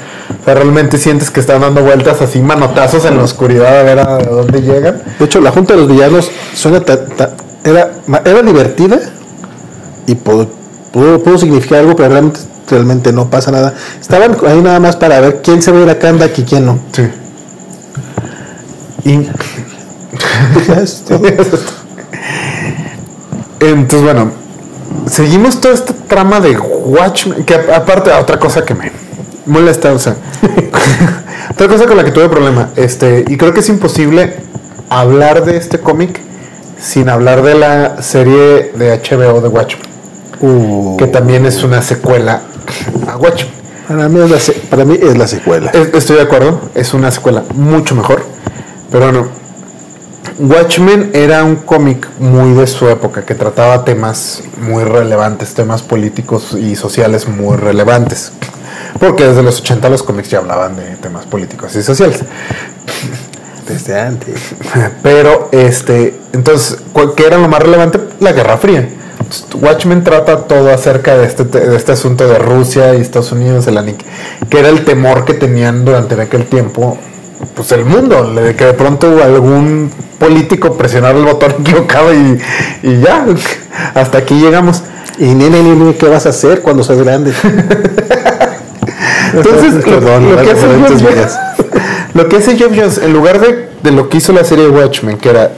O 0.41 0.45
sea, 0.47 0.55
realmente 0.55 0.97
sientes 0.97 1.31
que 1.31 1.41
están 1.41 1.61
dando 1.61 1.83
vueltas 1.83 2.23
así, 2.23 2.41
manotazos 2.41 3.05
en 3.05 3.19
la 3.19 3.23
oscuridad 3.25 3.81
a 3.81 3.83
ver 3.83 3.99
a 3.99 4.17
dónde 4.19 4.63
llegan. 4.63 5.03
De 5.19 5.25
hecho, 5.27 5.41
la 5.43 5.51
Junta 5.51 5.75
de 5.75 5.81
los 5.81 5.91
Villanos 5.91 6.31
suena 6.55 6.81
ta- 6.81 7.05
ta- 7.05 7.35
era, 7.65 7.91
era 8.25 8.41
divertida 8.43 8.99
y 10.07 10.15
pudo, 10.15 10.49
pudo, 10.91 11.23
pudo 11.23 11.37
significar 11.37 11.81
algo, 11.81 11.95
pero 11.95 12.09
realmente, 12.09 12.41
realmente 12.69 13.13
no 13.13 13.29
pasa 13.31 13.51
nada. 13.51 13.75
Estaban 14.01 14.37
ahí 14.47 14.61
nada 14.61 14.81
más 14.81 14.97
para 14.97 15.21
ver 15.21 15.41
quién 15.43 15.63
se 15.63 15.71
va 15.73 15.79
a 15.79 15.83
ir 15.83 15.91
a 15.91 15.99
Kandak 15.99 16.39
y 16.39 16.43
quién 16.45 16.67
no. 16.67 16.79
Sí. 16.93 17.03
Y. 19.05 19.11
Entonces, 23.61 24.03
bueno, 24.03 24.33
seguimos 25.07 25.61
toda 25.61 25.75
esta 25.75 25.95
trama 25.95 26.41
de 26.41 26.59
Watchmen, 26.59 27.45
que 27.45 27.55
aparte, 27.55 28.11
otra 28.13 28.39
cosa 28.39 28.65
que 28.65 28.75
me 28.75 28.93
molesta, 29.47 29.93
o 29.93 29.99
sea, 29.99 30.17
otra 31.51 31.69
cosa 31.69 31.87
con 31.87 31.97
la 31.97 32.05
que 32.05 32.11
tuve 32.11 32.29
problema, 32.29 32.71
este, 32.77 33.25
y 33.27 33.37
creo 33.37 33.55
que 33.55 33.61
es 33.61 33.69
imposible 33.69 34.37
hablar 34.91 35.45
de 35.45 35.57
este 35.57 35.79
cómic 35.81 36.21
sin 36.79 37.09
hablar 37.09 37.43
de 37.43 37.55
la 37.55 38.03
serie 38.03 38.73
de 38.75 39.01
HBO 39.01 39.41
de 39.41 39.49
Watchmen, 39.49 39.87
Uh, 40.39 40.99
que 40.99 41.07
también 41.07 41.47
es 41.47 41.65
una 41.65 41.81
secuela 41.81 42.43
a 43.09 43.17
Watchmen. 43.17 43.53
para, 43.89 44.09
mí 44.09 44.21
es 44.21 44.31
la, 44.31 44.41
se- 44.41 44.53
para 44.53 44.85
mí 44.85 44.99
es 45.01 45.17
la 45.17 45.27
secuela. 45.27 45.71
Es- 45.71 45.95
Estoy 45.95 46.17
de 46.17 46.23
acuerdo, 46.23 46.61
es 46.75 46.93
una 46.95 47.11
secuela 47.11 47.45
mucho 47.55 47.95
mejor, 47.95 48.25
pero 48.91 49.13
no. 49.13 49.29
Watchmen 50.39 51.11
era 51.15 51.45
un 51.45 51.57
cómic 51.57 52.09
muy 52.19 52.53
de 52.55 52.67
su 52.67 52.89
época 52.89 53.25
que 53.25 53.35
trataba 53.35 53.85
temas 53.85 54.43
muy 54.61 54.85
relevantes, 54.85 55.55
temas 55.55 55.83
políticos 55.83 56.55
y 56.59 56.77
sociales 56.77 57.27
muy 57.29 57.57
relevantes. 57.57 58.33
Porque 59.01 59.25
desde 59.25 59.43
los 59.43 59.61
80 59.61 59.89
los 59.89 60.03
cómics 60.03 60.29
ya 60.31 60.39
hablaban 60.39 60.77
de 60.77 60.97
temas 60.97 61.25
políticos 61.27 61.75
y 61.77 61.83
sociales. 61.83 62.21
Desde 63.67 63.99
antes. 63.99 64.35
Pero, 65.03 65.49
este, 65.53 66.19
entonces, 66.33 66.79
¿cuál- 66.93 67.15
¿qué 67.15 67.27
era 67.27 67.39
lo 67.39 67.49
más 67.49 67.63
relevante? 67.63 67.99
La 68.21 68.33
Guerra 68.33 68.59
Fría. 68.59 68.89
Watchmen 69.61 70.05
trata 70.05 70.39
todo 70.47 70.71
acerca 70.73 71.17
de 71.17 71.27
este, 71.27 71.45
te- 71.45 71.61
de 71.69 71.77
este 71.77 71.93
asunto 71.93 72.27
de 72.29 72.39
Rusia 72.39 72.95
y 72.95 73.01
Estados 73.01 73.33
Unidos, 73.33 73.67
el 73.67 73.77
aniq- 73.77 74.05
que 74.49 74.59
era 74.59 74.69
el 74.69 74.85
temor 74.85 75.25
que 75.25 75.35
tenían 75.35 75.85
durante 75.85 76.21
aquel 76.21 76.45
tiempo, 76.47 76.97
pues 77.55 77.73
el 77.73 77.85
mundo, 77.85 78.33
de 78.35 78.55
que 78.55 78.65
de 78.67 78.73
pronto 78.75 79.23
algún 79.23 79.91
político 80.19 80.75
presionara 80.77 81.19
el 81.19 81.25
botón 81.25 81.53
equivocado 81.61 82.13
y, 82.15 82.41
y 82.83 83.01
ya, 83.01 83.27
hasta 83.95 84.19
aquí 84.19 84.35
llegamos. 84.35 84.83
Y 85.19 85.27
nene, 85.35 85.63
nene, 85.63 85.95
¿qué 85.95 86.09
vas 86.09 86.27
a 86.27 86.29
hacer 86.29 86.61
cuando 86.61 86.83
seas 86.83 86.99
grande? 87.03 87.33
Entonces, 89.35 89.75
lo, 89.75 89.83
Perdón, 89.83 90.31
lo 90.31 90.43
que 90.43 90.51
hace. 90.51 90.67
Jones, 90.67 91.39
lo 92.15 92.29
que 92.29 92.37
hace 92.37 92.57
Jones, 92.59 92.99
en 92.99 93.13
lugar 93.13 93.41
de, 93.41 93.69
de 93.83 93.91
lo 93.91 94.09
que 94.09 94.19
hizo 94.19 94.33
la 94.33 94.45
serie 94.45 94.69
Watchmen, 94.69 95.19
que 95.19 95.31
era 95.31 95.53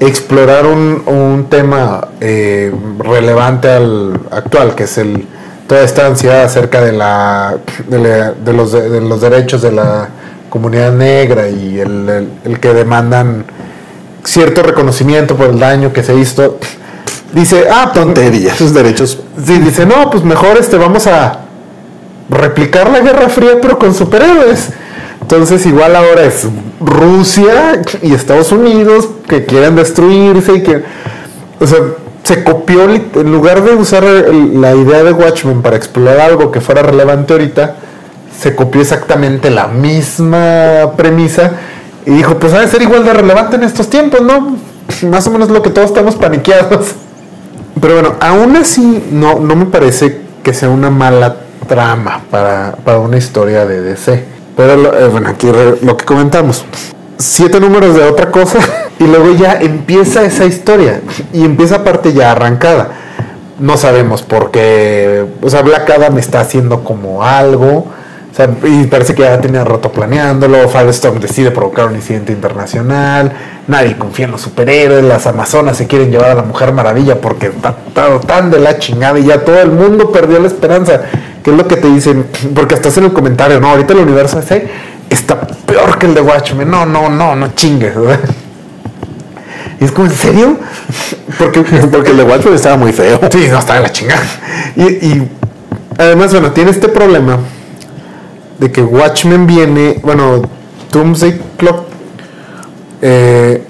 explorar 0.00 0.66
un, 0.66 1.02
un 1.06 1.46
tema 1.50 2.08
eh, 2.20 2.72
relevante 2.98 3.68
al 3.70 4.18
actual, 4.30 4.74
que 4.74 4.84
es 4.84 4.98
el 4.98 5.26
toda 5.66 5.82
esta 5.82 6.06
ansiedad 6.06 6.44
acerca 6.44 6.80
de 6.80 6.92
la 6.92 7.58
de, 7.88 7.98
la- 7.98 8.32
de 8.32 8.52
los, 8.52 8.72
de, 8.72 9.00
los 9.00 9.20
derechos 9.20 9.60
de 9.60 9.72
la 9.72 10.08
comunidad 10.48 10.92
negra 10.92 11.48
y 11.48 11.78
el, 11.80 12.08
el- 12.08 12.28
el 12.44 12.60
que 12.60 12.72
demandan 12.72 13.44
cierto 14.24 14.62
reconocimiento 14.62 15.36
por 15.36 15.48
el 15.50 15.58
daño 15.58 15.92
que 15.92 16.02
se 16.02 16.14
hizo. 16.14 16.58
Dice, 17.32 17.66
ah, 17.70 17.90
pues, 17.92 18.04
Tontería, 18.04 18.54
sus 18.54 18.72
derechos. 18.72 19.20
Sí, 19.44 19.58
dice, 19.58 19.84
no, 19.84 20.10
pues 20.10 20.24
mejor 20.24 20.56
este 20.58 20.76
vamos 20.78 21.06
a 21.06 21.40
replicar 22.30 22.90
la 22.90 23.00
Guerra 23.00 23.28
Fría 23.28 23.52
pero 23.60 23.78
con 23.78 23.94
superhéroes. 23.94 24.70
Entonces 25.20 25.66
igual 25.66 25.94
ahora 25.96 26.24
es 26.24 26.46
Rusia 26.80 27.82
y 28.02 28.14
Estados 28.14 28.52
Unidos 28.52 29.08
que 29.28 29.44
quieren 29.44 29.76
destruirse 29.76 30.54
y 30.54 30.62
que... 30.62 30.82
O 31.60 31.66
sea, 31.66 31.78
se 32.22 32.44
copió, 32.44 32.84
en 32.84 33.32
lugar 33.32 33.62
de 33.62 33.74
usar 33.74 34.04
la 34.04 34.74
idea 34.74 35.02
de 35.02 35.12
Watchmen 35.12 35.62
para 35.62 35.76
explorar 35.76 36.20
algo 36.20 36.50
que 36.50 36.60
fuera 36.60 36.82
relevante 36.82 37.32
ahorita, 37.32 37.76
se 38.38 38.54
copió 38.54 38.82
exactamente 38.82 39.50
la 39.50 39.66
misma 39.66 40.92
premisa 40.96 41.52
y 42.04 42.10
dijo, 42.10 42.38
pues 42.38 42.52
ha 42.52 42.60
de 42.60 42.68
ser 42.68 42.82
igual 42.82 43.04
de 43.04 43.12
relevante 43.12 43.56
en 43.56 43.64
estos 43.64 43.88
tiempos, 43.88 44.20
¿no? 44.20 44.56
Más 45.10 45.26
o 45.26 45.30
menos 45.30 45.50
lo 45.50 45.62
que 45.62 45.70
todos 45.70 45.88
estamos 45.88 46.16
paniqueados. 46.16 46.94
Pero 47.80 47.94
bueno, 47.94 48.14
aún 48.20 48.56
así 48.56 49.04
no, 49.10 49.38
no 49.38 49.56
me 49.56 49.66
parece 49.66 50.20
que 50.42 50.52
sea 50.52 50.68
una 50.68 50.90
mala 50.90 51.36
trama 51.66 52.22
para, 52.30 52.76
para 52.84 52.98
una 52.98 53.16
historia 53.16 53.66
de 53.66 53.80
DC. 53.80 54.37
Pero 54.58 54.92
eh, 54.92 55.06
bueno, 55.06 55.28
aquí 55.28 55.46
lo 55.82 55.96
que 55.96 56.04
comentamos. 56.04 56.64
Siete 57.16 57.60
números 57.60 57.94
de 57.94 58.02
otra 58.02 58.32
cosa 58.32 58.58
y 58.98 59.04
luego 59.04 59.30
ya 59.30 59.52
empieza 59.52 60.24
esa 60.24 60.46
historia 60.46 61.00
y 61.32 61.44
empieza 61.44 61.76
aparte 61.76 62.12
ya 62.12 62.32
arrancada. 62.32 62.88
No 63.60 63.76
sabemos 63.76 64.22
por 64.22 64.50
qué. 64.50 65.24
O 65.42 65.48
sea, 65.48 65.62
Black 65.62 65.88
Adam 65.90 66.18
está 66.18 66.40
haciendo 66.40 66.82
como 66.82 67.22
algo. 67.22 67.86
O 68.30 68.34
sea, 68.34 68.50
y 68.64 68.86
parece 68.86 69.14
que 69.14 69.22
ya 69.22 69.40
tenía 69.40 69.62
rato 69.62 69.92
planeándolo. 69.92 70.68
Firestorm 70.68 71.20
decide 71.20 71.52
provocar 71.52 71.86
un 71.86 71.94
incidente 71.94 72.32
internacional. 72.32 73.32
Nadie 73.68 73.96
confía 73.96 74.24
en 74.24 74.32
los 74.32 74.40
superhéroes. 74.40 75.04
Las 75.04 75.28
Amazonas 75.28 75.76
se 75.76 75.86
quieren 75.86 76.10
llevar 76.10 76.30
a 76.30 76.34
la 76.34 76.42
Mujer 76.42 76.72
Maravilla 76.72 77.20
porque 77.20 77.46
está 77.46 77.76
tan 78.26 78.50
de 78.50 78.58
la 78.58 78.76
chingada 78.80 79.20
y 79.20 79.26
ya 79.26 79.44
todo 79.44 79.60
el 79.60 79.70
mundo 79.70 80.10
perdió 80.10 80.40
la 80.40 80.48
esperanza. 80.48 81.02
Es 81.50 81.56
lo 81.56 81.66
que 81.66 81.76
te 81.76 81.88
dicen? 81.88 82.26
Porque 82.54 82.74
hasta 82.74 82.88
en 83.00 83.06
el 83.06 83.12
comentario, 83.12 83.60
no, 83.60 83.68
ahorita 83.68 83.92
el 83.94 84.00
universo 84.00 84.38
ese 84.38 84.68
está 85.10 85.40
peor 85.40 85.98
que 85.98 86.06
el 86.06 86.14
de 86.14 86.20
Watchmen. 86.20 86.70
No, 86.70 86.84
no, 86.84 87.08
no, 87.08 87.34
no 87.34 87.48
chingues. 87.54 87.94
¿verdad? 87.94 88.20
Y 89.80 89.84
es 89.84 89.92
como, 89.92 90.08
¿en 90.08 90.14
serio? 90.14 90.58
Porque, 91.38 91.60
Porque 91.92 92.10
el 92.10 92.16
de 92.18 92.22
Watchmen 92.24 92.54
estaba 92.54 92.76
muy 92.76 92.92
feo. 92.92 93.20
Sí, 93.30 93.48
no, 93.50 93.58
está 93.58 93.74
de 93.74 93.80
la 93.80 93.92
chingada. 93.92 94.22
Y, 94.76 94.82
y 94.82 95.28
además, 95.96 96.32
bueno, 96.32 96.52
tiene 96.52 96.70
este 96.70 96.88
problema 96.88 97.38
de 98.58 98.72
que 98.72 98.82
Watchmen 98.82 99.46
viene, 99.46 100.00
bueno, 100.02 100.42
Doomsday 100.92 101.40
Clock 101.56 101.84
eh, 103.02 103.62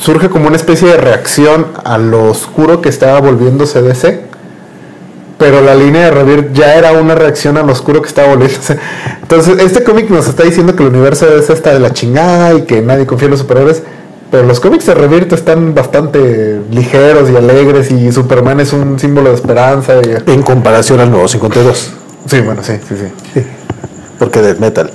surge 0.00 0.28
como 0.28 0.46
una 0.46 0.56
especie 0.56 0.88
de 0.88 0.96
reacción 0.98 1.68
a 1.84 1.98
lo 1.98 2.24
oscuro 2.24 2.82
que 2.82 2.88
estaba 2.88 3.20
volviéndose 3.20 3.82
DC. 3.82 4.25
Pero 5.38 5.60
la 5.60 5.74
línea 5.74 6.06
de 6.06 6.10
Rebirth 6.12 6.52
ya 6.54 6.74
era 6.76 6.92
una 6.92 7.14
reacción 7.14 7.58
a 7.58 7.62
lo 7.62 7.72
oscuro 7.72 8.00
que 8.00 8.08
estaba 8.08 8.28
volviéndose. 8.28 8.78
Entonces, 9.20 9.58
este 9.58 9.84
cómic 9.84 10.08
nos 10.08 10.28
está 10.28 10.44
diciendo 10.44 10.74
que 10.74 10.82
el 10.82 10.88
universo 10.88 11.26
de 11.26 11.36
DC 11.36 11.52
está 11.52 11.74
de 11.74 11.80
la 11.80 11.92
chingada 11.92 12.54
y 12.54 12.62
que 12.62 12.80
nadie 12.80 13.06
confía 13.06 13.26
en 13.26 13.32
los 13.32 13.40
superhéroes. 13.40 13.82
Pero 14.30 14.44
los 14.44 14.60
cómics 14.60 14.86
de 14.86 14.94
Rebirth 14.94 15.32
están 15.32 15.74
bastante 15.74 16.60
ligeros 16.70 17.30
y 17.30 17.36
alegres 17.36 17.90
y 17.90 18.10
Superman 18.10 18.60
es 18.60 18.72
un 18.72 18.98
símbolo 18.98 19.28
de 19.28 19.34
esperanza. 19.34 19.94
Y... 19.96 20.32
En 20.32 20.42
comparación 20.42 21.00
al 21.00 21.10
nuevo 21.10 21.28
52. 21.28 21.92
Sí, 22.26 22.40
bueno, 22.40 22.62
sí, 22.62 22.72
sí, 22.88 22.94
sí. 22.96 23.42
Porque 24.18 24.40
Death 24.40 24.58
Metal. 24.58 24.90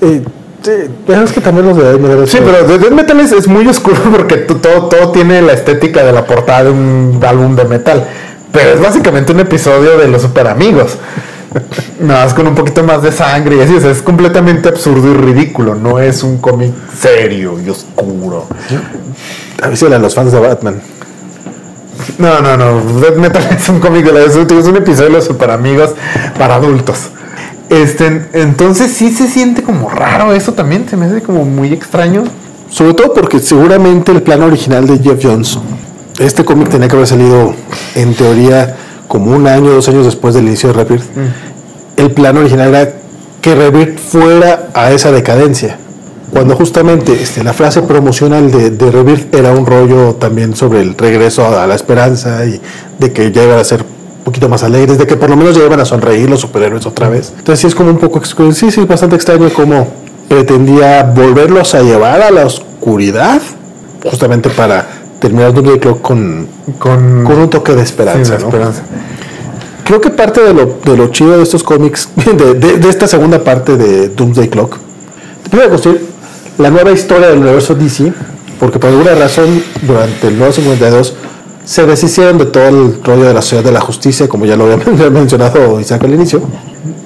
Eh, 0.00 0.22
sí, 0.62 0.70
pero 1.06 1.22
es 1.22 1.32
que 1.32 1.40
también 1.40 1.66
los 1.66 1.76
de 1.76 1.84
Death 1.84 2.00
Metal. 2.00 2.28
Sí, 2.28 2.38
pero 2.40 2.66
de 2.66 2.78
Death 2.78 2.92
Metal 2.92 3.20
es, 3.20 3.32
es 3.32 3.48
muy 3.48 3.66
oscuro 3.66 3.96
porque 4.10 4.36
todo, 4.36 4.88
todo 4.88 5.12
tiene 5.12 5.42
la 5.42 5.52
estética 5.52 6.04
de 6.04 6.12
la 6.12 6.24
portada 6.24 6.64
de 6.64 6.70
un 6.70 7.20
álbum 7.26 7.56
de 7.56 7.64
metal. 7.64 8.06
Pero 8.52 8.70
es 8.74 8.80
básicamente 8.80 9.32
un 9.32 9.40
episodio 9.40 9.96
de 9.98 10.08
los 10.08 10.22
super 10.22 10.48
amigos. 10.48 10.98
Nada 12.00 12.24
más 12.24 12.34
con 12.34 12.46
un 12.46 12.54
poquito 12.54 12.82
más 12.82 13.02
de 13.02 13.12
sangre 13.12 13.56
y 13.56 13.60
así. 13.60 13.74
O 13.74 13.80
sea, 13.80 13.90
es 13.90 14.02
completamente 14.02 14.68
absurdo 14.68 15.12
y 15.12 15.14
ridículo. 15.14 15.74
No 15.74 15.98
es 15.98 16.22
un 16.22 16.38
cómic 16.38 16.72
serio 16.98 17.60
y 17.60 17.68
oscuro. 17.68 18.46
Avísale 19.62 19.96
a 19.96 19.98
los 19.98 20.14
fans 20.14 20.32
de 20.32 20.38
Batman. 20.38 20.80
No, 22.18 22.40
no, 22.40 22.56
no. 22.56 23.00
Death 23.00 23.16
Metal 23.16 23.48
es 23.58 23.68
un 23.68 23.80
cómic 23.80 24.04
de 24.04 24.12
la 24.12 24.20
es 24.20 24.36
un 24.36 24.76
episodio 24.76 25.08
de 25.08 25.14
los 25.16 25.24
super 25.24 25.50
amigos 25.50 25.90
para 26.38 26.56
adultos. 26.56 27.10
Este, 27.68 28.26
entonces 28.32 28.92
sí 28.92 29.12
se 29.12 29.28
siente 29.28 29.62
como 29.62 29.88
raro 29.90 30.32
eso 30.32 30.52
también. 30.52 30.88
Se 30.88 30.96
me 30.96 31.06
hace 31.06 31.22
como 31.22 31.44
muy 31.44 31.72
extraño. 31.72 32.24
Sobre 32.68 32.94
todo 32.94 33.12
porque 33.12 33.40
seguramente 33.40 34.12
el 34.12 34.22
plan 34.22 34.42
original 34.42 34.86
de 34.86 34.98
Jeff 34.98 35.18
Jones, 35.20 35.58
este 36.20 36.44
cómic 36.44 36.68
tenía 36.68 36.86
que 36.88 36.96
haber 36.96 37.08
salido 37.08 37.54
en 37.94 38.14
teoría 38.14 38.76
como 39.08 39.32
un 39.32 39.46
año, 39.46 39.70
dos 39.70 39.88
años 39.88 40.04
después 40.04 40.34
del 40.34 40.46
inicio 40.46 40.68
de 40.68 40.84
Rebirth. 40.84 41.04
El 41.96 42.12
plan 42.12 42.36
original 42.36 42.68
era 42.68 42.92
que 43.40 43.54
Rebirth 43.54 43.98
fuera 43.98 44.68
a 44.74 44.92
esa 44.92 45.10
decadencia. 45.12 45.78
Cuando 46.30 46.54
justamente 46.54 47.12
este, 47.12 47.42
la 47.42 47.52
frase 47.52 47.82
promocional 47.82 48.52
de, 48.52 48.70
de 48.70 48.90
Rebirth 48.90 49.34
era 49.34 49.52
un 49.52 49.66
rollo 49.66 50.14
también 50.14 50.54
sobre 50.54 50.80
el 50.82 50.96
regreso 50.96 51.58
a, 51.58 51.66
la 51.66 51.74
esperanza 51.74 52.44
y 52.44 52.60
de 52.98 53.12
que 53.12 53.32
ya 53.32 53.42
iban 53.42 53.58
a 53.58 53.64
ser 53.64 53.80
un 53.80 54.24
poquito 54.24 54.48
más 54.48 54.62
alegres, 54.62 54.98
de 54.98 55.06
que 55.06 55.16
por 55.16 55.30
lo 55.30 55.36
menos 55.36 55.56
ya 55.56 55.64
iban 55.64 55.80
a 55.80 55.84
sonreír 55.84 56.30
los 56.30 56.40
superhéroes 56.40 56.86
otra 56.86 57.08
vez. 57.08 57.32
Entonces 57.36 57.60
sí 57.60 57.66
es 57.66 57.74
como 57.74 57.90
un 57.90 57.98
poco, 57.98 58.22
sí, 58.24 58.70
sí, 58.70 58.80
es 58.80 58.86
bastante 58.86 59.16
extraño 59.16 59.48
cómo 59.52 59.88
pretendía 60.28 61.02
volverlos 61.02 61.74
a 61.74 61.82
llevar 61.82 62.20
a 62.20 62.30
la 62.30 62.46
oscuridad, 62.46 63.40
justamente 64.04 64.50
para 64.50 64.99
terminar 65.20 65.52
Doomsday 65.54 65.78
Clock 65.78 66.00
con, 66.00 66.46
Con, 66.78 67.24
con 67.24 67.38
un 67.38 67.50
toque 67.50 67.72
de 67.72 67.84
sí, 67.86 67.92
esperanza. 67.92 68.82
Creo 69.84 70.00
que 70.00 70.10
parte 70.10 70.40
de 70.42 70.54
lo, 70.54 70.78
de 70.84 70.96
lo 70.96 71.08
chido 71.08 71.36
de 71.36 71.42
estos 71.42 71.62
cómics, 71.62 72.08
de, 72.16 72.54
de- 72.54 72.78
de 72.78 72.88
esta 72.88 73.06
segunda 73.06 73.42
parte 73.42 73.76
de 73.76 74.08
Doomsday 74.08 74.48
Clock, 74.48 74.76
te 75.50 75.60
a 75.62 75.68
construir 75.68 76.06
la 76.58 76.70
nueva 76.70 76.92
historia 76.92 77.28
del 77.28 77.38
universo 77.38 77.74
DC, 77.74 78.12
porque 78.60 78.78
por 78.78 78.90
alguna 78.90 79.14
razón 79.14 79.62
durante 79.82 80.28
el 80.28 80.38
nuevo 80.38 80.52
52 80.52 81.14
se 81.64 81.86
deshicieron 81.86 82.38
de 82.38 82.46
todo 82.46 82.68
el 82.68 83.02
rollo 83.02 83.24
de 83.24 83.34
la 83.34 83.42
ciudad 83.42 83.64
de 83.64 83.72
la 83.72 83.80
justicia, 83.80 84.28
como 84.28 84.46
ya 84.46 84.56
lo 84.56 84.64
había 84.64 84.76
men- 84.92 85.12
mencionado 85.12 85.80
Isaac 85.80 86.04
al 86.04 86.14
inicio, 86.14 86.40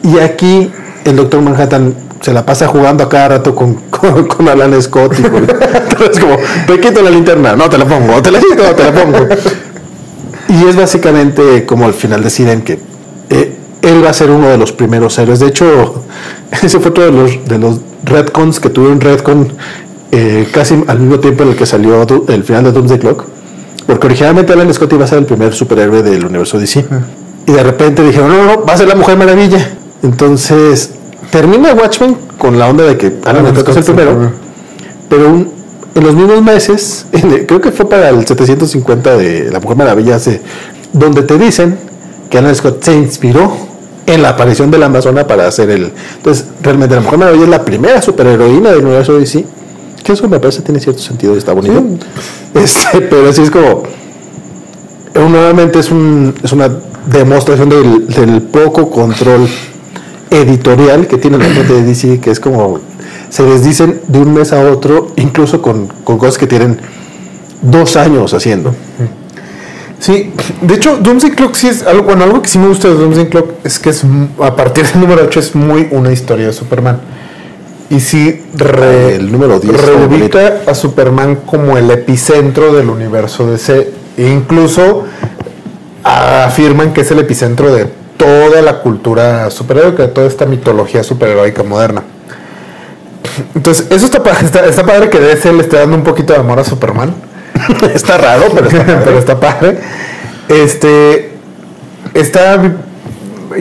y 0.02 0.18
aquí 0.18 0.70
el 1.04 1.16
Doctor 1.16 1.40
Manhattan 1.40 1.94
se 2.20 2.32
la 2.32 2.44
pasa 2.44 2.66
jugando 2.66 3.04
a 3.04 3.08
cada 3.08 3.28
rato 3.28 3.54
con, 3.54 3.74
con, 3.90 4.26
con 4.26 4.48
Alan 4.48 4.80
Scott 4.82 5.18
y 5.18 5.22
con, 5.22 5.46
es 6.10 6.20
como, 6.20 6.36
te 6.66 6.80
quito 6.80 7.02
la 7.02 7.10
linterna, 7.10 7.56
no 7.56 7.68
te 7.68 7.78
la 7.78 7.84
pongo, 7.84 8.20
te 8.22 8.30
la 8.30 8.38
quito, 8.40 8.62
no 8.62 8.74
te 8.74 8.84
la 8.84 8.92
pongo. 8.92 9.18
Y 10.48 10.68
es 10.68 10.76
básicamente 10.76 11.64
como 11.64 11.86
al 11.86 11.94
final 11.94 12.22
deciden 12.22 12.62
que 12.62 12.78
eh, 13.30 13.56
él 13.82 14.04
va 14.04 14.10
a 14.10 14.14
ser 14.14 14.30
uno 14.30 14.48
de 14.48 14.58
los 14.58 14.72
primeros 14.72 15.18
héroes. 15.18 15.40
De 15.40 15.48
hecho, 15.48 16.04
ese 16.62 16.78
fue 16.80 16.90
otro 16.90 17.04
de 17.04 17.12
los, 17.12 17.44
de 17.48 17.58
los 17.58 17.80
retcons 18.04 18.60
que 18.60 18.70
tuvieron 18.70 19.00
retcon 19.00 19.52
eh, 20.12 20.46
casi 20.52 20.82
al 20.86 21.00
mismo 21.00 21.18
tiempo 21.18 21.42
en 21.42 21.50
el 21.50 21.56
que 21.56 21.66
salió 21.66 22.06
el 22.28 22.44
final 22.44 22.64
de 22.64 22.72
Doomsday 22.72 22.98
Clock. 22.98 23.24
Porque 23.86 24.06
originalmente 24.06 24.52
Alan 24.52 24.72
Scott 24.72 24.92
iba 24.94 25.04
a 25.04 25.08
ser 25.08 25.18
el 25.18 25.26
primer 25.26 25.52
superhéroe 25.52 26.02
del 26.02 26.24
universo 26.24 26.58
DC. 26.58 26.84
Y 27.46 27.52
de 27.52 27.62
repente 27.62 28.02
dijeron, 28.02 28.28
no, 28.28 28.44
no, 28.44 28.64
va 28.64 28.72
a 28.72 28.76
ser 28.78 28.88
la 28.88 28.94
Mujer 28.94 29.18
Maravilla. 29.18 29.72
Entonces, 30.02 30.92
termina 31.30 31.74
Watchmen 31.74 32.16
con 32.38 32.58
la 32.58 32.68
onda 32.68 32.84
de 32.84 32.96
que 32.96 33.12
Alan 33.24 33.54
Scott 33.54 33.68
es 33.70 33.76
el 33.76 33.84
primero. 33.84 34.30
Pero 35.10 35.28
un- 35.28 35.52
en 35.94 36.02
los 36.04 36.14
mismos 36.14 36.42
meses, 36.42 37.06
el- 37.12 37.46
creo 37.46 37.60
que 37.60 37.70
fue 37.72 37.88
para 37.88 38.08
el 38.10 38.26
750 38.26 39.16
de 39.16 39.50
La 39.50 39.60
Mujer 39.60 39.76
Maravilla, 39.76 40.16
hace- 40.16 40.40
donde 40.92 41.22
te 41.22 41.38
dicen 41.38 41.76
que 42.30 42.38
Alan 42.38 42.54
Scott 42.54 42.82
se 42.82 42.94
inspiró 42.94 43.52
en 44.06 44.22
la 44.22 44.30
aparición 44.30 44.70
de 44.70 44.78
la 44.78 44.86
Amazona 44.86 45.26
para 45.26 45.46
hacer 45.48 45.70
el... 45.70 45.90
Entonces, 46.16 46.46
realmente 46.62 46.94
La 46.94 47.00
Mujer 47.00 47.18
Maravilla 47.18 47.44
es 47.44 47.50
la 47.50 47.64
primera 47.64 48.02
superheroína 48.02 48.70
del 48.72 48.84
universo 48.84 49.14
DC. 49.18 49.44
Que 50.04 50.12
eso 50.12 50.28
me 50.28 50.38
parece 50.38 50.60
tiene 50.62 50.78
cierto 50.80 51.00
sentido 51.00 51.34
y 51.34 51.38
está 51.38 51.52
bonito. 51.54 51.82
Este, 52.54 53.00
pero 53.00 53.32
sí 53.32 53.42
es 53.42 53.50
como... 53.50 53.82
eh, 55.14 55.28
Nuevamente 55.28 55.78
es, 55.80 55.90
un, 55.90 56.34
es 56.42 56.52
una 56.52 56.70
demostración 57.10 57.68
del, 57.68 58.06
del 58.08 58.42
poco 58.42 58.90
control 58.90 59.48
editorial 60.30 61.06
que 61.06 61.16
tiene 61.18 61.38
la 61.38 61.46
gente 61.46 61.72
de 61.72 61.82
DC, 61.82 62.20
que 62.20 62.30
es 62.30 62.40
como 62.40 62.80
se 63.34 63.42
desdicen 63.42 64.00
de 64.06 64.20
un 64.20 64.32
mes 64.32 64.52
a 64.52 64.60
otro, 64.70 65.08
incluso 65.16 65.60
con, 65.60 65.88
con 66.04 66.18
cosas 66.18 66.38
que 66.38 66.46
tienen 66.46 66.78
dos 67.62 67.96
años 67.96 68.32
haciendo. 68.32 68.72
Sí, 69.98 70.32
de 70.60 70.74
hecho, 70.74 70.98
Doomsday 70.98 71.32
Clock 71.32 71.54
sí 71.56 71.66
es 71.66 71.82
algo, 71.82 72.04
bueno, 72.04 72.22
algo 72.22 72.40
que 72.42 72.48
sí 72.48 72.60
me 72.60 72.68
gusta 72.68 72.86
de 72.86 72.94
Doomsday 72.94 73.28
Clock 73.28 73.48
es 73.64 73.80
que 73.80 73.90
es 73.90 74.04
a 74.40 74.54
partir 74.54 74.86
del 74.86 75.00
número 75.00 75.24
8 75.24 75.40
es 75.40 75.54
muy 75.56 75.88
una 75.90 76.12
historia 76.12 76.46
de 76.46 76.52
Superman. 76.52 77.00
Y 77.90 77.98
sí 77.98 78.40
re- 78.54 79.16
el 79.16 79.32
número 79.32 79.58
10 79.58 79.74
está 79.74 79.86
reubica 79.90 80.52
a 80.68 80.74
Superman 80.76 81.38
como 81.44 81.76
el 81.76 81.90
epicentro 81.90 82.72
del 82.72 82.88
universo 82.88 83.50
DC. 83.50 83.90
E 84.16 84.28
incluso 84.28 85.06
afirman 86.04 86.92
que 86.92 87.00
es 87.00 87.10
el 87.10 87.18
epicentro 87.18 87.74
de 87.74 87.88
toda 88.16 88.62
la 88.62 88.78
cultura 88.80 89.50
superheroica, 89.50 90.04
de 90.04 90.08
toda 90.10 90.28
esta 90.28 90.46
mitología 90.46 91.02
superheroica 91.02 91.64
moderna. 91.64 92.04
Entonces, 93.54 93.86
eso 93.90 94.06
está, 94.06 94.22
está, 94.40 94.66
está 94.66 94.84
padre 94.84 95.10
que 95.10 95.18
DC 95.18 95.52
le 95.52 95.62
esté 95.62 95.76
dando 95.76 95.96
un 95.96 96.04
poquito 96.04 96.32
de 96.32 96.40
amor 96.40 96.58
a 96.58 96.64
Superman. 96.64 97.14
está 97.94 98.18
raro, 98.18 98.46
pero 98.54 98.68
está 98.68 99.00
pero 99.04 99.18
está 99.18 99.40
padre. 99.40 99.78
Este. 100.48 101.32
Está. 102.14 102.60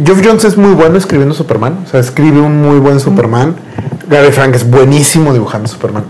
Geoff 0.03 0.21
Jones 0.23 0.43
es 0.45 0.57
muy 0.57 0.73
bueno 0.73 0.97
escribiendo 0.97 1.33
Superman. 1.35 1.79
O 1.85 1.89
sea, 1.89 1.99
escribe 1.99 2.39
un 2.39 2.61
muy 2.61 2.79
buen 2.79 2.99
Superman. 2.99 3.55
Gary 4.09 4.31
Frank 4.31 4.55
es 4.55 4.69
buenísimo 4.69 5.33
dibujando 5.33 5.67
Superman. 5.67 6.05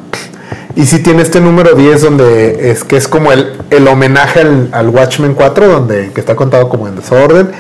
Y 0.75 0.85
sí 0.85 0.99
tiene 0.99 1.21
este 1.21 1.39
número 1.39 1.75
10 1.75 2.01
donde 2.01 2.71
es 2.71 2.83
que 2.83 2.97
es 2.97 3.07
como 3.07 3.31
el, 3.31 3.53
el 3.69 3.87
homenaje 3.87 4.39
al, 4.39 4.69
al 4.71 4.89
Watchmen 4.89 5.35
4, 5.35 5.67
donde 5.67 6.11
que 6.11 6.19
está 6.19 6.35
contado 6.35 6.69
como 6.69 6.87
en 6.87 6.95
desorden. 6.95 7.51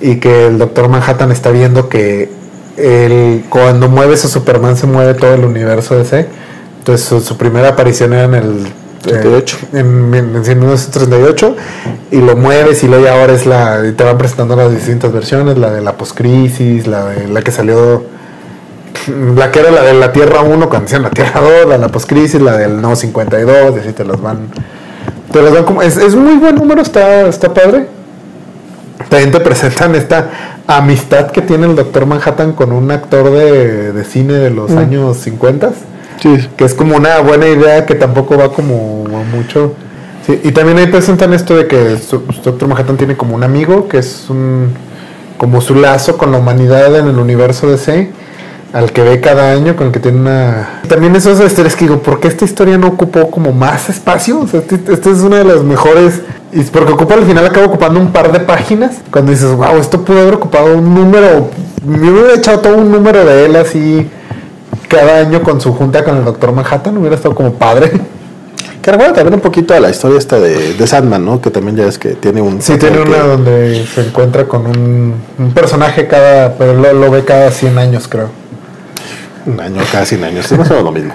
Y 0.00 0.16
que 0.16 0.46
el 0.46 0.58
Doctor 0.58 0.88
Manhattan 0.88 1.30
está 1.32 1.50
viendo 1.50 1.88
que 1.88 2.30
el, 2.76 3.44
cuando 3.48 3.88
mueves 3.88 4.24
a 4.24 4.28
Superman 4.28 4.76
se 4.76 4.86
mueve 4.86 5.14
todo 5.14 5.34
el 5.34 5.44
universo 5.44 5.96
DC. 5.96 6.26
Entonces 6.78 7.06
su, 7.06 7.20
su 7.20 7.36
primera 7.36 7.70
aparición 7.70 8.12
era 8.12 8.24
en 8.24 8.34
el 8.34 8.66
38. 9.04 9.56
en, 9.72 10.14
en, 10.14 10.36
en 10.36 10.58
1938 10.58 11.56
y 12.10 12.20
lo 12.20 12.36
mueves 12.36 12.82
y 12.82 12.88
luego 12.88 13.06
ahora 13.08 13.32
es 13.32 13.46
la 13.46 13.82
y 13.86 13.92
te 13.92 14.04
van 14.04 14.18
presentando 14.18 14.56
las 14.56 14.72
distintas 14.72 15.12
versiones 15.12 15.58
la 15.58 15.70
de 15.70 15.82
la 15.82 15.92
poscrisis 15.92 16.86
la 16.86 17.06
de 17.06 17.28
la 17.28 17.42
que 17.42 17.50
salió 17.50 18.04
la 19.36 19.50
que 19.50 19.60
era 19.60 19.70
la 19.70 19.82
de 19.82 19.94
la 19.94 20.12
Tierra 20.12 20.40
1 20.40 20.68
cuando 20.68 20.86
hacían 20.86 21.02
la 21.02 21.10
Tierra 21.10 21.40
2 21.40 21.68
la 21.68 21.74
de 21.74 21.80
la 21.80 21.88
poscrisis 21.88 22.40
la 22.40 22.56
del 22.56 22.80
no 22.80 22.96
52 22.96 23.76
y 23.76 23.80
así 23.80 23.92
te 23.92 24.04
las 24.04 24.20
van 24.20 24.48
te 25.30 25.42
las 25.42 25.52
van 25.52 25.64
como 25.64 25.82
es, 25.82 25.96
es 25.96 26.14
muy 26.14 26.36
buen 26.36 26.54
número 26.56 26.80
está 26.80 27.26
está 27.26 27.52
padre 27.52 27.86
también 29.08 29.30
te 29.30 29.40
presentan 29.40 29.94
esta 29.94 30.60
amistad 30.66 31.30
que 31.30 31.42
tiene 31.42 31.66
el 31.66 31.76
Doctor 31.76 32.06
Manhattan 32.06 32.52
con 32.52 32.72
un 32.72 32.90
actor 32.90 33.30
de, 33.30 33.92
de 33.92 34.04
cine 34.04 34.34
de 34.34 34.50
los 34.50 34.70
años 34.72 35.16
50 35.18 35.72
Sí, 36.20 36.48
que 36.56 36.64
es 36.64 36.74
como 36.74 36.96
una 36.96 37.20
buena 37.20 37.46
idea 37.48 37.86
que 37.86 37.94
tampoco 37.94 38.38
va 38.38 38.52
como 38.52 39.04
mucho. 39.32 39.74
Sí, 40.26 40.40
y 40.42 40.52
también 40.52 40.78
ahí 40.78 40.86
presentan 40.86 41.34
esto 41.34 41.56
de 41.56 41.66
que 41.66 41.98
Doctor 42.42 42.68
Manhattan 42.68 42.96
tiene 42.96 43.16
como 43.16 43.34
un 43.34 43.42
amigo 43.42 43.88
que 43.88 43.98
es 43.98 44.26
un 44.30 44.72
como 45.36 45.60
su 45.60 45.74
lazo 45.74 46.16
con 46.16 46.32
la 46.32 46.38
humanidad 46.38 46.96
en 46.96 47.08
el 47.08 47.18
universo 47.18 47.68
DC 47.68 48.10
al 48.74 48.92
que 48.92 49.02
ve 49.02 49.20
cada 49.20 49.52
año 49.52 49.74
con 49.76 49.86
el 49.86 49.92
que 49.92 50.00
tiene 50.00 50.18
una 50.20 50.80
también 50.88 51.14
esos 51.16 51.40
historias 51.40 51.74
que 51.76 51.84
digo 51.86 52.02
¿por 52.02 52.20
qué 52.20 52.28
esta 52.28 52.44
historia 52.44 52.76
no 52.76 52.88
ocupó 52.88 53.30
como 53.30 53.52
más 53.52 53.88
espacio? 53.88 54.40
O 54.40 54.46
sea, 54.48 54.60
este- 54.68 54.92
esta 54.92 55.10
es 55.10 55.20
una 55.20 55.38
de 55.38 55.44
las 55.44 55.62
mejores 55.62 56.20
y 56.52 56.60
porque 56.64 56.92
ocupa 56.92 57.14
al 57.14 57.24
final 57.24 57.46
acaba 57.46 57.66
ocupando 57.66 57.98
un 58.00 58.12
par 58.12 58.32
de 58.32 58.40
páginas 58.40 58.96
cuando 59.10 59.30
dices 59.30 59.50
wow 59.54 59.76
esto 59.80 60.04
pudo 60.04 60.20
haber 60.20 60.34
ocupado 60.34 60.76
un 60.76 60.92
número 60.94 61.48
me 61.86 62.10
hubiera 62.10 62.34
echado 62.34 62.58
todo 62.60 62.76
un 62.76 62.90
número 62.92 63.24
de 63.24 63.46
él 63.46 63.56
así 63.56 64.08
cada 64.88 65.18
año 65.20 65.42
con 65.42 65.60
su 65.60 65.72
junta 65.72 66.02
con 66.04 66.16
el 66.18 66.24
Doctor 66.24 66.52
Manhattan 66.52 66.96
hubiera 66.98 67.16
estado 67.16 67.34
como 67.34 67.54
padre. 67.54 67.92
que 68.82 68.90
recuerda 68.90 69.14
también 69.14 69.34
un 69.34 69.40
poquito 69.40 69.72
a 69.74 69.80
la 69.80 69.90
historia 69.90 70.18
esta 70.18 70.38
de, 70.38 70.74
de 70.74 70.86
Sandman, 70.86 71.24
¿no? 71.24 71.40
Que 71.40 71.50
también 71.50 71.76
ya 71.76 71.86
es 71.86 71.98
que 71.98 72.10
tiene 72.10 72.42
un... 72.42 72.60
Sí, 72.60 72.76
tiene 72.76 72.96
que- 72.98 73.08
una 73.08 73.18
donde 73.20 73.86
se 73.86 74.02
encuentra 74.02 74.44
con 74.46 74.66
un, 74.66 75.14
un 75.38 75.52
personaje 75.54 76.06
cada, 76.06 76.54
pero 76.58 76.74
lo, 76.74 76.92
lo 76.92 77.10
ve 77.10 77.24
cada 77.24 77.50
100 77.50 77.78
años 77.78 78.06
creo. 78.08 78.28
Un 79.46 79.60
año, 79.60 79.80
casi 79.92 80.16
100 80.16 80.24
años. 80.24 80.50
Es 80.52 80.58
más 80.58 80.70
o 80.70 80.80
lo 80.82 80.92
mismo. 80.92 81.14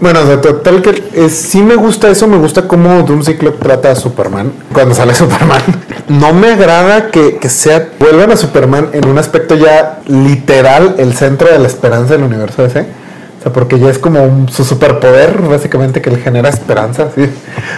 Bueno, 0.00 0.24
de 0.24 0.36
total 0.36 0.82
que 0.82 1.30
sí 1.30 1.62
me 1.62 1.76
gusta 1.76 2.10
eso, 2.10 2.26
me 2.26 2.36
gusta 2.36 2.68
cómo 2.68 3.02
Doomsday 3.04 3.38
Clock 3.38 3.58
trata 3.58 3.90
a 3.92 3.94
Superman 3.96 4.52
cuando 4.72 4.94
sale 4.94 5.14
Superman. 5.14 5.62
No 6.08 6.34
me 6.34 6.48
agrada 6.52 7.10
que, 7.10 7.36
que 7.36 7.48
sea 7.48 7.88
vuelvan 7.98 8.30
a 8.32 8.36
Superman 8.36 8.88
en 8.92 9.08
un 9.08 9.16
aspecto 9.18 9.54
ya 9.54 10.00
literal 10.06 10.96
el 10.98 11.14
centro 11.14 11.50
de 11.50 11.58
la 11.58 11.66
esperanza 11.68 12.14
del 12.14 12.24
universo 12.24 12.62
DC. 12.62 12.80
O 12.80 13.42
sea, 13.44 13.52
porque 13.52 13.78
ya 13.78 13.88
es 13.90 13.98
como 13.98 14.22
un- 14.22 14.48
su 14.50 14.64
superpoder, 14.64 15.40
básicamente, 15.42 16.00
que 16.02 16.10
él 16.10 16.18
genera 16.18 16.48
esperanza. 16.50 17.08
¿sí? 17.14 17.22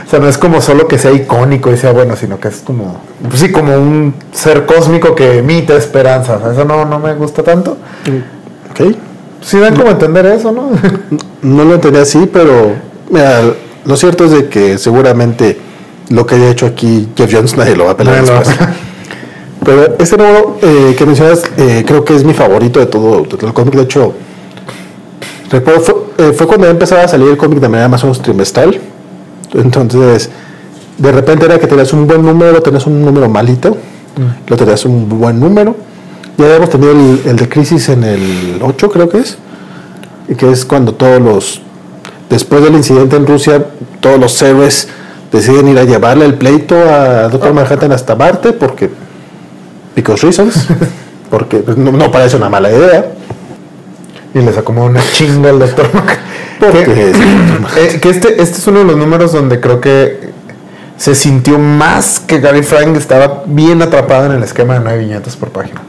O 0.07 0.11
sea, 0.11 0.19
no 0.19 0.29
es 0.29 0.39
como 0.39 0.61
solo 0.61 0.89
que 0.89 0.99
sea 0.99 1.13
icónico 1.13 1.71
y 1.73 1.77
sea 1.77 1.93
bueno, 1.93 2.17
sino 2.17 2.39
que 2.41 2.49
es 2.49 2.57
como, 2.57 3.01
pues 3.29 3.41
sí, 3.41 3.53
como 3.53 3.75
un 3.77 4.15
ser 4.33 4.65
cósmico 4.67 5.15
que 5.15 5.39
emite 5.39 5.77
esperanza. 5.77 6.37
O 6.37 6.41
sea, 6.41 6.53
eso 6.53 6.65
no, 6.65 6.85
no 6.85 6.99
me 7.01 7.15
gusta 7.15 7.43
tanto. 7.45 7.77
¿Ok? 8.79 8.95
Sí 9.41 9.59
dan 9.59 9.77
como 9.77 9.91
entender 9.91 10.27
eso, 10.27 10.53
¿no? 10.53 10.71
No 11.43 11.65
lo 11.65 11.75
entendía 11.75 12.03
así, 12.03 12.29
pero 12.33 12.75
mira, 13.11 13.43
lo 13.85 13.97
cierto 13.97 14.25
es 14.25 14.33
de 14.33 14.49
que 14.49 14.79
seguramente 14.79 15.59
lo 16.09 16.27
que 16.27 16.35
haya 16.35 16.51
hecho 16.51 16.67
aquí 16.67 17.09
Jeff 17.17 17.33
Jones 17.33 17.57
nadie 17.57 17.77
lo 17.77 17.85
va 17.85 17.93
a 17.93 17.95
a 17.95 18.21
después. 18.21 18.49
Pero 19.65 19.97
este 19.99 20.17
número 20.17 20.59
eh, 20.63 20.95
que 20.97 21.05
mencionas 21.07 21.43
eh, 21.57 21.83
creo 21.85 22.05
que 22.05 22.15
es 22.15 22.23
mi 22.23 22.35
favorito 22.35 22.79
de 22.79 22.87
todo, 22.87 23.23
de 23.23 23.37
todo 23.37 23.47
el 23.49 23.53
cómic. 23.53 23.75
De 23.75 23.83
hecho, 23.83 24.13
recuerdo, 25.51 25.81
fue, 25.81 25.95
eh, 26.19 26.33
fue 26.33 26.47
cuando 26.47 26.69
empezaba 26.69 27.03
a 27.03 27.09
salir 27.09 27.29
el 27.29 27.37
cómic 27.37 27.59
de 27.59 27.69
manera 27.69 27.89
más 27.89 28.03
o 28.05 28.07
menos 28.07 28.23
trimestral. 28.23 28.81
Entonces, 29.55 30.31
de 30.99 31.13
repente 31.13 31.47
era 31.47 31.59
que 31.59 31.67
tenías 31.67 31.93
un 31.93 32.07
buen 32.07 32.23
número, 32.23 32.63
tenías 32.63 32.87
un 32.87 33.05
número 33.05 33.29
malito, 33.29 33.77
lo 34.47 34.57
tenías 34.57 34.85
un 34.85 35.09
buen 35.09 35.41
número. 35.41 35.75
Ya 36.39 36.45
habíamos 36.47 36.71
tenido 36.71 36.93
el, 36.93 37.23
el 37.25 37.37
de 37.37 37.49
Crisis 37.49 37.89
en 37.89 38.05
el 38.05 38.61
8, 38.63 38.91
creo 38.91 39.09
que 39.09 39.19
es, 39.19 39.39
y 40.29 40.35
que 40.35 40.51
es 40.51 40.65
cuando 40.65 40.95
todos 40.95 41.21
los, 41.21 41.63
después 42.29 42.63
del 42.63 42.75
incidente 42.75 43.17
en 43.17 43.27
Rusia, 43.27 43.65
todos 44.01 44.19
los 44.19 44.41
héroes 44.43 44.89
deciden 45.33 45.69
ir 45.69 45.79
a 45.79 45.85
llevarle 45.85 46.25
el 46.25 46.35
pleito 46.35 46.77
a 46.77 47.29
Doctor 47.29 47.53
Manhattan 47.53 47.93
hasta 47.93 48.15
Marte 48.15 48.53
porque, 48.53 48.91
because 49.95 50.25
reasons, 50.25 50.67
porque 51.31 51.63
no, 51.77 51.93
no 51.93 52.11
parece 52.11 52.37
una 52.37 52.49
mala 52.49 52.71
idea. 52.71 53.13
Y 54.35 54.41
le 54.41 54.53
sacó 54.53 54.67
como 54.67 54.85
una 54.85 55.01
chinga 55.15 55.49
al 55.49 55.59
doctor 55.59 55.89
Manhattan. 55.95 56.25
Porque 56.61 57.13
Eh, 57.77 58.01
que 58.01 58.11
este, 58.11 58.41
este 58.43 58.59
es 58.59 58.67
uno 58.67 58.81
de 58.81 58.85
los 58.85 58.97
números 58.97 59.33
donde 59.33 59.61
creo 59.61 59.81
que 59.81 60.31
se 60.97 61.15
sintió 61.15 61.59
más 61.59 62.21
que 62.21 62.41
Gary 62.41 62.63
Frank 62.63 62.97
estaba 62.97 63.45
bien 63.47 63.83
atrapado 63.83 64.27
en 64.27 64.33
el 64.33 64.43
esquema 64.43 64.75
de 64.75 64.81
nueve 64.81 64.99
viñetas 65.01 65.37
por 65.37 65.51
página. 65.51 65.83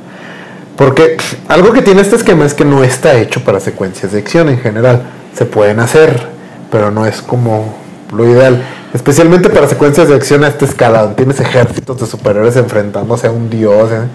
Porque 0.78 1.18
algo 1.48 1.74
que 1.74 1.82
tiene 1.82 2.02
este 2.02 2.16
esquema 2.16 2.46
es 2.46 2.54
que 2.54 2.64
no 2.64 2.84
está 2.84 3.16
hecho 3.16 3.44
para 3.44 3.60
secuencias 3.60 4.12
de 4.12 4.20
acción 4.20 4.48
en 4.48 4.60
general. 4.60 5.02
Se 5.34 5.46
pueden 5.46 5.80
hacer, 5.80 6.28
pero 6.72 6.92
no 6.92 7.06
es 7.06 7.22
como 7.22 7.76
lo 8.14 8.26
ideal. 8.26 8.64
Especialmente 8.94 9.50
para 9.50 9.68
secuencias 9.68 10.08
de 10.08 10.16
acción 10.16 10.44
a 10.44 10.48
esta 10.48 10.66
escala, 10.66 11.02
donde 11.02 11.16
tienes 11.16 11.40
ejércitos 11.40 12.00
de 12.00 12.06
superhéroes 12.06 12.56
enfrentándose 12.56 13.28
a 13.28 13.32
un 13.32 13.50
dios. 13.50 13.90
¿eh? 13.92 14.08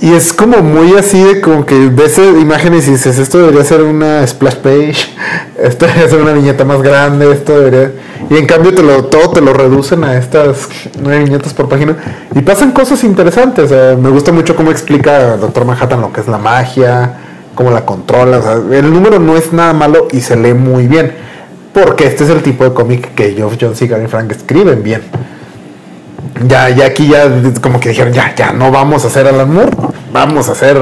Y 0.00 0.12
es 0.12 0.32
como 0.32 0.58
muy 0.58 0.96
así 0.96 1.22
de 1.22 1.40
como 1.40 1.64
que 1.64 1.88
ves 1.88 2.18
imágenes 2.18 2.88
y 2.88 2.92
dices, 2.92 3.18
esto 3.18 3.38
debería 3.38 3.64
ser 3.64 3.82
una 3.82 4.26
splash 4.26 4.56
page, 4.56 4.96
esto 5.62 5.86
debería 5.86 6.08
ser 6.08 6.20
una 6.20 6.32
viñeta 6.32 6.64
más 6.64 6.82
grande, 6.82 7.30
esto 7.32 7.58
debería... 7.58 7.92
Y 8.30 8.36
en 8.36 8.46
cambio 8.46 8.74
te 8.74 8.82
lo, 8.82 9.04
todo 9.04 9.30
te 9.30 9.40
lo 9.40 9.52
reducen 9.52 10.02
a 10.04 10.16
estas 10.16 10.68
nueve 11.00 11.24
viñetas 11.24 11.54
por 11.54 11.68
página. 11.68 11.96
Y 12.34 12.40
pasan 12.40 12.72
cosas 12.72 13.04
interesantes. 13.04 13.70
me 13.70 14.10
gusta 14.10 14.32
mucho 14.32 14.56
cómo 14.56 14.70
explica 14.70 15.36
Doctor 15.36 15.64
Manhattan 15.64 16.00
lo 16.00 16.12
que 16.12 16.20
es 16.20 16.28
la 16.28 16.38
magia, 16.38 17.18
cómo 17.54 17.70
la 17.70 17.84
controla. 17.84 18.40
el 18.72 18.92
número 18.92 19.18
no 19.18 19.36
es 19.36 19.52
nada 19.52 19.72
malo 19.72 20.08
y 20.10 20.20
se 20.20 20.36
lee 20.36 20.54
muy 20.54 20.86
bien. 20.86 21.12
Porque 21.72 22.06
este 22.06 22.24
es 22.24 22.30
el 22.30 22.42
tipo 22.42 22.64
de 22.64 22.72
cómic 22.72 23.14
que 23.14 23.32
Geoff 23.32 23.56
Jones 23.60 23.82
y 23.82 23.88
Gary 23.88 24.06
Frank 24.06 24.30
escriben 24.30 24.82
bien. 24.82 25.02
Ya, 26.46 26.68
ya 26.70 26.86
aquí 26.86 27.08
ya 27.08 27.30
como 27.60 27.80
que 27.80 27.90
dijeron, 27.90 28.12
ya, 28.12 28.34
ya 28.34 28.52
no 28.52 28.70
vamos 28.70 29.04
a 29.04 29.08
hacer 29.08 29.26
Alan 29.26 29.52
Moore, 29.52 29.70
vamos 30.12 30.48
a 30.48 30.52
hacer 30.52 30.78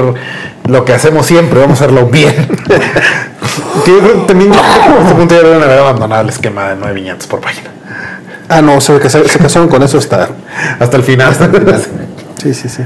lo 0.67 0.85
que 0.85 0.93
hacemos 0.93 1.25
siempre, 1.25 1.59
vamos 1.59 1.81
a 1.81 1.85
hacerlo 1.85 2.07
bien. 2.07 2.33
Que 3.85 3.91
yo 3.91 3.99
creo 3.99 4.21
que 4.21 4.27
también 4.27 4.51
a 4.53 5.01
este 5.01 5.15
punto 5.15 5.35
ya 5.35 5.41
deben 5.41 5.61
haber 5.61 5.79
abandonado 5.79 6.21
el 6.23 6.29
esquema 6.29 6.69
de 6.69 6.75
nueve 6.75 6.95
viñetas 6.95 7.27
por 7.27 7.39
página. 7.39 7.69
Ah, 8.49 8.61
no, 8.61 8.81
se, 8.81 9.09
se, 9.09 9.27
se 9.27 9.39
casaron 9.39 9.67
con 9.67 9.81
eso 9.83 9.97
hasta 9.97 10.29
Hasta 10.79 10.97
el 10.97 11.03
final. 11.03 11.35
Sí, 12.41 12.53
sí, 12.53 12.67
sí. 12.69 12.83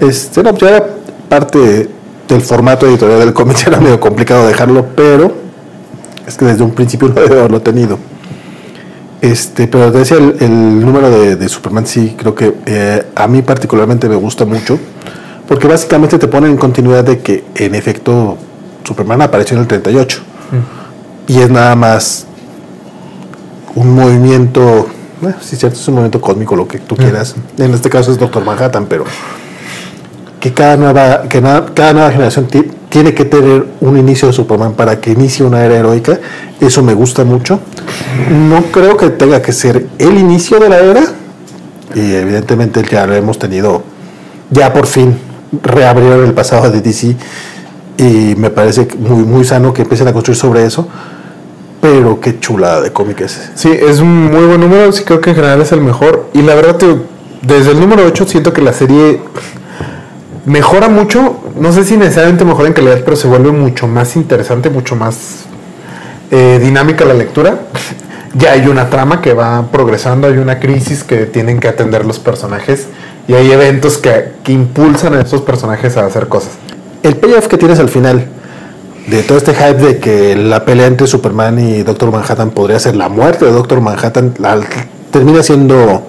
Este, 0.00 0.42
no, 0.42 0.56
ya 0.56 0.68
era 0.68 0.86
parte 1.28 1.88
del 2.28 2.40
formato 2.40 2.86
editorial 2.86 3.20
del 3.20 3.32
cómic, 3.32 3.56
era 3.66 3.80
medio 3.80 4.00
complicado 4.00 4.46
dejarlo, 4.46 4.86
pero 4.94 5.32
es 6.26 6.36
que 6.36 6.44
desde 6.44 6.62
un 6.64 6.72
principio 6.72 7.08
lo 7.08 7.14
debe 7.14 7.38
haberlo 7.38 7.60
tenido. 7.60 7.98
Este, 9.26 9.66
pero 9.66 9.90
te 9.90 9.98
decía, 9.98 10.18
el, 10.18 10.36
el 10.38 10.80
número 10.80 11.10
de, 11.10 11.34
de 11.34 11.48
Superman 11.48 11.84
sí 11.84 12.14
creo 12.16 12.32
que 12.34 12.54
eh, 12.64 13.06
a 13.16 13.26
mí 13.26 13.42
particularmente 13.42 14.08
me 14.08 14.14
gusta 14.14 14.44
mucho, 14.44 14.78
porque 15.48 15.66
básicamente 15.66 16.16
te 16.16 16.28
pone 16.28 16.48
en 16.48 16.56
continuidad 16.56 17.02
de 17.02 17.18
que 17.18 17.44
en 17.56 17.74
efecto 17.74 18.38
Superman 18.84 19.22
apareció 19.22 19.56
en 19.56 19.62
el 19.62 19.66
38 19.66 20.22
y 21.26 21.40
es 21.40 21.50
nada 21.50 21.74
más 21.74 22.26
un 23.74 23.96
movimiento, 23.96 24.86
bueno, 25.20 25.36
sí, 25.40 25.56
cierto, 25.56 25.76
es 25.76 25.88
un 25.88 25.94
movimiento 25.94 26.20
cósmico, 26.20 26.54
lo 26.54 26.68
que 26.68 26.78
tú 26.78 26.94
quieras. 26.94 27.34
En 27.58 27.74
este 27.74 27.90
caso 27.90 28.12
es 28.12 28.18
Doctor 28.18 28.44
Manhattan, 28.44 28.86
pero 28.86 29.04
que 30.40 30.52
cada 30.52 30.76
nueva, 30.76 31.22
que 31.28 31.40
na- 31.40 31.64
cada 31.74 31.92
nueva 31.92 32.10
generación 32.10 32.46
ti- 32.46 32.70
tiene 32.88 33.14
que 33.14 33.24
tener 33.24 33.66
un 33.80 33.98
inicio 33.98 34.28
de 34.28 34.34
Superman 34.34 34.74
para 34.74 35.00
que 35.00 35.10
inicie 35.12 35.44
una 35.44 35.64
era 35.64 35.76
heroica. 35.76 36.18
Eso 36.60 36.82
me 36.82 36.94
gusta 36.94 37.24
mucho. 37.24 37.60
No 38.30 38.62
creo 38.72 38.96
que 38.96 39.10
tenga 39.10 39.42
que 39.42 39.52
ser 39.52 39.86
el 39.98 40.16
inicio 40.18 40.58
de 40.58 40.68
la 40.68 40.78
era. 40.78 41.02
Y 41.94 42.14
evidentemente 42.14 42.82
ya 42.90 43.06
lo 43.06 43.14
hemos 43.14 43.38
tenido, 43.38 43.82
ya 44.50 44.72
por 44.72 44.86
fin 44.86 45.16
reabrieron 45.62 46.24
el 46.26 46.32
pasado 46.34 46.70
de 46.70 46.80
DC. 46.80 47.16
Y 47.98 48.34
me 48.36 48.50
parece 48.50 48.86
muy, 48.98 49.24
muy 49.24 49.44
sano 49.44 49.72
que 49.72 49.82
empiecen 49.82 50.06
a 50.08 50.12
construir 50.12 50.36
sobre 50.36 50.64
eso. 50.66 50.86
Pero 51.80 52.20
qué 52.20 52.38
chulada 52.40 52.80
de 52.80 52.92
cómic 52.92 53.20
es. 53.22 53.50
Sí, 53.54 53.70
es 53.70 54.00
un 54.00 54.24
muy 54.30 54.44
buen 54.46 54.60
número, 54.60 54.90
sí 54.92 55.04
creo 55.04 55.20
que 55.20 55.30
en 55.30 55.36
general 55.36 55.60
es 55.60 55.72
el 55.72 55.80
mejor. 55.80 56.28
Y 56.34 56.42
la 56.42 56.54
verdad, 56.54 56.76
te- 56.76 56.96
desde 57.42 57.70
el 57.72 57.80
número 57.80 58.04
8 58.04 58.26
siento 58.26 58.52
que 58.52 58.60
la 58.62 58.72
serie 58.72 59.20
mejora 60.46 60.88
mucho, 60.88 61.40
no 61.60 61.72
sé 61.72 61.84
si 61.84 61.96
necesariamente 61.96 62.44
mejora 62.44 62.68
en 62.68 62.74
calidad, 62.74 63.02
pero 63.04 63.16
se 63.16 63.28
vuelve 63.28 63.52
mucho 63.52 63.86
más 63.86 64.16
interesante, 64.16 64.70
mucho 64.70 64.96
más 64.96 65.44
eh, 66.30 66.58
dinámica 66.62 67.04
la 67.04 67.14
lectura. 67.14 67.58
Ya 68.34 68.52
hay 68.52 68.66
una 68.66 68.90
trama 68.90 69.22
que 69.22 69.32
va 69.32 69.68
progresando, 69.72 70.26
hay 70.26 70.36
una 70.36 70.60
crisis 70.60 71.04
que 71.04 71.24
tienen 71.24 71.58
que 71.58 71.68
atender 71.68 72.04
los 72.04 72.18
personajes 72.18 72.86
y 73.26 73.32
hay 73.32 73.50
eventos 73.50 73.96
que, 73.96 74.32
que 74.44 74.52
impulsan 74.52 75.14
a 75.14 75.22
esos 75.22 75.40
personajes 75.40 75.96
a 75.96 76.04
hacer 76.04 76.28
cosas. 76.28 76.50
El 77.02 77.16
payoff 77.16 77.46
que 77.46 77.56
tienes 77.56 77.78
al 77.78 77.88
final 77.88 78.26
de 79.06 79.22
todo 79.22 79.38
este 79.38 79.54
hype 79.54 79.78
de 79.80 79.98
que 80.00 80.36
la 80.36 80.66
pelea 80.66 80.86
entre 80.86 81.06
Superman 81.06 81.58
y 81.58 81.82
Doctor 81.82 82.10
Manhattan 82.12 82.50
podría 82.50 82.78
ser 82.78 82.94
la 82.94 83.08
muerte 83.08 83.46
de 83.46 83.52
Doctor 83.52 83.80
Manhattan, 83.80 84.34
la- 84.38 84.60
termina 85.10 85.42
siendo 85.42 86.02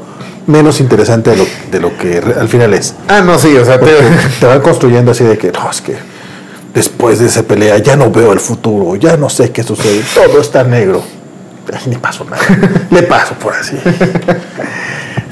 menos 0.47 0.79
interesante 0.79 1.29
de 1.31 1.37
lo, 1.37 1.45
de 1.71 1.79
lo 1.79 1.97
que 1.97 2.17
al 2.39 2.47
final 2.49 2.73
es. 2.73 2.95
Ah, 3.07 3.21
no, 3.21 3.37
sí, 3.37 3.55
o 3.55 3.63
sea, 3.65 3.79
te- 3.79 3.95
te 4.39 4.45
van 4.45 4.61
construyendo 4.61 5.11
así 5.11 5.23
de 5.23 5.37
que, 5.37 5.51
no, 5.51 5.69
es 5.69 5.81
que 5.81 5.95
después 6.73 7.19
de 7.19 7.25
esa 7.27 7.43
pelea 7.43 7.77
ya 7.79 7.95
no 7.95 8.09
veo 8.11 8.33
el 8.33 8.39
futuro, 8.39 8.95
ya 8.95 9.17
no 9.17 9.29
sé 9.29 9.51
qué 9.51 9.63
sucede, 9.63 10.01
todo 10.15 10.39
está 10.41 10.63
negro. 10.63 11.03
Ni 11.85 11.95
pasó 11.97 12.23
nada. 12.23 12.41
Le 12.91 13.03
paso 13.03 13.33
por 13.35 13.53
así. 13.53 13.77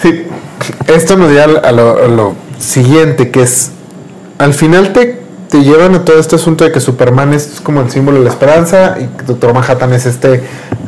Sí, 0.01 0.27
esto 0.87 1.15
nos 1.15 1.31
lleva 1.31 1.59
a 1.59 1.71
lo, 1.71 2.03
a 2.03 2.07
lo 2.07 2.35
siguiente, 2.59 3.31
que 3.31 3.41
es, 3.43 3.71
al 4.37 4.53
final 4.53 4.91
te, 4.91 5.21
te 5.49 5.61
llevan 5.63 5.95
a 5.95 6.03
todo 6.03 6.19
este 6.19 6.35
asunto 6.35 6.65
de 6.65 6.71
que 6.73 6.81
Superman 6.81 7.33
es 7.33 7.61
como 7.63 7.79
el 7.81 7.89
símbolo 7.89 8.17
de 8.19 8.25
la 8.25 8.29
esperanza 8.31 8.97
y 8.99 9.05
que 9.17 9.23
Doctor 9.23 9.53
Manhattan 9.53 9.93
es 9.93 10.05
este 10.05 10.43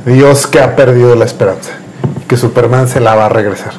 dios 0.06 0.48
que 0.48 0.60
ha 0.60 0.76
perdido 0.76 1.16
la 1.16 1.24
esperanza, 1.26 1.72
que 2.28 2.36
Superman 2.36 2.90
se 2.90 3.00
la 3.00 3.16
va 3.16 3.28
a 3.28 3.30
regresar. 3.30 3.72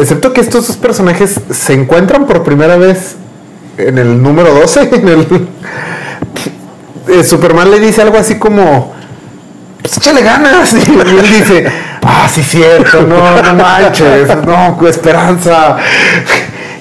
Excepto 0.00 0.32
que 0.32 0.40
estos 0.40 0.66
dos 0.66 0.76
personajes 0.76 1.40
se 1.50 1.72
encuentran 1.74 2.26
por 2.26 2.42
primera 2.42 2.76
vez 2.76 3.16
en 3.76 3.98
el 3.98 4.22
número 4.22 4.54
12, 4.54 4.88
en 4.92 5.08
el... 5.08 5.48
eh, 7.08 7.24
Superman 7.24 7.70
le 7.70 7.80
dice 7.80 8.02
algo 8.02 8.18
así 8.18 8.36
como 8.38 8.92
pues 9.82 9.96
échale 9.96 10.22
ganas. 10.22 10.72
Y 10.86 10.90
él 10.90 11.22
dice, 11.22 11.66
ah, 12.02 12.28
sí, 12.32 12.42
cierto, 12.42 13.02
no, 13.02 13.42
no 13.42 13.54
manches, 13.54 14.28
no, 14.46 14.88
esperanza. 14.88 15.76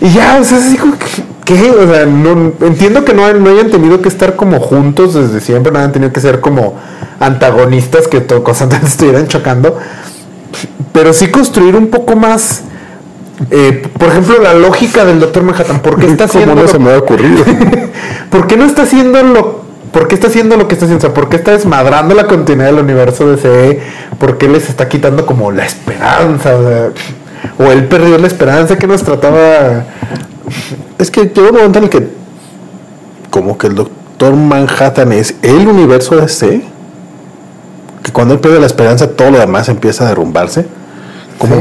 Y 0.01 0.09
ya, 0.11 0.37
o 0.39 0.43
sea, 0.43 0.59
como, 0.79 0.97
que, 0.97 1.05
¿qué? 1.45 1.71
O 1.71 1.87
sea, 1.91 2.01
entiendo 2.03 3.03
que 3.03 3.13
no, 3.13 3.25
hayan 3.25 3.69
tenido 3.69 4.01
que 4.01 4.07
estar 4.09 4.35
como 4.35 4.59
juntos 4.59 5.13
desde 5.13 5.41
siempre, 5.41 5.71
no 5.71 5.79
hayan 5.79 5.91
tenido 5.91 6.13
que 6.13 6.21
ser 6.21 6.39
como 6.39 6.75
antagonistas 7.19 8.07
que 8.07 8.21
to- 8.21 8.43
constantemente 8.43 8.87
estuvieran 8.91 9.27
chocando, 9.27 9.77
pero 10.93 11.11
sí 11.13 11.27
construir 11.27 11.75
un 11.75 11.87
poco 11.89 12.15
más. 12.15 12.61
Eh, 13.51 13.87
por 13.97 14.09
ejemplo, 14.09 14.35
la 14.41 14.53
lógica 14.53 15.05
del 15.05 15.19
Doctor 15.19 15.43
Manhattan, 15.43 15.79
¿por 15.81 15.97
qué 15.99 16.07
está 16.07 16.27
¿Cómo 16.27 16.29
haciendo 16.29 16.55
no 16.55 16.61
lo- 16.63 16.67
se 16.67 16.79
me 16.79 16.91
ha 16.93 16.97
ocurrido? 16.97 17.43
¿Por 18.29 18.47
qué 18.47 18.57
no 18.57 18.65
está 18.65 18.83
haciendo 18.83 19.21
lo 19.23 19.69
¿Por 19.91 20.07
qué 20.07 20.13
está 20.15 20.27
haciendo 20.27 20.55
lo 20.55 20.67
que 20.67 20.75
está 20.75 20.85
haciendo? 20.85 21.03
O 21.03 21.09
sea, 21.09 21.15
¿por 21.15 21.29
qué 21.29 21.37
está 21.37 21.51
desmadrando 21.51 22.13
la 22.13 22.27
continuidad 22.27 22.67
del 22.71 22.83
universo 22.83 23.27
de 23.31 23.37
CE? 23.37 23.79
¿Por 24.19 24.37
qué 24.37 24.47
les 24.47 24.69
está 24.69 24.87
quitando 24.87 25.25
como 25.25 25.51
la 25.51 25.65
esperanza? 25.65 26.55
O, 26.55 26.61
sea, 26.63 26.89
o 27.57 27.71
él 27.71 27.85
perdió 27.85 28.17
la 28.19 28.27
esperanza 28.27 28.77
que 28.77 28.85
nos 28.85 29.01
trataba. 29.01 29.85
Es 30.99 31.09
que 31.09 31.23
llegó 31.33 31.49
un 31.49 31.55
momento 31.55 31.79
en 31.79 31.83
el 31.85 31.89
que 31.89 32.07
como 33.31 33.57
que 33.57 33.65
el 33.65 33.73
Doctor 33.75 34.35
Manhattan 34.35 35.11
es 35.11 35.33
el 35.41 35.67
universo 35.67 36.17
de 36.17 36.27
C, 36.27 36.61
que 38.03 38.11
cuando 38.11 38.35
él 38.35 38.39
pierde 38.39 38.59
la 38.59 38.67
esperanza 38.67 39.09
todo 39.09 39.31
lo 39.31 39.39
demás 39.39 39.69
empieza 39.69 40.05
a 40.05 40.09
derrumbarse. 40.09 40.67
Como, 41.39 41.55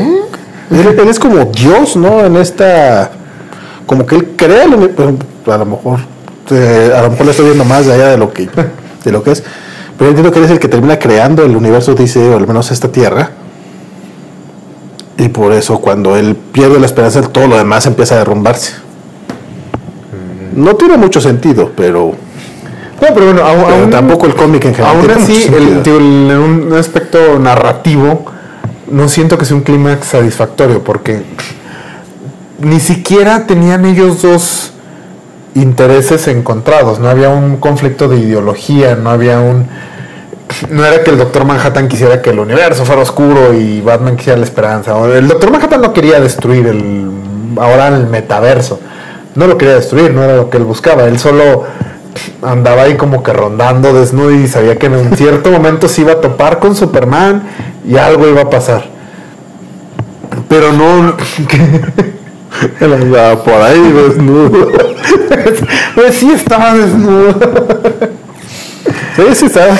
él, 0.70 0.98
él 0.98 1.08
es 1.08 1.18
como 1.18 1.44
Dios, 1.46 1.96
¿no? 1.96 2.24
En 2.24 2.36
esta... 2.36 3.10
Como 3.86 4.04
que 4.06 4.16
él 4.16 4.34
crea 4.36 4.64
A 4.64 4.66
lo 5.56 5.66
mejor... 5.66 6.00
eh, 6.50 6.92
a 6.94 7.02
lo 7.02 7.10
mejor 7.10 7.24
lo 7.24 7.30
estoy 7.30 7.46
viendo 7.46 7.64
más 7.64 7.86
allá 7.88 8.08
de 8.08 8.18
lo 8.18 8.32
que, 8.32 8.48
de 9.04 9.12
lo 9.12 9.22
que 9.22 9.32
es. 9.32 9.42
Pero 9.96 10.10
entiendo 10.10 10.30
que 10.30 10.38
él 10.38 10.44
es 10.44 10.50
el 10.50 10.58
que 10.60 10.68
termina 10.68 10.98
creando 10.98 11.42
el 11.42 11.56
universo 11.56 11.94
DC, 11.94 12.34
o 12.34 12.36
al 12.36 12.46
menos 12.46 12.70
esta 12.70 12.92
Tierra. 12.92 13.30
Y 15.16 15.28
por 15.28 15.52
eso 15.52 15.80
cuando 15.80 16.16
él 16.16 16.36
pierde 16.36 16.78
la 16.78 16.86
esperanza, 16.86 17.20
todo 17.22 17.48
lo 17.48 17.56
demás 17.56 17.86
empieza 17.86 18.14
a 18.14 18.18
derrumbarse. 18.18 18.74
No 20.54 20.76
tiene 20.76 20.96
mucho 20.96 21.20
sentido, 21.20 21.72
pero, 21.76 22.12
No, 23.00 23.08
pero 23.14 23.26
bueno, 23.26 23.42
aún, 23.42 23.64
pero 23.66 23.88
tampoco 23.90 24.26
el 24.26 24.34
cómic 24.34 24.64
en 24.66 24.74
general. 24.74 24.96
aún 24.96 25.10
así, 25.10 25.50
el, 25.52 26.30
en 26.30 26.38
un 26.38 26.72
aspecto 26.74 27.38
narrativo, 27.38 28.26
no 28.90 29.08
siento 29.08 29.38
que 29.38 29.44
sea 29.44 29.56
un 29.56 29.62
clímax 29.62 30.06
satisfactorio, 30.06 30.82
porque 30.82 31.22
ni 32.58 32.80
siquiera 32.80 33.46
tenían 33.46 33.84
ellos 33.84 34.22
dos 34.22 34.72
intereses 35.54 36.28
encontrados, 36.28 36.98
no 36.98 37.08
había 37.08 37.30
un 37.30 37.56
conflicto 37.56 38.08
de 38.08 38.18
ideología, 38.18 38.94
no 38.96 39.10
había 39.10 39.40
un... 39.40 39.66
No 40.70 40.84
era 40.84 41.04
que 41.04 41.10
el 41.10 41.18
Doctor 41.18 41.44
Manhattan 41.44 41.88
quisiera 41.88 42.22
que 42.22 42.30
el 42.30 42.38
universo 42.38 42.84
fuera 42.84 43.02
oscuro 43.02 43.52
y 43.52 43.80
Batman 43.82 44.16
quisiera 44.16 44.38
la 44.38 44.46
esperanza. 44.46 44.96
El 45.14 45.28
Doctor 45.28 45.50
Manhattan 45.50 45.82
no 45.82 45.92
quería 45.92 46.20
destruir 46.20 46.66
el 46.66 47.10
ahora 47.60 47.88
el 47.88 48.06
metaverso. 48.06 48.80
No 49.34 49.46
lo 49.46 49.58
quería 49.58 49.74
destruir, 49.74 50.12
no 50.12 50.22
era 50.22 50.36
lo 50.36 50.50
que 50.50 50.56
él 50.56 50.64
buscaba. 50.64 51.04
Él 51.04 51.18
solo 51.18 51.64
andaba 52.42 52.82
ahí 52.82 52.96
como 52.96 53.22
que 53.22 53.32
rondando 53.32 53.92
desnudo 53.92 54.32
y 54.32 54.48
sabía 54.48 54.78
que 54.78 54.86
en 54.86 54.94
un 54.94 55.16
cierto 55.16 55.50
momento 55.50 55.88
se 55.88 56.00
iba 56.02 56.12
a 56.12 56.20
topar 56.20 56.58
con 56.58 56.74
Superman 56.74 57.42
y 57.86 57.96
algo 57.96 58.26
iba 58.28 58.42
a 58.42 58.50
pasar. 58.50 58.84
Pero 60.48 60.72
no. 60.72 61.16
Por 63.44 63.62
ahí 63.62 63.92
desnudo. 63.92 64.68
pues 65.94 66.16
sí 66.16 66.30
estaba 66.32 66.74
desnudo. 66.74 67.34
sí, 69.16 69.22
sí, 69.34 69.46
está. 69.46 69.78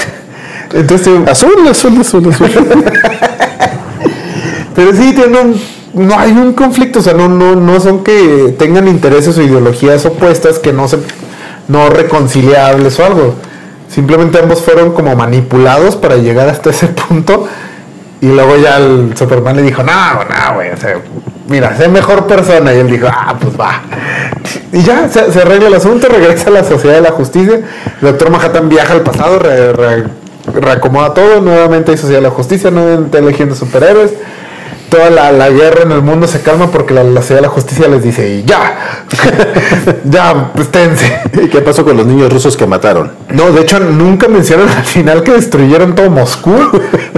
Entonces, 0.75 1.09
Azul, 1.29 1.67
azul, 1.69 2.01
azul, 2.01 2.29
azul. 2.29 2.51
Pero 4.75 4.93
sí, 4.95 5.13
tiene 5.15 5.41
un- 5.41 5.61
no 5.95 6.19
hay 6.19 6.31
un 6.33 6.53
conflicto, 6.53 6.99
o 7.01 7.03
sea, 7.03 7.15
no, 7.15 7.29
no, 7.29 7.57
no 7.57 7.81
son 7.81 8.05
que 8.05 8.55
tengan 8.59 8.87
intereses 8.87 9.37
o 9.39 9.43
ideologías 9.43 10.05
opuestas 10.07 10.59
que 10.59 10.73
no 10.73 10.87
se 10.87 10.99
no 11.67 11.89
reconciliables 11.91 12.99
o 13.01 13.05
algo. 13.05 13.35
Simplemente 13.93 14.39
ambos 14.39 14.63
fueron 14.63 14.93
como 14.93 15.17
manipulados 15.17 15.97
para 15.97 16.17
llegar 16.17 16.49
hasta 16.49 16.71
ese 16.71 16.89
punto. 16.89 17.49
Y 18.21 18.27
luego 18.27 18.57
ya 18.57 18.79
el 18.79 19.17
Superman 19.17 19.57
le 19.57 19.63
dijo, 19.63 19.83
no, 19.83 20.15
no, 20.25 20.55
güey, 20.55 20.71
o 20.71 20.77
sea, 20.77 20.97
mira, 21.49 21.77
sé 21.77 21.89
mejor 21.89 22.27
persona. 22.27 22.75
Y 22.75 22.79
él 22.79 22.91
dijo, 22.91 23.07
ah, 23.11 23.37
pues 23.41 23.59
va. 23.59 23.83
Y 24.73 24.83
ya, 24.83 25.09
se, 25.09 25.31
se 25.33 25.41
arregla 25.43 25.69
el 25.69 25.75
asunto, 25.75 26.09
regresa 26.09 26.49
a 26.49 26.53
la 26.53 26.65
Sociedad 26.65 26.97
de 26.97 27.03
la 27.03 27.13
Justicia. 27.13 27.55
El 28.01 28.09
doctor 28.09 28.31
Manhattan 28.31 28.69
viaja 28.69 28.93
al 28.93 29.03
pasado, 29.03 29.39
re- 29.39 29.73
re- 29.73 30.05
reacomoda 30.61 31.15
todo. 31.15 31.41
Nuevamente 31.41 31.93
hay 31.93 31.97
Sociedad 31.97 32.19
de 32.21 32.29
la 32.29 32.35
Justicia, 32.35 32.71
nuevamente 32.71 33.19
eligiendo 33.19 33.55
superhéroes. 33.55 34.11
Toda 34.89 35.11
la, 35.11 35.33
la 35.33 35.51
guerra 35.51 35.83
en 35.83 35.93
el 35.93 36.03
mundo 36.03 36.27
se 36.27 36.41
calma 36.41 36.71
porque 36.71 36.95
la, 36.95 37.05
la 37.05 37.21
de 37.21 37.41
la 37.41 37.49
Justicia 37.49 37.89
les 37.89 38.03
dice, 38.03 38.43
ya, 38.45 39.05
ya, 40.05 40.53
pues 40.55 40.69
tense. 40.69 41.21
¿Y 41.43 41.49
qué 41.49 41.61
pasó 41.61 41.85
con 41.85 41.97
los 41.97 42.07
niños 42.07 42.33
rusos 42.33 42.57
que 42.57 42.67
mataron? 42.67 43.13
No, 43.31 43.51
de 43.53 43.63
hecho 43.63 43.81
nunca 43.81 44.29
mencionan 44.29 44.69
al 44.69 44.85
final 44.85 45.23
que 45.23 45.33
destruyeron 45.33 45.95
todo 45.95 46.11
Moscú, 46.11 46.57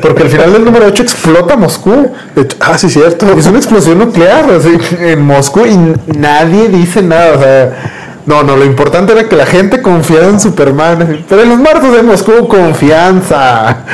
porque 0.03 0.23
al 0.25 0.29
final 0.29 0.53
del 0.53 0.65
número 0.65 0.87
8 0.87 1.03
explota 1.03 1.57
Moscú. 1.57 2.13
Ah, 2.61 2.77
sí, 2.77 2.91
cierto. 2.91 3.31
Es 3.39 3.47
una 3.47 3.59
explosión 3.59 3.99
nuclear 3.99 4.51
así, 4.51 4.77
en 4.99 5.23
Moscú 5.23 5.67
y 5.67 5.77
nadie 6.19 6.69
dice 6.69 7.03
nada. 7.03 7.35
O 7.37 7.39
sea, 7.41 8.00
no, 8.27 8.43
no, 8.43 8.57
lo 8.57 8.65
importante 8.65 9.13
era 9.13 9.29
que 9.29 9.37
la 9.37 9.47
gente 9.47 9.81
confiara 9.81 10.29
en 10.29 10.39
Superman. 10.39 11.25
Pero 11.29 11.43
en 11.43 11.49
los 11.49 11.59
muertos 11.59 11.93
de 11.93 12.03
Moscú, 12.03 12.47
confianza, 12.49 13.85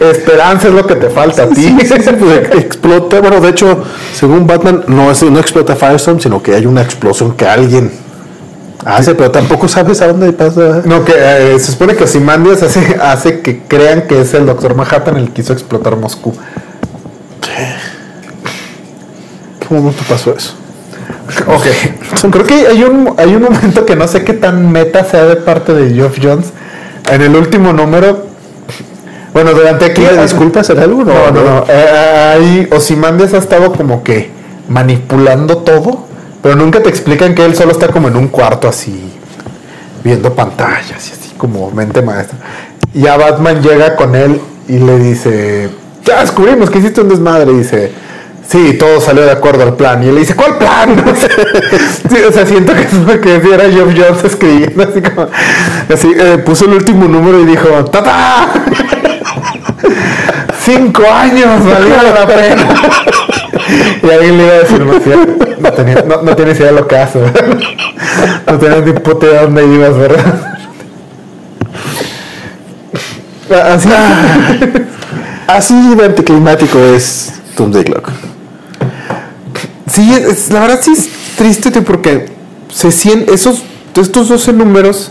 esperanza 0.00 0.68
es 0.68 0.74
lo 0.74 0.86
que 0.86 0.96
te 0.96 1.10
falta 1.10 1.44
a 1.44 1.48
ti. 1.48 1.62
Sí, 1.62 1.76
sí, 1.86 1.94
sí, 2.00 2.10
pues, 2.18 2.50
explota. 2.52 3.20
Bueno, 3.20 3.40
de 3.40 3.50
hecho, 3.50 3.84
según 4.14 4.46
Batman, 4.46 4.84
no, 4.88 5.10
es, 5.10 5.22
no 5.22 5.38
explota 5.38 5.76
Firestorm, 5.76 6.18
sino 6.18 6.42
que 6.42 6.54
hay 6.54 6.66
una 6.66 6.82
explosión 6.82 7.32
que 7.32 7.46
alguien 7.46 7.92
hace, 8.84 9.14
pero 9.14 9.30
tampoco 9.30 9.68
sabes 9.68 10.00
a 10.00 10.08
dónde 10.08 10.32
pasa. 10.32 10.82
No, 10.84 11.04
que 11.04 11.12
eh, 11.16 11.58
se 11.58 11.72
supone 11.72 11.94
que 11.94 12.04
Ozymandias 12.04 12.62
hace, 12.62 12.96
hace 13.00 13.40
que 13.40 13.62
crean 13.68 14.06
que 14.06 14.22
es 14.22 14.32
el 14.34 14.46
Doctor 14.46 14.74
Manhattan 14.74 15.16
el 15.16 15.26
que 15.28 15.34
quiso 15.34 15.52
explotar 15.52 15.96
Moscú. 15.96 16.34
¿Qué 19.60 19.74
momento 19.74 20.02
pasó 20.08 20.34
eso? 20.34 20.54
Ok. 21.46 22.30
Creo 22.30 22.46
que 22.46 22.66
hay 22.66 22.82
un, 22.82 23.14
hay 23.16 23.34
un 23.34 23.42
momento 23.42 23.84
que 23.84 23.96
no 23.96 24.08
sé 24.08 24.24
qué 24.24 24.32
tan 24.32 24.70
meta 24.70 25.04
sea 25.04 25.24
de 25.24 25.36
parte 25.36 25.74
de 25.74 25.94
Geoff 25.94 26.18
Jones. 26.22 26.52
En 27.10 27.22
el 27.22 27.34
último 27.36 27.72
número. 27.72 28.26
Bueno, 29.32 29.52
durante 29.52 29.86
aquí. 29.86 30.02
¿Pide 30.02 30.22
disculpas 30.22 30.70
en 30.70 30.78
algo? 30.78 31.04
No, 31.04 31.30
no, 31.30 31.42
no. 31.42 31.64
Eh, 31.68 32.68
Ozymandias 32.72 33.34
ha 33.34 33.38
estado 33.38 33.72
como 33.72 34.02
que 34.02 34.30
manipulando 34.68 35.58
todo, 35.58 36.06
pero 36.42 36.56
nunca 36.56 36.82
te 36.82 36.88
explican 36.88 37.34
que 37.34 37.44
él 37.44 37.54
solo 37.54 37.72
está 37.72 37.88
como 37.88 38.08
en 38.08 38.16
un 38.16 38.28
cuarto 38.28 38.68
así, 38.68 39.12
viendo 40.02 40.32
pantallas 40.32 41.08
y 41.08 41.12
así 41.12 41.34
como 41.36 41.70
mente 41.70 42.00
maestra. 42.00 42.38
Y 42.94 43.02
ya 43.02 43.16
Batman 43.16 43.60
llega 43.60 43.96
con 43.96 44.14
él 44.14 44.40
y 44.68 44.78
le 44.78 44.98
dice, 44.98 45.68
ya 46.04 46.20
descubrimos 46.20 46.70
que 46.70 46.78
hiciste 46.78 47.00
un 47.00 47.08
desmadre. 47.08 47.52
Y 47.52 47.56
dice, 47.56 47.92
sí, 48.48 48.74
todo 48.78 49.00
salió 49.00 49.24
de 49.24 49.32
acuerdo 49.32 49.62
al 49.62 49.74
plan. 49.74 50.02
Y 50.02 50.08
él 50.08 50.14
le 50.14 50.20
dice, 50.20 50.34
¿cuál 50.34 50.58
plan? 50.58 51.02
Sí, 52.10 52.16
o 52.28 52.32
sea, 52.32 52.46
siento 52.46 52.72
que 52.74 52.82
es 52.82 53.44
era 53.44 53.70
Geoff 53.70 53.92
Jones 53.96 54.24
escribiendo 54.24 54.82
así 54.84 55.00
como, 55.02 55.26
así, 55.92 56.12
eh, 56.16 56.38
puso 56.44 56.66
el 56.66 56.74
último 56.74 57.06
número 57.08 57.40
y 57.40 57.46
dijo, 57.46 57.68
¡tata! 57.86 58.46
Cinco 60.64 61.02
años 61.10 61.64
valieron 61.64 62.14
la 62.14 62.26
pena. 62.26 62.66
Y 64.02 64.10
alguien 64.10 64.36
le 64.36 64.44
iba 64.44 64.52
a 64.52 64.58
decir, 64.58 64.80
no, 64.84 64.92
no, 65.60 65.72
tenía- 65.72 66.04
no- 66.06 66.22
no 66.22 66.36
tienes 66.36 66.58
idea 66.60 66.70
de 66.70 66.80
lo 66.80 66.86
que 66.86 66.96
hace. 66.98 67.18
No 68.46 68.58
tienes 68.58 68.84
ni 68.84 68.92
puta 68.92 69.26
idea 69.26 69.40
de 69.40 69.46
dónde 69.46 69.64
ibas, 69.66 69.96
¿verdad? 69.96 70.56
Así, 73.74 73.88
Así 75.46 75.94
de 75.96 76.04
anticlimático 76.04 76.78
es 76.78 77.32
Doomsday 77.56 77.84
Clock. 77.84 78.10
Sí, 79.90 80.12
es- 80.14 80.50
la 80.50 80.60
verdad 80.60 80.80
sí 80.82 80.92
es 80.92 81.08
triste 81.36 81.70
porque 81.82 82.26
se 82.72 82.90
sienten 82.90 83.34
esos 83.34 83.62
estos 84.00 84.28
12 84.28 84.52
números 84.52 85.10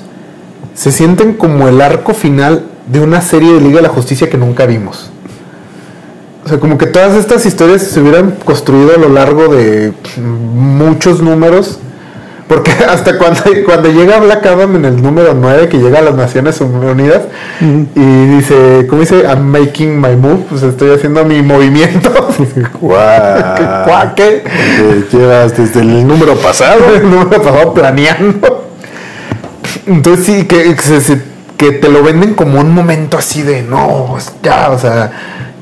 se 0.76 0.92
sienten 0.92 1.34
como 1.36 1.68
el 1.70 1.80
arco 1.82 2.14
final 2.14 2.66
de 2.88 3.00
una 3.00 3.22
serie 3.22 3.54
de 3.54 3.62
Liga 3.62 3.78
de 3.78 3.84
la 3.84 3.90
Justicia 3.90 4.30
que 4.30 4.38
nunca 4.38 4.66
vimos. 4.66 5.10
O 6.46 6.50
sea, 6.50 6.60
como 6.60 6.78
que 6.78 6.88
todas 6.88 7.14
estas 7.16 7.46
historias 7.46 7.84
se 7.84 8.02
hubieran 8.02 8.32
construido 8.44 8.94
a 8.96 8.98
lo 8.98 9.08
largo 9.08 9.48
de 9.48 9.94
muchos 10.22 11.22
números. 11.22 11.80
Porque 12.48 12.72
hasta 12.90 13.18
cuando, 13.18 13.42
cuando 13.66 13.90
llega 13.92 14.20
Black 14.20 14.46
Adam 14.46 14.76
en 14.76 14.86
el 14.86 15.02
número 15.02 15.34
9, 15.34 15.70
que 15.70 15.78
llega 15.78 16.00
a 16.00 16.02
las 16.02 16.16
Naciones 16.16 16.60
Unidas, 16.62 17.22
y 17.62 18.26
dice, 18.36 18.86
¿cómo 18.90 19.02
dice? 19.02 19.24
I'm 19.24 19.44
making 19.44 20.00
my 20.00 20.16
move, 20.16 20.46
pues 20.50 20.64
estoy 20.64 20.92
haciendo 20.92 21.24
mi 21.26 21.42
movimiento. 21.42 22.12
Guau, 22.82 24.16
¿qué? 24.16 24.44
Que 24.44 25.18
llevas 25.18 25.56
desde 25.58 25.82
el 25.82 26.06
número 26.08 26.36
pasado. 26.36 26.94
el 26.96 27.10
número 27.10 27.30
pasado 27.30 27.74
planeando. 27.74 28.70
Entonces 29.86 30.26
sí, 30.26 30.46
que, 30.46 30.76
que 31.58 31.72
te 31.72 31.90
lo 31.90 32.04
venden 32.04 32.34
como 32.36 32.60
un 32.60 32.74
momento 32.74 33.18
así 33.18 33.42
de, 33.42 33.62
no, 33.64 34.16
es- 34.18 34.34
ya, 34.42 34.70
o 34.72 34.80
sea, 34.80 35.12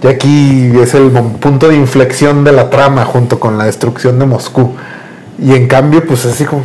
ya 0.01 0.09
aquí 0.09 0.71
es 0.81 0.93
el 0.93 1.09
punto 1.11 1.67
de 1.69 1.75
inflexión 1.75 2.43
de 2.43 2.51
la 2.51 2.69
trama 2.69 3.05
junto 3.05 3.39
con 3.39 3.57
la 3.57 3.65
destrucción 3.65 4.19
de 4.19 4.25
Moscú. 4.25 4.75
Y 5.41 5.53
en 5.55 5.67
cambio, 5.67 6.05
pues 6.05 6.25
así 6.25 6.45
como, 6.45 6.61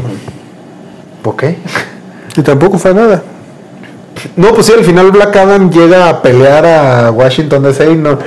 ¿ok? 1.24 1.44
Y 2.36 2.42
tampoco 2.42 2.78
fue 2.78 2.92
nada. 2.94 3.22
No, 4.36 4.52
pues 4.54 4.66
sí, 4.66 4.72
al 4.72 4.84
final 4.84 5.10
Black 5.10 5.34
Adam 5.36 5.70
llega 5.70 6.08
a 6.08 6.22
pelear 6.22 6.64
a 6.66 7.10
Washington 7.10 7.62
DC 7.62 7.90
y, 7.92 7.94
no, 7.96 8.18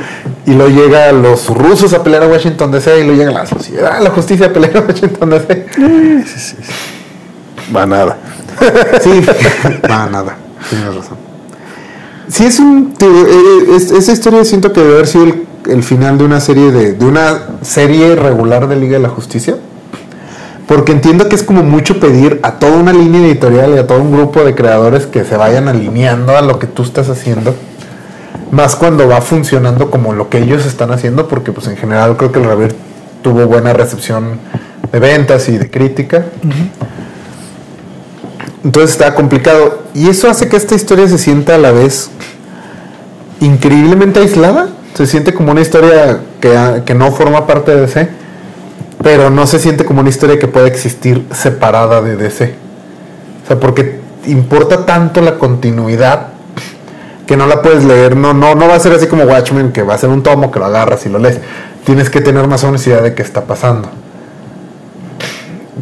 y 0.46 0.54
lo 0.54 0.68
llega 0.70 1.12
los 1.12 1.48
rusos 1.50 1.94
a 1.94 2.04
pelear 2.04 2.24
a 2.24 2.28
Washington 2.28 2.72
DC 2.72 3.00
y 3.00 3.08
lo 3.08 3.14
llega 3.14 3.32
la 3.32 3.46
sociedad, 3.46 4.00
la 4.02 4.10
justicia 4.12 4.48
a 4.48 4.50
pelear 4.54 4.78
a 4.78 4.82
Washington 4.82 5.30
DC. 5.32 5.66
Va 7.76 7.86
nada. 7.86 8.18
Sí, 9.02 9.22
va 9.90 10.08
nada, 10.10 10.36
tienes 10.70 10.88
razón. 10.96 11.18
Sí, 12.28 12.46
es 12.46 12.60
un. 12.60 12.94
te- 12.94 13.06
eh, 13.06 13.76
es- 13.76 13.92
esa 13.92 14.12
historia 14.12 14.44
siento 14.46 14.72
que 14.74 14.82
debe 14.82 14.94
haber 14.94 15.08
sido 15.08 15.24
el, 15.26 15.46
el 15.70 15.84
final 15.84 16.18
de 16.18 16.24
una 16.24 16.40
serie 16.40 16.72
de, 16.72 16.94
de 16.94 17.06
una 17.06 17.40
serie 17.62 18.16
regular 18.16 18.68
de 18.68 18.76
Liga 18.76 18.94
de 18.98 19.04
la 19.04 19.10
Justicia. 19.10 19.56
Porque 20.70 20.92
entiendo 20.92 21.28
que 21.28 21.36
es 21.36 21.42
como 21.42 21.64
mucho 21.64 22.00
pedir 22.00 22.40
a 22.44 22.60
toda 22.60 22.78
una 22.78 22.94
línea 22.94 23.26
editorial 23.26 23.74
y 23.74 23.80
a 23.80 23.88
todo 23.88 24.04
un 24.04 24.12
grupo 24.12 24.44
de 24.44 24.54
creadores 24.54 25.08
que 25.08 25.26
se 25.26 25.36
vayan 25.36 25.68
alineando 25.68 26.38
a 26.38 26.44
lo 26.44 26.60
que 26.60 26.68
tú 26.68 26.84
estás 26.84 27.10
haciendo. 27.10 27.56
Más 28.52 28.76
cuando 28.76 29.08
va 29.08 29.20
funcionando 29.22 29.90
como 29.90 30.14
lo 30.14 30.30
que 30.30 30.38
ellos 30.38 30.68
están 30.68 30.92
haciendo, 30.92 31.28
porque 31.28 31.52
pues 31.52 31.66
en 31.66 31.76
general 31.76 32.18
creo 32.18 32.32
que 32.32 32.38
el 32.38 32.46
Revir 32.46 32.76
tuvo 33.24 33.48
buena 33.48 33.74
recepción 33.74 34.38
de 34.92 35.00
ventas 35.00 35.50
y 35.50 35.58
de 35.58 35.72
crítica. 35.72 36.26
Entonces 38.64 38.92
está 38.92 39.16
complicado. 39.16 39.86
Y 39.96 40.08
eso 40.08 40.30
hace 40.30 40.50
que 40.50 40.58
esta 40.58 40.76
historia 40.76 41.08
se 41.08 41.18
sienta 41.18 41.56
a 41.56 41.58
la 41.58 41.72
vez 41.72 42.12
increíblemente 43.40 44.20
aislada. 44.20 44.70
Se 44.94 45.08
siente 45.08 45.34
como 45.34 45.52
una 45.52 45.62
historia 45.62 46.20
que, 46.40 46.84
que 46.86 46.94
no 46.94 47.12
forma 47.12 47.48
parte 47.48 47.72
de 47.72 47.82
DC. 47.82 48.19
Pero 49.04 49.30
no 49.30 49.48
se 49.48 49.60
siente 49.60 49.86
como 49.86 50.02
una 50.02 50.10
historia 50.10 50.40
que 50.40 50.48
puede 50.48 50.68
existir 50.68 51.26
separada 51.32 52.02
de 52.02 52.16
DC. 52.16 52.54
O 53.44 53.48
sea, 53.48 53.60
porque 53.60 54.00
importa 54.26 54.86
tanto 54.86 55.22
la 55.22 55.38
continuidad 55.38 56.28
que 57.26 57.38
no 57.38 57.48
la 57.48 57.62
puedes 57.62 57.86
leer. 57.86 58.16
No, 58.18 58.34
no, 58.34 58.56
no 58.56 58.68
va 58.68 58.76
a 58.76 58.80
ser 58.80 58.94
así 58.94 59.08
como 59.08 59.24
Watchmen, 59.24 59.72
que 59.72 59.84
va 59.84 59.94
a 59.94 59.98
ser 59.98 60.10
un 60.10 60.24
tomo 60.24 60.52
que 60.52 60.60
lo 60.60 60.66
agarras 60.66 61.06
y 61.06 61.10
lo 61.10 61.20
lees. 61.20 61.40
Tienes 61.86 62.10
que 62.10 62.22
tener 62.22 62.48
más 62.48 62.64
idea 62.64 63.02
de 63.02 63.14
qué 63.14 63.22
está 63.24 63.46
pasando 63.46 63.90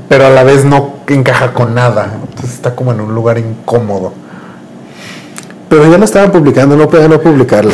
pero 0.07 0.25
a 0.27 0.29
la 0.29 0.43
vez 0.43 0.65
no 0.65 0.95
encaja 1.07 1.53
con 1.53 1.75
nada. 1.75 2.17
Entonces 2.29 2.53
está 2.55 2.75
como 2.75 2.91
en 2.91 3.01
un 3.01 3.13
lugar 3.13 3.37
incómodo. 3.37 4.13
Pero 5.69 5.89
ya 5.91 5.97
no 5.97 6.05
estaban 6.05 6.31
publicando, 6.31 6.75
no 6.75 6.87
podían 6.87 7.09
no 7.09 7.21
publicarla. 7.21 7.73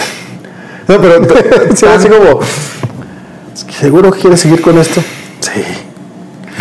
No, 0.88 1.00
pero 1.00 1.24
Sí, 1.76 1.86
así 1.86 2.08
como. 2.10 2.40
"Es 3.54 3.64
que 3.64 3.74
¿Seguro 3.74 4.12
que 4.12 4.20
quieres 4.20 4.40
seguir 4.40 4.62
con 4.62 4.78
esto? 4.78 5.02
Sí. 5.52 5.64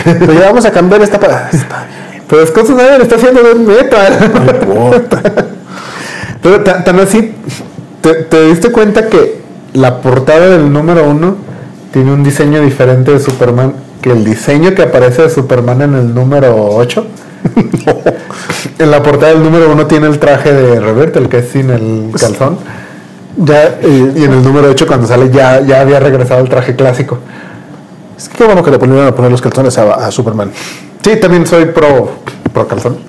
Pero 0.05 0.33
ya 0.33 0.47
vamos 0.47 0.65
a 0.65 0.71
cambiar 0.71 1.03
esta 1.03 1.19
para. 1.21 1.49
Está 1.51 1.87
bien. 1.87 2.23
pero 2.29 2.47
Scott 2.47 2.67
Snyder 2.67 3.01
está 3.03 3.17
haciendo 3.17 3.43
de 3.43 3.55
metal. 3.55 4.33
No 4.35 4.53
importa. 4.73 5.23
Pero 6.43 6.61
ta- 6.63 6.83
tan 6.83 6.99
así, 7.01 7.35
te, 8.01 8.15
te 8.25 8.47
diste 8.47 8.73
cuenta 8.73 9.09
que 9.09 9.41
la 9.75 10.01
portada 10.01 10.49
del 10.49 10.73
número 10.73 11.05
uno 11.09 11.37
tiene 11.93 12.13
un 12.13 12.25
diseño 12.25 12.61
diferente 12.63 13.13
de 13.13 13.21
Superman 13.21 13.75
que 14.01 14.11
el 14.11 14.25
diseño 14.25 14.75
que 14.75 14.83
aparece 14.83 15.23
de 15.23 15.31
Superman 15.31 15.83
en 15.83 15.95
el 15.95 16.15
número 16.15 16.55
8. 16.57 17.07
En 18.79 18.91
la 18.91 19.03
portada 19.03 19.33
del 19.33 19.43
número 19.45 19.71
uno 19.71 19.87
tiene 19.87 20.07
el 20.09 20.19
traje 20.19 20.53
de 20.53 20.81
Revert, 20.81 21.15
el 21.17 21.29
que 21.29 21.39
es 21.39 21.49
sin 21.49 21.71
el 21.71 22.11
calzón. 22.19 22.59
Ya, 23.37 23.65
eh, 23.81 24.13
Y 24.17 24.25
en 24.25 24.33
el 24.33 24.43
número 24.43 24.69
8 24.71 24.87
cuando 24.87 25.07
sale 25.07 25.31
ya, 25.31 25.61
ya 25.61 25.81
había 25.81 26.01
regresado 26.01 26.41
el 26.41 26.49
traje 26.49 26.75
clásico. 26.75 27.19
Es 28.17 28.29
que 28.29 28.39
qué 28.39 28.45
bueno 28.45 28.63
que 28.63 28.71
le 28.71 28.79
ponieron 28.79 29.07
a 29.07 29.15
poner 29.15 29.31
los 29.31 29.41
calzones 29.41 29.77
a, 29.79 30.11
Superman. 30.11 30.51
Sí, 31.03 31.17
también 31.21 31.47
soy 31.47 31.67
pro, 31.67 32.11
pro 32.53 32.67
calzón. 32.67 32.99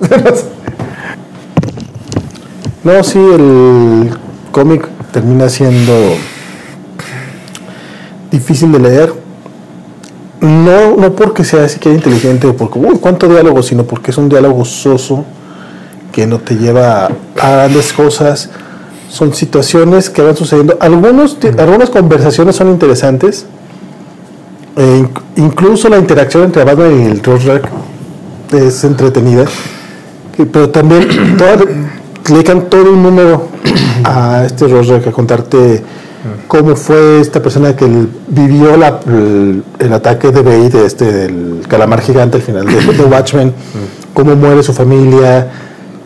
No, 2.84 3.02
sí, 3.02 3.18
el 3.18 4.10
cómic 4.52 4.86
termina 5.10 5.48
siendo 5.48 5.94
difícil 8.30 8.72
de 8.72 8.78
leer. 8.78 9.14
no, 10.42 10.94
no 10.98 11.14
porque 11.14 11.44
sea 11.44 11.66
siquiera 11.66 11.96
inteligente 11.96 12.46
o 12.46 12.54
porque, 12.54 12.78
uy, 12.78 12.98
cuánto 13.00 13.26
diálogo, 13.26 13.62
sino 13.62 13.84
porque 13.84 14.10
es 14.10 14.18
un 14.18 14.28
diálogo 14.28 14.66
soso 14.66 15.24
que 16.14 16.26
no 16.26 16.38
te 16.38 16.54
lleva 16.54 17.06
a 17.40 17.50
grandes 17.50 17.92
cosas. 17.92 18.50
Son 19.08 19.34
situaciones 19.34 20.10
que 20.10 20.22
van 20.22 20.36
sucediendo. 20.36 20.76
Algunos, 20.80 21.38
algunas 21.58 21.90
conversaciones 21.90 22.56
son 22.56 22.68
interesantes. 22.68 23.46
Eh, 24.76 25.02
inc- 25.04 25.20
incluso 25.36 25.88
la 25.88 25.98
interacción 25.98 26.44
entre 26.44 26.64
Batman 26.64 27.00
y 27.02 27.06
el 27.06 27.22
Rorschach 27.22 27.62
es 28.52 28.84
entretenida. 28.84 29.44
Pero 30.52 30.70
también 30.70 31.08
toda- 31.38 31.56
le 31.56 32.34
dedican 32.34 32.62
todo 32.68 32.92
un 32.92 33.02
número 33.02 33.48
a 34.04 34.44
este 34.46 34.66
Rorschach, 34.66 35.06
a 35.06 35.12
contarte 35.12 35.82
cómo 36.48 36.74
fue 36.74 37.20
esta 37.20 37.40
persona 37.42 37.76
que 37.76 37.86
vivió 38.28 38.76
la- 38.76 39.00
el, 39.06 39.62
el 39.78 39.92
ataque 39.92 40.30
de 40.30 40.42
Bane, 40.42 40.70
de 40.70 40.86
este, 40.86 41.12
del 41.12 41.62
calamar 41.68 42.00
gigante 42.00 42.38
al 42.38 42.42
final 42.42 42.66
de, 42.66 42.80
de 42.80 43.04
Watchmen, 43.04 43.52
cómo 44.14 44.34
muere 44.34 44.62
su 44.62 44.72
familia, 44.72 45.48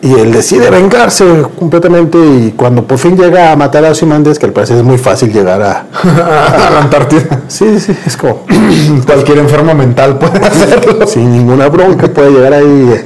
y 0.01 0.13
él 0.13 0.31
decide 0.31 0.69
vengarse 0.69 1.25
completamente, 1.57 2.17
y 2.17 2.53
cuando 2.55 2.85
por 2.85 2.97
fin 2.97 3.17
llega 3.17 3.51
a 3.51 3.55
matar 3.57 3.83
a 3.85 3.91
Ozymandias, 3.91 4.39
que 4.39 4.45
al 4.45 4.53
parecer 4.53 4.77
es 4.77 4.83
muy 4.83 4.97
fácil 4.97 5.31
llegar 5.31 5.61
a... 5.61 5.85
a 5.91 6.69
la 6.71 6.79
Antártida. 6.79 7.41
Sí, 7.47 7.79
sí, 7.79 7.93
es 8.05 8.15
como... 8.15 8.45
Cualquier 9.05 9.39
enfermo 9.39 9.75
mental 9.75 10.17
puede 10.17 10.39
hacerlo. 10.45 11.05
sin 11.05 11.31
ninguna 11.31 11.67
bronca 11.67 12.07
puede 12.07 12.31
llegar 12.31 12.53
ahí 12.53 13.01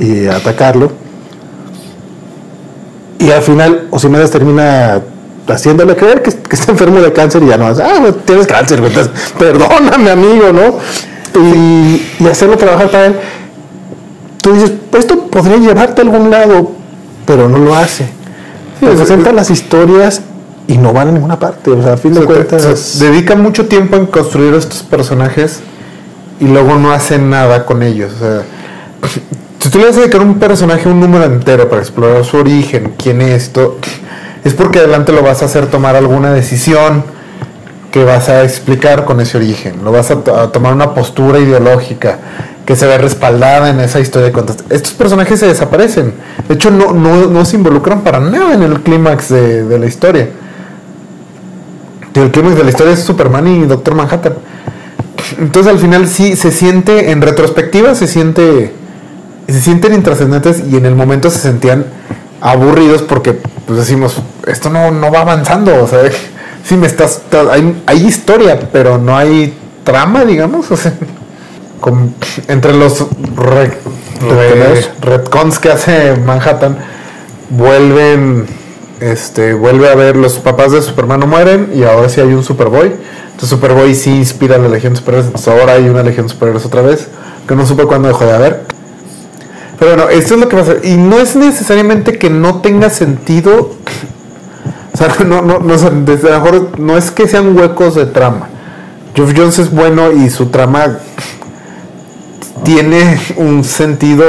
y, 0.00 0.04
y 0.04 0.26
atacarlo. 0.26 0.90
Y 3.18 3.30
al 3.30 3.42
final 3.42 3.86
Ozymandias 3.90 4.30
termina 4.32 5.00
haciéndole 5.46 5.94
creer 5.94 6.20
que, 6.20 6.32
que 6.32 6.56
está 6.56 6.72
enfermo 6.72 7.00
de 7.00 7.12
cáncer 7.12 7.42
y 7.42 7.46
ya 7.46 7.56
no, 7.56 7.66
ah, 7.66 7.74
pues, 8.00 8.24
tienes 8.24 8.46
cáncer, 8.46 8.82
entonces, 8.84 9.10
perdóname 9.38 10.10
amigo, 10.10 10.52
¿no? 10.52 10.78
Y, 11.40 12.02
y 12.18 12.26
hacerlo 12.28 12.56
trabajar 12.56 12.90
para 12.90 13.06
él. 13.06 13.16
Tú 14.44 14.52
dices, 14.52 14.72
"Pues 14.90 15.04
esto 15.06 15.18
podría 15.28 15.56
llevarte 15.56 16.02
a 16.02 16.04
algún 16.04 16.30
lado, 16.30 16.72
pero 17.26 17.48
no 17.48 17.56
lo 17.58 17.74
hace. 17.74 18.04
Sí, 18.78 18.84
es- 18.86 18.96
Presentan 18.96 19.34
las 19.36 19.48
historias 19.50 20.20
y 20.68 20.76
no 20.76 20.92
van 20.92 21.08
a 21.08 21.12
ninguna 21.12 21.38
parte. 21.38 21.70
O 21.70 21.82
sea, 21.82 21.94
a 21.94 21.96
fin 21.96 22.12
de 22.12 22.20
cuentas. 22.26 22.78
se 22.78 23.10
dedica 23.10 23.34
mucho 23.36 23.66
tiempo 23.66 23.96
en 23.96 24.04
construir 24.04 24.52
estos 24.52 24.82
personajes 24.82 25.60
y 26.40 26.44
luego 26.46 26.76
no 26.76 26.92
hacen 26.92 27.30
nada 27.30 27.64
con 27.64 27.82
ellos. 27.82 28.12
O 28.16 28.18
sea, 28.18 28.42
si 29.60 29.70
tú 29.70 29.78
le 29.78 29.86
vas 29.86 29.96
a 29.96 30.00
dedicar 30.00 30.20
a 30.20 30.24
un 30.24 30.34
personaje 30.38 30.90
un 30.90 31.00
número 31.00 31.24
entero 31.24 31.68
para 31.70 31.80
explorar 31.80 32.22
su 32.24 32.36
origen, 32.36 32.92
quién 32.98 33.22
es, 33.22 33.50
todo, 33.50 33.78
es 34.44 34.52
porque 34.52 34.80
adelante 34.80 35.10
lo 35.12 35.22
vas 35.22 35.40
a 35.40 35.46
hacer 35.46 35.68
tomar 35.68 35.96
alguna 35.96 36.32
decisión 36.34 37.02
que 37.90 38.04
vas 38.04 38.28
a 38.28 38.42
explicar 38.44 39.06
con 39.06 39.20
ese 39.20 39.38
origen. 39.38 39.76
Lo 39.84 39.90
vas 39.92 40.10
a 40.10 40.16
tomar 40.52 40.74
una 40.74 40.92
postura 40.92 41.38
ideológica 41.38 42.18
que 42.64 42.76
se 42.76 42.86
ve 42.86 42.98
respaldada 42.98 43.70
en 43.70 43.80
esa 43.80 44.00
historia 44.00 44.30
de. 44.30 44.54
Estos 44.70 44.92
personajes 44.92 45.40
se 45.40 45.46
desaparecen. 45.46 46.14
De 46.48 46.54
hecho, 46.54 46.70
no, 46.70 46.92
no, 46.92 47.26
no 47.26 47.44
se 47.44 47.56
involucran 47.56 48.02
para 48.02 48.20
nada 48.20 48.54
en 48.54 48.62
el 48.62 48.80
clímax 48.80 49.28
de, 49.28 49.64
de 49.64 49.78
la 49.78 49.86
historia. 49.86 50.28
El 52.14 52.30
clímax 52.30 52.56
de 52.56 52.64
la 52.64 52.70
historia 52.70 52.92
es 52.92 53.00
Superman 53.00 53.46
y 53.48 53.66
Doctor 53.66 53.94
Manhattan. 53.94 54.34
Entonces 55.38 55.72
al 55.72 55.78
final 55.78 56.08
sí 56.08 56.36
se 56.36 56.50
siente, 56.50 57.10
en 57.10 57.22
retrospectiva 57.22 57.94
se 57.94 58.06
siente, 58.06 58.72
se 59.48 59.60
sienten 59.60 59.94
intrascendentes 59.94 60.62
y 60.70 60.76
en 60.76 60.86
el 60.86 60.94
momento 60.94 61.30
se 61.30 61.38
sentían 61.38 61.86
aburridos 62.40 63.02
porque 63.02 63.32
pues 63.66 63.78
decimos, 63.78 64.20
esto 64.46 64.70
no, 64.70 64.90
no 64.90 65.10
va 65.10 65.22
avanzando, 65.22 65.82
o 65.82 65.88
sea, 65.88 66.00
sí 66.64 66.76
me 66.76 66.86
estás, 66.86 67.22
hay, 67.50 67.82
hay 67.86 68.06
historia, 68.06 68.60
pero 68.72 68.98
no 68.98 69.16
hay 69.16 69.54
trama, 69.82 70.24
digamos, 70.24 70.70
o 70.70 70.76
sea, 70.76 70.92
con- 71.84 72.14
entre 72.48 72.72
los 72.72 73.04
re- 73.36 73.76
re- 74.30 74.90
retcons 75.02 75.58
que 75.58 75.70
hace 75.70 76.16
Manhattan, 76.16 76.78
vuelven, 77.50 78.46
este, 79.00 79.52
vuelve 79.52 79.90
a 79.90 79.94
ver 79.94 80.16
los 80.16 80.38
papás 80.38 80.72
de 80.72 80.80
Superman 80.80 81.20
no 81.20 81.26
mueren 81.26 81.72
y 81.74 81.82
ahora 81.82 82.08
sí 82.08 82.22
hay 82.22 82.32
un 82.32 82.42
Superboy. 82.42 82.86
Entonces 83.26 83.50
Superboy 83.50 83.94
sí 83.94 84.16
inspira 84.16 84.56
a 84.56 84.58
la 84.58 84.68
Legión 84.68 84.94
de 84.94 84.98
Superhéroes, 85.00 85.26
entonces 85.26 85.52
ahora 85.52 85.74
hay 85.74 85.86
una 85.90 86.02
Legión 86.02 86.26
de 86.26 86.32
Superhéroes 86.32 86.64
otra 86.64 86.80
vez, 86.80 87.08
que 87.46 87.54
no 87.54 87.66
supe 87.66 87.84
cuándo 87.84 88.08
dejó 88.08 88.24
de 88.24 88.32
haber. 88.32 88.62
Pero 89.78 89.94
bueno, 89.94 90.08
esto 90.08 90.34
es 90.34 90.40
lo 90.40 90.48
que 90.48 90.56
pasa. 90.56 90.72
Y 90.84 90.96
no 90.96 91.18
es 91.18 91.36
necesariamente 91.36 92.16
que 92.16 92.30
no 92.30 92.62
tenga 92.62 92.88
sentido. 92.88 93.72
O 94.94 94.96
sea, 94.96 95.08
no, 95.26 95.42
no, 95.42 95.58
no, 95.58 95.76
desde 96.06 96.30
mejor 96.30 96.78
no 96.78 96.96
es 96.96 97.10
que 97.10 97.28
sean 97.28 97.54
huecos 97.58 97.94
de 97.96 98.06
trama. 98.06 98.48
Geoff 99.14 99.32
Jones 99.36 99.58
es 99.58 99.70
bueno 99.70 100.12
y 100.12 100.30
su 100.30 100.46
trama 100.46 100.98
tiene 102.64 103.18
un 103.36 103.62
sentido 103.64 104.24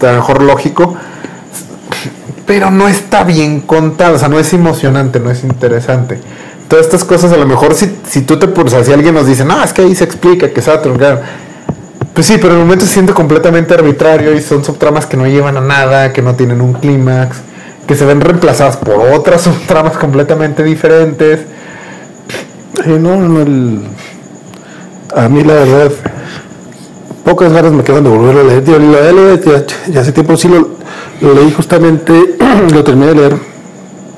a 0.00 0.06
lo 0.06 0.12
mejor 0.12 0.42
lógico, 0.42 0.94
pero 2.46 2.70
no 2.70 2.88
está 2.88 3.24
bien 3.24 3.60
contado, 3.60 4.16
o 4.16 4.18
sea, 4.18 4.28
no 4.28 4.38
es 4.38 4.52
emocionante, 4.54 5.20
no 5.20 5.30
es 5.30 5.44
interesante. 5.44 6.18
Todas 6.68 6.86
estas 6.86 7.04
cosas, 7.04 7.32
a 7.32 7.36
lo 7.36 7.46
mejor, 7.46 7.74
si, 7.74 7.98
si 8.08 8.22
tú 8.22 8.38
te 8.38 8.48
pones, 8.48 8.72
o 8.74 8.84
si 8.84 8.92
alguien 8.92 9.14
nos 9.14 9.26
dice, 9.26 9.44
no, 9.44 9.62
es 9.62 9.72
que 9.72 9.82
ahí 9.82 9.94
se 9.94 10.04
explica 10.04 10.50
que 10.50 10.62
Saturn, 10.62 10.96
claro. 10.96 11.20
Pues 12.14 12.26
sí, 12.26 12.36
pero 12.36 12.54
en 12.54 12.60
el 12.60 12.64
momento 12.64 12.84
se 12.84 12.92
siente 12.92 13.12
completamente 13.12 13.74
arbitrario 13.74 14.34
y 14.34 14.40
son 14.40 14.64
subtramas 14.64 15.06
que 15.06 15.16
no 15.16 15.26
llevan 15.26 15.56
a 15.56 15.60
nada, 15.60 16.12
que 16.12 16.20
no 16.22 16.34
tienen 16.34 16.60
un 16.60 16.72
clímax, 16.72 17.38
que 17.86 17.94
se 17.94 18.04
ven 18.04 18.20
reemplazadas 18.20 18.76
por 18.76 18.96
otras 19.12 19.42
subtramas 19.42 19.96
completamente 19.96 20.62
diferentes. 20.62 21.40
Sí, 22.84 22.90
no, 22.98 23.16
no, 23.16 23.82
a 25.14 25.28
mí 25.28 25.42
la 25.42 25.54
verdad, 25.54 25.92
pocas 27.28 27.52
ganas 27.52 27.72
me 27.72 27.84
quedan 27.84 28.04
de 28.04 28.10
volverlo 28.10 28.40
a 28.40 28.44
leer. 28.44 28.66
Leído 28.66 29.64
ya, 29.92 30.00
hace 30.00 30.12
tiempo, 30.12 30.36
sí 30.36 30.48
lo, 30.48 30.70
lo 31.20 31.34
leí 31.34 31.52
justamente, 31.52 32.36
lo 32.72 32.82
terminé 32.82 33.08
de 33.08 33.14
leer 33.14 33.36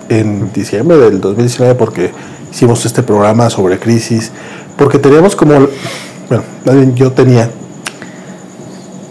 en 0.09 0.53
diciembre 0.53 0.97
del 0.97 1.21
2019 1.21 1.75
porque 1.75 2.13
hicimos 2.53 2.87
este 2.87 3.03
programa 3.03 3.51
sobre 3.51 3.79
crisis, 3.79 4.31
porque 4.77 4.99
teníamos 4.99 5.35
como, 5.35 5.55
bueno, 6.29 6.45
yo 6.95 7.11
tenía 7.11 7.51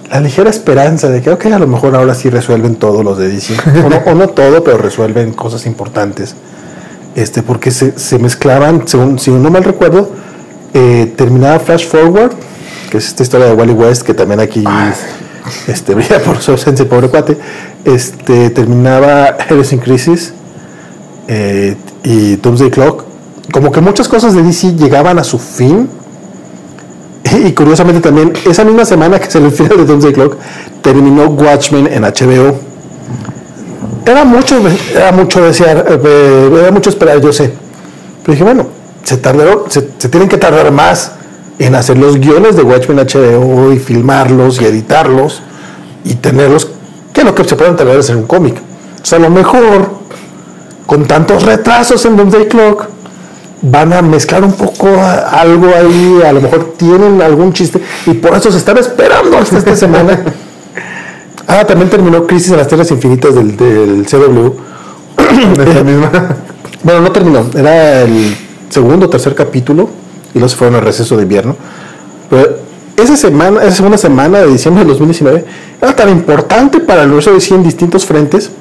la 0.10 0.22
ligera 0.22 0.50
esperanza 0.50 1.10
de 1.10 1.22
que, 1.22 1.32
ok, 1.32 1.48
a 1.48 1.60
lo 1.60 1.68
mejor 1.68 1.96
ahora 1.96 2.16
sí 2.16 2.30
resuelven 2.30 2.76
todos 2.76 3.04
los 3.04 3.18
de 3.18 3.28
DC, 3.28 3.54
o 4.06 4.16
no, 4.16 4.30
todo, 4.30 4.64
pero 4.64 4.78
resuelven 4.78 5.34
cosas 5.34 5.66
importantes 5.66 6.36
este, 7.16 7.44
porque 7.44 7.72
se, 7.72 8.00
se 8.00 8.18
mezclaban, 8.18 8.88
según, 8.88 9.20
si 9.20 9.32
no 9.32 9.50
mal 9.50 9.64
recuerdo, 9.64 10.10
eh, 10.74 11.14
terminaba 11.18 11.60
Flash 11.60 11.86
Forward, 11.86 12.32
que 12.90 12.98
es 12.98 13.08
esta 13.08 13.24
historia 13.24 13.48
de 13.48 13.54
Wally 13.54 13.74
West, 13.74 14.04
que 14.04 14.14
también 14.14 14.40
aquí 14.40 14.64
este, 15.68 15.94
brilla 15.96 16.22
por 16.24 16.42
su 16.42 16.52
ausencia, 16.52 16.88
pobre 16.88 17.10
cuate, 17.10 17.38
este, 17.86 18.50
terminaba 18.50 19.38
Heroes 19.48 19.74
in 19.74 19.80
Crisis 19.80 20.34
eh, 21.28 21.76
y 22.04 22.36
Doomsday 22.38 22.70
Clock, 22.70 23.06
como 23.54 23.72
que 23.72 23.82
muchas 23.82 24.08
cosas 24.08 24.34
de 24.34 24.44
DC 24.44 24.76
llegaban 24.76 25.20
a 25.20 25.24
su 25.24 25.40
fin, 25.40 25.90
y 27.46 27.52
curiosamente 27.54 28.02
también, 28.02 28.34
esa 28.50 28.64
misma 28.64 28.86
semana 28.86 29.20
que 29.20 29.30
se 29.30 29.38
el 29.38 29.52
final 29.52 29.78
de 29.78 29.86
Doomsday 29.86 30.14
Clock, 30.14 30.38
terminó 30.82 31.26
Watchmen 31.26 31.88
en 31.88 32.04
HBO 32.04 32.70
era 34.10 34.26
mucho, 34.26 34.60
era 34.94 35.12
mucho 35.12 35.44
desear, 35.44 35.86
eh, 36.04 36.50
era 36.62 36.72
mucho 36.72 36.90
esperar, 36.90 37.22
yo 37.22 37.32
sé. 37.32 37.52
Pero 38.24 38.34
dije, 38.34 38.44
bueno, 38.44 38.68
se 39.04 39.18
tardaron, 39.18 39.70
se, 39.70 39.88
se 39.98 40.10
tienen 40.10 40.28
que 40.28 40.38
tardar 40.38 40.72
más 40.72 41.12
en 41.60 41.76
hacer 41.76 41.98
los 41.98 42.18
guiones 42.20 42.56
de 42.56 42.64
Watchmen 42.64 42.98
HBO 42.98 43.72
y 43.74 43.80
filmarlos 43.80 44.60
y 44.62 44.66
editarlos 44.66 45.42
y 46.06 46.16
tenerlos 46.16 46.70
que 47.14 47.24
lo 47.24 47.36
que 47.36 47.44
se 47.44 47.56
pueden 47.56 47.76
tardar 47.76 48.00
en 48.08 48.16
un 48.18 48.24
cómic. 48.24 48.56
O 49.02 49.06
sea, 49.06 49.18
a 49.18 49.22
lo 49.22 49.30
mejor 49.30 49.92
con 50.86 51.06
tantos 51.06 51.44
retrasos 51.44 52.04
en 52.06 52.16
Doomsday 52.18 52.48
Clock 52.48 52.86
van 53.62 53.92
a 53.94 54.02
mezclar 54.02 54.44
un 54.44 54.54
poco 54.54 54.88
a- 54.88 55.20
algo 55.42 55.68
ahí, 55.76 56.22
a 56.26 56.32
lo 56.32 56.40
mejor 56.42 56.74
tienen 56.78 57.22
algún 57.22 57.52
chiste 57.54 57.82
y 58.06 58.14
por 58.14 58.34
eso 58.36 58.52
se 58.52 58.58
están 58.58 58.78
esperando 58.78 59.38
hasta 59.38 59.58
esta 59.58 59.76
semana. 59.76 60.24
Ah, 61.48 61.66
también 61.66 61.90
terminó 61.90 62.26
Crisis 62.26 62.52
en 62.52 62.58
las 62.58 62.68
Tierras 62.68 62.90
Infinitas 62.92 63.36
del, 63.36 63.58
del 63.58 64.06
CW. 64.06 64.52
De 65.58 65.72
esa 65.72 65.84
misma. 65.84 66.10
Bueno, 66.84 67.02
no 67.02 67.12
terminó, 67.12 67.46
era 67.56 68.04
el 68.04 68.36
segundo 68.70 69.08
o 69.08 69.10
tercer 69.10 69.36
capítulo 69.36 69.90
y 70.34 70.40
luego 70.40 70.50
se 70.50 70.56
fueron 70.56 70.76
al 70.76 70.82
receso 70.82 71.16
de 71.18 71.24
invierno. 71.24 71.56
Pero 72.30 72.58
esa 72.98 73.16
semana, 73.18 73.64
esa 73.64 73.78
segunda 73.78 73.98
semana 73.98 74.40
de 74.40 74.48
diciembre 74.48 74.82
del 74.84 74.90
2019 74.90 75.46
era 75.82 75.96
tan 75.96 76.10
importante 76.10 76.80
para 76.80 77.02
el 77.02 77.08
universo 77.08 77.30
de 77.32 77.38
DC 77.38 77.56
en 77.56 77.64
distintos 77.64 78.06
frentes. 78.06 78.52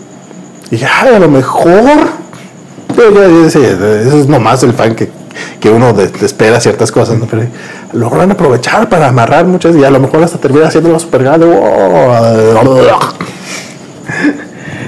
Y 0.68 0.76
dije, 0.76 0.86
ay, 0.86 1.14
a 1.14 1.18
lo 1.18 1.28
mejor. 1.28 1.72
Pero 2.96 3.12
ya, 3.14 3.28
ya 3.28 3.46
ese- 3.46 3.72
eso 4.08 4.18
es 4.18 4.26
nomás 4.28 4.62
el 4.62 4.72
fan 4.72 4.94
que, 4.94 5.08
que 5.60 5.70
uno 5.70 5.92
de- 5.92 6.08
de 6.08 6.26
espera 6.26 6.60
ciertas 6.60 6.90
cosas, 6.90 7.18
¿no? 7.18 7.26
Pero 7.26 7.42
logran 7.92 8.30
aprovechar 8.30 8.88
para 8.88 9.08
amarrar 9.08 9.44
muchas 9.46 9.74
y 9.76 9.84
a 9.84 9.90
lo 9.90 9.98
mejor 10.00 10.22
hasta 10.22 10.38
termina 10.38 10.66
haciendo 10.68 10.90
una 10.90 10.98
super 10.98 11.22
gala. 11.22 11.46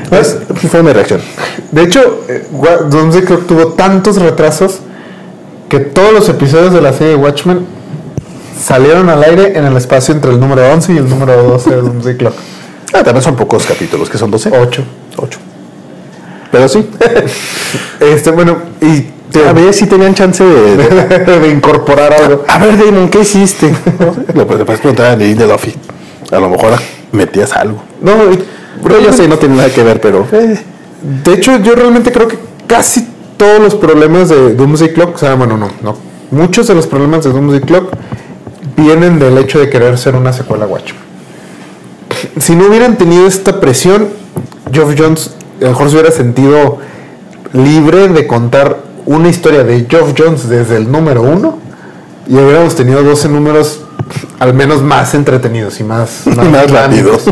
Pues, 0.08 0.38
fue 0.70 0.82
mi 0.82 0.92
reacción. 0.92 1.20
De 1.70 1.82
hecho, 1.84 2.24
eh, 2.28 2.46
Doomsday 2.88 3.22
Clock 3.22 3.46
tuvo 3.46 3.66
tantos 3.68 4.16
retrasos 4.20 4.80
que 5.70 5.80
todos 5.80 6.12
los 6.12 6.28
episodios 6.28 6.74
de 6.74 6.82
la 6.82 6.92
serie 6.92 7.14
Watchmen 7.16 7.64
salieron 8.62 9.08
al 9.08 9.22
aire 9.24 9.56
en 9.58 9.64
el 9.64 9.76
espacio 9.76 10.12
entre 10.14 10.32
el 10.32 10.38
número 10.40 10.70
11 10.70 10.92
y 10.92 10.96
el 10.98 11.08
número 11.08 11.42
12 11.44 11.70
de 11.70 11.76
Doomsday 11.76 12.16
Clock. 12.18 12.34
Ah, 12.92 13.04
también 13.04 13.22
son 13.22 13.36
pocos 13.36 13.64
capítulos, 13.66 14.10
que 14.10 14.18
son 14.18 14.32
12. 14.32 14.50
8. 14.52 14.82
8. 15.16 15.38
Pero 16.50 16.68
sí. 16.68 16.90
Este, 18.00 18.30
bueno, 18.32 18.56
y 18.80 19.02
te- 19.30 19.46
A 19.48 19.52
ver 19.52 19.72
si 19.72 19.86
tenían 19.86 20.12
chance 20.12 20.42
de. 20.42 20.76
de- 20.76 21.18
de 21.40 21.48
incorporar 21.50 22.12
algo. 22.12 22.44
A 22.48 22.58
ver, 22.58 22.76
Damon, 22.76 23.08
¿qué 23.08 23.20
hiciste? 23.20 23.72
Le 24.34 24.44
puedes 24.44 24.64
preguntar 24.80 25.06
a 25.12 25.16
de 25.16 25.34
Duffy. 25.36 25.72
A 26.32 26.40
lo 26.40 26.48
mejor 26.50 26.72
metías 27.12 27.52
algo. 27.52 27.80
No, 28.02 28.12
Pero 28.82 29.00
yo 29.00 29.12
sé, 29.12 29.28
no 29.28 29.38
tiene 29.38 29.54
nada 29.54 29.70
que 29.70 29.84
ver, 29.84 30.00
pero. 30.00 30.26
eh, 30.32 30.58
De 31.22 31.34
hecho, 31.34 31.58
yo 31.58 31.76
realmente 31.76 32.10
creo 32.10 32.26
que 32.26 32.38
casi 32.66 33.06
todos 33.40 33.58
los 33.58 33.74
problemas 33.74 34.28
de 34.28 34.54
Doomsday 34.54 34.92
Clock, 34.92 35.14
o 35.14 35.18
sea, 35.18 35.34
bueno, 35.34 35.56
no, 35.56 35.70
no. 35.82 35.96
Muchos 36.30 36.66
de 36.66 36.74
los 36.74 36.86
problemas 36.86 37.24
de 37.24 37.30
Doomsday 37.30 37.62
Clock 37.62 37.90
vienen 38.76 39.18
del 39.18 39.38
hecho 39.38 39.58
de 39.58 39.70
querer 39.70 39.96
ser 39.96 40.14
una 40.14 40.34
secuela 40.34 40.66
Watchmen. 40.66 41.00
Si 42.38 42.54
no 42.54 42.66
hubieran 42.66 42.98
tenido 42.98 43.26
esta 43.26 43.58
presión, 43.58 44.08
Geoff 44.70 44.94
Jones 44.94 45.30
a 45.58 45.64
lo 45.64 45.70
mejor 45.70 45.88
se 45.88 45.94
hubiera 45.94 46.10
sentido 46.10 46.80
libre 47.54 48.08
de 48.08 48.26
contar 48.26 48.76
una 49.06 49.30
historia 49.30 49.64
de 49.64 49.86
Geoff 49.88 50.12
Jones 50.18 50.46
desde 50.46 50.76
el 50.76 50.92
número 50.92 51.22
uno 51.22 51.58
y 52.28 52.34
hubiéramos 52.34 52.76
tenido 52.76 53.02
12 53.02 53.30
números 53.30 53.80
al 54.38 54.52
menos 54.52 54.82
más 54.82 55.14
entretenidos 55.14 55.80
y 55.80 55.84
más, 55.84 56.26
Más 56.26 56.70
rápidos. 56.70 57.24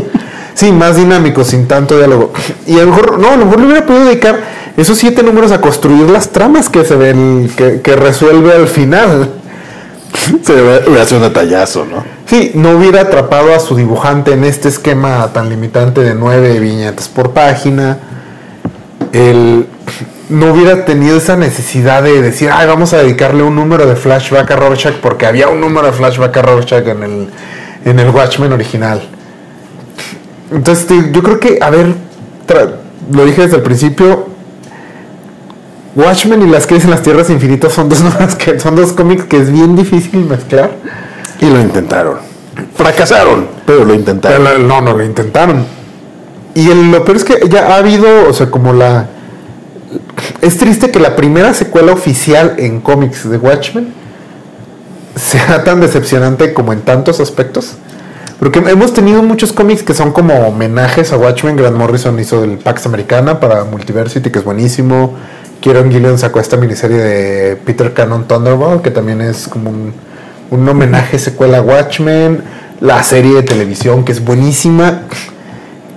Sí, 0.55 0.71
más 0.71 0.95
dinámicos, 0.95 1.49
sin 1.49 1.67
tanto 1.67 1.99
diálogo. 1.99 2.33
Y 2.65 2.79
a 2.79 2.83
lo 2.83 2.87
mejor, 2.87 3.19
no, 3.19 3.29
a 3.29 3.37
lo 3.37 3.45
mejor 3.45 3.59
le 3.59 3.65
hubiera 3.67 3.85
podido 3.85 4.05
dedicar 4.05 4.39
esos 4.79 4.97
siete 4.97 5.23
números 5.23 5.51
a 5.51 5.61
construir 5.61 6.09
las 6.09 6.29
tramas 6.29 6.69
que 6.69 6.85
se 6.85 6.95
ven, 6.95 7.51
que, 7.55 7.81
que 7.81 7.95
resuelve 7.95 8.53
al 8.53 8.67
final. 8.67 9.29
Se 10.43 10.53
hubiera 10.53 11.05
sido 11.05 11.17
un 11.17 11.23
detallazo, 11.23 11.85
¿no? 11.85 12.03
Sí, 12.25 12.51
no 12.53 12.77
hubiera 12.77 13.01
atrapado 13.01 13.53
a 13.53 13.59
su 13.59 13.75
dibujante 13.75 14.33
en 14.33 14.43
este 14.43 14.69
esquema 14.69 15.31
tan 15.33 15.49
limitante 15.49 16.01
de 16.01 16.13
nueve 16.13 16.59
viñetas 16.59 17.07
por 17.07 17.31
página. 17.31 17.97
El, 19.11 19.65
no 20.29 20.53
hubiera 20.53 20.85
tenido 20.85 21.17
esa 21.17 21.35
necesidad 21.35 22.03
de 22.03 22.21
decir, 22.21 22.49
ay, 22.53 22.67
vamos 22.67 22.93
a 22.93 22.97
dedicarle 22.97 23.43
un 23.43 23.55
número 23.55 23.87
de 23.87 23.95
flashback 23.95 24.51
a 24.51 24.55
Rorschach 24.55 24.95
porque 24.95 25.25
había 25.25 25.47
un 25.47 25.59
número 25.59 25.87
de 25.87 25.93
flashback 25.93 26.37
a 26.37 26.41
Rorschach 26.43 26.87
en 26.87 27.03
el, 27.03 27.29
en 27.85 27.99
el 27.99 28.09
Watchmen 28.09 28.53
original. 28.53 29.01
Entonces, 30.51 31.11
yo 31.11 31.23
creo 31.23 31.39
que, 31.39 31.57
a 31.61 31.69
ver, 31.69 31.93
lo 33.11 33.25
dije 33.25 33.43
desde 33.43 33.57
el 33.57 33.63
principio, 33.63 34.27
Watchmen 35.99 36.41
y 36.41 36.49
las 36.49 36.65
crisis 36.67 36.85
en 36.85 36.91
las 36.91 37.01
tierras 37.01 37.29
infinitas 37.29 37.73
son 37.73 37.89
dos 37.89 38.01
números 38.03 38.35
que 38.35 38.59
son 38.59 38.75
dos 38.75 38.93
cómics 38.93 39.23
que 39.25 39.37
es 39.37 39.51
bien 39.51 39.75
difícil 39.75 40.25
mezclar. 40.25 40.71
Y 41.41 41.49
lo 41.49 41.59
intentaron. 41.61 42.17
Fracasaron, 42.75 43.47
pero 43.65 43.85
lo 43.85 43.93
intentaron. 43.93 44.43
Pero 44.43 44.59
no, 44.59 44.81
no 44.81 44.95
lo 44.97 45.03
intentaron. 45.03 45.65
Y 46.53 46.69
el- 46.69 46.91
lo 46.91 47.05
peor 47.05 47.17
es 47.17 47.23
que 47.23 47.47
ya 47.49 47.67
ha 47.73 47.77
habido, 47.77 48.27
o 48.29 48.33
sea, 48.33 48.49
como 48.49 48.73
la... 48.73 49.07
Es 50.41 50.57
triste 50.57 50.91
que 50.91 50.99
la 50.99 51.15
primera 51.15 51.53
secuela 51.53 51.91
oficial 51.93 52.55
en 52.57 52.81
cómics 52.81 53.29
de 53.29 53.37
Watchmen 53.37 53.93
sea 55.15 55.63
tan 55.63 55.79
decepcionante 55.81 56.53
como 56.53 56.73
en 56.73 56.81
tantos 56.81 57.19
aspectos. 57.19 57.73
Porque 58.39 58.59
hemos 58.59 58.93
tenido 58.93 59.21
muchos 59.21 59.51
cómics 59.51 59.83
que 59.83 59.93
son 59.93 60.11
como 60.13 60.33
homenajes 60.47 61.11
a 61.11 61.17
Watchmen. 61.17 61.57
Grant 61.57 61.75
Morrison 61.75 62.17
hizo 62.19 62.43
el 62.43 62.57
Pax 62.57 62.85
Americana 62.85 63.39
para 63.39 63.65
Multiversity, 63.65 64.29
que 64.29 64.39
es 64.39 64.45
buenísimo. 64.45 65.15
Kieron 65.61 65.91
Gillian 65.91 66.17
sacó 66.17 66.39
esta 66.39 66.57
miniserie 66.57 66.97
de 66.97 67.55
Peter 67.57 67.93
Cannon 67.93 68.27
Thunderbolt, 68.27 68.81
que 68.81 68.91
también 68.91 69.21
es 69.21 69.47
como 69.47 69.69
un, 69.69 69.93
un 70.51 70.69
homenaje 70.69 71.19
secuela 71.19 71.57
a 71.57 71.61
Watchmen. 71.61 72.41
La 72.81 73.03
serie 73.03 73.35
de 73.35 73.43
televisión, 73.43 74.05
que 74.05 74.13
es 74.13 74.23
buenísima. 74.23 75.01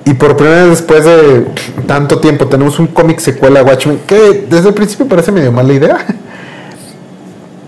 Y 0.05 0.15
por 0.15 0.37
primera 0.37 0.63
vez 0.63 0.71
después 0.71 1.05
de 1.05 1.47
tanto 1.87 2.19
tiempo 2.19 2.47
tenemos 2.49 2.81
un 2.81 2.89
cómic 2.89 3.21
secuela 3.21 3.61
a 3.61 3.63
Watchmen, 3.63 4.01
que 4.07 4.47
desde 4.51 4.69
el 4.69 4.75
principio 4.75 5.07
parece 5.07 5.31
medio 5.31 5.53
mala 5.53 5.73
idea. 5.73 5.99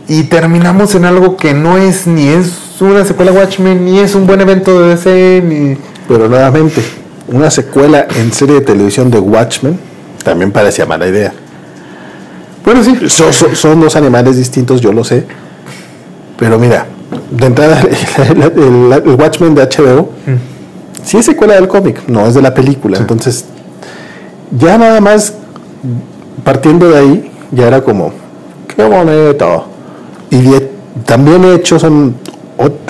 Y 0.08 0.24
terminamos 0.24 0.94
en 0.96 1.04
algo 1.04 1.36
que 1.36 1.54
no 1.54 1.78
es 1.78 2.06
ni 2.06 2.28
es 2.28 2.80
una 2.80 3.04
secuela 3.04 3.32
Watchmen, 3.32 3.84
ni 3.84 4.00
es 4.00 4.14
un 4.14 4.26
buen 4.26 4.40
evento 4.40 4.82
de 4.82 4.88
DC, 4.88 5.42
ni... 5.46 5.78
Pero 6.08 6.28
nuevamente, 6.28 6.82
una 7.28 7.50
secuela 7.50 8.06
en 8.16 8.32
serie 8.32 8.56
de 8.56 8.60
televisión 8.60 9.10
de 9.10 9.18
Watchmen 9.18 9.78
también 10.22 10.50
parecía 10.50 10.84
mala 10.84 11.06
idea. 11.06 11.32
Bueno, 12.64 12.82
sí. 12.82 13.08
Son, 13.08 13.32
son- 13.32 13.54
son 13.56 13.80
dos 13.80 13.96
animales 13.96 14.36
distintos, 14.36 14.80
yo 14.80 14.92
lo 14.92 15.04
sé. 15.04 15.24
Pero 16.38 16.58
mira, 16.58 16.86
de 17.30 17.46
entrada, 17.46 17.80
el, 18.30 18.42
el- 18.42 18.92
el 18.92 19.14
Watchmen 19.20 19.54
de 19.54 19.62
HBO 19.64 20.10
sí 21.04 21.18
es 21.18 21.26
secuela 21.26 21.54
del 21.54 21.68
cómic, 21.68 22.02
no 22.08 22.26
es 22.26 22.34
de 22.34 22.42
la 22.42 22.54
película. 22.54 22.98
Entonces, 22.98 23.44
ya 24.58 24.78
nada 24.78 25.00
más 25.00 25.34
partiendo 26.42 26.88
de 26.88 26.98
ahí, 26.98 27.30
ya 27.52 27.66
era 27.68 27.82
como, 27.82 28.12
qué 28.74 28.82
bonito. 28.84 29.66
Y 30.30 30.38
die- 30.38 30.70
también 31.06 31.44
hecho 31.44 31.78
son 31.78 32.14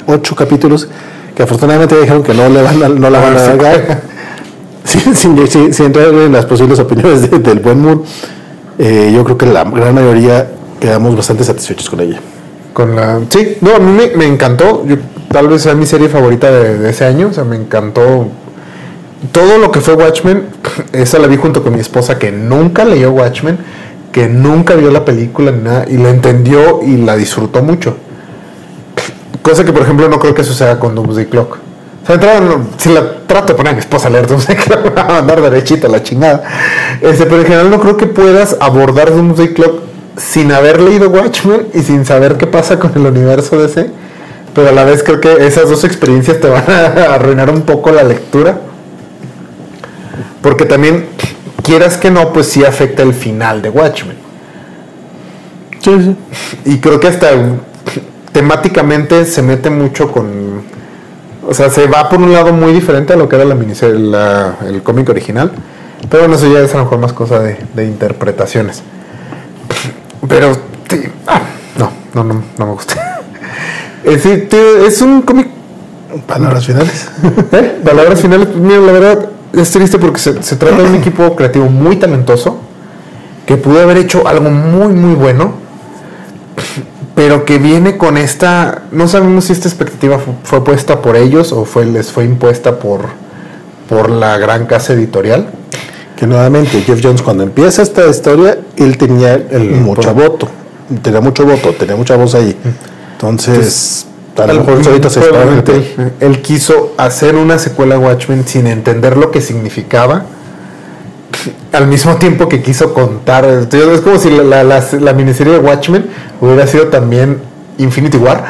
ocho 0.07 0.37
capítulos 0.37 0.89
que 1.35 1.43
afortunadamente 1.43 1.99
dijeron 2.01 2.23
que 2.23 2.33
no 2.35 2.49
le 2.49 2.63
van 2.63 2.83
a, 2.83 2.89
no 2.89 3.11
la 3.11 3.19
van 3.21 3.37
a 3.37 3.43
alargar. 3.45 4.03
sin, 4.85 5.15
sin- 5.49 5.73
sin- 5.75 5.87
entrar 5.87 6.09
en 6.09 6.33
las 6.33 6.47
posibles 6.47 6.79
opiniones 6.79 7.29
de- 7.31 7.39
del 7.41 7.59
buen 7.61 7.81
Moore, 7.83 8.01
eh, 8.79 9.13
yo 9.15 9.25
creo 9.25 9.39
que 9.39 9.47
la 9.47 9.65
gran 9.65 9.95
mayoría 9.95 10.49
quedamos 10.81 11.17
bastante 11.17 11.45
satisfechos 11.45 11.89
con 11.89 12.01
ella. 12.01 12.21
Con 12.73 12.97
la... 12.97 13.21
Sí, 13.29 13.57
no, 13.61 13.77
a 13.77 13.79
mí 13.79 14.11
me, 14.17 14.27
encantó. 14.27 14.85
Tal 15.29 15.49
vez 15.49 15.63
sea 15.63 15.75
mi 15.75 15.87
serie 15.87 16.09
favorita 16.09 16.51
de, 16.51 16.79
de 16.79 16.91
ese 16.91 17.05
año. 17.05 17.29
O 17.29 17.33
sea, 17.33 17.45
me 17.45 17.57
encantó 17.57 18.29
todo 19.33 19.59
lo 19.59 19.71
que 19.71 19.81
fue 19.81 19.95
Watchmen. 19.95 20.45
Esa 20.93 21.19
la 21.19 21.27
vi 21.27 21.37
junto 21.37 21.63
con 21.63 21.75
mi 21.75 21.81
esposa 21.81 22.19
que 22.19 22.33
nunca 22.33 22.85
leyó 22.85 23.13
Watchmen, 23.13 23.59
que 24.13 24.29
nunca 24.29 24.75
vio 24.75 24.91
la 24.91 25.05
película 25.05 25.51
ni 25.51 25.63
nada, 25.63 25.87
y 25.89 25.97
la 25.97 26.11
entendió 26.11 26.83
y 26.83 26.97
la 26.97 27.17
disfrutó 27.17 27.63
mucho. 27.63 27.97
Cosa 29.43 29.65
que, 29.65 29.73
por 29.73 29.83
ejemplo, 29.83 30.09
no 30.09 30.19
creo 30.19 30.35
que 30.35 30.45
suceda 30.45 30.79
con 30.79 30.95
Doomsday 30.95 31.27
Clock. 31.27 31.59
O 32.05 32.07
sea, 32.07 32.41
si 32.77 32.91
la 32.91 33.19
trato 33.27 33.53
de 33.53 33.55
poner 33.55 33.73
a 33.73 33.75
mi 33.75 33.81
esposa 33.81 34.09
a 34.09 34.11
leer 34.11 34.27
Doomsday 34.29 34.57
Clock, 34.57 34.97
va 34.97 35.03
a 35.03 35.13
mandar 35.15 35.41
derechita 35.41 35.89
la 35.89 36.03
chingada. 36.03 36.43
Este, 37.01 37.25
pero 37.25 37.39
en 37.39 37.45
general 37.45 37.71
no 37.71 37.81
creo 37.81 37.97
que 37.97 38.07
puedas 38.07 38.57
abordar 38.61 39.11
Doomsday 39.11 39.55
Clock 39.55 39.83
sin 40.17 40.53
haber 40.53 40.81
leído 40.81 41.09
Watchmen 41.09 41.69
y 41.75 41.81
sin 41.81 42.05
saber 42.05 42.37
qué 42.37 42.47
pasa 42.47 42.79
con 42.79 42.93
el 42.95 43.07
universo 43.07 43.61
DC. 43.61 43.91
Pero 44.55 44.69
a 44.69 44.73
la 44.73 44.85
vez 44.85 45.03
creo 45.03 45.21
que 45.21 45.47
esas 45.47 45.69
dos 45.69 45.83
experiencias 45.85 46.41
te 46.41 46.49
van 46.49 46.65
a 46.69 46.87
arruinar 47.15 47.51
un 47.51 47.63
poco 47.63 47.91
la 47.91 48.05
lectura. 48.05 48.59
Porque 50.43 50.67
también, 50.67 51.07
quieras 51.63 51.97
que 51.97 52.11
no, 52.11 52.33
pues 52.33 52.49
sí 52.49 52.65
afecta 52.65 53.03
el 53.03 53.15
final 53.15 53.63
de 53.63 53.71
Watchmen. 53.71 54.17
Sí, 55.81 55.91
sí. 56.01 56.17
Y 56.67 56.79
creo 56.79 57.01
que 57.01 57.09
hasta 57.09 57.31
temáticamente 58.33 59.25
se 59.25 59.43
mete 59.43 59.71
mucho 59.71 60.13
con. 60.13 60.44
O 61.47 61.55
sea, 61.55 61.71
se 61.71 61.87
va 61.87 62.09
por 62.09 62.21
un 62.21 62.33
lado 62.33 62.53
muy 62.53 62.73
diferente 62.73 63.13
a 63.13 63.17
lo 63.17 63.29
que 63.29 63.37
era 63.37 63.45
la 63.45 63.55
miniserie, 63.55 63.99
la- 63.99 64.57
el 64.67 64.83
cómic 64.83 65.09
original. 65.11 65.53
Pero 66.09 66.23
bueno, 66.25 66.37
eso 66.37 66.53
ya 66.53 66.61
es 66.61 66.75
a 66.75 66.79
lo 66.79 66.85
mejor 66.85 66.99
más 66.99 67.13
cosa 67.13 67.41
de, 67.41 67.59
de 67.75 67.85
interpretaciones. 67.87 68.83
Pero, 70.29 70.53
ah, 71.27 71.41
no, 71.79 71.91
no, 72.15 72.25
no, 72.25 72.43
no 72.59 72.67
me 72.67 72.73
gusta. 72.73 72.95
Eh, 74.07 74.19
sí, 74.19 74.37
tío, 74.51 74.85
es 74.87 75.01
un 75.01 75.23
cómic 75.23 75.49
Palabras 76.27 76.67
finales. 76.67 77.09
¿Eh? 77.53 77.81
Palabras 77.83 78.21
finales, 78.21 78.49
mira, 78.55 78.79
la 78.81 78.93
verdad 78.93 79.29
es 79.55 79.71
triste 79.71 79.99
porque 79.99 80.19
se, 80.21 80.43
se 80.43 80.57
trata 80.57 80.77
de 80.77 80.85
un 80.91 80.95
equipo 80.97 81.35
creativo 81.35 81.71
muy 81.71 81.97
talentoso 81.97 82.59
que 83.47 83.57
pudo 83.57 83.81
haber 83.81 83.97
hecho 83.97 84.29
algo 84.29 84.51
muy, 84.51 84.93
muy 84.93 85.15
bueno, 85.15 85.55
pero 87.15 87.45
que 87.45 87.59
viene 87.59 87.97
con 87.97 88.17
esta. 88.17 88.83
No 88.91 89.07
sabemos 89.09 89.45
si 89.45 89.53
esta 89.53 89.69
expectativa 89.69 90.19
fu- 90.19 90.35
fue, 90.43 90.65
puesta 90.65 91.01
por 91.03 91.17
ellos 91.17 91.53
o 91.53 91.65
fue, 91.65 91.85
les 91.87 92.11
fue 92.11 92.25
impuesta 92.25 92.79
por, 92.79 93.03
por 93.89 94.11
la 94.11 94.39
gran 94.39 94.67
casa 94.67 94.93
editorial. 94.95 95.47
Que 96.17 96.27
nuevamente, 96.27 96.81
Jeff 96.83 97.01
Jones, 97.03 97.23
cuando 97.23 97.43
empieza 97.43 97.83
esta 97.83 98.07
historia, 98.07 98.59
él 98.77 98.97
tenía 98.99 99.35
el 99.35 99.71
mucho 99.81 100.15
voto. 100.15 100.49
Tenía 101.03 101.21
mucho 101.21 101.45
voto, 101.45 101.73
tenía 101.73 101.97
mucha 101.97 102.17
voz 102.17 102.35
ahí. 102.35 102.57
Entonces, 103.13 104.07
a 104.37 104.47
lo 104.47 104.61
mejor 104.61 104.75
ahorita 104.91 105.11
se 105.11 105.21
él, 105.73 106.13
él 106.21 106.43
quiso 106.43 106.93
hacer 106.99 107.35
una 107.37 107.59
secuela 107.59 107.99
Watchmen 107.99 108.47
sin 108.47 108.67
entender 108.67 109.17
lo 109.17 109.31
que 109.31 109.41
significaba. 109.41 110.25
Al 111.73 111.87
mismo 111.87 112.17
tiempo 112.17 112.49
que 112.49 112.63
quiso 112.63 112.93
contar. 112.95 113.45
Es 113.45 114.01
como 114.01 114.19
si 114.19 114.31
la, 114.31 114.63
la- 114.65 114.85
la- 115.01 115.13
miniserie 115.13 115.55
de 115.55 115.59
Watchmen 115.59 116.07
hubiera 116.41 116.67
sido 116.67 116.89
también 116.89 117.39
Infinity 117.79 118.17
War. 118.17 118.45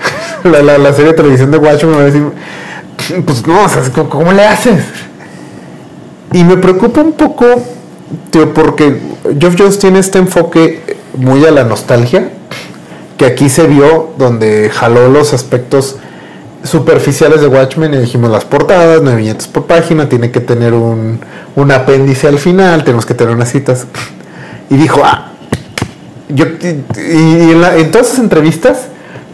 La, 0.44 0.92
serie 0.92 1.10
de 1.12 1.16
televisión 1.16 1.50
de 1.50 1.58
Watchmen. 1.58 2.32
Pues 3.24 3.46
no, 3.46 3.66
¿cómo, 3.94 4.08
cómo 4.10 4.32
le 4.32 4.44
haces? 4.44 4.84
Y 6.32 6.44
me 6.44 6.56
preocupa 6.56 7.00
un 7.00 7.12
poco, 7.12 7.46
tío, 8.30 8.52
porque 8.54 9.00
Geoff 9.38 9.56
Jones 9.58 9.78
tiene 9.78 9.98
este 9.98 10.18
enfoque 10.18 10.96
muy 11.16 11.44
a 11.46 11.50
la 11.50 11.64
nostalgia 11.64 12.30
que 13.16 13.26
aquí 13.26 13.48
se 13.48 13.66
vio 13.66 14.10
donde 14.18 14.70
jaló 14.72 15.08
los 15.08 15.32
aspectos 15.32 15.96
superficiales 16.62 17.40
de 17.40 17.46
Watchmen 17.46 17.94
y 17.94 17.98
dijimos 17.98 18.30
las 18.30 18.44
portadas, 18.44 19.00
nueve 19.02 19.18
viñetas 19.18 19.46
por 19.46 19.66
página, 19.66 20.08
tiene 20.08 20.30
que 20.30 20.40
tener 20.40 20.72
un, 20.74 21.20
un 21.54 21.70
apéndice 21.72 22.26
al 22.28 22.38
final, 22.38 22.82
tenemos 22.84 23.06
que 23.06 23.14
tener 23.14 23.34
unas 23.34 23.50
citas. 23.50 23.86
Y 24.68 24.76
dijo, 24.76 25.02
ah, 25.04 25.30
yo, 26.28 26.46
y, 26.46 27.50
en, 27.52 27.60
la- 27.60 27.76
en 27.76 27.90
todas 27.90 28.08
esas 28.08 28.18
entrevistas 28.20 28.86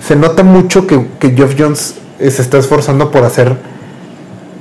se 0.06 0.14
nota 0.16 0.42
mucho 0.42 0.86
que, 0.86 1.06
que 1.18 1.30
Geoff 1.30 1.54
Jones 1.58 1.94
se 2.18 2.42
está 2.42 2.58
esforzando 2.58 3.10
por 3.10 3.24
hacer 3.24 3.56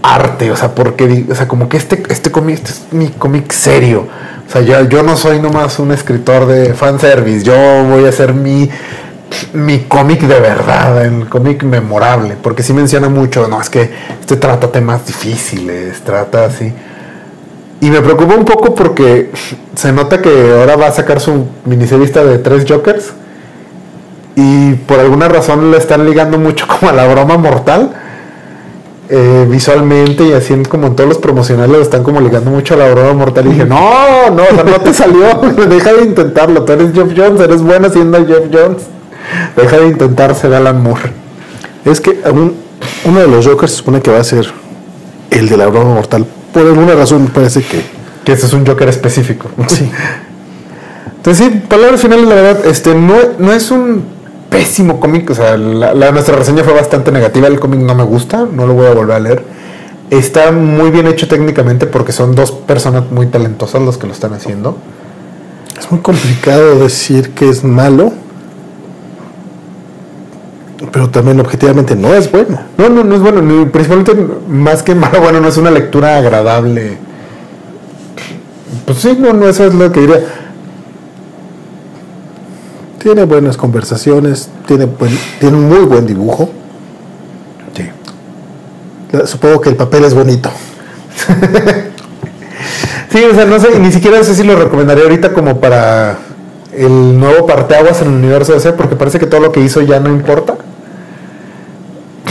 arte, 0.03 0.49
o 0.51 0.55
sea, 0.55 0.73
porque, 0.73 1.25
o 1.29 1.35
sea, 1.35 1.47
como 1.47 1.69
que 1.69 1.77
este, 1.77 2.01
este 2.09 2.31
cómic 2.31 2.55
este 2.55 2.69
es 2.71 2.81
mi 2.93 3.09
cómic 3.09 3.51
serio. 3.51 4.07
O 4.47 4.51
sea, 4.51 4.61
yo, 4.61 4.87
yo 4.89 5.03
no 5.03 5.15
soy 5.15 5.39
nomás 5.39 5.79
un 5.79 5.91
escritor 5.91 6.45
de 6.45 6.73
fanservice, 6.73 7.43
yo 7.45 7.53
voy 7.89 8.05
a 8.05 8.09
hacer 8.09 8.33
mi, 8.33 8.69
mi 9.53 9.79
cómic 9.79 10.21
de 10.21 10.39
verdad, 10.39 11.05
el 11.05 11.27
cómic 11.29 11.63
memorable, 11.63 12.35
porque 12.41 12.63
sí 12.63 12.73
menciona 12.73 13.09
mucho, 13.09 13.47
no, 13.47 13.61
es 13.61 13.69
que 13.69 13.89
este 14.19 14.37
trata 14.37 14.71
temas 14.71 15.05
difíciles, 15.05 16.01
trata 16.01 16.45
así. 16.45 16.73
Y 17.81 17.89
me 17.89 18.01
preocupa 18.01 18.35
un 18.35 18.45
poco 18.45 18.75
porque 18.75 19.31
se 19.75 19.91
nota 19.91 20.21
que 20.21 20.51
ahora 20.51 20.75
va 20.75 20.87
a 20.87 20.91
sacar 20.91 21.19
su 21.19 21.47
miniserista 21.65 22.23
de 22.23 22.37
tres 22.37 22.65
Jokers 22.67 23.13
y 24.35 24.73
por 24.73 24.99
alguna 24.99 25.27
razón 25.27 25.71
le 25.71 25.77
están 25.77 26.05
ligando 26.05 26.37
mucho 26.37 26.67
como 26.79 26.91
a 26.91 26.93
la 26.93 27.07
broma 27.07 27.37
mortal 27.37 27.91
eh, 29.09 29.45
visualmente 29.49 30.23
y 30.23 30.31
así 30.31 30.55
como 30.63 30.87
en 30.87 30.95
todos 30.95 31.09
los 31.09 31.17
promocionales 31.17 31.75
lo 31.75 31.81
están 31.81 32.03
como 32.03 32.21
ligando 32.21 32.49
mucho 32.49 32.75
a 32.75 32.77
la 32.77 32.91
broma 32.91 33.13
mortal 33.13 33.47
y 33.47 33.49
dije 33.49 33.65
no, 33.65 34.29
no, 34.29 34.43
o 34.43 34.55
sea, 34.55 34.63
no 34.63 34.79
te 34.79 34.93
salió 34.93 35.25
deja 35.69 35.93
de 35.93 36.03
intentarlo, 36.03 36.63
tú 36.63 36.71
eres 36.71 36.93
Jeff 36.93 37.11
Jones 37.15 37.41
eres 37.41 37.61
bueno 37.61 37.89
siendo 37.89 38.25
Jeff 38.25 38.45
Jones 38.53 38.83
deja 39.55 39.77
de 39.77 39.87
intentar 39.87 40.35
ser 40.35 40.53
Alan 40.53 40.81
Moore 40.81 41.11
Es 41.85 42.01
que 42.01 42.21
uno 43.05 43.19
de 43.19 43.27
los 43.27 43.45
Jokers 43.45 43.71
se 43.71 43.77
supone 43.79 44.01
que 44.01 44.11
va 44.11 44.19
a 44.19 44.23
ser 44.23 44.51
el 45.29 45.47
de 45.49 45.57
la 45.57 45.67
broma 45.67 45.93
mortal. 45.93 46.25
Por 46.53 46.63
alguna 46.65 46.93
razón 46.93 47.27
parece 47.33 47.63
que. 47.63 47.81
que 48.25 48.33
ese 48.33 48.45
es 48.45 48.53
un 48.53 48.65
Joker 48.65 48.89
específico 48.89 49.49
sí. 49.67 49.89
entonces 51.17 51.47
sí, 51.51 51.61
palabras 51.67 52.01
finales 52.01 52.25
la 52.27 52.35
verdad 52.35 52.65
este 52.65 52.93
no, 52.93 53.15
no 53.39 53.51
es 53.53 53.71
un 53.71 54.03
pésimo 54.49 54.99
cómic 54.99 55.29
o 55.29 55.35
sea 55.35 55.55
la, 55.57 55.93
la- 55.93 56.11
nuestra 56.11 56.35
reseña 56.35 56.63
fue 56.63 56.73
bastante 56.73 57.11
negativa 57.11 57.47
el 57.47 57.59
cómic 57.59 57.79
no 57.79 57.95
me 57.95 58.03
gusta 58.03 58.45
no 58.51 58.67
lo 58.67 58.73
voy 58.73 58.87
a 58.87 58.93
volver 58.93 59.15
a 59.15 59.19
leer 59.19 59.43
está 60.09 60.51
muy 60.51 60.91
bien 60.91 61.07
hecho 61.07 61.27
técnicamente 61.27 61.87
porque 61.87 62.11
son 62.11 62.35
dos 62.35 62.51
personas 62.51 63.09
muy 63.11 63.27
talentosas 63.27 63.81
los 63.81 63.97
que 63.97 64.07
lo 64.07 64.13
están 64.13 64.33
haciendo 64.33 64.77
Es 65.79 65.89
muy 65.91 66.01
complicado 66.01 66.77
decir 66.79 67.31
que 67.31 67.49
es 67.49 67.63
malo. 67.63 68.11
Pero 70.91 71.09
también 71.09 71.39
objetivamente 71.39 71.95
no 71.95 72.13
es 72.13 72.29
bueno. 72.31 72.59
no 72.77 72.89
no 72.89 73.03
no 73.03 73.15
es 73.15 73.21
bueno 73.21 73.41
ni- 73.41 73.65
principalmente 73.65 74.13
más 74.47 74.83
que 74.83 74.93
malo 74.95 75.21
bueno 75.21 75.39
no 75.39 75.47
es 75.47 75.55
una 75.57 75.71
lectura 75.71 76.17
agradable 76.17 76.97
pues 78.85 78.97
sí 78.99 79.15
no 79.17 79.31
no 79.33 79.47
eso 79.47 79.65
es 79.65 79.73
lo 79.73 79.91
que 79.91 80.01
diría 80.01 80.19
Tiene 82.99 83.23
buenas 83.25 83.57
conversaciones, 83.57 84.49
tiene, 84.67 84.85
buen- 84.85 85.17
tiene 85.39 85.57
un 85.57 85.67
muy 85.69 85.79
buen 85.85 86.05
dibujo. 86.05 86.49
sí 87.75 87.89
Supongo 89.25 89.59
que 89.61 89.69
el 89.69 89.75
papel 89.75 90.03
es 90.05 90.13
bonito. 90.13 90.49
Sí, 93.11 93.23
o 93.29 93.33
sea, 93.35 93.45
no 93.45 93.59
sé, 93.59 93.77
ni 93.79 93.91
siquiera 93.91 94.23
sé 94.23 94.33
si 94.35 94.43
lo 94.43 94.55
recomendaría 94.55 95.03
ahorita 95.03 95.33
como 95.33 95.59
para 95.59 96.17
el 96.73 97.19
nuevo 97.19 97.45
parteaguas 97.45 98.01
en 98.01 98.07
el 98.09 98.13
universo 98.13 98.53
DC, 98.53 98.71
porque 98.73 98.95
parece 98.95 99.19
que 99.19 99.25
todo 99.25 99.41
lo 99.41 99.51
que 99.51 99.59
hizo 99.59 99.81
ya 99.81 99.99
no 99.99 100.09
importa. 100.09 100.55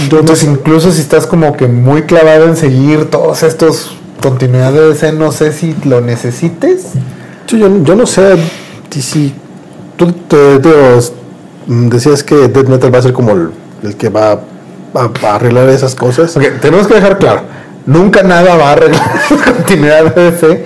Entonces, 0.03 0.45
incluso 0.45 0.91
si 0.93 1.01
estás 1.01 1.27
como 1.27 1.57
que 1.57 1.67
muy 1.67 2.03
clavado 2.03 2.45
en 2.47 2.57
seguir 2.57 3.07
todos 3.11 3.43
estos 3.43 3.97
continuidades 4.23 4.75
de 4.75 4.89
DC, 4.89 5.13
no 5.13 5.33
sé 5.33 5.53
si 5.53 5.75
lo 5.85 6.01
necesites. 6.01 6.87
Yo, 7.47 7.57
yo, 7.59 7.83
yo 7.85 7.95
no 7.97 8.07
sé 8.07 8.37
si- 8.91 9.35
tú 9.97 10.13
te, 10.13 10.59
te- 10.59 10.71
decías 11.67 12.23
que 12.25 12.49
Death 12.49 12.69
Metal 12.69 12.93
va 12.95 12.99
a 12.99 13.03
ser 13.03 13.13
como 13.13 13.33
el, 13.33 13.51
el 13.83 13.97
que 13.97 14.09
va 14.09 14.33
a, 14.95 15.11
a 15.23 15.35
arreglar 15.35 15.69
esas 15.69 15.95
cosas. 15.95 16.37
Ok, 16.37 16.45
tenemos 16.61 16.87
que 16.87 16.95
dejar 16.95 17.19
claro. 17.19 17.43
Nunca 17.87 18.23
nada 18.23 18.57
va 18.57 18.71
a 18.71 18.73
arreglar 18.73 19.11
la 19.47 19.53
continuidad 19.53 20.15
de 20.15 20.31
DC. 20.31 20.65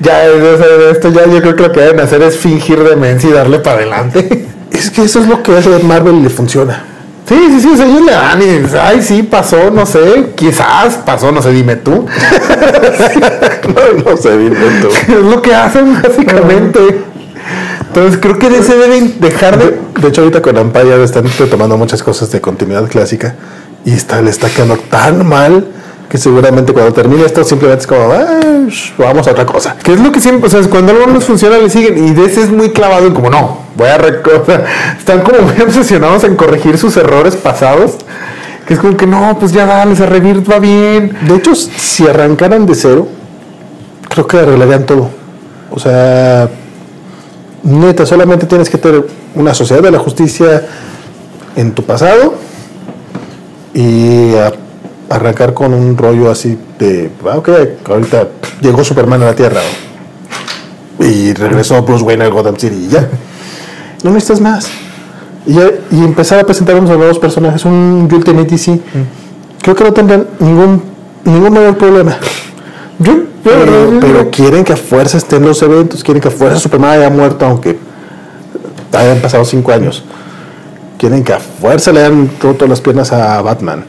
Ya, 0.00 0.22
o 0.32 0.56
sea, 0.58 0.66
esto 0.90 1.10
ya 1.10 1.26
yo 1.26 1.40
creo 1.40 1.56
que 1.56 1.62
lo 1.62 1.72
que 1.72 1.80
deben 1.80 2.00
hacer 2.00 2.22
es 2.22 2.36
fingir 2.36 2.82
demencia 2.82 3.30
y 3.30 3.32
darle 3.32 3.58
para 3.60 3.76
adelante. 3.78 4.46
Es 4.72 4.90
que 4.90 5.02
eso 5.02 5.20
es 5.20 5.28
lo 5.28 5.42
que 5.42 5.56
hace 5.56 5.70
Marvel 5.84 6.16
y 6.16 6.22
le 6.22 6.30
funciona. 6.30 6.84
Sí, 7.28 7.34
sí, 7.50 7.60
sí, 7.60 7.68
o 7.72 7.76
sea, 7.76 7.86
ellos 7.86 8.02
le 8.02 8.12
dan 8.12 8.40
y 8.40 8.44
dicen, 8.44 8.80
ay, 8.80 9.02
sí, 9.02 9.22
pasó, 9.24 9.70
no 9.72 9.84
sé, 9.84 10.30
quizás 10.36 10.94
pasó, 11.04 11.32
no 11.32 11.42
sé, 11.42 11.50
dime 11.50 11.74
tú. 11.74 12.06
no, 13.68 14.10
no 14.10 14.16
sé, 14.16 14.36
bien 14.36 14.54
lento. 14.54 14.88
es 15.08 15.08
lo 15.08 15.42
que 15.42 15.52
hacen 15.52 16.00
básicamente. 16.00 17.02
Entonces 17.88 18.20
creo 18.20 18.38
que 18.38 18.48
DC 18.48 18.76
deben 18.76 19.20
dejar 19.20 19.58
de... 19.58 19.64
De, 19.66 19.78
de 20.02 20.08
hecho, 20.08 20.20
ahorita 20.20 20.40
con 20.40 20.56
Empire 20.56 21.02
están 21.02 21.24
retomando 21.38 21.76
muchas 21.76 22.02
cosas 22.02 22.30
de 22.30 22.40
continuidad 22.40 22.88
clásica 22.88 23.34
y 23.84 23.92
está, 23.92 24.22
le 24.22 24.30
está 24.30 24.48
quedando 24.48 24.76
tan 24.76 25.26
mal 25.26 25.66
que 26.08 26.18
seguramente 26.18 26.72
cuando 26.72 26.92
termine 26.92 27.24
esto 27.24 27.42
simplemente 27.42 27.82
es 27.82 27.86
como, 27.86 28.12
"Ah, 28.12 28.40
vamos 28.98 29.26
a 29.26 29.32
otra 29.32 29.46
cosa. 29.46 29.76
Que 29.82 29.94
es 29.94 30.00
lo 30.00 30.12
que 30.12 30.20
siempre, 30.20 30.46
o 30.46 30.50
sea, 30.50 30.60
cuando 30.70 30.92
algo 30.92 31.06
no 31.06 31.20
funciona 31.20 31.58
le 31.58 31.70
siguen 31.70 32.06
y 32.06 32.12
DC 32.12 32.42
es 32.42 32.50
muy 32.50 32.70
clavado 32.70 33.06
en 33.06 33.14
como, 33.14 33.30
no, 33.30 33.65
voy 33.76 33.88
a... 33.88 33.98
reco- 33.98 34.40
o 34.42 34.44
sea, 34.44 34.64
están 34.98 35.20
como 35.22 35.40
muy 35.42 35.60
obsesionados 35.62 36.24
en 36.24 36.36
corregir 36.36 36.78
sus 36.78 36.96
errores 36.96 37.36
pasados. 37.36 37.96
Que 38.66 38.74
es 38.74 38.80
como 38.80 38.96
que 38.96 39.06
no, 39.06 39.36
pues 39.38 39.52
ya 39.52 39.64
dale, 39.64 39.94
se 39.94 40.06
Revit 40.06 40.50
va 40.50 40.58
bien. 40.58 41.16
De 41.28 41.36
hecho, 41.36 41.54
si 41.54 42.06
arrancaran 42.06 42.66
de 42.66 42.74
cero, 42.74 43.06
creo 44.08 44.26
que 44.26 44.38
arreglarían 44.38 44.84
todo. 44.86 45.08
O 45.70 45.78
sea, 45.78 46.48
neta, 47.62 48.04
solamente 48.06 48.46
tienes 48.46 48.68
que 48.68 48.78
tener 48.78 49.06
una 49.36 49.54
sociedad 49.54 49.82
de 49.82 49.90
la 49.92 49.98
justicia 50.00 50.66
en 51.54 51.72
tu 51.72 51.84
pasado 51.84 52.34
y 53.72 54.32
arrancar 55.10 55.54
con 55.54 55.72
un 55.72 55.96
rollo 55.96 56.30
así 56.30 56.58
de, 56.78 57.10
ah, 57.30 57.38
ok, 57.38 57.48
ahorita 57.88 58.28
llegó 58.60 58.82
Superman 58.82 59.22
a 59.22 59.26
la 59.26 59.34
Tierra 59.36 59.60
y 60.98 61.32
regresó 61.34 61.82
Bruce 61.82 62.02
Wayne 62.04 62.24
al 62.24 62.32
Gotham 62.32 62.56
City 62.56 62.86
y 62.86 62.88
ya. 62.88 63.08
No 64.02 64.10
necesitas 64.10 64.40
más. 64.40 64.68
Y, 65.46 65.58
empezar 66.02 66.40
a 66.40 66.44
presentar 66.44 66.74
unos 66.76 66.90
nuevos 66.96 67.18
personajes, 67.18 67.64
un 67.64 68.08
Ultimate 68.12 68.48
DC. 68.50 68.80
Creo 69.62 69.74
que 69.76 69.84
no 69.84 69.92
tendrán 69.92 70.26
ningún, 70.40 70.82
ningún 71.24 71.52
mayor 71.52 71.76
problema. 71.76 72.16
Yo, 72.98 73.12
yo, 73.14 73.22
Pero, 73.44 73.92
yo- 73.92 74.00
pero 74.00 74.30
quieren 74.30 74.64
que 74.64 74.72
a 74.72 74.76
fuerza 74.76 75.18
estén 75.18 75.44
los 75.44 75.60
eventos, 75.62 76.02
quieren 76.02 76.20
que 76.20 76.28
a 76.28 76.30
fuerza 76.32 76.58
Superman 76.58 76.90
haya 76.98 77.10
muerto, 77.10 77.46
aunque 77.46 77.78
hayan 78.92 79.18
pasado 79.18 79.44
cinco 79.44 79.72
años. 79.72 80.02
Quieren 80.98 81.22
que 81.22 81.32
a 81.34 81.38
fuerza 81.40 81.92
le 81.92 82.00
hayan 82.00 82.30
roto 82.40 82.66
las 82.66 82.80
piernas 82.80 83.12
a 83.12 83.40
Batman. 83.42 83.84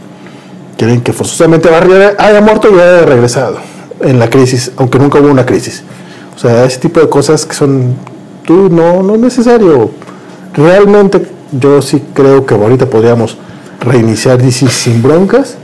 Quieren 0.78 1.02
que 1.02 1.14
forzosamente 1.14 1.70
Barry 1.70 1.94
haya 2.20 2.42
muerto 2.42 2.70
y 2.70 2.74
haya 2.76 3.04
regresado 3.04 3.58
en 4.02 4.20
la 4.20 4.30
crisis, 4.30 4.72
aunque 4.78 5.00
nunca 5.00 5.20
hubo 5.20 5.30
una 5.32 5.46
crisis. 5.46 5.84
O 6.36 6.40
sea, 6.40 6.66
ese 6.66 6.78
tipo 6.80 7.00
de 7.00 7.10
cosas 7.10 7.46
que 7.46 7.56
son, 7.56 7.96
tú 8.48 8.69
no, 8.69 9.03
no 9.03 9.15
es 9.15 9.19
necesario. 9.19 9.91
Realmente 10.53 11.28
yo 11.52 11.82
sí 11.82 12.02
creo 12.14 12.45
que 12.45 12.56
ahorita 12.56 12.88
podríamos 12.88 13.38
reiniciar 13.82 14.41
DC 14.41 14.69
sin 14.69 15.03
broncas 15.03 15.57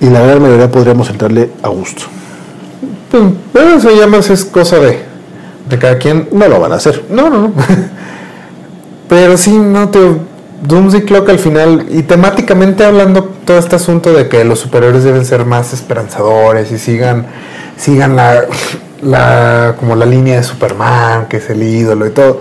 y 0.00 0.10
la 0.10 0.20
gran 0.20 0.42
mayoría 0.42 0.70
podríamos 0.70 1.08
entrarle 1.08 1.50
a 1.62 1.68
gusto. 1.68 2.02
pues, 3.10 3.22
pero 3.52 3.76
eso 3.76 3.90
ya 3.96 4.08
más 4.08 4.28
es 4.28 4.44
cosa 4.44 4.78
de, 4.80 4.98
de 5.68 5.78
cada 5.78 5.98
quien. 5.98 6.28
No 6.32 6.48
lo 6.48 6.58
van 6.60 6.72
a 6.72 6.76
hacer. 6.76 7.04
No, 7.08 7.30
no, 7.30 7.42
no. 7.42 7.52
Pero 9.08 9.36
sí, 9.36 9.56
no 9.56 9.88
te. 9.88 9.98
Doomsday 10.62 11.04
Clock 11.06 11.30
al 11.30 11.38
final, 11.38 11.86
y 11.88 12.02
temáticamente 12.02 12.84
hablando, 12.84 13.24
todo 13.46 13.56
este 13.58 13.76
asunto 13.76 14.12
de 14.12 14.28
que 14.28 14.44
los 14.44 14.58
superiores 14.58 15.04
deben 15.04 15.24
ser 15.24 15.46
más 15.46 15.72
esperanzadores 15.72 16.70
y 16.70 16.78
sigan, 16.78 17.24
sigan 17.78 18.14
la, 18.14 18.44
la, 19.02 19.74
como 19.78 19.94
la 19.96 20.06
línea 20.06 20.36
de 20.36 20.42
Superman, 20.42 21.26
que 21.28 21.38
es 21.38 21.50
el 21.50 21.62
ídolo 21.62 22.06
y 22.06 22.10
todo. 22.10 22.40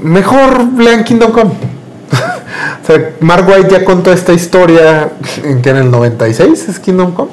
Mejor 0.00 0.64
lean 0.78 1.04
Kingdom 1.04 1.32
Come. 1.32 1.50
o 2.82 2.86
sea, 2.86 3.10
Mark 3.20 3.46
White 3.48 3.68
ya 3.70 3.84
contó 3.84 4.12
esta 4.12 4.32
historia 4.32 5.10
en 5.44 5.62
que 5.62 5.70
en 5.70 5.76
el 5.76 5.90
96 5.90 6.68
es 6.68 6.78
Kingdom 6.78 7.12
Come. 7.12 7.30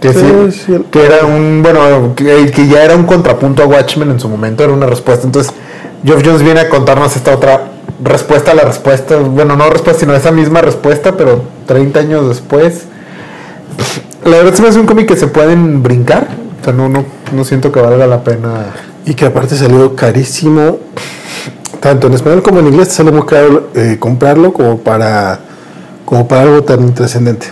Que, 0.00 0.12
Sí, 0.12 0.20
sí, 0.50 0.62
sí. 0.66 0.84
que 0.90 1.06
era 1.06 1.24
un, 1.24 1.62
bueno, 1.62 2.14
que, 2.14 2.50
que 2.50 2.68
ya 2.68 2.84
era 2.84 2.94
un 2.94 3.04
contrapunto 3.04 3.62
a 3.62 3.66
Watchmen 3.66 4.10
en 4.10 4.20
su 4.20 4.28
momento, 4.28 4.62
era 4.62 4.72
una 4.72 4.86
respuesta. 4.86 5.26
Entonces, 5.26 5.52
Geoff 6.04 6.22
Jones 6.24 6.42
viene 6.42 6.60
a 6.60 6.68
contarnos 6.68 7.16
esta 7.16 7.34
otra 7.34 7.68
respuesta 8.02 8.50
a 8.50 8.54
la 8.54 8.64
respuesta, 8.64 9.16
bueno, 9.16 9.56
no 9.56 9.70
respuesta, 9.70 10.00
sino 10.00 10.14
esa 10.14 10.30
misma 10.30 10.60
respuesta, 10.60 11.16
pero 11.16 11.42
30 11.66 12.00
años 12.00 12.28
después. 12.28 12.84
La 14.24 14.38
verdad 14.38 14.54
se 14.54 14.62
me 14.62 14.68
hace 14.68 14.80
un 14.80 14.86
cómic 14.86 15.06
que 15.08 15.16
se 15.16 15.26
pueden 15.26 15.82
brincar, 15.82 16.28
o 16.60 16.64
sea, 16.64 16.72
no, 16.72 16.88
no, 16.88 17.04
no 17.32 17.44
siento 17.44 17.70
que 17.70 17.80
valga 17.80 18.06
la 18.06 18.24
pena. 18.24 18.72
Y 19.04 19.14
que 19.14 19.26
aparte 19.26 19.54
salió 19.54 19.94
carísimo 19.94 20.78
tanto 21.84 22.06
en 22.06 22.14
español 22.14 22.42
como 22.42 22.60
en 22.60 22.68
inglés 22.68 22.88
te 22.88 22.94
sale 22.94 23.12
muy 23.12 23.26
caro 23.26 23.68
eh, 23.74 23.98
comprarlo 24.00 24.54
como 24.54 24.78
para, 24.78 25.38
como 26.06 26.26
para 26.26 26.40
algo 26.40 26.64
tan 26.64 26.94
trascendente. 26.94 27.48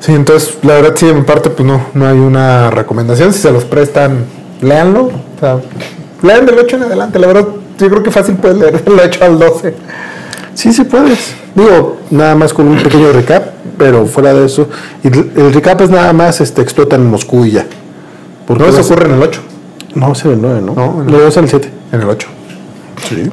Sí, 0.00 0.14
entonces 0.14 0.56
la 0.62 0.74
verdad 0.74 0.94
sí 0.96 1.04
de 1.04 1.12
mi 1.12 1.22
parte 1.22 1.50
pues 1.50 1.68
no, 1.68 1.78
no 1.92 2.06
hay 2.06 2.16
una 2.16 2.70
recomendación. 2.70 3.34
Si 3.34 3.40
se 3.40 3.52
los 3.52 3.64
prestan, 3.66 4.24
léanlo. 4.62 5.02
O 5.02 5.40
sea, 5.40 5.58
lean 6.22 6.46
del 6.46 6.58
8 6.58 6.76
en 6.76 6.82
adelante. 6.84 7.18
La 7.18 7.26
verdad 7.26 7.46
yo 7.78 7.90
creo 7.90 8.02
que 8.02 8.10
fácil 8.10 8.36
puedes 8.36 8.56
leer 8.56 8.82
del 8.82 8.98
8 8.98 9.24
al 9.24 9.38
12. 9.38 9.74
Sí, 10.58 10.72
sí 10.72 10.82
puedes. 10.82 11.34
Digo, 11.54 11.98
nada 12.10 12.34
más 12.34 12.52
con 12.52 12.66
un 12.66 12.82
pequeño 12.82 13.12
recap, 13.12 13.44
pero 13.78 14.06
fuera 14.06 14.34
de 14.34 14.44
eso. 14.46 14.68
Y 15.04 15.06
el 15.06 15.54
recap 15.54 15.80
es 15.82 15.88
nada 15.90 16.12
más 16.12 16.40
este, 16.40 16.62
explotan 16.62 17.02
en 17.02 17.10
Moscú 17.10 17.44
y 17.44 17.52
ya. 17.52 17.64
Porque 18.44 18.64
No 18.64 18.72
se 18.72 18.78
vas- 18.78 18.86
ocurre 18.90 19.06
en 19.06 19.14
el 19.14 19.22
8. 19.22 19.40
No, 19.94 20.10
es 20.12 20.24
en 20.24 20.32
el 20.32 20.42
9, 20.42 20.60
¿no? 20.60 20.74
No, 20.74 20.94
en 21.02 21.06
el- 21.06 21.12
Luego 21.12 21.28
es 21.28 21.36
en 21.36 21.44
el 21.44 21.50
7. 21.50 21.70
En 21.92 22.00
el 22.00 22.08
8. 22.08 22.26
Sí. 23.08 23.30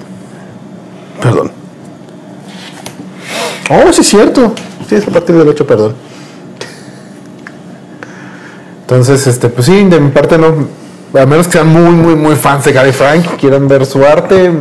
Perdón. 1.19 1.52
Oh, 3.72 3.91
sí 3.91 4.02
es 4.02 4.07
cierto. 4.07 4.53
Sí, 4.88 4.93
es 4.93 5.07
a 5.07 5.10
partir 5.10 5.35
del 5.35 5.47
8, 5.49 5.65
perdón. 5.65 5.95
Entonces, 8.81 9.26
este, 9.26 9.49
pues 9.49 9.65
sí, 9.65 9.84
de 9.85 9.99
mi 9.99 10.11
parte 10.11 10.38
no. 10.38 10.53
A 11.19 11.25
menos 11.25 11.47
que 11.47 11.53
sean 11.53 11.67
muy, 11.67 11.91
muy, 11.95 12.15
muy 12.15 12.35
fans 12.35 12.65
de 12.65 12.71
Gary 12.73 12.91
Frank, 12.91 13.25
quieran 13.39 13.67
ver 13.67 13.85
su 13.85 14.03
arte, 14.05 14.51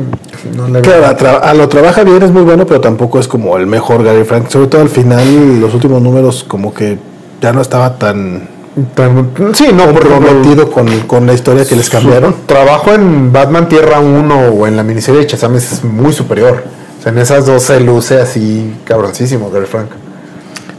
no 0.56 0.68
le 0.68 0.80
Claro, 0.82 1.06
a, 1.06 1.16
tra- 1.16 1.40
a 1.42 1.54
lo 1.54 1.68
trabaja 1.68 2.04
bien, 2.04 2.22
es 2.22 2.30
muy 2.30 2.42
bueno, 2.42 2.66
pero 2.66 2.80
tampoco 2.80 3.18
es 3.18 3.26
como 3.28 3.56
el 3.56 3.66
mejor 3.66 4.04
Gary 4.04 4.24
Frank. 4.24 4.48
Sobre 4.50 4.66
todo 4.68 4.82
al 4.82 4.88
final, 4.88 5.60
los 5.60 5.74
últimos 5.74 6.00
números, 6.02 6.44
como 6.46 6.72
que 6.72 6.98
ya 7.40 7.52
no 7.52 7.60
estaba 7.60 7.96
tan 7.98 8.48
Tan- 8.94 9.30
Sí, 9.54 9.68
no, 9.72 9.84
comprometido 9.86 10.68
con, 10.70 10.88
con 11.02 11.26
la 11.26 11.32
historia 11.34 11.64
que 11.64 11.76
les 11.76 11.88
cambiaron. 11.88 12.32
Su 12.32 12.40
trabajo 12.46 12.92
en 12.92 13.32
Batman 13.32 13.68
Tierra 13.68 14.00
1 14.00 14.48
o 14.48 14.66
en 14.66 14.76
la 14.76 14.82
miniserie 14.82 15.20
de 15.20 15.26
Shazam 15.28 15.54
es 15.54 15.84
muy 15.84 16.12
superior. 16.12 16.64
O 16.98 17.02
sea, 17.02 17.12
en 17.12 17.18
esas 17.18 17.46
dos 17.46 17.62
se 17.62 17.78
luce 17.78 18.20
así 18.20 18.74
cabroncísimo 18.84 19.48
Gary 19.50 19.66
Frank. 19.66 19.90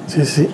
Sí, 0.08 0.26
sí. 0.26 0.50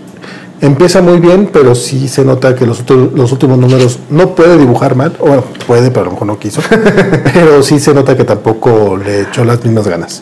Empieza 0.61 1.01
muy 1.01 1.19
bien, 1.19 1.49
pero 1.51 1.73
sí 1.73 2.07
se 2.07 2.23
nota 2.23 2.53
que 2.53 2.67
los, 2.67 2.79
últimos 2.79 3.57
números 3.57 3.97
no 4.11 4.35
puede 4.35 4.59
dibujar 4.59 4.95
mal. 4.95 5.15
O 5.19 5.25
bueno, 5.25 5.43
puede, 5.65 5.89
pero 5.89 6.01
a 6.01 6.05
lo 6.05 6.11
mejor 6.11 6.27
no 6.27 6.37
quiso. 6.37 6.61
pero 7.33 7.63
sí 7.63 7.79
se 7.79 7.95
nota 7.95 8.15
que 8.15 8.23
tampoco 8.23 8.95
le 8.95 9.21
echó 9.21 9.43
las 9.43 9.63
mismas 9.63 9.87
ganas. 9.87 10.21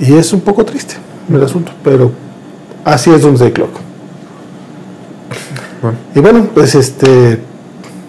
Y 0.00 0.14
es 0.14 0.32
un 0.32 0.40
poco 0.40 0.64
triste 0.64 0.96
el 1.32 1.42
asunto, 1.42 1.70
pero 1.84 2.10
así 2.84 3.12
es 3.12 3.22
Doomsday 3.22 3.52
Clock. 3.52 3.70
Bueno. 5.82 5.98
Y 6.16 6.20
bueno, 6.20 6.48
pues 6.52 6.74
este. 6.74 7.40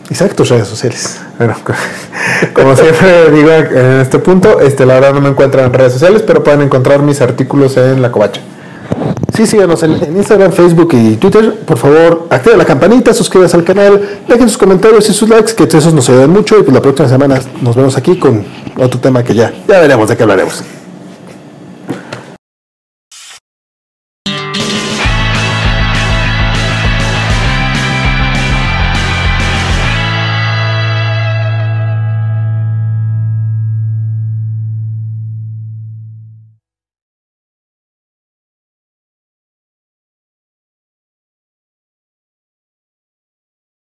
Isaac, 0.09 0.33
tus 0.33 0.49
redes 0.49 0.67
sociales. 0.67 1.19
Bueno, 1.37 1.55
como 2.53 2.75
siempre 2.75 3.29
digo 3.31 3.51
en 3.51 4.01
este 4.01 4.17
punto, 4.17 4.59
este, 4.59 4.83
la 4.87 4.95
verdad 4.95 5.13
no 5.13 5.21
me 5.21 5.29
encuentran 5.29 5.65
en 5.65 5.73
redes 5.73 5.93
sociales, 5.93 6.23
pero 6.25 6.43
pueden 6.43 6.61
encontrar 6.61 7.03
mis 7.03 7.21
artículos 7.21 7.77
en 7.77 8.01
la 8.01 8.11
covacha. 8.11 8.41
Sí, 9.39 9.47
síganos 9.47 9.81
en, 9.83 9.93
en 9.93 10.17
Instagram, 10.17 10.51
Facebook 10.51 10.89
y 10.91 11.15
Twitter. 11.15 11.61
Por 11.65 11.77
favor, 11.77 12.27
activa 12.29 12.57
la 12.57 12.65
campanita, 12.65 13.13
suscríbanse 13.13 13.55
al 13.55 13.63
canal, 13.63 14.19
dejen 14.27 14.49
sus 14.49 14.57
comentarios 14.57 15.09
y 15.09 15.13
sus 15.13 15.29
likes, 15.29 15.53
que 15.55 15.63
esos 15.63 15.93
nos 15.93 16.09
ayudan 16.09 16.29
mucho. 16.29 16.59
Y 16.59 16.63
pues 16.63 16.73
la 16.73 16.81
próxima 16.81 17.07
semana 17.07 17.39
nos 17.61 17.73
vemos 17.73 17.95
aquí 17.95 18.19
con 18.19 18.43
otro 18.75 18.99
tema 18.99 19.23
que 19.23 19.33
ya, 19.33 19.53
ya 19.65 19.79
veremos 19.79 20.09
de 20.09 20.17
qué 20.17 20.23
hablaremos. 20.23 20.61